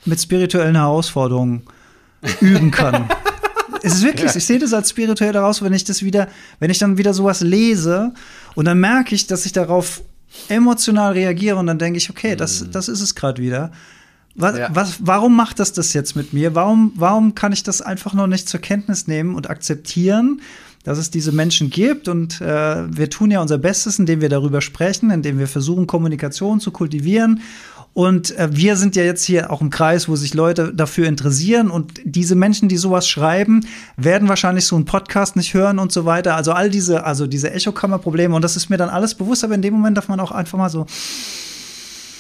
mit 0.05 0.21
spirituellen 0.21 0.77
Herausforderungen 0.77 1.63
üben 2.41 2.71
kann. 2.71 3.09
es 3.83 3.95
ist 3.95 4.03
wirklich, 4.03 4.35
ich 4.35 4.45
sehe 4.45 4.59
das 4.59 4.73
als 4.73 4.91
spirituell 4.91 5.33
daraus, 5.33 5.63
wenn 5.63 5.73
ich 5.75 5.85
das 5.85 6.03
wieder, 6.03 6.29
wenn 6.59 6.71
ich 6.71 6.79
dann 6.79 6.97
wieder 6.97 7.13
sowas 7.13 7.41
lese 7.43 8.13
und 8.55 8.65
dann 8.65 8.81
merke 8.81 9.15
ich, 9.15 9.27
dass 9.27 9.45
ich 9.45 9.53
darauf 9.53 10.03
emotional 10.49 11.13
reagiere 11.13 11.57
und 11.57 11.67
dann 11.67 11.79
denke 11.79 11.99
ich, 11.99 12.11
okay, 12.11 12.37
das, 12.37 12.63
mhm. 12.63 12.73
das 12.73 12.89
ist 12.89 13.01
es 13.01 13.15
gerade 13.15 13.43
wieder. 13.43 13.73
Was, 14.35 14.57
ja. 14.57 14.69
was, 14.73 14.99
warum 15.01 15.35
macht 15.35 15.59
das 15.59 15.73
das 15.73 15.93
jetzt 15.93 16.15
mit 16.15 16.33
mir? 16.33 16.55
Warum, 16.55 16.93
warum 16.95 17.35
kann 17.35 17.53
ich 17.53 17.65
das 17.65 17.83
einfach 17.83 18.15
noch 18.15 18.29
nicht 18.29 18.49
zur 18.49 18.61
Kenntnis 18.61 19.09
nehmen 19.09 19.35
und 19.35 19.51
akzeptieren, 19.51 20.41
dass 20.85 20.99
es 20.99 21.11
diese 21.11 21.33
Menschen 21.33 21.71
gibt? 21.71 22.07
Und 22.07 22.41
äh, 22.41 22.97
wir 22.97 23.11
tun 23.11 23.33
ja 23.33 23.43
unser 23.43 23.59
Bestes, 23.59 23.99
indem 23.99 24.21
wir 24.21 24.29
darüber 24.29 24.61
sprechen, 24.61 25.11
indem 25.11 25.41
wir 25.41 25.49
versuchen, 25.49 25.89
Kommunikation 25.89 26.61
zu 26.61 26.71
kultivieren. 26.71 27.41
Und 27.99 28.39
äh, 28.39 28.47
wir 28.53 28.77
sind 28.77 28.95
ja 28.95 29.03
jetzt 29.03 29.25
hier 29.25 29.51
auch 29.51 29.61
im 29.61 29.71
Kreis, 29.71 30.09
wo 30.09 30.15
sich 30.15 30.33
Leute 30.33 30.73
dafür 30.73 31.09
interessieren. 31.09 31.69
Und 31.69 32.01
diese 32.05 32.37
Menschen, 32.37 32.69
die 32.69 32.77
sowas 32.77 33.09
schreiben, 33.09 33.67
werden 33.97 34.29
wahrscheinlich 34.29 34.67
so 34.67 34.77
einen 34.77 34.85
Podcast 34.85 35.35
nicht 35.35 35.53
hören 35.53 35.81
und 35.81 35.91
so 35.91 36.05
weiter. 36.05 36.37
Also 36.37 36.53
all 36.53 36.71
diese, 36.71 37.03
also 37.03 37.27
diese 37.27 37.51
Echokammer-Probleme. 37.51 38.37
Und 38.37 38.43
das 38.43 38.55
ist 38.55 38.71
mir 38.71 38.77
dann 38.77 38.89
alles 38.89 39.17
bewusst, 39.17 39.43
aber 39.43 39.57
in 39.57 39.63
dem 39.63 39.75
Moment 39.75 39.97
darf 39.97 40.07
man 40.07 40.21
auch 40.21 40.31
einfach 40.31 40.57
mal 40.57 40.71
so. 40.71 40.87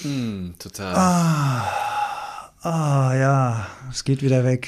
Mm, 0.03 0.49
total. 0.59 0.97
Ah, 0.97 1.64
ah 2.62 3.14
ja, 3.14 3.66
es 3.93 4.03
geht 4.03 4.20
wieder 4.20 4.43
weg. 4.43 4.66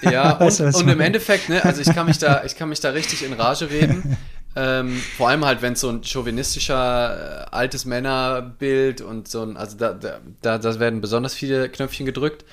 Ja, 0.00 0.32
und, 0.38 0.60
und 0.60 0.88
im 0.88 1.00
Endeffekt, 1.00 1.50
ne, 1.50 1.62
also 1.62 1.82
ich 1.82 1.94
kann 1.94 2.06
mich 2.06 2.16
da, 2.16 2.42
ich 2.42 2.56
kann 2.56 2.70
mich 2.70 2.80
da 2.80 2.88
richtig 2.88 3.22
in 3.22 3.34
Rage 3.34 3.68
reden. 3.68 4.16
Ähm, 4.54 5.00
vor 5.16 5.28
allem 5.28 5.44
halt, 5.44 5.62
wenn 5.62 5.72
es 5.72 5.80
so 5.80 5.88
ein 5.88 6.04
chauvinistischer, 6.04 7.46
äh, 7.46 7.54
altes 7.54 7.84
Männerbild 7.84 9.00
und 9.00 9.26
so 9.26 9.42
ein, 9.42 9.56
also 9.56 9.76
da, 9.78 9.94
da, 9.94 10.58
da 10.58 10.80
werden 10.80 11.00
besonders 11.00 11.34
viele 11.34 11.68
Knöpfchen 11.70 12.04
gedrückt. 12.04 12.44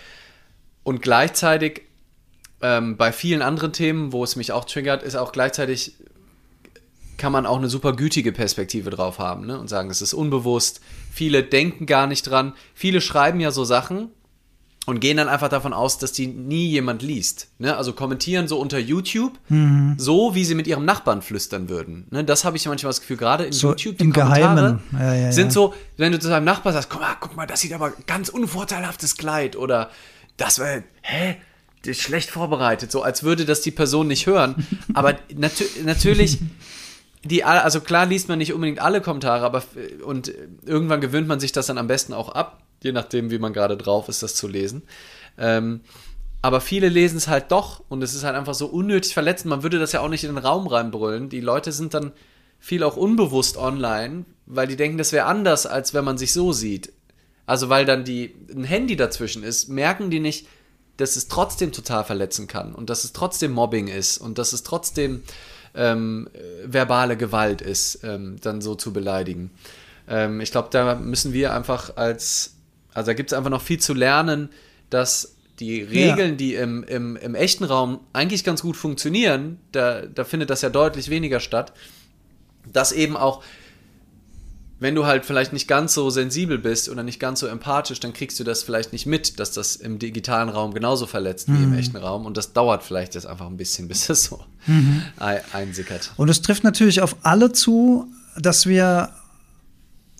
Und 0.84 1.02
gleichzeitig 1.02 1.84
ähm, 2.62 2.98
bei 2.98 3.12
vielen 3.12 3.42
anderen 3.42 3.74
Themen, 3.74 4.14
wo 4.14 4.24
es 4.24 4.36
mich 4.36 4.52
auch 4.52 4.66
triggert, 4.66 5.04
ist 5.04 5.16
auch 5.16 5.32
gleichzeitig, 5.32 5.96
kann 7.18 7.34
man 7.34 7.46
auch 7.46 7.58
eine 7.58 7.68
super 7.70 7.94
gütige 7.94 8.32
Perspektive 8.32 8.90
drauf 8.90 9.20
haben 9.20 9.46
ne? 9.46 9.60
und 9.60 9.68
sagen, 9.68 9.90
es 9.90 10.02
ist 10.02 10.14
unbewusst. 10.14 10.80
Viele 11.12 11.44
denken 11.44 11.86
gar 11.86 12.08
nicht 12.08 12.24
dran. 12.24 12.54
Viele 12.74 13.02
schreiben 13.02 13.42
ja 13.42 13.52
so 13.52 13.66
Sachen, 13.66 14.10
und 14.90 15.00
gehen 15.00 15.18
dann 15.18 15.30
einfach 15.30 15.50
davon 15.50 15.72
aus, 15.72 15.98
dass 15.98 16.12
die 16.12 16.28
nie 16.28 16.68
jemand 16.68 17.02
liest. 17.02 17.48
Ne? 17.60 17.78
Also 17.78 17.94
kommentieren 17.94 18.48
so 18.48 18.60
unter 18.60 18.80
YouTube, 18.80 19.38
mhm. 19.48 19.96
so 19.98 20.36
wie 20.36 20.44
sie 20.44 20.56
mit 20.56 20.68
ihrem 20.68 20.84
Nachbarn 20.84 21.22
flüstern 21.22 21.70
würden. 21.70 22.08
Ne? 22.10 22.24
Das 22.24 22.44
habe 22.44 22.58
ich 22.58 22.66
manchmal 22.66 22.90
das 22.90 23.02
Gefühl, 23.02 23.18
gerade 23.18 23.46
in 23.46 23.54
so 23.54 23.70
YouTube, 23.70 23.98
die 23.98 24.06
im 24.06 24.14
Kommentare 24.14 24.80
ja, 24.94 25.14
ja, 25.14 25.32
sind 25.32 25.54
so, 25.54 25.74
wenn 25.98 26.12
du 26.12 26.20
zu 26.20 26.28
deinem 26.28 26.46
Nachbarn 26.46 26.74
sagst, 26.74 26.90
guck 26.90 27.02
mal, 27.02 27.16
guck 27.20 27.36
mal, 27.36 27.46
das 27.46 27.62
sieht 27.62 27.74
aber 27.74 27.94
ganz 28.08 28.30
unvorteilhaftes 28.30 29.16
Kleid 29.18 29.56
oder 29.56 29.90
das 30.38 30.60
war, 30.60 30.68
hä? 31.02 31.38
Das 31.84 31.92
ist 31.92 32.02
schlecht 32.02 32.30
vorbereitet, 32.30 32.92
so 32.92 33.04
als 33.04 33.24
würde 33.24 33.46
das 33.46 33.62
die 33.62 33.72
Person 33.72 34.08
nicht 34.08 34.28
hören. 34.28 34.68
Aber 34.94 35.16
nat 35.34 35.54
natürlich 35.86 36.40
die, 37.24 37.46
also 37.46 37.80
klar 37.80 38.06
liest 38.06 38.28
man 38.28 38.38
nicht 38.38 38.54
unbedingt 38.54 38.80
alle 38.80 39.02
Kommentare, 39.02 39.46
aber 39.46 39.64
und 40.06 40.34
irgendwann 40.66 41.02
gewöhnt 41.02 41.28
man 41.28 41.40
sich 41.40 41.52
das 41.52 41.68
dann 41.68 41.78
am 41.78 41.88
besten 41.88 42.14
auch 42.14 42.30
ab 42.30 42.64
je 42.84 42.92
nachdem, 42.92 43.32
wie 43.32 43.40
man 43.40 43.54
gerade 43.54 43.78
drauf 43.78 44.10
ist, 44.10 44.24
das 44.24 44.36
zu 44.36 44.48
lesen. 44.48 44.84
Ähm, 45.38 45.82
aber 46.42 46.62
viele 46.62 46.88
lesen 46.88 47.18
es 47.18 47.28
halt 47.28 47.52
doch 47.52 47.84
und 47.90 48.02
es 48.02 48.14
ist 48.14 48.24
halt 48.24 48.36
einfach 48.36 48.54
so 48.54 48.68
unnötig 48.68 49.14
verletzend. 49.14 49.50
Man 49.50 49.64
würde 49.64 49.80
das 49.80 49.92
ja 49.92 50.00
auch 50.00 50.10
nicht 50.10 50.24
in 50.24 50.34
den 50.34 50.44
Raum 50.44 50.68
reinbrüllen. 50.68 51.30
Die 51.30 51.42
Leute 51.42 51.72
sind 51.72 51.94
dann 51.94 52.14
viel 52.60 52.84
auch 52.84 52.96
unbewusst 52.96 53.58
online, 53.58 54.26
weil 54.46 54.68
die 54.68 54.76
denken, 54.76 54.98
das 54.98 55.12
wäre 55.12 55.26
anders, 55.26 55.66
als 55.66 55.94
wenn 55.94 56.06
man 56.06 56.18
sich 56.18 56.34
so 56.34 56.54
sieht. 56.54 56.94
Also 57.46 57.70
weil 57.70 57.86
dann 57.86 58.04
die, 58.06 58.36
ein 58.54 58.64
Handy 58.64 58.96
dazwischen 58.96 59.44
ist, 59.44 59.70
merken 59.70 60.10
die 60.10 60.20
nicht, 60.20 60.48
dass 60.98 61.16
es 61.16 61.28
trotzdem 61.28 61.72
total 61.72 62.04
verletzen 62.04 62.48
kann 62.48 62.76
und 62.76 62.90
dass 62.90 63.04
es 63.04 63.14
trotzdem 63.14 63.52
Mobbing 63.52 63.88
ist 63.88 64.18
und 64.18 64.38
dass 64.38 64.54
es 64.54 64.64
trotzdem 64.64 65.24
ähm, 65.74 66.30
verbale 66.66 67.18
Gewalt 67.18 67.62
ist, 67.62 68.04
ähm, 68.04 68.38
dann 68.42 68.62
so 68.62 68.76
zu 68.76 68.94
beleidigen. 68.94 69.52
Ähm, 70.08 70.42
ich 70.42 70.52
glaube, 70.52 70.70
da 70.72 70.96
müssen 70.96 71.34
wir 71.34 71.54
einfach 71.54 71.96
als 71.96 72.56
also 72.94 73.08
da 73.08 73.14
gibt 73.14 73.32
es 73.32 73.38
einfach 73.38 73.50
noch 73.50 73.62
viel 73.62 73.80
zu 73.80 73.94
lernen, 73.94 74.50
dass 74.90 75.36
die 75.60 75.82
Regeln, 75.82 76.32
ja. 76.32 76.36
die 76.36 76.56
im, 76.56 76.84
im, 76.84 77.16
im 77.18 77.36
echten 77.36 77.66
Raum 77.66 78.00
eigentlich 78.14 78.44
ganz 78.44 78.62
gut 78.62 78.78
funktionieren, 78.78 79.58
da, 79.72 80.02
da 80.02 80.24
findet 80.24 80.50
das 80.50 80.62
ja 80.62 80.70
deutlich 80.70 81.10
weniger 81.10 81.40
statt, 81.40 81.74
dass 82.72 82.92
eben 82.92 83.18
auch, 83.18 83.44
wenn 84.80 84.96
du 84.96 85.06
halt 85.06 85.26
vielleicht 85.26 85.52
nicht 85.52 85.68
ganz 85.68 85.94
so 85.94 86.10
sensibel 86.10 86.58
bist 86.58 86.88
oder 86.88 87.04
nicht 87.04 87.20
ganz 87.20 87.42
so 87.42 87.48
empathisch, 87.48 88.00
dann 88.00 88.14
kriegst 88.14 88.40
du 88.40 88.46
das 88.46 88.64
vielleicht 88.64 88.94
nicht 88.94 89.06
mit, 89.06 89.40
dass 89.40 89.52
das 89.52 89.76
im 89.76 90.00
digitalen 90.00 90.48
Raum 90.48 90.74
genauso 90.74 91.06
verletzt 91.06 91.50
mhm. 91.50 91.58
wie 91.58 91.64
im 91.64 91.72
mhm. 91.72 91.80
echten 91.80 91.98
Raum. 91.98 92.26
Und 92.26 92.38
das 92.38 92.54
dauert 92.54 92.84
vielleicht 92.84 93.16
jetzt 93.16 93.26
einfach 93.26 93.48
ein 93.48 93.58
bisschen, 93.58 93.88
bis 93.90 94.08
das 94.08 94.24
so 94.24 94.40
mhm. 94.68 95.04
einsickert. 95.18 96.14
Und 96.16 96.30
es 96.30 96.42
trifft 96.42 96.64
natürlich 96.64 97.02
auf 97.02 97.18
alle 97.24 97.52
zu, 97.52 98.08
dass 98.38 98.66
wir 98.66 99.10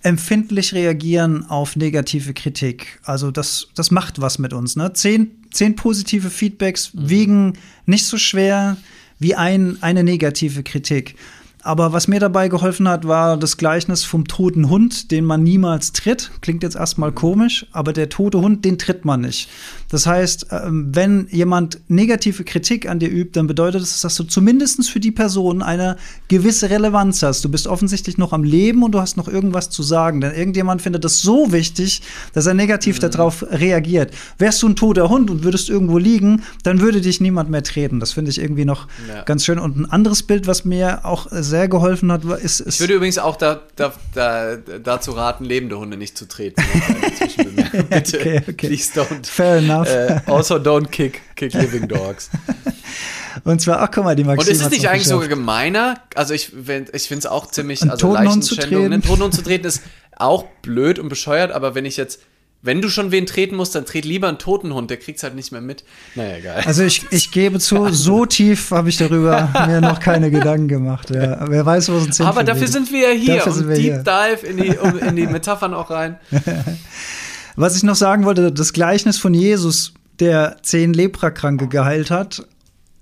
empfindlich 0.02 0.72
reagieren 0.74 1.48
auf 1.48 1.76
negative 1.76 2.32
Kritik. 2.34 3.00
Also 3.04 3.30
das, 3.30 3.68
das 3.74 3.90
macht 3.90 4.20
was 4.20 4.38
mit 4.38 4.52
uns. 4.52 4.76
Ne? 4.76 4.92
Zehn, 4.92 5.30
zehn 5.50 5.76
positive 5.76 6.30
Feedbacks 6.30 6.94
mhm. 6.94 7.08
wiegen 7.08 7.52
nicht 7.86 8.06
so 8.06 8.16
schwer 8.16 8.76
wie 9.18 9.34
ein, 9.34 9.76
eine 9.82 10.02
negative 10.02 10.62
Kritik. 10.62 11.16
Aber 11.62 11.92
was 11.92 12.08
mir 12.08 12.20
dabei 12.20 12.48
geholfen 12.48 12.88
hat, 12.88 13.06
war 13.06 13.36
das 13.36 13.56
Gleichnis 13.56 14.04
vom 14.04 14.26
toten 14.26 14.70
Hund, 14.70 15.10
den 15.10 15.24
man 15.24 15.42
niemals 15.42 15.92
tritt. 15.92 16.30
Klingt 16.40 16.62
jetzt 16.62 16.76
erstmal 16.76 17.12
komisch, 17.12 17.66
aber 17.72 17.92
der 17.92 18.08
tote 18.08 18.40
Hund, 18.40 18.64
den 18.64 18.78
tritt 18.78 19.04
man 19.04 19.20
nicht. 19.20 19.48
Das 19.90 20.06
heißt, 20.06 20.46
ähm, 20.52 20.88
wenn 20.94 21.26
jemand 21.30 21.80
negative 21.88 22.44
Kritik 22.44 22.88
an 22.88 22.98
dir 22.98 23.10
übt, 23.10 23.32
dann 23.32 23.46
bedeutet 23.46 23.82
das, 23.82 24.00
dass 24.00 24.14
du 24.14 24.24
zumindest 24.24 24.88
für 24.88 25.00
die 25.00 25.10
Person 25.10 25.62
eine 25.62 25.96
gewisse 26.28 26.70
Relevanz 26.70 27.22
hast. 27.22 27.44
Du 27.44 27.48
bist 27.48 27.66
offensichtlich 27.66 28.16
noch 28.16 28.32
am 28.32 28.44
Leben 28.44 28.82
und 28.84 28.92
du 28.92 29.00
hast 29.00 29.16
noch 29.16 29.28
irgendwas 29.28 29.68
zu 29.68 29.82
sagen. 29.82 30.20
Denn 30.20 30.32
irgendjemand 30.32 30.80
findet 30.80 31.04
das 31.04 31.20
so 31.20 31.52
wichtig, 31.52 32.02
dass 32.32 32.46
er 32.46 32.54
negativ 32.54 33.02
mhm. 33.02 33.10
darauf 33.10 33.44
reagiert. 33.50 34.14
Wärst 34.38 34.62
du 34.62 34.68
ein 34.68 34.76
toter 34.76 35.08
Hund 35.08 35.28
und 35.28 35.42
würdest 35.42 35.68
irgendwo 35.68 35.98
liegen, 35.98 36.42
dann 36.62 36.80
würde 36.80 37.00
dich 37.00 37.20
niemand 37.20 37.50
mehr 37.50 37.64
treten. 37.64 38.00
Das 38.00 38.12
finde 38.12 38.30
ich 38.30 38.40
irgendwie 38.40 38.64
noch 38.64 38.86
ja. 39.08 39.22
ganz 39.22 39.44
schön. 39.44 39.58
Und 39.58 39.76
ein 39.76 39.90
anderes 39.90 40.22
Bild, 40.22 40.46
was 40.46 40.64
mir 40.64 41.04
auch 41.04 41.26
sehr 41.50 41.68
geholfen 41.68 42.10
hat, 42.10 42.24
ist. 42.24 42.60
ist 42.60 42.74
ich 42.76 42.80
würde 42.80 42.94
übrigens 42.94 43.18
auch 43.18 43.36
da, 43.36 43.60
da, 43.76 43.92
da, 44.14 44.56
dazu 44.56 45.12
raten, 45.12 45.44
lebende 45.44 45.78
Hunde 45.78 45.96
nicht 45.96 46.16
zu 46.16 46.26
treten. 46.26 46.62
Bitte, 47.90 48.18
okay, 48.18 48.42
okay. 48.48 48.52
please 48.68 48.98
don't. 48.98 49.26
Fair 49.26 49.56
enough. 49.56 49.88
Uh, 49.88 50.32
also 50.32 50.56
don't 50.56 50.88
kick, 50.88 51.20
kick 51.36 51.52
living 51.52 51.86
dogs. 51.88 52.30
Und 53.44 53.60
zwar, 53.60 53.80
ach 53.80 53.90
guck 53.92 54.04
mal, 54.04 54.16
die 54.16 54.24
Maxime 54.24 54.50
Und 54.50 54.52
ist 54.52 54.62
es 54.62 54.70
nicht 54.70 54.88
eigentlich 54.88 55.06
sogar 55.06 55.28
gemeiner? 55.28 56.00
Also 56.14 56.34
ich, 56.34 56.52
ich 56.52 57.02
finde 57.04 57.18
es 57.18 57.26
auch 57.26 57.46
ziemlich, 57.46 57.88
also 57.88 58.12
Leichenschändung, 58.12 58.86
einen 58.86 59.02
Toten 59.02 59.22
Hund 59.22 59.34
zu 59.34 59.42
treten 59.42 59.66
ist 59.66 59.82
auch 60.16 60.44
blöd 60.62 60.98
und 60.98 61.08
bescheuert, 61.08 61.52
aber 61.52 61.74
wenn 61.74 61.84
ich 61.84 61.96
jetzt 61.96 62.20
wenn 62.62 62.82
du 62.82 62.90
schon 62.90 63.10
wen 63.10 63.24
treten 63.24 63.56
musst, 63.56 63.74
dann 63.74 63.86
tret 63.86 64.04
lieber 64.04 64.28
einen 64.28 64.38
toten 64.38 64.74
Hund, 64.74 64.90
der 64.90 64.98
kriegt's 64.98 65.22
halt 65.22 65.34
nicht 65.34 65.50
mehr 65.50 65.62
mit. 65.62 65.82
Naja, 66.14 66.36
egal. 66.36 66.62
Also 66.66 66.82
ich, 66.82 67.06
ich 67.10 67.30
gebe 67.30 67.58
zu, 67.58 67.88
so 67.88 68.26
tief 68.26 68.70
habe 68.70 68.90
ich 68.90 68.98
darüber 68.98 69.48
mir 69.66 69.80
noch 69.80 69.98
keine 69.98 70.30
Gedanken 70.30 70.68
gemacht. 70.68 71.10
Ja. 71.10 71.48
Wer 71.48 71.64
weiß, 71.64 71.90
wo 71.90 71.96
es 71.96 72.06
uns 72.06 72.20
Aber 72.20 72.44
dafür 72.44 72.68
sind 72.68 72.92
wir 72.92 73.14
ja 73.14 73.18
hier 73.18 73.36
dafür 73.36 73.56
und 73.56 73.68
Deep 73.70 73.78
hier. 73.78 74.04
Dive 74.04 74.46
in 74.46 74.56
die, 74.58 74.76
um, 74.76 74.98
in 74.98 75.16
die 75.16 75.26
Metaphern 75.26 75.72
auch 75.72 75.90
rein. 75.90 76.18
Was 77.56 77.76
ich 77.76 77.82
noch 77.82 77.96
sagen 77.96 78.24
wollte, 78.24 78.52
das 78.52 78.72
Gleichnis 78.72 79.18
von 79.18 79.32
Jesus, 79.32 79.94
der 80.18 80.58
zehn 80.62 80.92
Leprakranke 80.92 81.66
geheilt 81.66 82.10
hat 82.10 82.46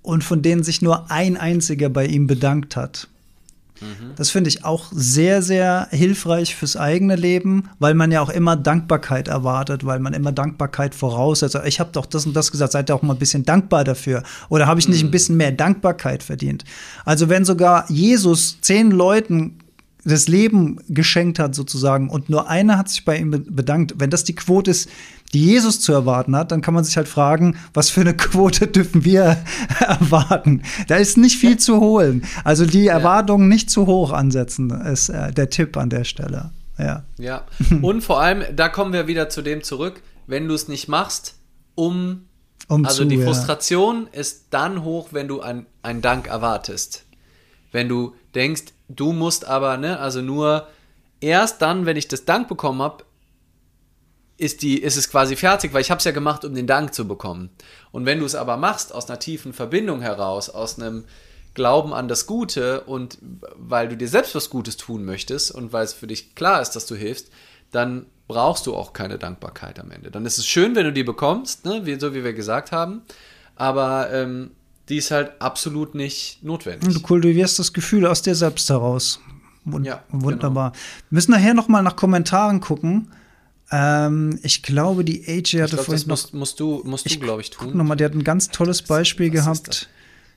und 0.03 0.23
von 0.23 0.41
denen 0.41 0.63
sich 0.63 0.83
nur 0.83 1.11
ein 1.11 1.37
einziger 1.37 1.89
bei 1.89 2.07
ihm 2.07 2.29
bedankt 2.29 2.77
hat. 2.77 3.09
Mhm. 3.81 4.13
Das 4.17 4.31
finde 4.31 4.49
ich 4.49 4.65
auch 4.65 4.87
sehr, 4.93 5.43
sehr 5.43 5.89
hilfreich 5.91 6.55
fürs 6.55 6.77
eigene 6.77 7.17
Leben, 7.17 7.71
weil 7.79 7.95
man 7.95 8.11
ja 8.11 8.21
auch 8.21 8.31
immer 8.31 8.57
Dankbarkeit 8.57 9.29
erwartet, 9.29 9.85
weil 9.85 9.99
man 9.99 10.15
immer 10.15 10.33
Dankbarkeit 10.33 10.95
voraussetzt. 10.95 11.57
Also 11.57 11.67
ich 11.67 11.81
habe 11.81 11.91
doch 11.93 12.07
das 12.07 12.27
und 12.27 12.35
das 12.35 12.51
gesagt, 12.51 12.73
seid 12.73 12.91
ihr 12.91 12.95
auch 12.95 13.03
mal 13.03 13.15
ein 13.15 13.19
bisschen 13.19 13.45
dankbar 13.45 13.85
dafür? 13.85 14.23
Oder 14.49 14.67
habe 14.67 14.81
ich 14.81 14.89
nicht 14.89 15.03
ein 15.03 15.07
mhm. 15.07 15.13
bisschen 15.13 15.37
mehr 15.37 15.53
Dankbarkeit 15.53 16.23
verdient? 16.23 16.65
Also 17.05 17.29
wenn 17.29 17.45
sogar 17.45 17.91
Jesus 17.91 18.61
zehn 18.61 18.91
Leuten 18.91 19.59
das 20.05 20.29
Leben 20.29 20.79
geschenkt 20.89 21.39
hat 21.39 21.55
sozusagen 21.55 22.09
und 22.09 22.31
nur 22.31 22.49
einer 22.49 22.79
hat 22.79 22.89
sich 22.89 23.05
bei 23.05 23.19
ihm 23.19 23.31
bedankt, 23.31 23.95
wenn 23.99 24.11
das 24.11 24.25
die 24.25 24.35
Quote 24.35 24.71
ist, 24.71 24.89
die 25.35 25.45
Jesus 25.45 25.81
zu 25.81 25.93
erwarten 25.93 26.35
hat, 26.37 26.53
dann 26.53 26.63
kann 26.63 26.75
man 26.75 26.85
sich 26.85 26.97
halt 26.97 27.09
fragen, 27.09 27.57
was 27.75 27.91
für 27.91 28.01
eine 28.01 28.15
Quote 28.17 28.67
dürfen 28.67 29.05
wir 29.05 29.37
erwarten? 29.81 30.63
Da 30.87 30.97
ist 30.97 31.19
nicht 31.19 31.37
viel 31.37 31.59
zu 31.59 31.81
holen. 31.81 32.25
Also 32.45 32.65
die. 32.65 32.89
Erwartungen 32.89 33.49
nicht 33.49 33.71
zu 33.71 33.87
hoch 33.87 34.13
ansetzen, 34.13 34.71
ist 34.71 35.11
äh, 35.11 35.33
der 35.33 35.51
Tipp 35.51 35.77
an 35.77 35.91
der 35.91 36.05
Stelle. 36.05 36.51
Ja. 36.79 37.05
Ja. 37.19 37.45
Und 37.83 38.03
vor 38.03 38.21
allem, 38.21 38.45
da 38.55 38.69
kommen 38.69 38.93
wir 38.93 39.07
wieder 39.07 39.29
zu 39.29 39.43
dem 39.43 39.63
zurück, 39.63 40.03
wenn 40.27 40.49
du 40.49 40.55
es 40.55 40.69
nicht 40.69 40.89
machst, 40.89 41.35
um, 41.75 42.23
um 42.69 42.85
also 42.85 43.03
zu, 43.03 43.09
die 43.09 43.23
Frustration 43.23 44.09
ja. 44.13 44.21
ist 44.21 44.47
dann 44.51 44.85
hoch, 44.85 45.09
wenn 45.13 45.29
du 45.29 45.41
einen 45.41 46.03
Dank 46.03 46.29
erwartest. 46.29 47.05
Wenn 47.73 47.89
du 47.89 48.15
denkst, 48.35 48.65
du 48.89 49.13
musst 49.13 49.47
aber, 49.47 49.77
ne, 49.77 49.99
also 49.99 50.23
nur 50.23 50.67
erst 51.21 51.63
dann, 51.63 51.87
wenn 51.87 51.97
ich 51.97 52.09
das 52.09 52.25
Dank 52.25 52.49
bekommen 52.49 52.83
habe, 52.83 53.05
ist, 54.37 54.63
die, 54.63 54.81
ist 54.81 54.97
es 54.97 55.11
quasi 55.11 55.35
fertig, 55.35 55.73
weil 55.75 55.81
ich 55.81 55.91
habe 55.91 55.99
es 55.99 56.05
ja 56.05 56.13
gemacht, 56.13 56.45
um 56.45 56.55
den 56.55 56.67
Dank 56.69 56.95
zu 56.95 57.09
bekommen. 57.09 57.51
Und 57.91 58.07
wenn 58.07 58.21
du 58.21 58.25
es 58.25 58.37
aber 58.37 58.57
machst 58.57 58.95
aus 58.95 59.09
einer 59.09 59.19
tiefen 59.19 59.53
Verbindung 59.53 60.01
heraus, 60.01 60.49
aus 60.49 60.79
einem 60.79 61.05
Glauben 61.55 61.93
an 61.93 62.07
das 62.07 62.27
Gute 62.27 62.83
und 62.83 63.19
weil 63.57 63.89
du 63.89 63.97
dir 63.97 64.07
selbst 64.07 64.37
was 64.37 64.49
Gutes 64.49 64.77
tun 64.77 65.05
möchtest 65.05 65.51
und 65.51 65.73
weil 65.73 65.85
es 65.85 65.93
für 65.93 66.07
dich 66.07 66.37
klar 66.37 66.63
ist, 66.63 66.71
dass 66.71 66.87
du 66.87 66.95
hilfst, 66.95 67.31
dann 67.73 68.07
brauchst 68.29 68.67
du 68.67 68.77
auch 68.77 68.93
keine 68.93 69.19
Dankbarkeit 69.19 69.81
am 69.81 69.91
Ende. 69.91 70.13
Dann 70.13 70.25
ist 70.25 70.39
es 70.39 70.47
schön, 70.47 70.77
wenn 70.77 70.85
du 70.85 70.93
die 70.93 71.03
bekommst, 71.03 71.65
ne, 71.65 71.85
wie, 71.85 71.99
so 71.99 72.15
wie 72.15 72.23
wir 72.23 72.33
gesagt 72.33 72.71
haben, 72.71 73.03
aber 73.57 74.13
ähm, 74.13 74.53
die 74.89 74.97
ist 74.97 75.11
halt 75.11 75.33
absolut 75.41 75.95
nicht 75.95 76.43
notwendig. 76.43 76.93
Du 76.93 77.01
kultivierst 77.01 77.59
das 77.59 77.73
Gefühl 77.73 78.07
aus 78.07 78.23
dir 78.23 78.35
selbst 78.35 78.69
heraus. 78.71 79.21
Wund 79.65 79.87
ja, 79.87 80.03
wunderbar. 80.11 80.73
Genau. 80.73 80.83
Wir 81.11 81.15
müssen 81.17 81.31
nachher 81.33 81.55
noch 81.55 81.69
mal 81.69 81.83
nach 81.83 81.97
Kommentaren 81.97 82.61
gucken. 82.61 83.09
Ähm, 83.71 84.39
ich 84.43 84.63
glaube, 84.63 85.05
die 85.05 85.27
AJ 85.27 85.63
hatte 85.63 85.75
glaub, 85.75 85.87
vorhin 85.87 86.03
noch. 86.03 86.09
Musst, 86.09 86.35
musst 86.35 86.61
du, 86.61 86.83
musst 86.85 87.11
du 87.11 87.19
glaube 87.19 87.43
ich, 87.43 87.51
tun. 87.51 87.69
Guck 87.69 87.75
noch 87.75 87.85
mal, 87.85 87.97
der 87.97 88.07
hat 88.07 88.15
ein 88.15 88.25
ganz 88.25 88.49
tolles 88.49 88.83
Beispiel 88.83 89.31
gehabt. 89.31 89.89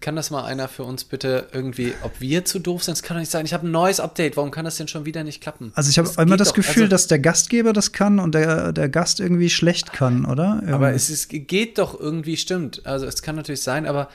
Kann 0.01 0.15
das 0.15 0.31
mal 0.31 0.43
einer 0.43 0.67
für 0.67 0.83
uns 0.83 1.03
bitte 1.03 1.47
irgendwie, 1.53 1.93
ob 2.01 2.19
wir 2.19 2.43
zu 2.43 2.57
doof 2.57 2.83
sind? 2.83 2.97
Das 2.97 3.03
kann 3.03 3.15
doch 3.15 3.19
nicht 3.19 3.29
sein. 3.29 3.45
Ich 3.45 3.53
habe 3.53 3.67
ein 3.67 3.71
neues 3.71 3.99
Update. 3.99 4.35
Warum 4.35 4.49
kann 4.49 4.65
das 4.65 4.77
denn 4.77 4.87
schon 4.87 5.05
wieder 5.05 5.23
nicht 5.23 5.41
klappen? 5.41 5.71
Also 5.75 5.91
ich 5.91 5.99
habe 5.99 6.09
immer 6.19 6.37
das 6.37 6.49
doch, 6.49 6.55
Gefühl, 6.55 6.83
also, 6.83 6.89
dass 6.89 7.05
der 7.05 7.19
Gastgeber 7.19 7.71
das 7.71 7.91
kann 7.91 8.19
und 8.19 8.33
der, 8.33 8.73
der 8.73 8.89
Gast 8.89 9.19
irgendwie 9.19 9.51
schlecht 9.51 9.93
kann, 9.93 10.25
oder? 10.25 10.55
Irgendwie. 10.55 10.73
Aber 10.73 10.91
es 10.91 11.11
ist, 11.11 11.29
geht 11.29 11.77
doch 11.77 11.97
irgendwie, 11.97 12.35
stimmt. 12.35 12.83
Also 12.83 13.05
es 13.05 13.21
kann 13.21 13.35
natürlich 13.35 13.61
sein, 13.61 13.85
aber 13.85 14.09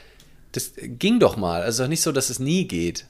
das 0.57 0.73
ging 0.77 1.21
doch 1.21 1.37
mal. 1.37 1.63
Also 1.63 1.87
nicht 1.87 2.01
so, 2.01 2.13
dass 2.13 2.31
es 2.31 2.39
nie 2.39 2.67
geht. 2.67 3.07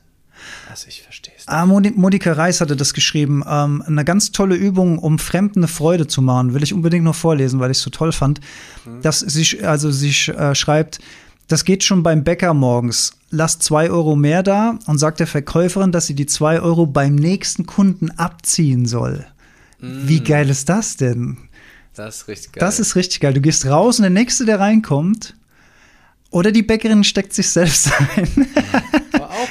Also 0.70 0.86
ich 0.88 1.02
verstehe 1.02 1.32
es. 1.36 1.48
Ah, 1.48 1.64
Monika 1.64 2.32
Reis 2.32 2.60
hatte 2.60 2.76
das 2.76 2.92
geschrieben. 2.92 3.42
Ähm, 3.48 3.82
eine 3.86 4.04
ganz 4.04 4.32
tolle 4.32 4.54
Übung, 4.54 4.98
um 4.98 5.18
Fremden 5.18 5.60
eine 5.60 5.68
Freude 5.68 6.06
zu 6.06 6.20
machen. 6.22 6.54
Will 6.54 6.62
ich 6.62 6.74
unbedingt 6.74 7.04
noch 7.04 7.14
vorlesen, 7.14 7.60
weil 7.60 7.70
ich 7.70 7.78
es 7.78 7.82
so 7.82 7.90
toll 7.90 8.12
fand. 8.12 8.40
Hm. 8.84 9.00
Dass 9.02 9.20
sie, 9.20 9.64
also 9.64 9.90
sie 9.90 10.10
äh, 10.32 10.54
schreibt, 10.54 10.98
das 11.48 11.64
geht 11.64 11.84
schon 11.84 12.02
beim 12.02 12.24
Bäcker 12.24 12.54
morgens. 12.54 13.12
Lasst 13.30 13.62
zwei 13.62 13.90
Euro 13.90 14.16
mehr 14.16 14.42
da 14.42 14.78
und 14.86 14.98
sagt 14.98 15.20
der 15.20 15.26
Verkäuferin, 15.26 15.92
dass 15.92 16.06
sie 16.06 16.14
die 16.14 16.26
zwei 16.26 16.60
Euro 16.60 16.86
beim 16.86 17.14
nächsten 17.14 17.66
Kunden 17.66 18.10
abziehen 18.10 18.86
soll. 18.86 19.24
Mm. 19.80 20.08
Wie 20.08 20.20
geil 20.20 20.50
ist 20.50 20.68
das 20.68 20.96
denn? 20.96 21.38
Das 21.94 22.16
ist 22.16 22.28
richtig 22.28 22.52
geil. 22.52 22.60
Das 22.60 22.80
ist 22.80 22.96
richtig 22.96 23.20
geil. 23.20 23.32
Du 23.32 23.40
gehst 23.40 23.64
raus 23.66 23.98
und 23.98 24.02
der 24.02 24.10
Nächste, 24.10 24.44
der 24.44 24.60
reinkommt, 24.60 25.34
oder 26.30 26.52
die 26.52 26.62
Bäckerin 26.62 27.04
steckt 27.04 27.32
sich 27.32 27.48
selbst 27.50 27.90
ein. 28.16 28.48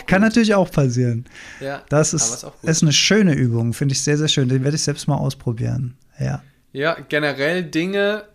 Kann 0.07 0.21
natürlich 0.21 0.53
auch 0.53 0.69
passieren. 0.69 1.25
Ja, 1.59 1.83
das 1.89 2.13
ist, 2.13 2.43
ist, 2.43 2.45
ist 2.63 2.83
eine 2.83 2.93
schöne 2.93 3.33
Übung, 3.33 3.73
finde 3.73 3.93
ich 3.93 4.03
sehr, 4.03 4.17
sehr 4.17 4.27
schön. 4.27 4.49
Den 4.49 4.63
werde 4.63 4.75
ich 4.75 4.83
selbst 4.83 5.07
mal 5.07 5.17
ausprobieren. 5.17 5.97
Ja. 6.19 6.43
Ja, 6.73 6.97
generell 7.07 7.63
Dinge, 7.63 8.25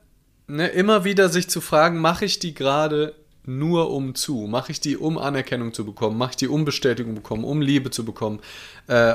ne, 0.47 0.69
immer 0.69 1.05
wieder 1.05 1.29
sich 1.29 1.49
zu 1.49 1.61
fragen, 1.61 1.99
mache 1.99 2.25
ich 2.25 2.39
die 2.39 2.55
gerade 2.55 3.15
nur 3.45 3.91
um 3.91 4.15
zu? 4.15 4.47
Mache 4.49 4.73
ich 4.73 4.81
die, 4.81 4.97
um 4.97 5.19
Anerkennung 5.19 5.73
zu 5.73 5.85
bekommen? 5.85 6.17
Mache 6.19 6.31
ich 6.31 6.37
die, 6.37 6.49
um 6.49 6.65
Bestätigung 6.65 7.15
zu 7.15 7.23
bekommen, 7.23 7.45
um 7.45 7.61
Liebe 7.61 7.91
zu 7.91 8.05
bekommen? 8.05 8.41
Äh, 8.87 9.15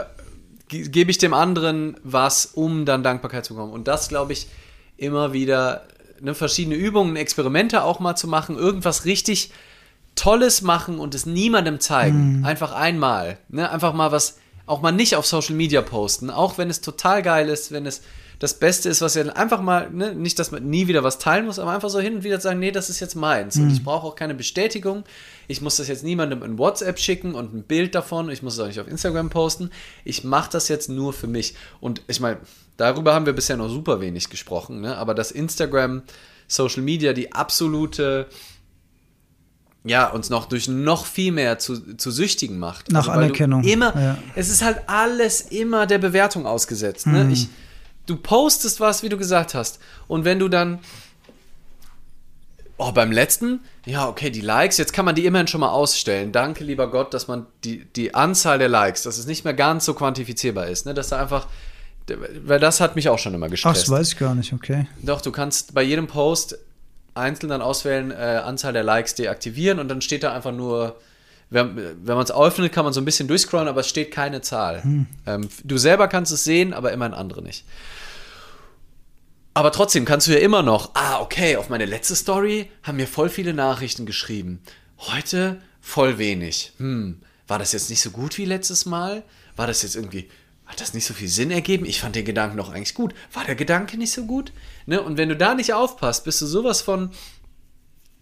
Gebe 0.68 1.12
ich 1.12 1.20
dem 1.20 1.36
anderen 1.36 1.96
was, 2.04 2.48
um 2.48 2.86
dann 2.86 3.04
Dankbarkeit 3.04 3.46
zu 3.46 3.54
bekommen? 3.54 3.72
Und 3.72 3.88
das, 3.88 4.10
glaube 4.10 4.34
ich, 4.34 4.48
immer 4.98 5.32
wieder 5.32 5.88
ne, 6.22 6.34
verschiedene 6.34 6.76
Übungen, 6.76 7.16
Experimente 7.16 7.84
auch 7.84 7.99
mal 7.99 8.16
zu 8.16 8.28
machen, 8.28 8.57
irgendwas 8.57 9.05
richtig 9.05 9.51
Tolles 10.16 10.61
machen 10.61 10.99
und 10.99 11.13
es 11.13 11.26
niemandem 11.26 11.80
zeigen. 11.80 12.39
Mhm. 12.39 12.45
Einfach 12.45 12.74
einmal. 12.74 13.38
Ne? 13.49 13.70
Einfach 13.70 13.93
mal 13.93 14.11
was, 14.11 14.38
auch 14.66 14.82
mal 14.82 14.91
nicht 14.91 15.16
auf 15.16 15.26
Social 15.26 15.55
Media 15.55 15.82
posten, 15.82 16.30
auch 16.30 16.57
wenn 16.57 16.70
es 16.70 16.82
total 16.82 17.22
geil 17.22 17.49
ist, 17.49 17.72
wenn 17.72 17.86
es 17.86 18.01
das 18.39 18.55
Beste 18.55 18.89
ist, 18.89 19.01
was 19.01 19.16
ihr 19.16 19.36
einfach 19.38 19.61
mal, 19.61 19.89
ne, 19.91 20.13
nicht, 20.13 20.39
dass 20.39 20.51
man 20.51 20.70
nie 20.70 20.88
wieder 20.88 21.03
was 21.03 21.20
teilen 21.20 21.45
muss, 21.45 21.59
aber 21.59 21.72
einfach 21.72 21.89
so 21.89 21.99
hin 21.99 22.16
und 22.16 22.24
wieder 22.24 22.39
sagen, 22.39 22.59
nee, 22.59 22.72
das 22.72 22.89
ist 22.89 22.99
jetzt 22.99 23.16
meins. 23.16 23.55
Mhm. 23.55 23.63
Und 23.63 23.72
ich 23.72 23.84
brauche 23.84 24.07
auch 24.07 24.16
keine 24.16 24.36
Bestätigung. 24.36 25.03
Ich 25.47 25.61
muss 25.61 25.78
das 25.78 25.88
jetzt 25.88 26.03
niemandem 26.03 26.43
in 26.43 26.57
WhatsApp 26.57 26.99
schicken 26.99 27.34
und 27.34 27.53
ein 27.53 27.63
Bild 27.63 27.95
davon. 27.95 28.30
Ich 28.30 28.43
muss 28.43 28.55
es 28.55 28.59
auch 28.59 28.68
nicht 28.68 28.80
auf 28.80 28.88
Instagram 28.88 29.30
posten. 29.30 29.70
Ich 30.03 30.24
mache 30.24 30.51
das 30.51 30.68
jetzt 30.68 30.89
nur 30.89 31.13
für 31.13 31.28
mich. 31.28 31.55
Und 31.80 32.01
ich 32.07 32.20
meine, 32.20 32.39
darüber 32.78 33.14
haben 33.14 33.26
wir 33.26 33.34
bisher 33.34 33.58
noch 33.58 33.70
super 33.70 34.02
wenig 34.02 34.30
gesprochen, 34.30 34.82
ne? 34.82 34.98
aber 34.98 35.14
dass 35.14 35.32
Instagram, 35.32 36.04
Social 36.48 36.84
Media 36.84 37.14
die 37.14 37.34
absolute 37.34 38.28
ja, 39.86 40.08
uns 40.08 40.32
noch 40.32 40.48
durch 40.48 40.68
noch 40.68 41.06
viel 41.06 41.32
mehr 41.32 41.60
zu, 41.60 41.96
zu 41.96 42.10
Süchtigen 42.10 42.58
macht. 42.58 42.92
Nach 42.92 43.08
also, 43.08 43.12
Anerkennung. 43.12 43.64
Immer, 43.64 43.96
ja. 43.96 44.18
es 44.34 44.50
ist 44.50 44.64
halt 44.64 44.80
alles 44.88 45.42
immer 45.42 45.86
der 45.86 46.00
Bewertung 46.00 46.48
ausgesetzt. 46.48 47.06
Ne? 47.06 47.24
Mhm. 47.24 47.32
Ich, 47.32 47.48
du 48.08 48.18
postest 48.18 48.80
was, 48.80 49.04
wie 49.04 49.10
du 49.10 49.18
gesagt 49.18 49.54
hast. 49.54 49.80
Und 50.08 50.26
wenn 50.26 50.40
du 50.40 50.50
dann. 50.50 50.80
Oh, 52.78 52.92
beim 52.92 53.10
letzten, 53.10 53.62
ja, 53.86 54.06
okay, 54.06 54.30
die 54.30 54.42
Likes, 54.42 54.78
jetzt 54.78 54.92
kann 54.92 55.06
man 55.06 55.16
die 55.16 55.26
immerhin 55.26 55.48
schon 55.48 55.62
mal 55.62 55.70
ausstellen. 55.70 56.34
Danke, 56.34 56.66
lieber 56.66 56.92
Gott, 56.92 57.14
dass 57.14 57.30
man 57.30 57.46
die, 57.64 57.86
die 57.86 58.14
Anzahl 58.14 58.60
der 58.60 58.68
Likes, 58.68 59.04
dass 59.04 59.18
es 59.18 59.28
nicht 59.28 59.46
mehr 59.46 59.54
ganz 59.54 59.86
so 59.86 59.94
quantifizierbar 59.94 60.68
ist, 60.68 60.86
ne? 60.86 60.94
Dass 60.94 61.08
da 61.08 61.22
einfach, 61.22 61.48
weil 62.08 62.60
das 62.60 62.82
hat 62.82 62.95
mich 62.95 63.10
auch 63.10 63.20
schon 63.20 63.34
immer 63.34 63.49
gestresst. 63.49 63.76
Ach, 63.78 63.82
das 63.82 63.89
weiß 63.89 64.08
ich 64.14 64.18
gar 64.18 64.36
nicht, 64.36 64.53
okay. 64.53 64.88
Doch, 65.01 65.22
du 65.22 65.32
kannst 65.32 65.74
bei 65.74 65.82
jedem 65.82 66.08
Post 66.08 66.58
einzeln 67.16 67.49
dann 67.49 67.62
auswählen, 67.62 68.12
äh, 68.12 68.41
Anzahl 68.43 68.74
der 68.74 68.84
Likes 68.84 69.16
deaktivieren 69.16 69.80
und 69.80 69.88
dann 69.88 70.01
steht 70.01 70.24
da 70.24 70.34
einfach 70.34 70.51
nur, 70.51 70.99
wenn, 71.49 71.76
wenn 71.76 72.16
man 72.16 72.24
es 72.24 72.32
öffnet, 72.32 72.74
kann 72.74 72.84
man 72.84 72.93
so 72.93 73.01
ein 73.01 73.06
bisschen 73.06 73.28
durchscrollen, 73.28 73.68
aber 73.68 73.82
es 73.82 73.89
steht 73.89 74.12
keine 74.12 74.41
Zahl. 74.41 74.84
Hm. 74.84 75.08
Ähm, 75.26 75.49
du 75.64 75.78
selber 75.78 76.08
kannst 76.08 76.32
es 76.32 76.43
sehen, 76.43 76.74
aber 76.74 76.91
immerhin 76.91 77.14
andere 77.14 77.41
nicht. 77.41 77.66
Aber 79.53 79.72
trotzdem 79.72 80.03
kannst 80.03 80.28
du 80.28 80.34
ja 80.34 80.39
immer 80.39 80.64
noch, 80.64 80.91
ah, 80.95 81.22
okay, 81.22 81.56
auf 81.56 81.70
meine 81.70 81.86
letzte 81.86 82.16
Story 82.16 82.70
haben 82.84 82.97
mir 82.97 83.08
voll 83.08 83.30
viele 83.30 83.53
Nachrichten 83.53 84.06
geschrieben. 84.06 84.62
Heute 84.97 85.62
voll 85.80 86.18
wenig. 86.18 86.74
Hm, 86.78 87.22
war 87.47 87.58
das 87.58 87.72
jetzt 87.72 87.89
nicht 87.89 88.01
so 88.01 88.12
gut 88.12 88.38
wie 88.38 88.43
letztes 88.43 88.86
Mal? 88.86 89.24
War 89.56 89.68
das 89.68 89.82
jetzt 89.82 89.95
irgendwie, 89.95 90.30
hat 90.66 90.82
das 90.82 90.93
nicht 90.93 91.05
so 91.05 91.13
viel 91.13 91.28
Sinn 91.28 91.51
ergeben? 91.51 91.86
Ich 91.86 92.01
fand 92.01 92.16
den 92.16 92.26
Gedanken 92.26 92.57
doch 92.57 92.74
eigentlich 92.74 92.95
gut. 92.95 93.13
War 93.34 93.45
der 93.45 93.55
Gedanke 93.55 93.97
nicht 93.97 94.11
so 94.11 94.26
gut? 94.26 94.51
Ne? 94.86 95.01
Und 95.01 95.18
wenn 95.18 95.30
du 95.30 95.36
da 95.36 95.53
nicht 95.53 95.74
aufpasst, 95.74 96.26
bist 96.26 96.41
du 96.41 96.45
sowas 96.45 96.82
von 96.82 97.11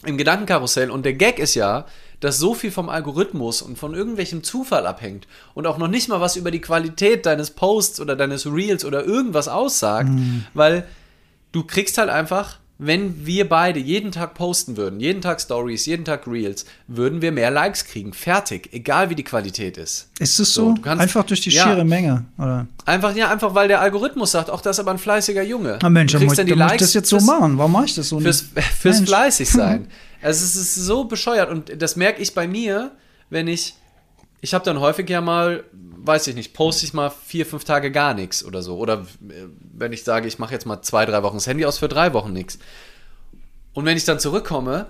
im 0.06 0.18
Gedankenkarussell. 0.18 0.92
Und 0.92 1.06
der 1.06 1.14
Gag 1.14 1.40
ist 1.40 1.56
ja, 1.56 1.86
dass 2.20 2.38
so 2.38 2.54
viel 2.54 2.72
vom 2.72 2.90
Algorithmus 2.90 3.62
und 3.62 3.78
von 3.78 3.94
irgendwelchem 3.94 4.44
Zufall 4.44 4.86
abhängt 4.86 5.28
und 5.54 5.68
auch 5.68 5.78
noch 5.78 5.88
nicht 5.88 6.08
mal 6.10 6.22
was 6.22 6.36
über 6.36 6.52
die 6.52 6.62
Qualität 6.62 7.26
deines 7.26 7.52
Posts 7.52 8.00
oder 8.00 8.16
deines 8.16 8.46
Reels 8.46 8.86
oder 8.86 9.06
irgendwas 9.06 9.48
aussagt, 9.48 10.10
mhm. 10.10 10.46
weil 10.54 10.88
du 11.52 11.64
kriegst 11.64 11.98
halt 11.98 12.10
einfach, 12.10 12.60
wenn 12.86 13.26
wir 13.26 13.48
beide 13.48 13.80
jeden 13.80 14.12
Tag 14.12 14.34
posten 14.34 14.78
würden, 14.78 15.00
jeden 15.00 15.22
Tag 15.22 15.40
Stories, 15.40 15.86
jeden 15.86 16.06
Tag 16.06 16.28
Reels, 16.28 16.66
würden 16.88 17.22
wir 17.22 17.32
mehr 17.32 17.52
Likes 17.52 17.86
kriegen. 17.86 18.14
Fertig, 18.14 18.70
egal 18.74 19.10
wie 19.10 19.16
die 19.16 19.24
Qualität 19.24 19.78
ist. 19.78 20.10
Ist 20.20 20.40
es 20.40 20.54
so? 20.54 20.76
so? 20.76 20.82
Kannst, 20.82 21.02
einfach 21.02 21.24
durch 21.24 21.42
die 21.42 21.52
schiere 21.52 21.78
ja, 21.78 21.84
Menge, 21.84 22.26
oder? 22.38 22.68
Einfach, 22.86 23.16
ja, 23.16 23.30
einfach 23.30 23.56
weil 23.56 23.68
der 23.68 23.82
Algorithmus 23.82 24.32
sagt, 24.32 24.50
auch 24.50 24.62
das 24.62 24.78
ist 24.78 24.80
aber 24.82 24.92
ein 24.92 24.98
fleißiger 24.98 25.44
Junge. 25.44 25.80
Na 25.82 25.90
Mensch, 25.90 26.12
du 26.12 26.20
kriegst 26.20 26.38
dann 26.38 26.46
die 26.46 26.54
Likes 26.54 26.80
das 26.80 26.94
jetzt 26.94 27.10
so 27.10 27.20
machen. 27.20 27.58
Warum 27.58 27.72
mache 27.72 27.86
ich 27.86 27.96
das 27.96 28.10
so 28.10 28.20
nicht? 28.20 28.26
Fürs, 28.54 28.66
fürs 28.80 29.00
fleißig 29.02 29.50
sein. 29.52 29.88
also 30.22 30.44
es 30.44 30.56
ist 30.56 30.76
so 30.76 31.06
bescheuert 31.06 31.50
und 31.50 31.82
das 31.82 31.96
merke 31.96 32.22
ich 32.22 32.34
bei 32.34 32.48
mir, 32.48 32.92
wenn 33.30 33.48
ich 33.48 33.76
ich 34.44 34.54
habe 34.54 34.66
dann 34.66 34.82
häufig 34.82 35.10
ja 35.10 35.22
mal, 35.22 35.64
weiß 35.72 36.28
ich 36.28 36.36
nicht, 36.36 36.54
poste 36.54 36.86
ich 36.86 36.94
mal 36.94 37.10
vier, 37.10 37.46
fünf 37.46 37.64
Tage 37.64 37.92
gar 37.92 38.14
nichts 38.14 38.44
oder 38.44 38.62
so. 38.62 38.76
Oder 38.76 39.06
äh, 39.30 39.46
wenn 39.74 39.92
ich 39.92 40.04
sage, 40.04 40.28
ich 40.28 40.40
mache 40.40 40.54
jetzt 40.54 40.66
mal 40.66 40.82
zwei, 40.82 41.06
drei 41.06 41.24
Wochen 41.24 41.36
das 41.36 41.48
Handy 41.48 41.66
aus 41.66 41.80
für 41.80 41.88
drei 41.88 42.14
Wochen 42.14 42.32
nichts. 42.32 42.60
Und 43.74 43.86
wenn 43.86 43.98
ich 43.98 44.06
dann 44.06 44.20
zurückkomme, 44.20 44.88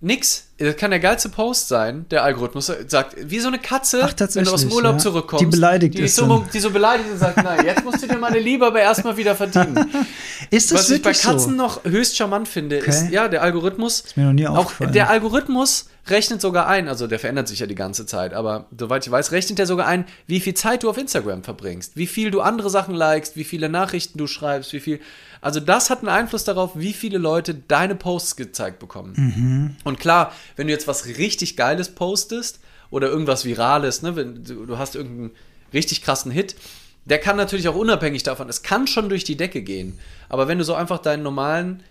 nix. 0.00 0.48
Das 0.58 0.76
kann 0.76 0.90
der 0.92 1.00
geilste 1.00 1.28
Post 1.30 1.68
sein. 1.68 2.06
Der 2.10 2.22
Algorithmus 2.22 2.70
sagt, 2.86 3.16
wie 3.18 3.40
so 3.40 3.48
eine 3.48 3.58
Katze, 3.58 4.02
Ach, 4.04 4.14
wenn 4.34 4.44
du 4.44 4.52
aus 4.52 4.60
dem 4.60 4.72
Urlaub 4.72 4.94
ja. 4.94 4.98
zurückkommst. 4.98 5.42
Die 5.42 5.46
beleidigt 5.46 5.98
die 5.98 6.02
ist 6.02 6.14
so. 6.14 6.44
Die 6.52 6.60
so 6.60 6.70
beleidigt 6.70 7.10
und 7.10 7.18
sagt, 7.18 7.42
nein, 7.42 7.64
jetzt 7.66 7.84
musst 7.84 8.02
du 8.02 8.06
dir 8.06 8.18
meine 8.18 8.38
Liebe 8.38 8.64
aber 8.66 8.80
erstmal 8.80 9.16
wieder 9.16 9.34
verdienen. 9.34 9.90
Ist 10.50 10.70
das 10.70 10.80
Was 10.80 10.90
ich 10.90 11.02
bei 11.02 11.12
Katzen 11.12 11.52
so? 11.52 11.56
noch 11.56 11.84
höchst 11.84 12.16
charmant 12.16 12.46
finde, 12.46 12.78
Okay. 12.78 12.90
ist, 12.90 13.10
ja, 13.10 13.28
der 13.28 13.42
Algorithmus. 13.42 14.00
Ist 14.00 14.16
mir 14.16 14.24
noch 14.26 14.32
nie 14.32 14.46
auch 14.46 14.58
aufgefallen. 14.58 14.92
Der 14.92 15.10
Algorithmus 15.10 15.86
rechnet 16.06 16.40
sogar 16.40 16.68
ein, 16.68 16.86
also 16.86 17.06
der 17.06 17.18
verändert 17.18 17.48
sich 17.48 17.60
ja 17.60 17.66
die 17.66 17.74
ganze 17.74 18.04
Zeit, 18.04 18.34
aber 18.34 18.66
soweit 18.78 19.06
ich 19.06 19.10
weiß, 19.10 19.32
rechnet 19.32 19.58
er 19.58 19.66
sogar 19.66 19.86
ein, 19.86 20.04
wie 20.26 20.40
viel 20.40 20.54
Zeit 20.54 20.82
du 20.82 20.90
auf 20.90 20.98
Instagram 20.98 21.42
verbringst, 21.42 21.96
wie 21.96 22.06
viel 22.06 22.30
du 22.30 22.42
andere 22.42 22.68
Sachen 22.68 22.94
likest, 22.94 23.36
wie 23.36 23.44
viele 23.44 23.68
Nachrichten 23.70 24.18
du 24.18 24.26
schreibst, 24.26 24.72
wie 24.72 24.80
viel. 24.80 25.00
Also 25.44 25.60
das 25.60 25.90
hat 25.90 25.98
einen 25.98 26.08
Einfluss 26.08 26.44
darauf, 26.44 26.70
wie 26.74 26.94
viele 26.94 27.18
Leute 27.18 27.54
deine 27.54 27.94
Posts 27.94 28.36
gezeigt 28.36 28.78
bekommen. 28.78 29.76
Und 29.84 30.00
klar, 30.00 30.32
wenn 30.56 30.68
du 30.68 30.72
jetzt 30.72 30.88
was 30.88 31.04
richtig 31.04 31.54
Geiles 31.58 31.94
postest 31.94 32.60
oder 32.88 33.08
irgendwas 33.08 33.44
Virales, 33.44 34.00
ne, 34.00 34.16
wenn 34.16 34.42
du, 34.42 34.64
du 34.64 34.78
hast 34.78 34.96
irgendeinen 34.96 35.32
richtig 35.74 36.00
krassen 36.00 36.32
Hit, 36.32 36.56
der 37.04 37.18
kann 37.18 37.36
natürlich 37.36 37.68
auch 37.68 37.74
unabhängig 37.74 38.22
davon, 38.22 38.48
es 38.48 38.62
kann 38.62 38.86
schon 38.86 39.10
durch 39.10 39.24
die 39.24 39.36
Decke 39.36 39.60
gehen. 39.60 39.98
Aber 40.30 40.48
wenn 40.48 40.56
du 40.56 40.64
so 40.64 40.72
einfach 40.72 40.98
deinen 40.98 41.22
normalen 41.22 41.82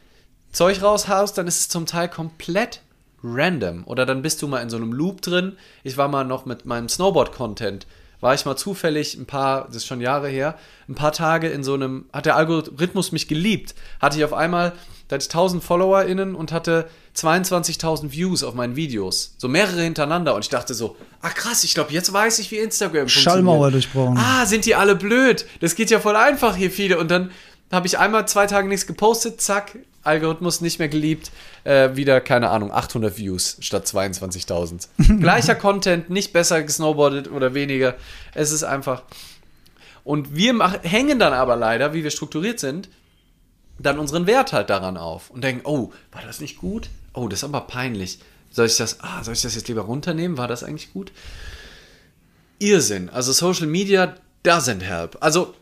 Zeug 0.51 0.81
raushaust, 0.81 1.37
dann 1.37 1.45
ist 1.45 1.59
es 1.59 1.69
zum 1.69 1.85
Teil 1.85 2.09
komplett 2.09 2.81
random. 3.23 3.83
Oder 3.85 4.07
dann 4.07 4.23
bist 4.23 4.41
du 4.41 4.47
mal 4.47 4.63
in 4.63 4.71
so 4.71 4.77
einem 4.77 4.93
Loop 4.93 5.21
drin. 5.21 5.57
Ich 5.83 5.95
war 5.95 6.07
mal 6.07 6.23
noch 6.23 6.47
mit 6.47 6.65
meinem 6.65 6.89
Snowboard-Content, 6.89 7.85
war 8.23 8.33
ich 8.33 8.45
mal 8.45 8.55
zufällig 8.55 9.15
ein 9.15 9.25
paar, 9.25 9.65
das 9.67 9.77
ist 9.77 9.85
schon 9.85 9.99
Jahre 9.99 10.29
her, 10.29 10.57
ein 10.87 10.95
paar 10.95 11.11
Tage 11.11 11.49
in 11.49 11.61
so 11.61 11.73
einem, 11.73 12.05
hat 12.13 12.25
der 12.25 12.37
Algorithmus 12.37 13.11
mich 13.11 13.27
geliebt. 13.27 13.75
Hatte 13.99 14.17
ich 14.17 14.23
auf 14.23 14.31
einmal, 14.31 14.71
da 15.09 15.15
hatte 15.15 15.23
ich 15.23 15.29
1000 15.29 15.61
FollowerInnen 15.61 16.33
und 16.33 16.53
hatte 16.53 16.89
22.000 17.17 18.11
Views 18.13 18.43
auf 18.43 18.53
meinen 18.53 18.77
Videos. 18.77 19.35
So 19.37 19.49
mehrere 19.49 19.81
hintereinander. 19.81 20.35
Und 20.35 20.45
ich 20.45 20.49
dachte 20.49 20.73
so, 20.73 20.95
ah 21.21 21.31
krass, 21.31 21.65
ich 21.65 21.73
glaube, 21.73 21.91
jetzt 21.91 22.13
weiß 22.13 22.39
ich, 22.39 22.49
wie 22.51 22.59
Instagram 22.59 23.09
Schallmauer 23.09 23.69
funktioniert. 23.69 23.73
durchbrochen. 23.73 24.17
Ah, 24.17 24.45
sind 24.45 24.65
die 24.65 24.75
alle 24.75 24.95
blöd? 24.95 25.45
Das 25.59 25.75
geht 25.75 25.91
ja 25.91 25.99
voll 25.99 26.15
einfach 26.15 26.55
hier 26.55 26.71
viele. 26.71 26.99
Und 26.99 27.11
dann 27.11 27.31
habe 27.73 27.87
ich 27.87 27.99
einmal 27.99 28.25
zwei 28.27 28.47
Tage 28.47 28.69
nichts 28.69 28.87
gepostet, 28.87 29.41
zack, 29.41 29.77
Algorithmus 30.03 30.61
nicht 30.61 30.79
mehr 30.79 30.89
geliebt, 30.89 31.31
äh, 31.63 31.95
wieder, 31.95 32.21
keine 32.21 32.49
Ahnung, 32.49 32.71
800 32.71 33.17
Views 33.17 33.57
statt 33.59 33.85
22.000. 33.85 34.87
Gleicher 35.19 35.55
Content, 35.55 36.09
nicht 36.09 36.33
besser 36.33 36.61
gesnowboardet 36.63 37.31
oder 37.31 37.53
weniger. 37.53 37.95
Es 38.33 38.51
ist 38.51 38.63
einfach. 38.63 39.03
Und 40.03 40.35
wir 40.35 40.53
mach, 40.53 40.83
hängen 40.83 41.19
dann 41.19 41.33
aber 41.33 41.55
leider, 41.55 41.93
wie 41.93 42.03
wir 42.03 42.11
strukturiert 42.11 42.59
sind, 42.59 42.89
dann 43.79 43.99
unseren 43.99 44.27
Wert 44.27 44.53
halt 44.53 44.69
daran 44.69 44.97
auf 44.97 45.29
und 45.29 45.43
denken, 45.43 45.61
oh, 45.65 45.91
war 46.11 46.21
das 46.21 46.41
nicht 46.41 46.57
gut? 46.57 46.89
Oh, 47.13 47.27
das 47.27 47.39
ist 47.39 47.43
aber 47.45 47.61
peinlich. 47.61 48.19
Soll 48.51 48.67
ich 48.67 48.77
das, 48.77 48.99
ah, 49.01 49.23
soll 49.23 49.33
ich 49.33 49.41
das 49.41 49.55
jetzt 49.55 49.67
lieber 49.67 49.81
runternehmen? 49.81 50.37
War 50.37 50.47
das 50.47 50.63
eigentlich 50.63 50.93
gut? 50.93 51.11
Irrsinn. 52.59 53.09
Also 53.09 53.31
Social 53.31 53.67
Media 53.67 54.15
doesn't 54.45 54.81
help. 54.81 55.17
Also 55.21 55.53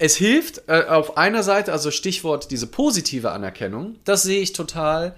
es 0.00 0.16
hilft 0.16 0.62
äh, 0.66 0.84
auf 0.84 1.18
einer 1.18 1.42
Seite, 1.42 1.72
also 1.72 1.90
Stichwort 1.90 2.50
diese 2.50 2.66
positive 2.66 3.32
Anerkennung, 3.32 3.96
das 4.06 4.22
sehe 4.22 4.40
ich 4.40 4.54
total, 4.54 5.14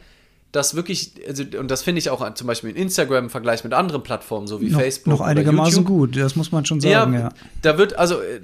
dass 0.50 0.74
wirklich, 0.74 1.12
also, 1.26 1.44
und 1.56 1.70
das 1.70 1.82
finde 1.82 2.00
ich 2.00 2.10
auch 2.10 2.34
zum 2.34 2.48
Beispiel 2.48 2.70
in 2.70 2.76
Instagram 2.76 3.24
im 3.24 3.30
Vergleich 3.30 3.62
mit 3.62 3.74
anderen 3.74 4.02
Plattformen, 4.02 4.48
so 4.48 4.60
wie 4.60 4.70
noch, 4.70 4.80
Facebook. 4.80 5.12
noch 5.12 5.20
einigermaßen 5.20 5.84
gut, 5.84 6.16
das 6.16 6.34
muss 6.34 6.50
man 6.50 6.66
schon 6.66 6.80
sagen, 6.80 7.14
ja. 7.14 7.28
Da 7.62 7.78
wird, 7.78 7.96
also, 7.96 8.20
äh, 8.20 8.40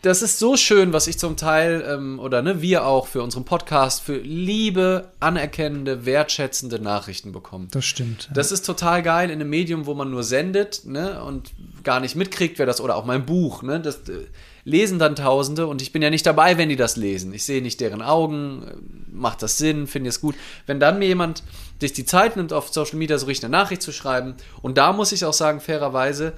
das 0.00 0.22
ist 0.22 0.38
so 0.38 0.56
schön, 0.56 0.94
was 0.94 1.06
ich 1.06 1.18
zum 1.18 1.36
Teil, 1.36 1.84
ähm, 1.86 2.18
oder 2.18 2.40
ne, 2.40 2.62
wir 2.62 2.86
auch 2.86 3.06
für 3.06 3.22
unseren 3.22 3.44
Podcast, 3.44 4.02
für 4.02 4.16
liebe, 4.16 5.10
anerkennende, 5.20 6.06
wertschätzende 6.06 6.80
Nachrichten 6.80 7.32
bekommen. 7.32 7.68
Das 7.70 7.84
stimmt. 7.84 8.28
ja. 8.28 8.34
Das 8.34 8.50
ist 8.50 8.64
total 8.64 9.02
geil 9.02 9.28
in 9.28 9.40
einem 9.40 9.50
Medium, 9.50 9.84
wo 9.84 9.92
man 9.92 10.10
nur 10.10 10.24
sendet 10.24 10.86
ne, 10.86 11.22
und 11.22 11.52
gar 11.84 12.00
nicht 12.00 12.16
mitkriegt, 12.16 12.58
wer 12.58 12.64
das, 12.64 12.80
oder 12.80 12.96
auch 12.96 13.04
mein 13.04 13.26
Buch, 13.26 13.62
ne, 13.62 13.78
das 13.78 14.08
äh, 14.08 14.24
lesen 14.64 14.98
dann 14.98 15.16
Tausende 15.16 15.66
und 15.66 15.82
ich 15.82 15.92
bin 15.92 16.02
ja 16.02 16.10
nicht 16.10 16.26
dabei, 16.26 16.56
wenn 16.58 16.68
die 16.68 16.76
das 16.76 16.96
lesen. 16.96 17.34
Ich 17.34 17.44
sehe 17.44 17.62
nicht 17.62 17.80
deren 17.80 18.02
Augen, 18.02 18.62
äh, 18.62 18.74
macht 19.10 19.42
das 19.42 19.58
Sinn, 19.58 19.86
finde 19.86 20.08
ich 20.08 20.16
es 20.16 20.20
gut. 20.20 20.34
Wenn 20.66 20.80
dann 20.80 20.98
mir 20.98 21.08
jemand 21.08 21.42
sich 21.80 21.92
die 21.92 22.04
Zeit 22.04 22.36
nimmt, 22.36 22.52
auf 22.52 22.72
Social 22.72 22.96
Media 22.96 23.18
so 23.18 23.26
richtig 23.26 23.44
eine 23.46 23.52
Nachricht 23.52 23.82
zu 23.82 23.92
schreiben, 23.92 24.36
und 24.60 24.78
da 24.78 24.92
muss 24.92 25.12
ich 25.12 25.24
auch 25.24 25.32
sagen, 25.32 25.60
fairerweise, 25.60 26.34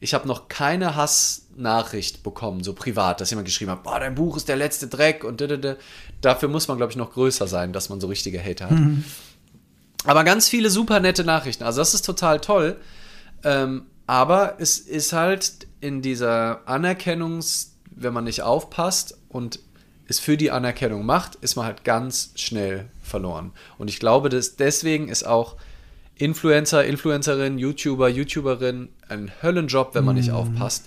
ich 0.00 0.14
habe 0.14 0.28
noch 0.28 0.48
keine 0.48 0.96
Hassnachricht 0.96 2.22
bekommen, 2.22 2.62
so 2.62 2.74
privat, 2.74 3.20
dass 3.20 3.30
jemand 3.30 3.46
geschrieben 3.46 3.70
hat, 3.70 3.82
boah, 3.82 3.98
dein 3.98 4.14
Buch 4.14 4.36
ist 4.36 4.48
der 4.48 4.56
letzte 4.56 4.86
Dreck 4.86 5.24
und 5.24 5.40
dödödö. 5.40 5.76
dafür 6.20 6.48
muss 6.48 6.68
man, 6.68 6.76
glaube 6.76 6.92
ich, 6.92 6.96
noch 6.96 7.12
größer 7.12 7.46
sein, 7.48 7.72
dass 7.72 7.88
man 7.88 8.00
so 8.00 8.06
richtige 8.06 8.42
Hater 8.42 8.70
hat. 8.70 8.78
Aber 10.04 10.24
ganz 10.24 10.48
viele 10.48 10.70
super 10.70 11.00
nette 11.00 11.24
Nachrichten. 11.24 11.64
Also 11.64 11.80
das 11.80 11.94
ist 11.94 12.04
total 12.04 12.40
toll. 12.40 12.76
Ähm, 13.42 13.86
aber 14.06 14.56
es 14.58 14.78
ist 14.78 15.12
halt 15.12 15.66
in 15.80 16.02
dieser 16.02 16.66
Anerkennungs, 16.68 17.76
wenn 17.90 18.12
man 18.12 18.24
nicht 18.24 18.42
aufpasst 18.42 19.18
und 19.28 19.60
es 20.06 20.18
für 20.18 20.36
die 20.36 20.50
Anerkennung 20.50 21.06
macht, 21.06 21.36
ist 21.36 21.56
man 21.56 21.64
halt 21.64 21.84
ganz 21.84 22.32
schnell 22.36 22.86
verloren. 23.00 23.52
Und 23.78 23.88
ich 23.88 23.98
glaube, 24.00 24.28
dass 24.28 24.56
deswegen 24.56 25.08
ist 25.08 25.26
auch 25.26 25.56
Influencer, 26.16 26.84
Influencerin, 26.84 27.58
YouTuber, 27.58 28.08
YouTuberin 28.08 28.90
ein 29.08 29.32
Höllenjob, 29.42 29.94
wenn 29.94 30.04
man 30.04 30.16
nicht 30.16 30.30
aufpasst, 30.30 30.84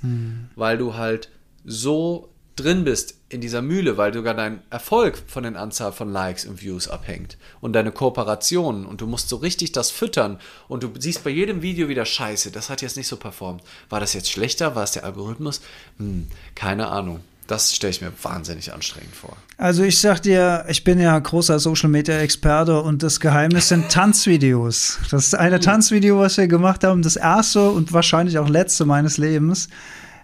weil 0.55 0.77
du 0.77 0.95
halt 0.95 1.29
so 1.65 2.29
drin 2.57 2.83
bist 2.83 3.15
in 3.29 3.39
dieser 3.39 3.61
Mühle, 3.61 3.97
weil 3.97 4.13
sogar 4.13 4.33
dein 4.33 4.61
Erfolg 4.69 5.21
von 5.27 5.43
den 5.43 5.55
Anzahl 5.55 5.91
von 5.91 6.11
Likes 6.11 6.45
und 6.45 6.61
Views 6.61 6.87
abhängt 6.87 7.37
und 7.61 7.73
deine 7.73 7.91
Kooperationen 7.91 8.85
und 8.85 9.01
du 9.01 9.07
musst 9.07 9.29
so 9.29 9.37
richtig 9.37 9.71
das 9.71 9.91
füttern 9.91 10.39
und 10.67 10.83
du 10.83 10.91
siehst 10.99 11.23
bei 11.23 11.29
jedem 11.29 11.61
Video 11.61 11.87
wieder 11.87 12.05
Scheiße, 12.05 12.51
das 12.51 12.69
hat 12.69 12.81
jetzt 12.81 12.97
nicht 12.97 13.07
so 13.07 13.17
performt. 13.17 13.61
War 13.89 13.99
das 13.99 14.13
jetzt 14.13 14.31
schlechter? 14.31 14.75
War 14.75 14.83
es 14.83 14.91
der 14.91 15.05
Algorithmus? 15.05 15.61
Hm, 15.97 16.27
keine 16.55 16.87
Ahnung. 16.87 17.21
Das 17.47 17.73
stelle 17.73 17.91
ich 17.91 18.01
mir 18.01 18.11
wahnsinnig 18.23 18.73
anstrengend 18.73 19.15
vor. 19.15 19.37
Also 19.57 19.83
ich 19.83 19.99
sag 19.99 20.21
dir, 20.21 20.65
ich 20.67 20.83
bin 20.83 20.99
ja 20.99 21.17
großer 21.17 21.59
Social 21.59 21.89
Media 21.89 22.19
Experte 22.19 22.81
und 22.81 23.03
das 23.03 23.21
Geheimnis 23.21 23.69
sind 23.69 23.89
Tanzvideos. 23.89 24.99
Das 25.09 25.27
ist 25.27 25.35
eine 25.35 25.61
Tanzvideo, 25.61 26.19
was 26.19 26.35
wir 26.37 26.49
gemacht 26.49 26.83
haben, 26.83 27.01
das 27.01 27.15
erste 27.15 27.69
und 27.69 27.93
wahrscheinlich 27.93 28.37
auch 28.37 28.49
letzte 28.49 28.83
meines 28.83 29.17
Lebens. 29.17 29.69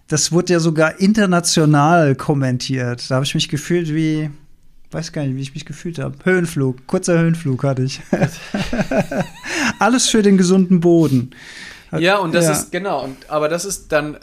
Das 0.08 0.32
wurde 0.32 0.54
ja 0.54 0.60
sogar 0.60 1.00
international 1.00 2.16
kommentiert. 2.16 3.10
Da 3.10 3.16
habe 3.16 3.26
ich 3.26 3.34
mich 3.36 3.50
gefühlt 3.50 3.94
wie, 3.94 4.30
weiß 4.92 5.12
gar 5.12 5.24
nicht, 5.26 5.36
wie 5.36 5.42
ich 5.42 5.54
mich 5.54 5.66
gefühlt 5.66 5.98
habe. 6.00 6.16
Höhenflug, 6.24 6.86
kurzer 6.88 7.18
Höhenflug 7.18 7.64
hatte 7.64 7.84
ich. 7.84 8.02
Alles 9.80 10.10
für 10.10 10.22
den 10.22 10.38
gesunden 10.38 10.80
Boden. 10.80 11.32
Ja, 11.98 12.18
und 12.18 12.34
das 12.34 12.46
Ja. 12.46 12.52
ist, 12.52 12.72
genau, 12.72 13.04
und, 13.04 13.30
aber 13.30 13.50
das 13.50 13.66
ist 13.66 13.92
dann, 13.92 14.18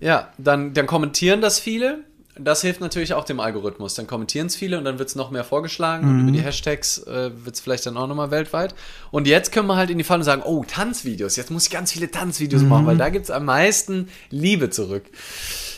ja, 0.00 0.28
dann, 0.38 0.74
dann 0.74 0.86
kommentieren 0.86 1.40
das 1.40 1.58
viele. 1.58 2.00
Das 2.38 2.62
hilft 2.62 2.80
natürlich 2.80 3.14
auch 3.14 3.24
dem 3.24 3.40
Algorithmus. 3.40 3.94
Dann 3.94 4.06
kommentieren 4.06 4.46
es 4.46 4.56
viele 4.56 4.78
und 4.78 4.84
dann 4.84 4.98
wird 4.98 5.08
es 5.08 5.14
noch 5.16 5.30
mehr 5.30 5.44
vorgeschlagen 5.44 6.08
und 6.08 6.20
über 6.22 6.30
die 6.32 6.40
Hashtags 6.40 6.98
äh, 6.98 7.30
wird 7.44 7.54
es 7.56 7.60
vielleicht 7.60 7.86
dann 7.86 7.96
auch 7.96 8.06
nochmal 8.06 8.30
weltweit. 8.30 8.74
Und 9.10 9.26
jetzt 9.26 9.52
können 9.52 9.66
wir 9.66 9.76
halt 9.76 9.90
in 9.90 9.98
die 9.98 10.04
Falle 10.04 10.24
sagen, 10.24 10.42
oh, 10.44 10.64
Tanzvideos, 10.66 11.36
jetzt 11.36 11.50
muss 11.50 11.64
ich 11.64 11.70
ganz 11.70 11.92
viele 11.92 12.10
Tanzvideos 12.10 12.62
machen, 12.62 12.86
weil 12.86 12.96
da 12.96 13.08
gibt 13.08 13.24
es 13.24 13.30
am 13.30 13.44
meisten 13.44 14.08
Liebe 14.30 14.70
zurück. 14.70 15.04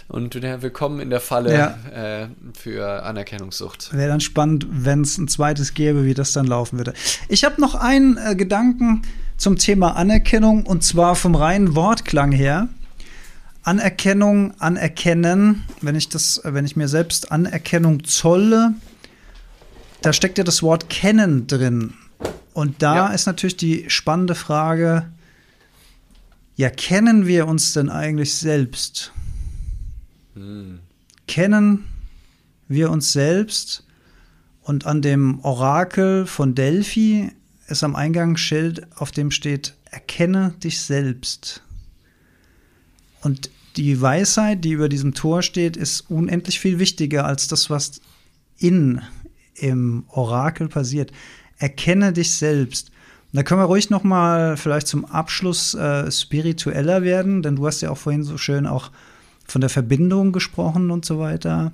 Und 0.09 0.35
ja, 0.35 0.61
willkommen 0.61 0.99
in 1.01 1.09
der 1.11 1.21
Falle 1.21 1.55
Ja. 1.57 2.23
äh, 2.23 2.27
für 2.59 3.05
Anerkennungssucht. 3.05 3.93
Wäre 3.95 4.09
dann 4.09 4.21
spannend, 4.21 4.67
wenn 4.71 5.03
es 5.03 5.17
ein 5.19 5.29
zweites 5.29 5.73
gäbe, 5.75 6.05
wie 6.05 6.15
das 6.15 6.33
dann 6.33 6.47
laufen 6.47 6.79
würde. 6.79 6.95
Ich 7.29 7.45
habe 7.45 7.61
noch 7.61 7.77
einen 7.77 8.17
äh, 8.19 8.35
Gedanken 8.35 9.03
zum 9.37 9.57
Thema 9.57 9.97
Anerkennung 9.97 10.67
und 10.67 10.83
zwar 10.83 11.15
vom 11.15 11.35
reinen 11.37 11.77
Wortklang 11.77 12.33
her. 12.33 12.69
Anerkennung, 13.63 14.59
anerkennen, 14.61 15.65
wenn 15.81 15.95
ich 15.95 16.09
das, 16.09 16.41
wenn 16.45 16.65
ich 16.65 16.77
mir 16.77 16.89
selbst 16.89 17.31
Anerkennung 17.31 18.05
zolle, 18.05 18.75
da 20.03 20.13
steckt 20.13 20.39
ja 20.39 20.45
das 20.45 20.63
Wort 20.63 20.89
kennen 20.89 21.47
drin. 21.47 21.95
Und 22.55 22.83
da 22.83 22.95
Ja. 22.97 23.07
ist 23.09 23.27
natürlich 23.27 23.57
die 23.57 23.89
spannende 23.91 24.35
Frage, 24.35 25.11
ja, 26.57 26.69
kennen 26.71 27.27
wir 27.27 27.47
uns 27.47 27.73
denn 27.73 27.89
eigentlich 27.91 28.35
selbst? 28.35 29.13
Kennen 31.27 31.85
wir 32.69 32.91
uns 32.91 33.13
selbst? 33.13 33.85
Und 34.63 34.87
an 34.87 35.03
dem 35.03 35.41
Orakel 35.45 36.27
von 36.27 36.55
Delphi 36.55 37.31
ist 37.69 37.83
am 37.83 37.97
Eingang 37.97 38.33
ein 38.33 38.37
Schild, 38.37 38.87
auf 38.97 39.11
dem 39.11 39.31
steht, 39.31 39.75
erkenne 39.91 40.55
dich 40.63 40.81
selbst. 40.81 41.63
Und 43.23 43.51
die 43.77 44.01
Weisheit, 44.01 44.65
die 44.65 44.73
über 44.73 44.89
diesem 44.89 45.15
Tor 45.15 45.43
steht, 45.43 45.77
ist 45.77 46.11
unendlich 46.11 46.59
viel 46.59 46.79
wichtiger 46.79 47.25
als 47.25 47.49
das, 47.49 47.71
was 47.71 48.01
in 48.59 49.01
im 49.55 50.05
Orakel 50.09 50.69
passiert. 50.69 51.13
Erkenne 51.59 52.13
dich 52.13 52.33
selbst. 52.33 52.91
Da 53.33 53.43
können 53.43 53.61
wir 53.61 53.67
ruhig 53.67 53.91
noch 53.91 54.03
mal 54.03 54.57
vielleicht 54.57 54.89
zum 54.89 55.05
Abschluss 55.05 55.75
äh, 55.75 56.11
spiritueller 56.11 57.03
werden, 57.03 57.43
denn 57.43 57.57
du 57.57 57.67
hast 57.67 57.81
ja 57.81 57.91
auch 57.91 57.99
vorhin 57.99 58.25
so 58.25 58.39
schön 58.39 58.67
auch 58.67 58.91
von 59.47 59.61
der 59.61 59.71
Verbindung 59.71 60.33
gesprochen 60.33 60.91
und 60.91 61.05
so 61.05 61.19
weiter. 61.19 61.73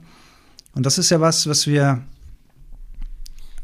Und 0.74 0.84
das 0.84 0.98
ist 0.98 1.10
ja 1.10 1.20
was, 1.20 1.46
was 1.46 1.66
wir, 1.66 2.02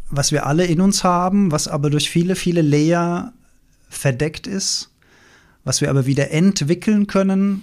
was 0.09 0.33
wir 0.33 0.47
alle 0.47 0.65
in 0.65 0.81
uns 0.81 1.05
haben, 1.05 1.53
was 1.53 1.69
aber 1.69 1.91
durch 1.91 2.09
viele, 2.09 2.35
viele 2.35 2.63
Layer 2.63 3.33
verdeckt 3.91 4.47
ist, 4.47 4.91
was 5.65 5.83
wir 5.83 5.91
aber 5.91 6.07
wieder 6.07 6.31
entwickeln 6.31 7.07
können, 7.07 7.63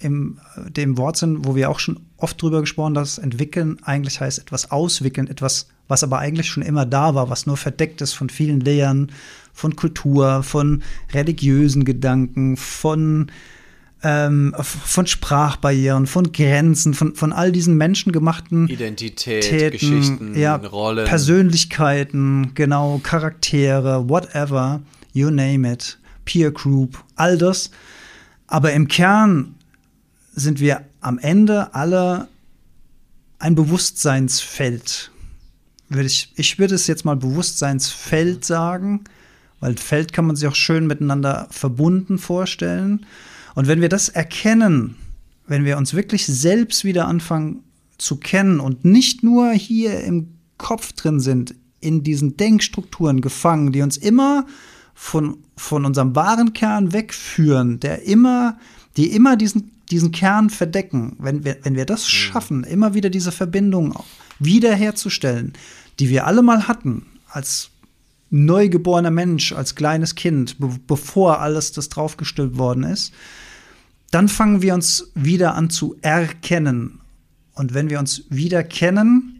im 0.00 0.38
dem 0.68 0.98
Wortsinn, 0.98 1.44
wo 1.44 1.54
wir 1.54 1.70
auch 1.70 1.78
schon 1.78 2.00
oft 2.16 2.40
drüber 2.40 2.60
gesprochen, 2.60 2.94
dass 2.94 3.18
entwickeln 3.18 3.78
eigentlich 3.82 4.20
heißt 4.20 4.38
etwas 4.38 4.70
auswickeln, 4.70 5.28
etwas, 5.28 5.68
was 5.88 6.02
aber 6.02 6.18
eigentlich 6.18 6.48
schon 6.48 6.62
immer 6.62 6.86
da 6.86 7.14
war, 7.14 7.30
was 7.30 7.46
nur 7.46 7.56
verdeckt 7.56 8.00
ist 8.00 8.14
von 8.14 8.28
vielen 8.30 8.60
Layern, 8.60 9.12
von 9.52 9.76
Kultur, 9.76 10.42
von 10.42 10.82
religiösen 11.12 11.84
Gedanken, 11.84 12.56
von 12.56 13.30
ähm, 14.02 14.54
von 14.58 15.06
Sprachbarrieren, 15.06 16.06
von 16.06 16.32
Grenzen, 16.32 16.94
von, 16.94 17.14
von 17.14 17.32
all 17.34 17.52
diesen 17.52 17.76
menschengemachten 17.76 18.66
Identität, 18.68 19.42
Täten, 19.42 19.72
Geschichten, 19.72 20.38
ja, 20.38 20.56
Rollen. 20.56 21.04
Persönlichkeiten, 21.04 22.52
genau, 22.54 22.98
Charaktere, 23.02 24.08
whatever, 24.08 24.80
you 25.12 25.30
name 25.30 25.70
it, 25.70 25.98
Peer 26.24 26.50
Group, 26.50 27.02
all 27.16 27.36
das. 27.36 27.70
Aber 28.46 28.72
im 28.72 28.88
Kern 28.88 29.54
sind 30.34 30.60
wir 30.60 30.84
am 31.00 31.18
Ende 31.18 31.74
alle 31.74 32.28
ein 33.38 33.54
Bewusstseinsfeld. 33.54 35.10
Ich 36.36 36.58
würde 36.58 36.74
es 36.74 36.86
jetzt 36.86 37.04
mal 37.04 37.16
Bewusstseinsfeld 37.16 38.44
sagen, 38.44 39.04
weil 39.60 39.76
Feld 39.76 40.12
kann 40.12 40.26
man 40.26 40.36
sich 40.36 40.48
auch 40.48 40.54
schön 40.54 40.86
miteinander 40.86 41.48
verbunden 41.50 42.18
vorstellen. 42.18 43.06
Und 43.54 43.66
wenn 43.66 43.80
wir 43.80 43.88
das 43.88 44.08
erkennen, 44.08 44.96
wenn 45.46 45.64
wir 45.64 45.76
uns 45.76 45.94
wirklich 45.94 46.26
selbst 46.26 46.84
wieder 46.84 47.08
anfangen 47.08 47.64
zu 47.98 48.16
kennen 48.16 48.60
und 48.60 48.84
nicht 48.84 49.22
nur 49.22 49.50
hier 49.52 50.00
im 50.04 50.28
Kopf 50.58 50.92
drin 50.92 51.20
sind, 51.20 51.54
in 51.80 52.02
diesen 52.02 52.36
Denkstrukturen 52.36 53.20
gefangen, 53.20 53.72
die 53.72 53.82
uns 53.82 53.96
immer 53.96 54.46
von, 54.94 55.38
von 55.56 55.84
unserem 55.84 56.14
wahren 56.14 56.52
Kern 56.52 56.92
wegführen, 56.92 57.80
der 57.80 58.02
immer, 58.02 58.58
die 58.96 59.12
immer 59.12 59.36
diesen, 59.36 59.72
diesen 59.90 60.12
Kern 60.12 60.50
verdecken, 60.50 61.16
wenn 61.18 61.44
wir, 61.44 61.58
wenn 61.62 61.74
wir 61.74 61.86
das 61.86 62.08
schaffen, 62.08 62.64
immer 62.64 62.94
wieder 62.94 63.10
diese 63.10 63.32
Verbindung 63.32 63.94
wiederherzustellen, 64.38 65.52
die 65.98 66.08
wir 66.08 66.26
alle 66.26 66.42
mal 66.42 66.68
hatten, 66.68 67.06
als 67.28 67.70
neugeborener 68.30 69.10
Mensch, 69.10 69.52
als 69.52 69.74
kleines 69.74 70.14
Kind, 70.14 70.58
be 70.58 70.70
bevor 70.86 71.40
alles 71.40 71.72
das 71.72 71.88
draufgestülpt 71.88 72.56
worden 72.56 72.84
ist, 72.84 73.12
dann 74.10 74.28
fangen 74.28 74.62
wir 74.62 74.74
uns 74.74 75.10
wieder 75.14 75.54
an 75.54 75.70
zu 75.70 75.96
erkennen. 76.00 77.00
Und 77.54 77.74
wenn 77.74 77.90
wir 77.90 77.98
uns 77.98 78.24
wieder 78.30 78.62
kennen, 78.64 79.38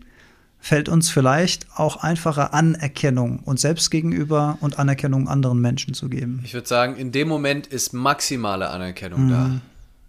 fällt 0.59 0.89
uns 0.89 1.09
vielleicht 1.09 1.66
auch 1.74 1.97
einfacher 1.97 2.52
Anerkennung 2.52 3.39
uns 3.40 3.62
selbst 3.62 3.90
gegenüber 3.90 4.59
und 4.60 4.78
Anerkennung 4.78 5.28
anderen 5.28 5.60
Menschen 5.60 5.94
zu 5.94 6.09
geben. 6.09 6.40
Ich 6.44 6.52
würde 6.52 6.68
sagen, 6.68 6.97
in 6.97 7.12
dem 7.12 7.28
Moment 7.28 7.66
ist 7.66 7.93
maximale 7.94 8.68
Anerkennung 8.68 9.28
da. 9.28 9.60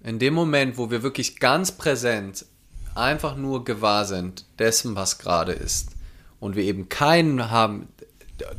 Mhm. 0.02 0.10
In 0.10 0.20
dem 0.20 0.34
Moment, 0.34 0.78
wo 0.78 0.92
wir 0.92 1.04
wirklich 1.04 1.40
ganz 1.40 1.72
präsent 1.72 2.46
einfach 2.96 3.36
nur 3.36 3.64
gewahr 3.64 4.06
sind 4.06 4.46
dessen, 4.60 4.96
was 4.96 5.18
gerade 5.18 5.54
ist. 5.54 5.92
Und 6.40 6.56
wir 6.56 6.64
eben 6.64 6.90
keinen 6.90 7.52
haben, 7.52 7.88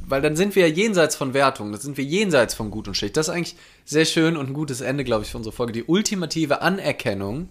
weil 0.07 0.23
dann 0.23 0.37
sind 0.37 0.55
wir 0.55 0.69
ja 0.69 0.75
jenseits 0.75 1.17
von 1.17 1.35
Wertung, 1.35 1.73
dann 1.73 1.81
sind 1.81 1.97
wir 1.97 2.05
jenseits 2.05 2.55
von 2.55 2.71
gut 2.71 2.89
und 2.89 2.97
schlecht. 2.97 3.17
Das 3.17 3.29
ist 3.29 3.35
eigentlich 3.35 3.57
sehr 3.85 4.05
schön 4.05 4.37
und 4.37 4.51
ein 4.51 4.55
gutes 4.55 4.81
Ende, 4.81 5.05
glaube 5.05 5.25
ich, 5.25 5.31
für 5.31 5.37
unsere 5.37 5.55
Folge. 5.55 5.73
Die 5.73 5.85
ultimative 5.85 6.63
Anerkennung, 6.63 7.49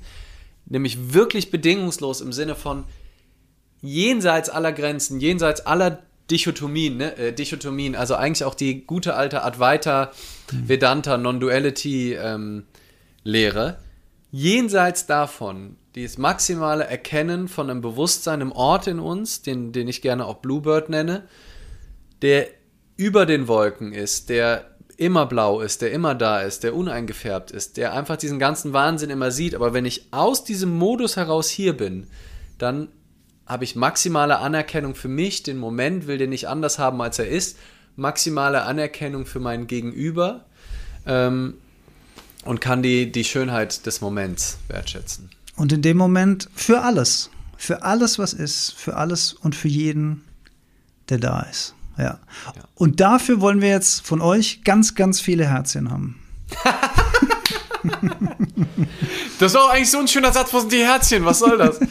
nämlich 0.65 1.13
wirklich 1.13 1.51
bedingungslos 1.51 2.21
im 2.21 2.31
Sinne 2.31 2.55
von 2.55 2.85
jenseits 3.81 4.49
aller 4.49 4.71
Grenzen, 4.71 5.19
jenseits 5.19 5.65
aller 5.65 6.03
Dichotomien, 6.29 6.97
ne? 6.97 7.17
äh, 7.17 7.33
Dichotomien, 7.33 7.95
also 7.95 8.15
eigentlich 8.15 8.45
auch 8.45 8.55
die 8.55 8.85
gute 8.85 9.15
alte 9.15 9.43
Advaita 9.43 10.11
Vedanta 10.51 11.17
Non-Duality 11.17 12.13
ähm, 12.13 12.63
Lehre. 13.23 13.77
Jenseits 14.31 15.05
davon, 15.05 15.77
dieses 15.95 16.17
maximale 16.17 16.85
Erkennen 16.85 17.47
von 17.47 17.69
einem 17.69 17.81
Bewusstsein, 17.81 18.41
einem 18.41 18.51
Ort 18.51 18.87
in 18.87 18.99
uns, 18.99 19.41
den, 19.41 19.71
den 19.73 19.87
ich 19.87 20.01
gerne 20.01 20.25
auch 20.25 20.37
Bluebird 20.37 20.89
nenne, 20.89 21.27
der 22.21 22.47
über 22.95 23.25
den 23.25 23.47
Wolken 23.47 23.93
ist, 23.93 24.29
der 24.29 24.71
immer 24.97 25.25
blau 25.25 25.61
ist, 25.61 25.81
der 25.81 25.91
immer 25.91 26.13
da 26.13 26.41
ist, 26.41 26.63
der 26.63 26.75
uneingefärbt 26.75 27.51
ist, 27.51 27.77
der 27.77 27.93
einfach 27.93 28.17
diesen 28.17 28.39
ganzen 28.39 28.71
Wahnsinn 28.71 29.09
immer 29.09 29.31
sieht. 29.31 29.55
Aber 29.55 29.73
wenn 29.73 29.85
ich 29.85 30.07
aus 30.11 30.43
diesem 30.43 30.77
Modus 30.77 31.17
heraus 31.17 31.49
hier 31.49 31.75
bin, 31.75 32.07
dann 32.57 32.89
habe 33.47 33.63
ich 33.63 33.75
maximale 33.75 34.37
Anerkennung 34.37 34.95
für 34.95 35.07
mich, 35.07 35.43
den 35.43 35.57
Moment 35.57 36.07
will 36.07 36.17
den 36.17 36.29
nicht 36.29 36.47
anders 36.47 36.77
haben, 36.77 37.01
als 37.01 37.19
er 37.19 37.27
ist, 37.27 37.57
maximale 37.95 38.61
Anerkennung 38.61 39.25
für 39.25 39.39
mein 39.39 39.67
Gegenüber 39.67 40.45
ähm, 41.05 41.55
und 42.45 42.61
kann 42.61 42.81
die, 42.81 43.11
die 43.11 43.23
Schönheit 43.23 43.85
des 43.85 44.01
Moments 44.01 44.57
wertschätzen. 44.67 45.29
Und 45.55 45.71
in 45.71 45.81
dem 45.81 45.97
Moment 45.97 46.49
für 46.55 46.81
alles, 46.81 47.29
für 47.57 47.83
alles, 47.83 48.17
was 48.19 48.33
ist, 48.33 48.73
für 48.75 48.95
alles 48.95 49.33
und 49.33 49.55
für 49.55 49.67
jeden, 49.67 50.23
der 51.09 51.19
da 51.19 51.41
ist. 51.41 51.75
Ja. 51.97 52.03
Ja. 52.03 52.19
Und 52.75 52.99
dafür 52.99 53.41
wollen 53.41 53.61
wir 53.61 53.69
jetzt 53.69 54.05
von 54.05 54.21
euch 54.21 54.63
ganz, 54.63 54.95
ganz 54.95 55.19
viele 55.19 55.47
Herzchen 55.47 55.91
haben. 55.91 56.19
Das 59.39 59.55
war 59.55 59.63
auch 59.65 59.69
eigentlich 59.69 59.89
so 59.89 59.97
ein 59.97 60.07
schöner 60.07 60.31
Satz, 60.31 60.53
wo 60.53 60.59
sind 60.59 60.71
die 60.71 60.85
Herzchen? 60.85 61.25
Was 61.25 61.39
soll 61.39 61.57
das? 61.57 61.79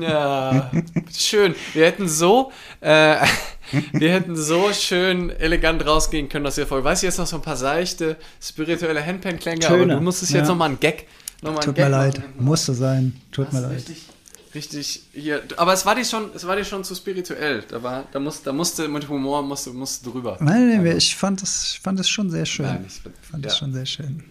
ja, 0.00 0.70
schön. 1.16 1.54
Wir 1.74 1.86
hätten 1.86 2.08
so, 2.08 2.52
äh, 2.80 3.16
wir 3.92 4.12
hätten 4.12 4.36
so 4.36 4.72
schön 4.72 5.30
elegant 5.30 5.84
rausgehen 5.86 6.28
können, 6.28 6.44
dass 6.44 6.56
wir 6.56 6.66
voll. 6.66 6.82
Weißt 6.84 7.02
du 7.02 7.06
jetzt 7.06 7.18
noch 7.18 7.26
so 7.26 7.36
ein 7.36 7.42
paar 7.42 7.56
seichte 7.56 8.16
spirituelle 8.42 9.04
Handpan-Klänge, 9.04 9.68
aber 9.68 9.86
du 9.86 10.00
musstest 10.00 10.32
jetzt 10.32 10.42
ja. 10.42 10.48
noch 10.48 10.56
mal 10.56 10.66
einen 10.66 10.80
Gag, 10.80 11.06
noch 11.42 11.50
mal 11.52 11.58
einen 11.58 11.66
Tut 11.66 11.74
Gag 11.76 11.84
mir 11.84 11.90
leid, 11.90 12.18
machen. 12.18 12.32
musste 12.38 12.74
sein. 12.74 13.20
Tut 13.32 13.52
mir 13.52 13.60
Das 13.60 13.70
leid. 13.70 13.78
ist 13.78 13.88
Richtig, 13.88 14.06
richtig 14.54 15.02
hier. 15.12 15.42
Aber 15.56 15.72
es 15.72 15.84
war 15.86 15.94
dir 15.94 16.04
schon, 16.04 16.30
es 16.34 16.46
war 16.46 16.56
dir 16.56 16.64
schon 16.64 16.82
zu 16.84 16.94
spirituell. 16.94 17.62
Da 17.68 17.82
war, 17.82 18.04
da 18.12 18.18
musste, 18.20 18.44
da 18.46 18.52
musste 18.52 18.88
mit 18.88 19.08
Humor 19.08 19.42
musste, 19.42 19.70
musste 19.70 20.10
drüber. 20.10 20.36
Nein, 20.40 20.68
nein, 20.70 20.80
Also, 20.80 20.96
ich 20.96 21.16
fand 21.16 21.42
es 21.42 21.72
ich 21.74 21.80
fand 21.80 22.00
es 22.00 22.08
schon 22.08 22.30
sehr 22.30 22.46
schön. 22.46 22.66
Nein, 22.66 22.84
ich, 22.86 23.00
fand 23.30 23.44
ja, 23.44 23.50
es 23.50 23.58
schon 23.58 23.72
sehr 23.72 23.86
schön. 23.86 24.24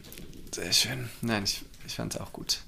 sehr 0.54 0.72
schön. 0.74 1.10
Nein, 1.22 1.44
ich, 1.44 1.64
ich 1.86 1.96
fand 1.96 2.16
es 2.16 2.20
auch 2.22 2.34
gut. 2.34 2.60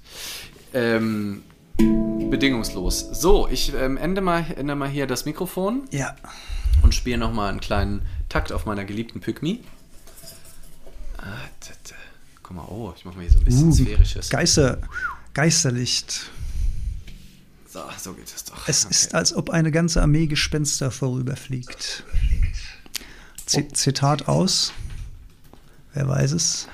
Ähm, 0.72 1.42
bedingungslos. 1.82 3.00
So, 3.12 3.48
ich 3.48 3.72
ähm, 3.74 3.96
ende 3.96 4.20
mal, 4.20 4.44
ende 4.56 4.74
mal 4.74 4.88
hier 4.88 5.06
das 5.06 5.24
Mikrofon 5.24 5.82
Ja. 5.90 6.14
und 6.82 6.94
spiele 6.94 7.18
noch 7.18 7.32
mal 7.32 7.48
einen 7.48 7.60
kleinen 7.60 8.02
Takt 8.28 8.52
auf 8.52 8.66
meiner 8.66 8.84
geliebten 8.84 9.20
Pygmy. 9.20 9.62
Ah, 11.18 11.24
Guck 12.42 12.56
mal, 12.56 12.64
oh, 12.68 12.92
ich 12.96 13.04
mache 13.04 13.16
mal 13.16 13.22
hier 13.22 13.32
so 13.32 13.38
ein 13.38 13.44
bisschen 13.44 13.68
Uh, 13.68 13.72
sphärisches. 13.74 14.28
Geister, 14.30 14.78
Geisterlicht. 15.34 16.30
So, 17.68 17.80
so 17.96 18.12
geht 18.14 18.26
es 18.26 18.44
doch. 18.44 18.66
Es 18.66 18.84
Okay. 18.84 18.90
ist, 18.94 19.14
als 19.14 19.32
ob 19.34 19.50
eine 19.50 19.70
ganze 19.70 20.02
Armee 20.02 20.26
Gespenster 20.26 20.90
vorüberfliegt. 20.90 22.02
Z. 23.46 23.76
Zitat 23.76 24.26
aus. 24.28 24.72
Wer 25.94 26.08
weiß 26.08 26.32
es? 26.32 26.66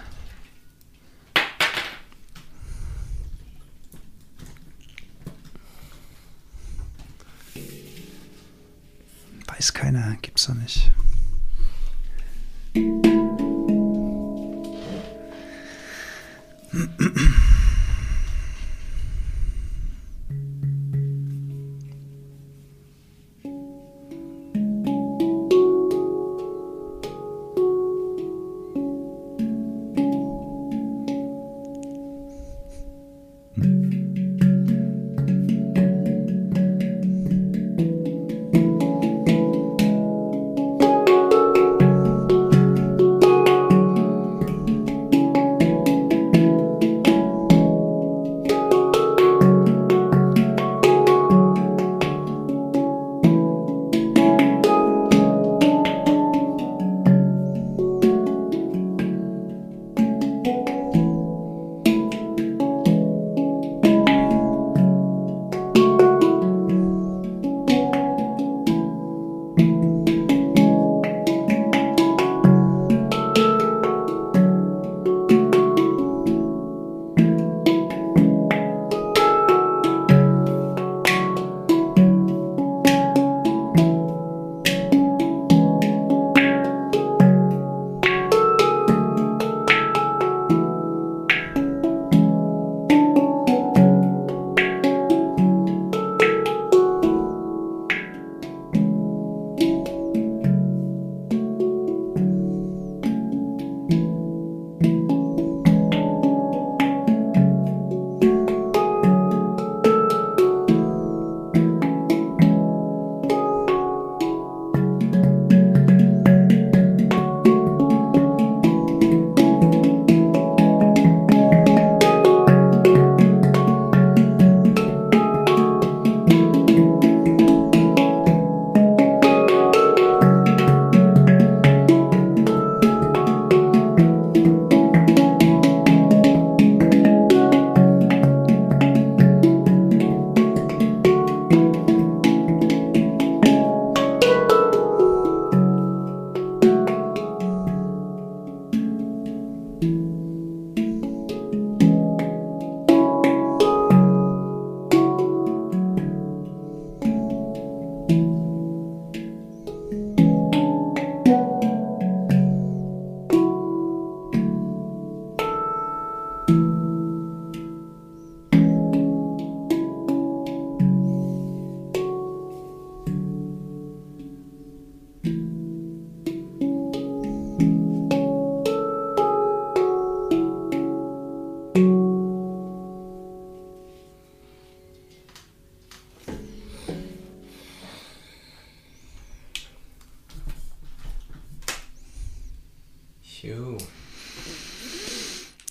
Weiß 9.56 9.72
keiner, 9.72 10.18
gibt's 10.20 10.46
doch 10.46 10.54
nicht. 10.54 10.92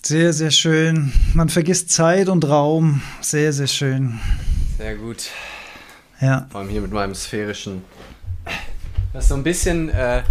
Sehr, 0.06 0.32
sehr 0.32 0.52
schön. 0.52 1.12
Man 1.34 1.48
vergisst 1.48 1.90
Zeit 1.90 2.28
und 2.28 2.48
Raum. 2.48 3.02
Sehr, 3.20 3.52
sehr 3.52 3.66
schön. 3.66 4.20
Sehr 4.78 4.94
gut. 4.94 5.30
Ja. 6.20 6.46
Vor 6.48 6.60
allem 6.60 6.70
hier 6.70 6.80
mit 6.80 6.92
meinem 6.92 7.16
sphärischen. 7.16 7.82
Das 9.12 9.24
ist 9.24 9.30
so 9.30 9.34
ein 9.34 9.42
bisschen 9.42 9.88
äh, 9.88 10.22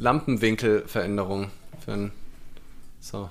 Lampenwinkelveränderung. 0.00 1.52
Für 1.84 1.92
ein, 1.92 2.10
so. 3.00 3.30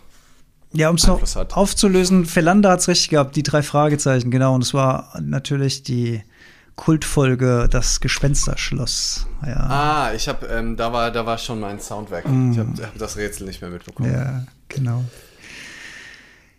Ja, 0.72 0.90
um 0.90 0.96
es 0.96 1.06
noch 1.06 1.22
hat. 1.36 1.58
aufzulösen, 1.58 2.28
Felanda 2.28 2.72
hat 2.72 2.80
es 2.80 2.88
richtig 2.88 3.10
gehabt, 3.10 3.36
die 3.36 3.44
drei 3.44 3.62
Fragezeichen, 3.62 4.32
genau. 4.32 4.56
Und 4.56 4.62
es 4.64 4.74
war 4.74 5.12
natürlich 5.20 5.84
die 5.84 6.24
Kultfolge 6.78 7.68
Das 7.70 8.00
Gespensterschloss. 8.00 9.28
Ja, 9.46 9.58
Ah, 9.58 10.14
ich 10.14 10.30
habe, 10.30 10.46
ähm, 10.48 10.78
da 10.78 10.94
war, 10.94 11.12
da 11.12 11.26
war 11.26 11.38
schon 11.38 11.60
mein 11.60 11.82
Sound 11.82 12.10
weg. 12.10 12.24
Ich 12.24 12.58
habe 12.58 12.72
hab 12.82 12.98
das 12.98 13.18
Rätsel 13.18 13.48
nicht 13.48 13.60
mehr 13.60 13.70
mitbekommen. 13.70 14.10
ja 14.14 14.46
genau. 14.70 15.04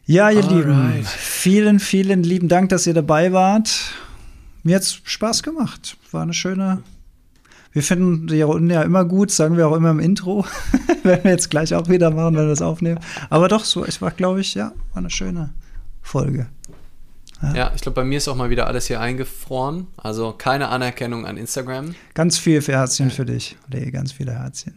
Ja, 0.07 0.31
ihr 0.31 0.43
Lieben, 0.43 0.73
Alright. 0.73 1.07
vielen, 1.07 1.81
vielen 1.81 2.23
lieben 2.23 2.49
Dank, 2.49 2.69
dass 2.69 2.87
ihr 2.87 2.93
dabei 2.93 3.33
wart. 3.33 3.95
Mir 4.63 4.77
hat's 4.77 5.01
Spaß 5.03 5.43
gemacht. 5.43 5.97
War 6.11 6.23
eine 6.23 6.35
schöne. 6.35 6.83
Wir 7.73 7.83
finden 7.83 8.27
die 8.27 8.43
Runden 8.43 8.69
ja 8.69 8.83
immer 8.83 9.05
gut, 9.07 9.31
sagen 9.31 9.57
wir 9.57 9.67
auch 9.67 9.75
immer 9.75 9.91
im 9.91 10.01
Intro. 10.01 10.45
Werden 11.03 11.25
wir 11.25 11.31
jetzt 11.31 11.51
gleich 11.51 11.75
auch 11.75 11.89
wieder 11.89 12.11
machen, 12.11 12.37
wenn 12.37 12.45
wir 12.45 12.51
das 12.51 12.61
aufnehmen. 12.63 13.01
Aber 13.31 13.49
doch, 13.49 13.65
so, 13.65 13.85
es 13.85 14.03
war, 14.03 14.11
glaube 14.11 14.41
ich, 14.41 14.55
ja, 14.55 14.73
war 14.93 14.99
eine 14.99 15.11
schöne 15.11 15.55
Folge. 16.03 16.49
Ja, 17.55 17.73
ich 17.75 17.83
glaube, 17.83 17.97
bei 17.97 18.05
mir 18.05 18.19
ist 18.19 18.29
auch 18.29 18.37
mal 18.37 18.49
wieder 18.49 18.67
alles 18.67 18.87
hier 18.87 19.01
eingefroren. 19.01 19.87
Also 19.97 20.33
keine 20.33 20.69
Anerkennung 20.69 21.27
an 21.27 21.37
Instagram. 21.37 21.95
Ganz 22.15 22.39
viel 22.39 22.63
für 22.63 22.73
Herzchen 22.73 23.11
für 23.11 23.27
dich. 23.27 23.57
Lee, 23.69 23.91
ganz 23.91 24.13
viele 24.13 24.33
Herzchen. 24.33 24.75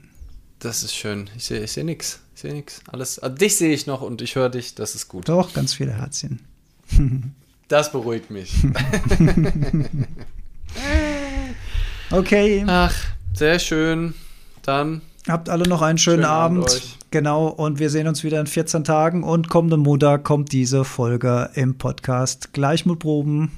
Das 0.60 0.84
ist 0.84 0.96
schön. 0.96 1.30
Ich 1.36 1.46
sehe 1.46 1.64
ich 1.64 1.72
seh 1.72 1.84
nix. 1.84 2.20
Ich 2.38 2.42
sehe 2.42 2.54
nix. 2.54 2.82
Alles. 2.92 3.18
Also 3.18 3.36
dich 3.36 3.58
sehe 3.58 3.74
ich 3.74 3.88
noch 3.88 4.04
und 4.04 4.22
ich 4.22 4.36
höre 4.36 4.50
dich. 4.50 4.76
Das 4.76 4.94
ist 4.94 5.08
gut. 5.08 5.28
Doch, 5.28 5.54
ganz 5.54 5.74
viele 5.74 5.94
Herzchen. 5.94 6.40
Das 7.68 7.92
beruhigt 7.92 8.30
mich. 8.32 8.54
Okay, 12.10 12.64
Ach, 12.66 12.96
sehr 13.34 13.60
schön. 13.60 14.14
Dann 14.62 15.02
habt 15.28 15.50
alle 15.50 15.68
noch 15.68 15.82
einen 15.82 15.98
schönen, 15.98 16.20
Schönen 16.20 16.26
Abend 16.26 16.70
Abend. 16.70 16.98
Genau, 17.12 17.48
und 17.48 17.80
wir 17.80 17.90
sehen 17.90 18.08
uns 18.08 18.24
wieder 18.24 18.40
in 18.40 18.48
14 18.48 18.86
Tagen. 18.86 19.24
Und 19.24 19.50
kommenden 19.50 19.82
Montag 19.82 20.24
kommt 20.24 20.54
diese 20.54 20.86
Folge 20.86 21.50
im 21.56 21.78
Podcast 21.78 22.54
gleich 22.54 22.86
mit 22.86 23.00
Proben 23.00 23.52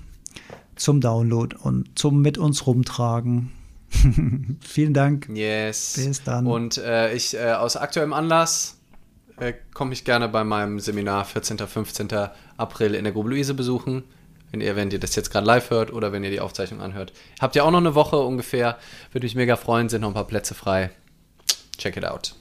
zum 0.75 0.99
Download 0.99 1.55
und 1.61 1.99
zum 1.99 2.23
mit 2.23 2.39
uns 2.39 2.65
rumtragen. 2.65 3.51
Vielen 4.61 4.93
Dank. 4.93 5.29
Yes. 5.33 5.93
Bis 5.95 6.23
dann. 6.23 6.47
Und 6.47 6.77
äh, 6.77 7.13
ich 7.13 7.35
äh, 7.35 7.53
aus 7.53 7.75
aktuellem 7.75 8.13
Anlass 8.13 8.79
äh, 9.37 9.53
komme 9.73 9.93
ich 9.93 10.03
gerne 10.05 10.29
bei 10.29 10.43
meinem 10.43 10.79
Seminar 10.79 11.25
14. 11.25 11.57
15. 11.57 12.07
April 12.57 12.95
in 12.95 13.03
der 13.03 13.13
Grube 13.13 13.29
Luise 13.29 13.53
besuchen. 13.53 14.03
Wenn 14.51 14.61
ihr, 14.61 14.75
wenn 14.75 14.89
ihr 14.89 14.99
das 14.99 15.15
jetzt 15.15 15.29
gerade 15.29 15.45
live 15.45 15.69
hört 15.69 15.93
oder 15.93 16.11
wenn 16.11 16.23
ihr 16.23 16.31
die 16.31 16.39
Aufzeichnung 16.39 16.81
anhört. 16.81 17.13
Habt 17.39 17.55
ihr 17.55 17.63
auch 17.63 17.71
noch 17.71 17.79
eine 17.79 17.93
Woche 17.93 18.17
ungefähr. 18.17 18.77
Würde 19.11 19.25
mich 19.25 19.35
mega 19.35 19.55
freuen, 19.55 19.89
sind 19.89 20.01
noch 20.01 20.09
ein 20.09 20.15
paar 20.15 20.25
Plätze 20.25 20.55
frei. 20.55 20.89
Check 21.77 21.97
it 21.97 22.05
out. 22.05 22.38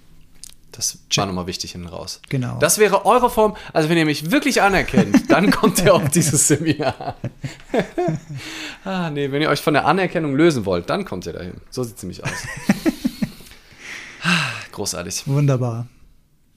Das 0.73 0.99
war 1.15 1.27
nochmal 1.27 1.47
wichtig 1.47 1.73
hinten 1.73 1.89
raus. 1.89 2.21
Genau. 2.29 2.59
Das 2.59 2.79
wäre 2.79 3.05
eure 3.07 3.31
Form. 3.31 3.57
Also, 3.73 3.89
wenn 3.89 3.99
ihr 3.99 4.05
mich 4.05 4.31
wirklich 4.31 4.63
anerkennt, 4.63 5.29
dann 5.31 5.51
kommt 5.51 5.81
ihr 5.83 5.95
auf 5.95 6.09
dieses 6.11 6.49
Seminar. 6.49 7.17
ah, 8.85 9.11
nee, 9.11 9.31
wenn 9.33 9.43
ihr 9.43 9.49
euch 9.49 9.61
von 9.61 9.75
der 9.75 9.87
Anerkennung 9.87 10.37
lösen 10.37 10.67
wollt, 10.67 10.89
dann 10.91 11.05
kommt 11.05 11.27
ihr 11.27 11.33
dahin. 11.33 11.55
So 11.71 11.83
sieht 11.83 11.97
es 11.97 12.03
nämlich 12.03 12.25
aus. 12.25 12.31
Ah, 14.21 14.51
Großartig. 14.73 15.27
Wunderbar. 15.27 15.87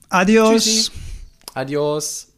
Adios. 0.10 0.64
Tschüssi. 0.64 0.92
Adios. 1.54 2.31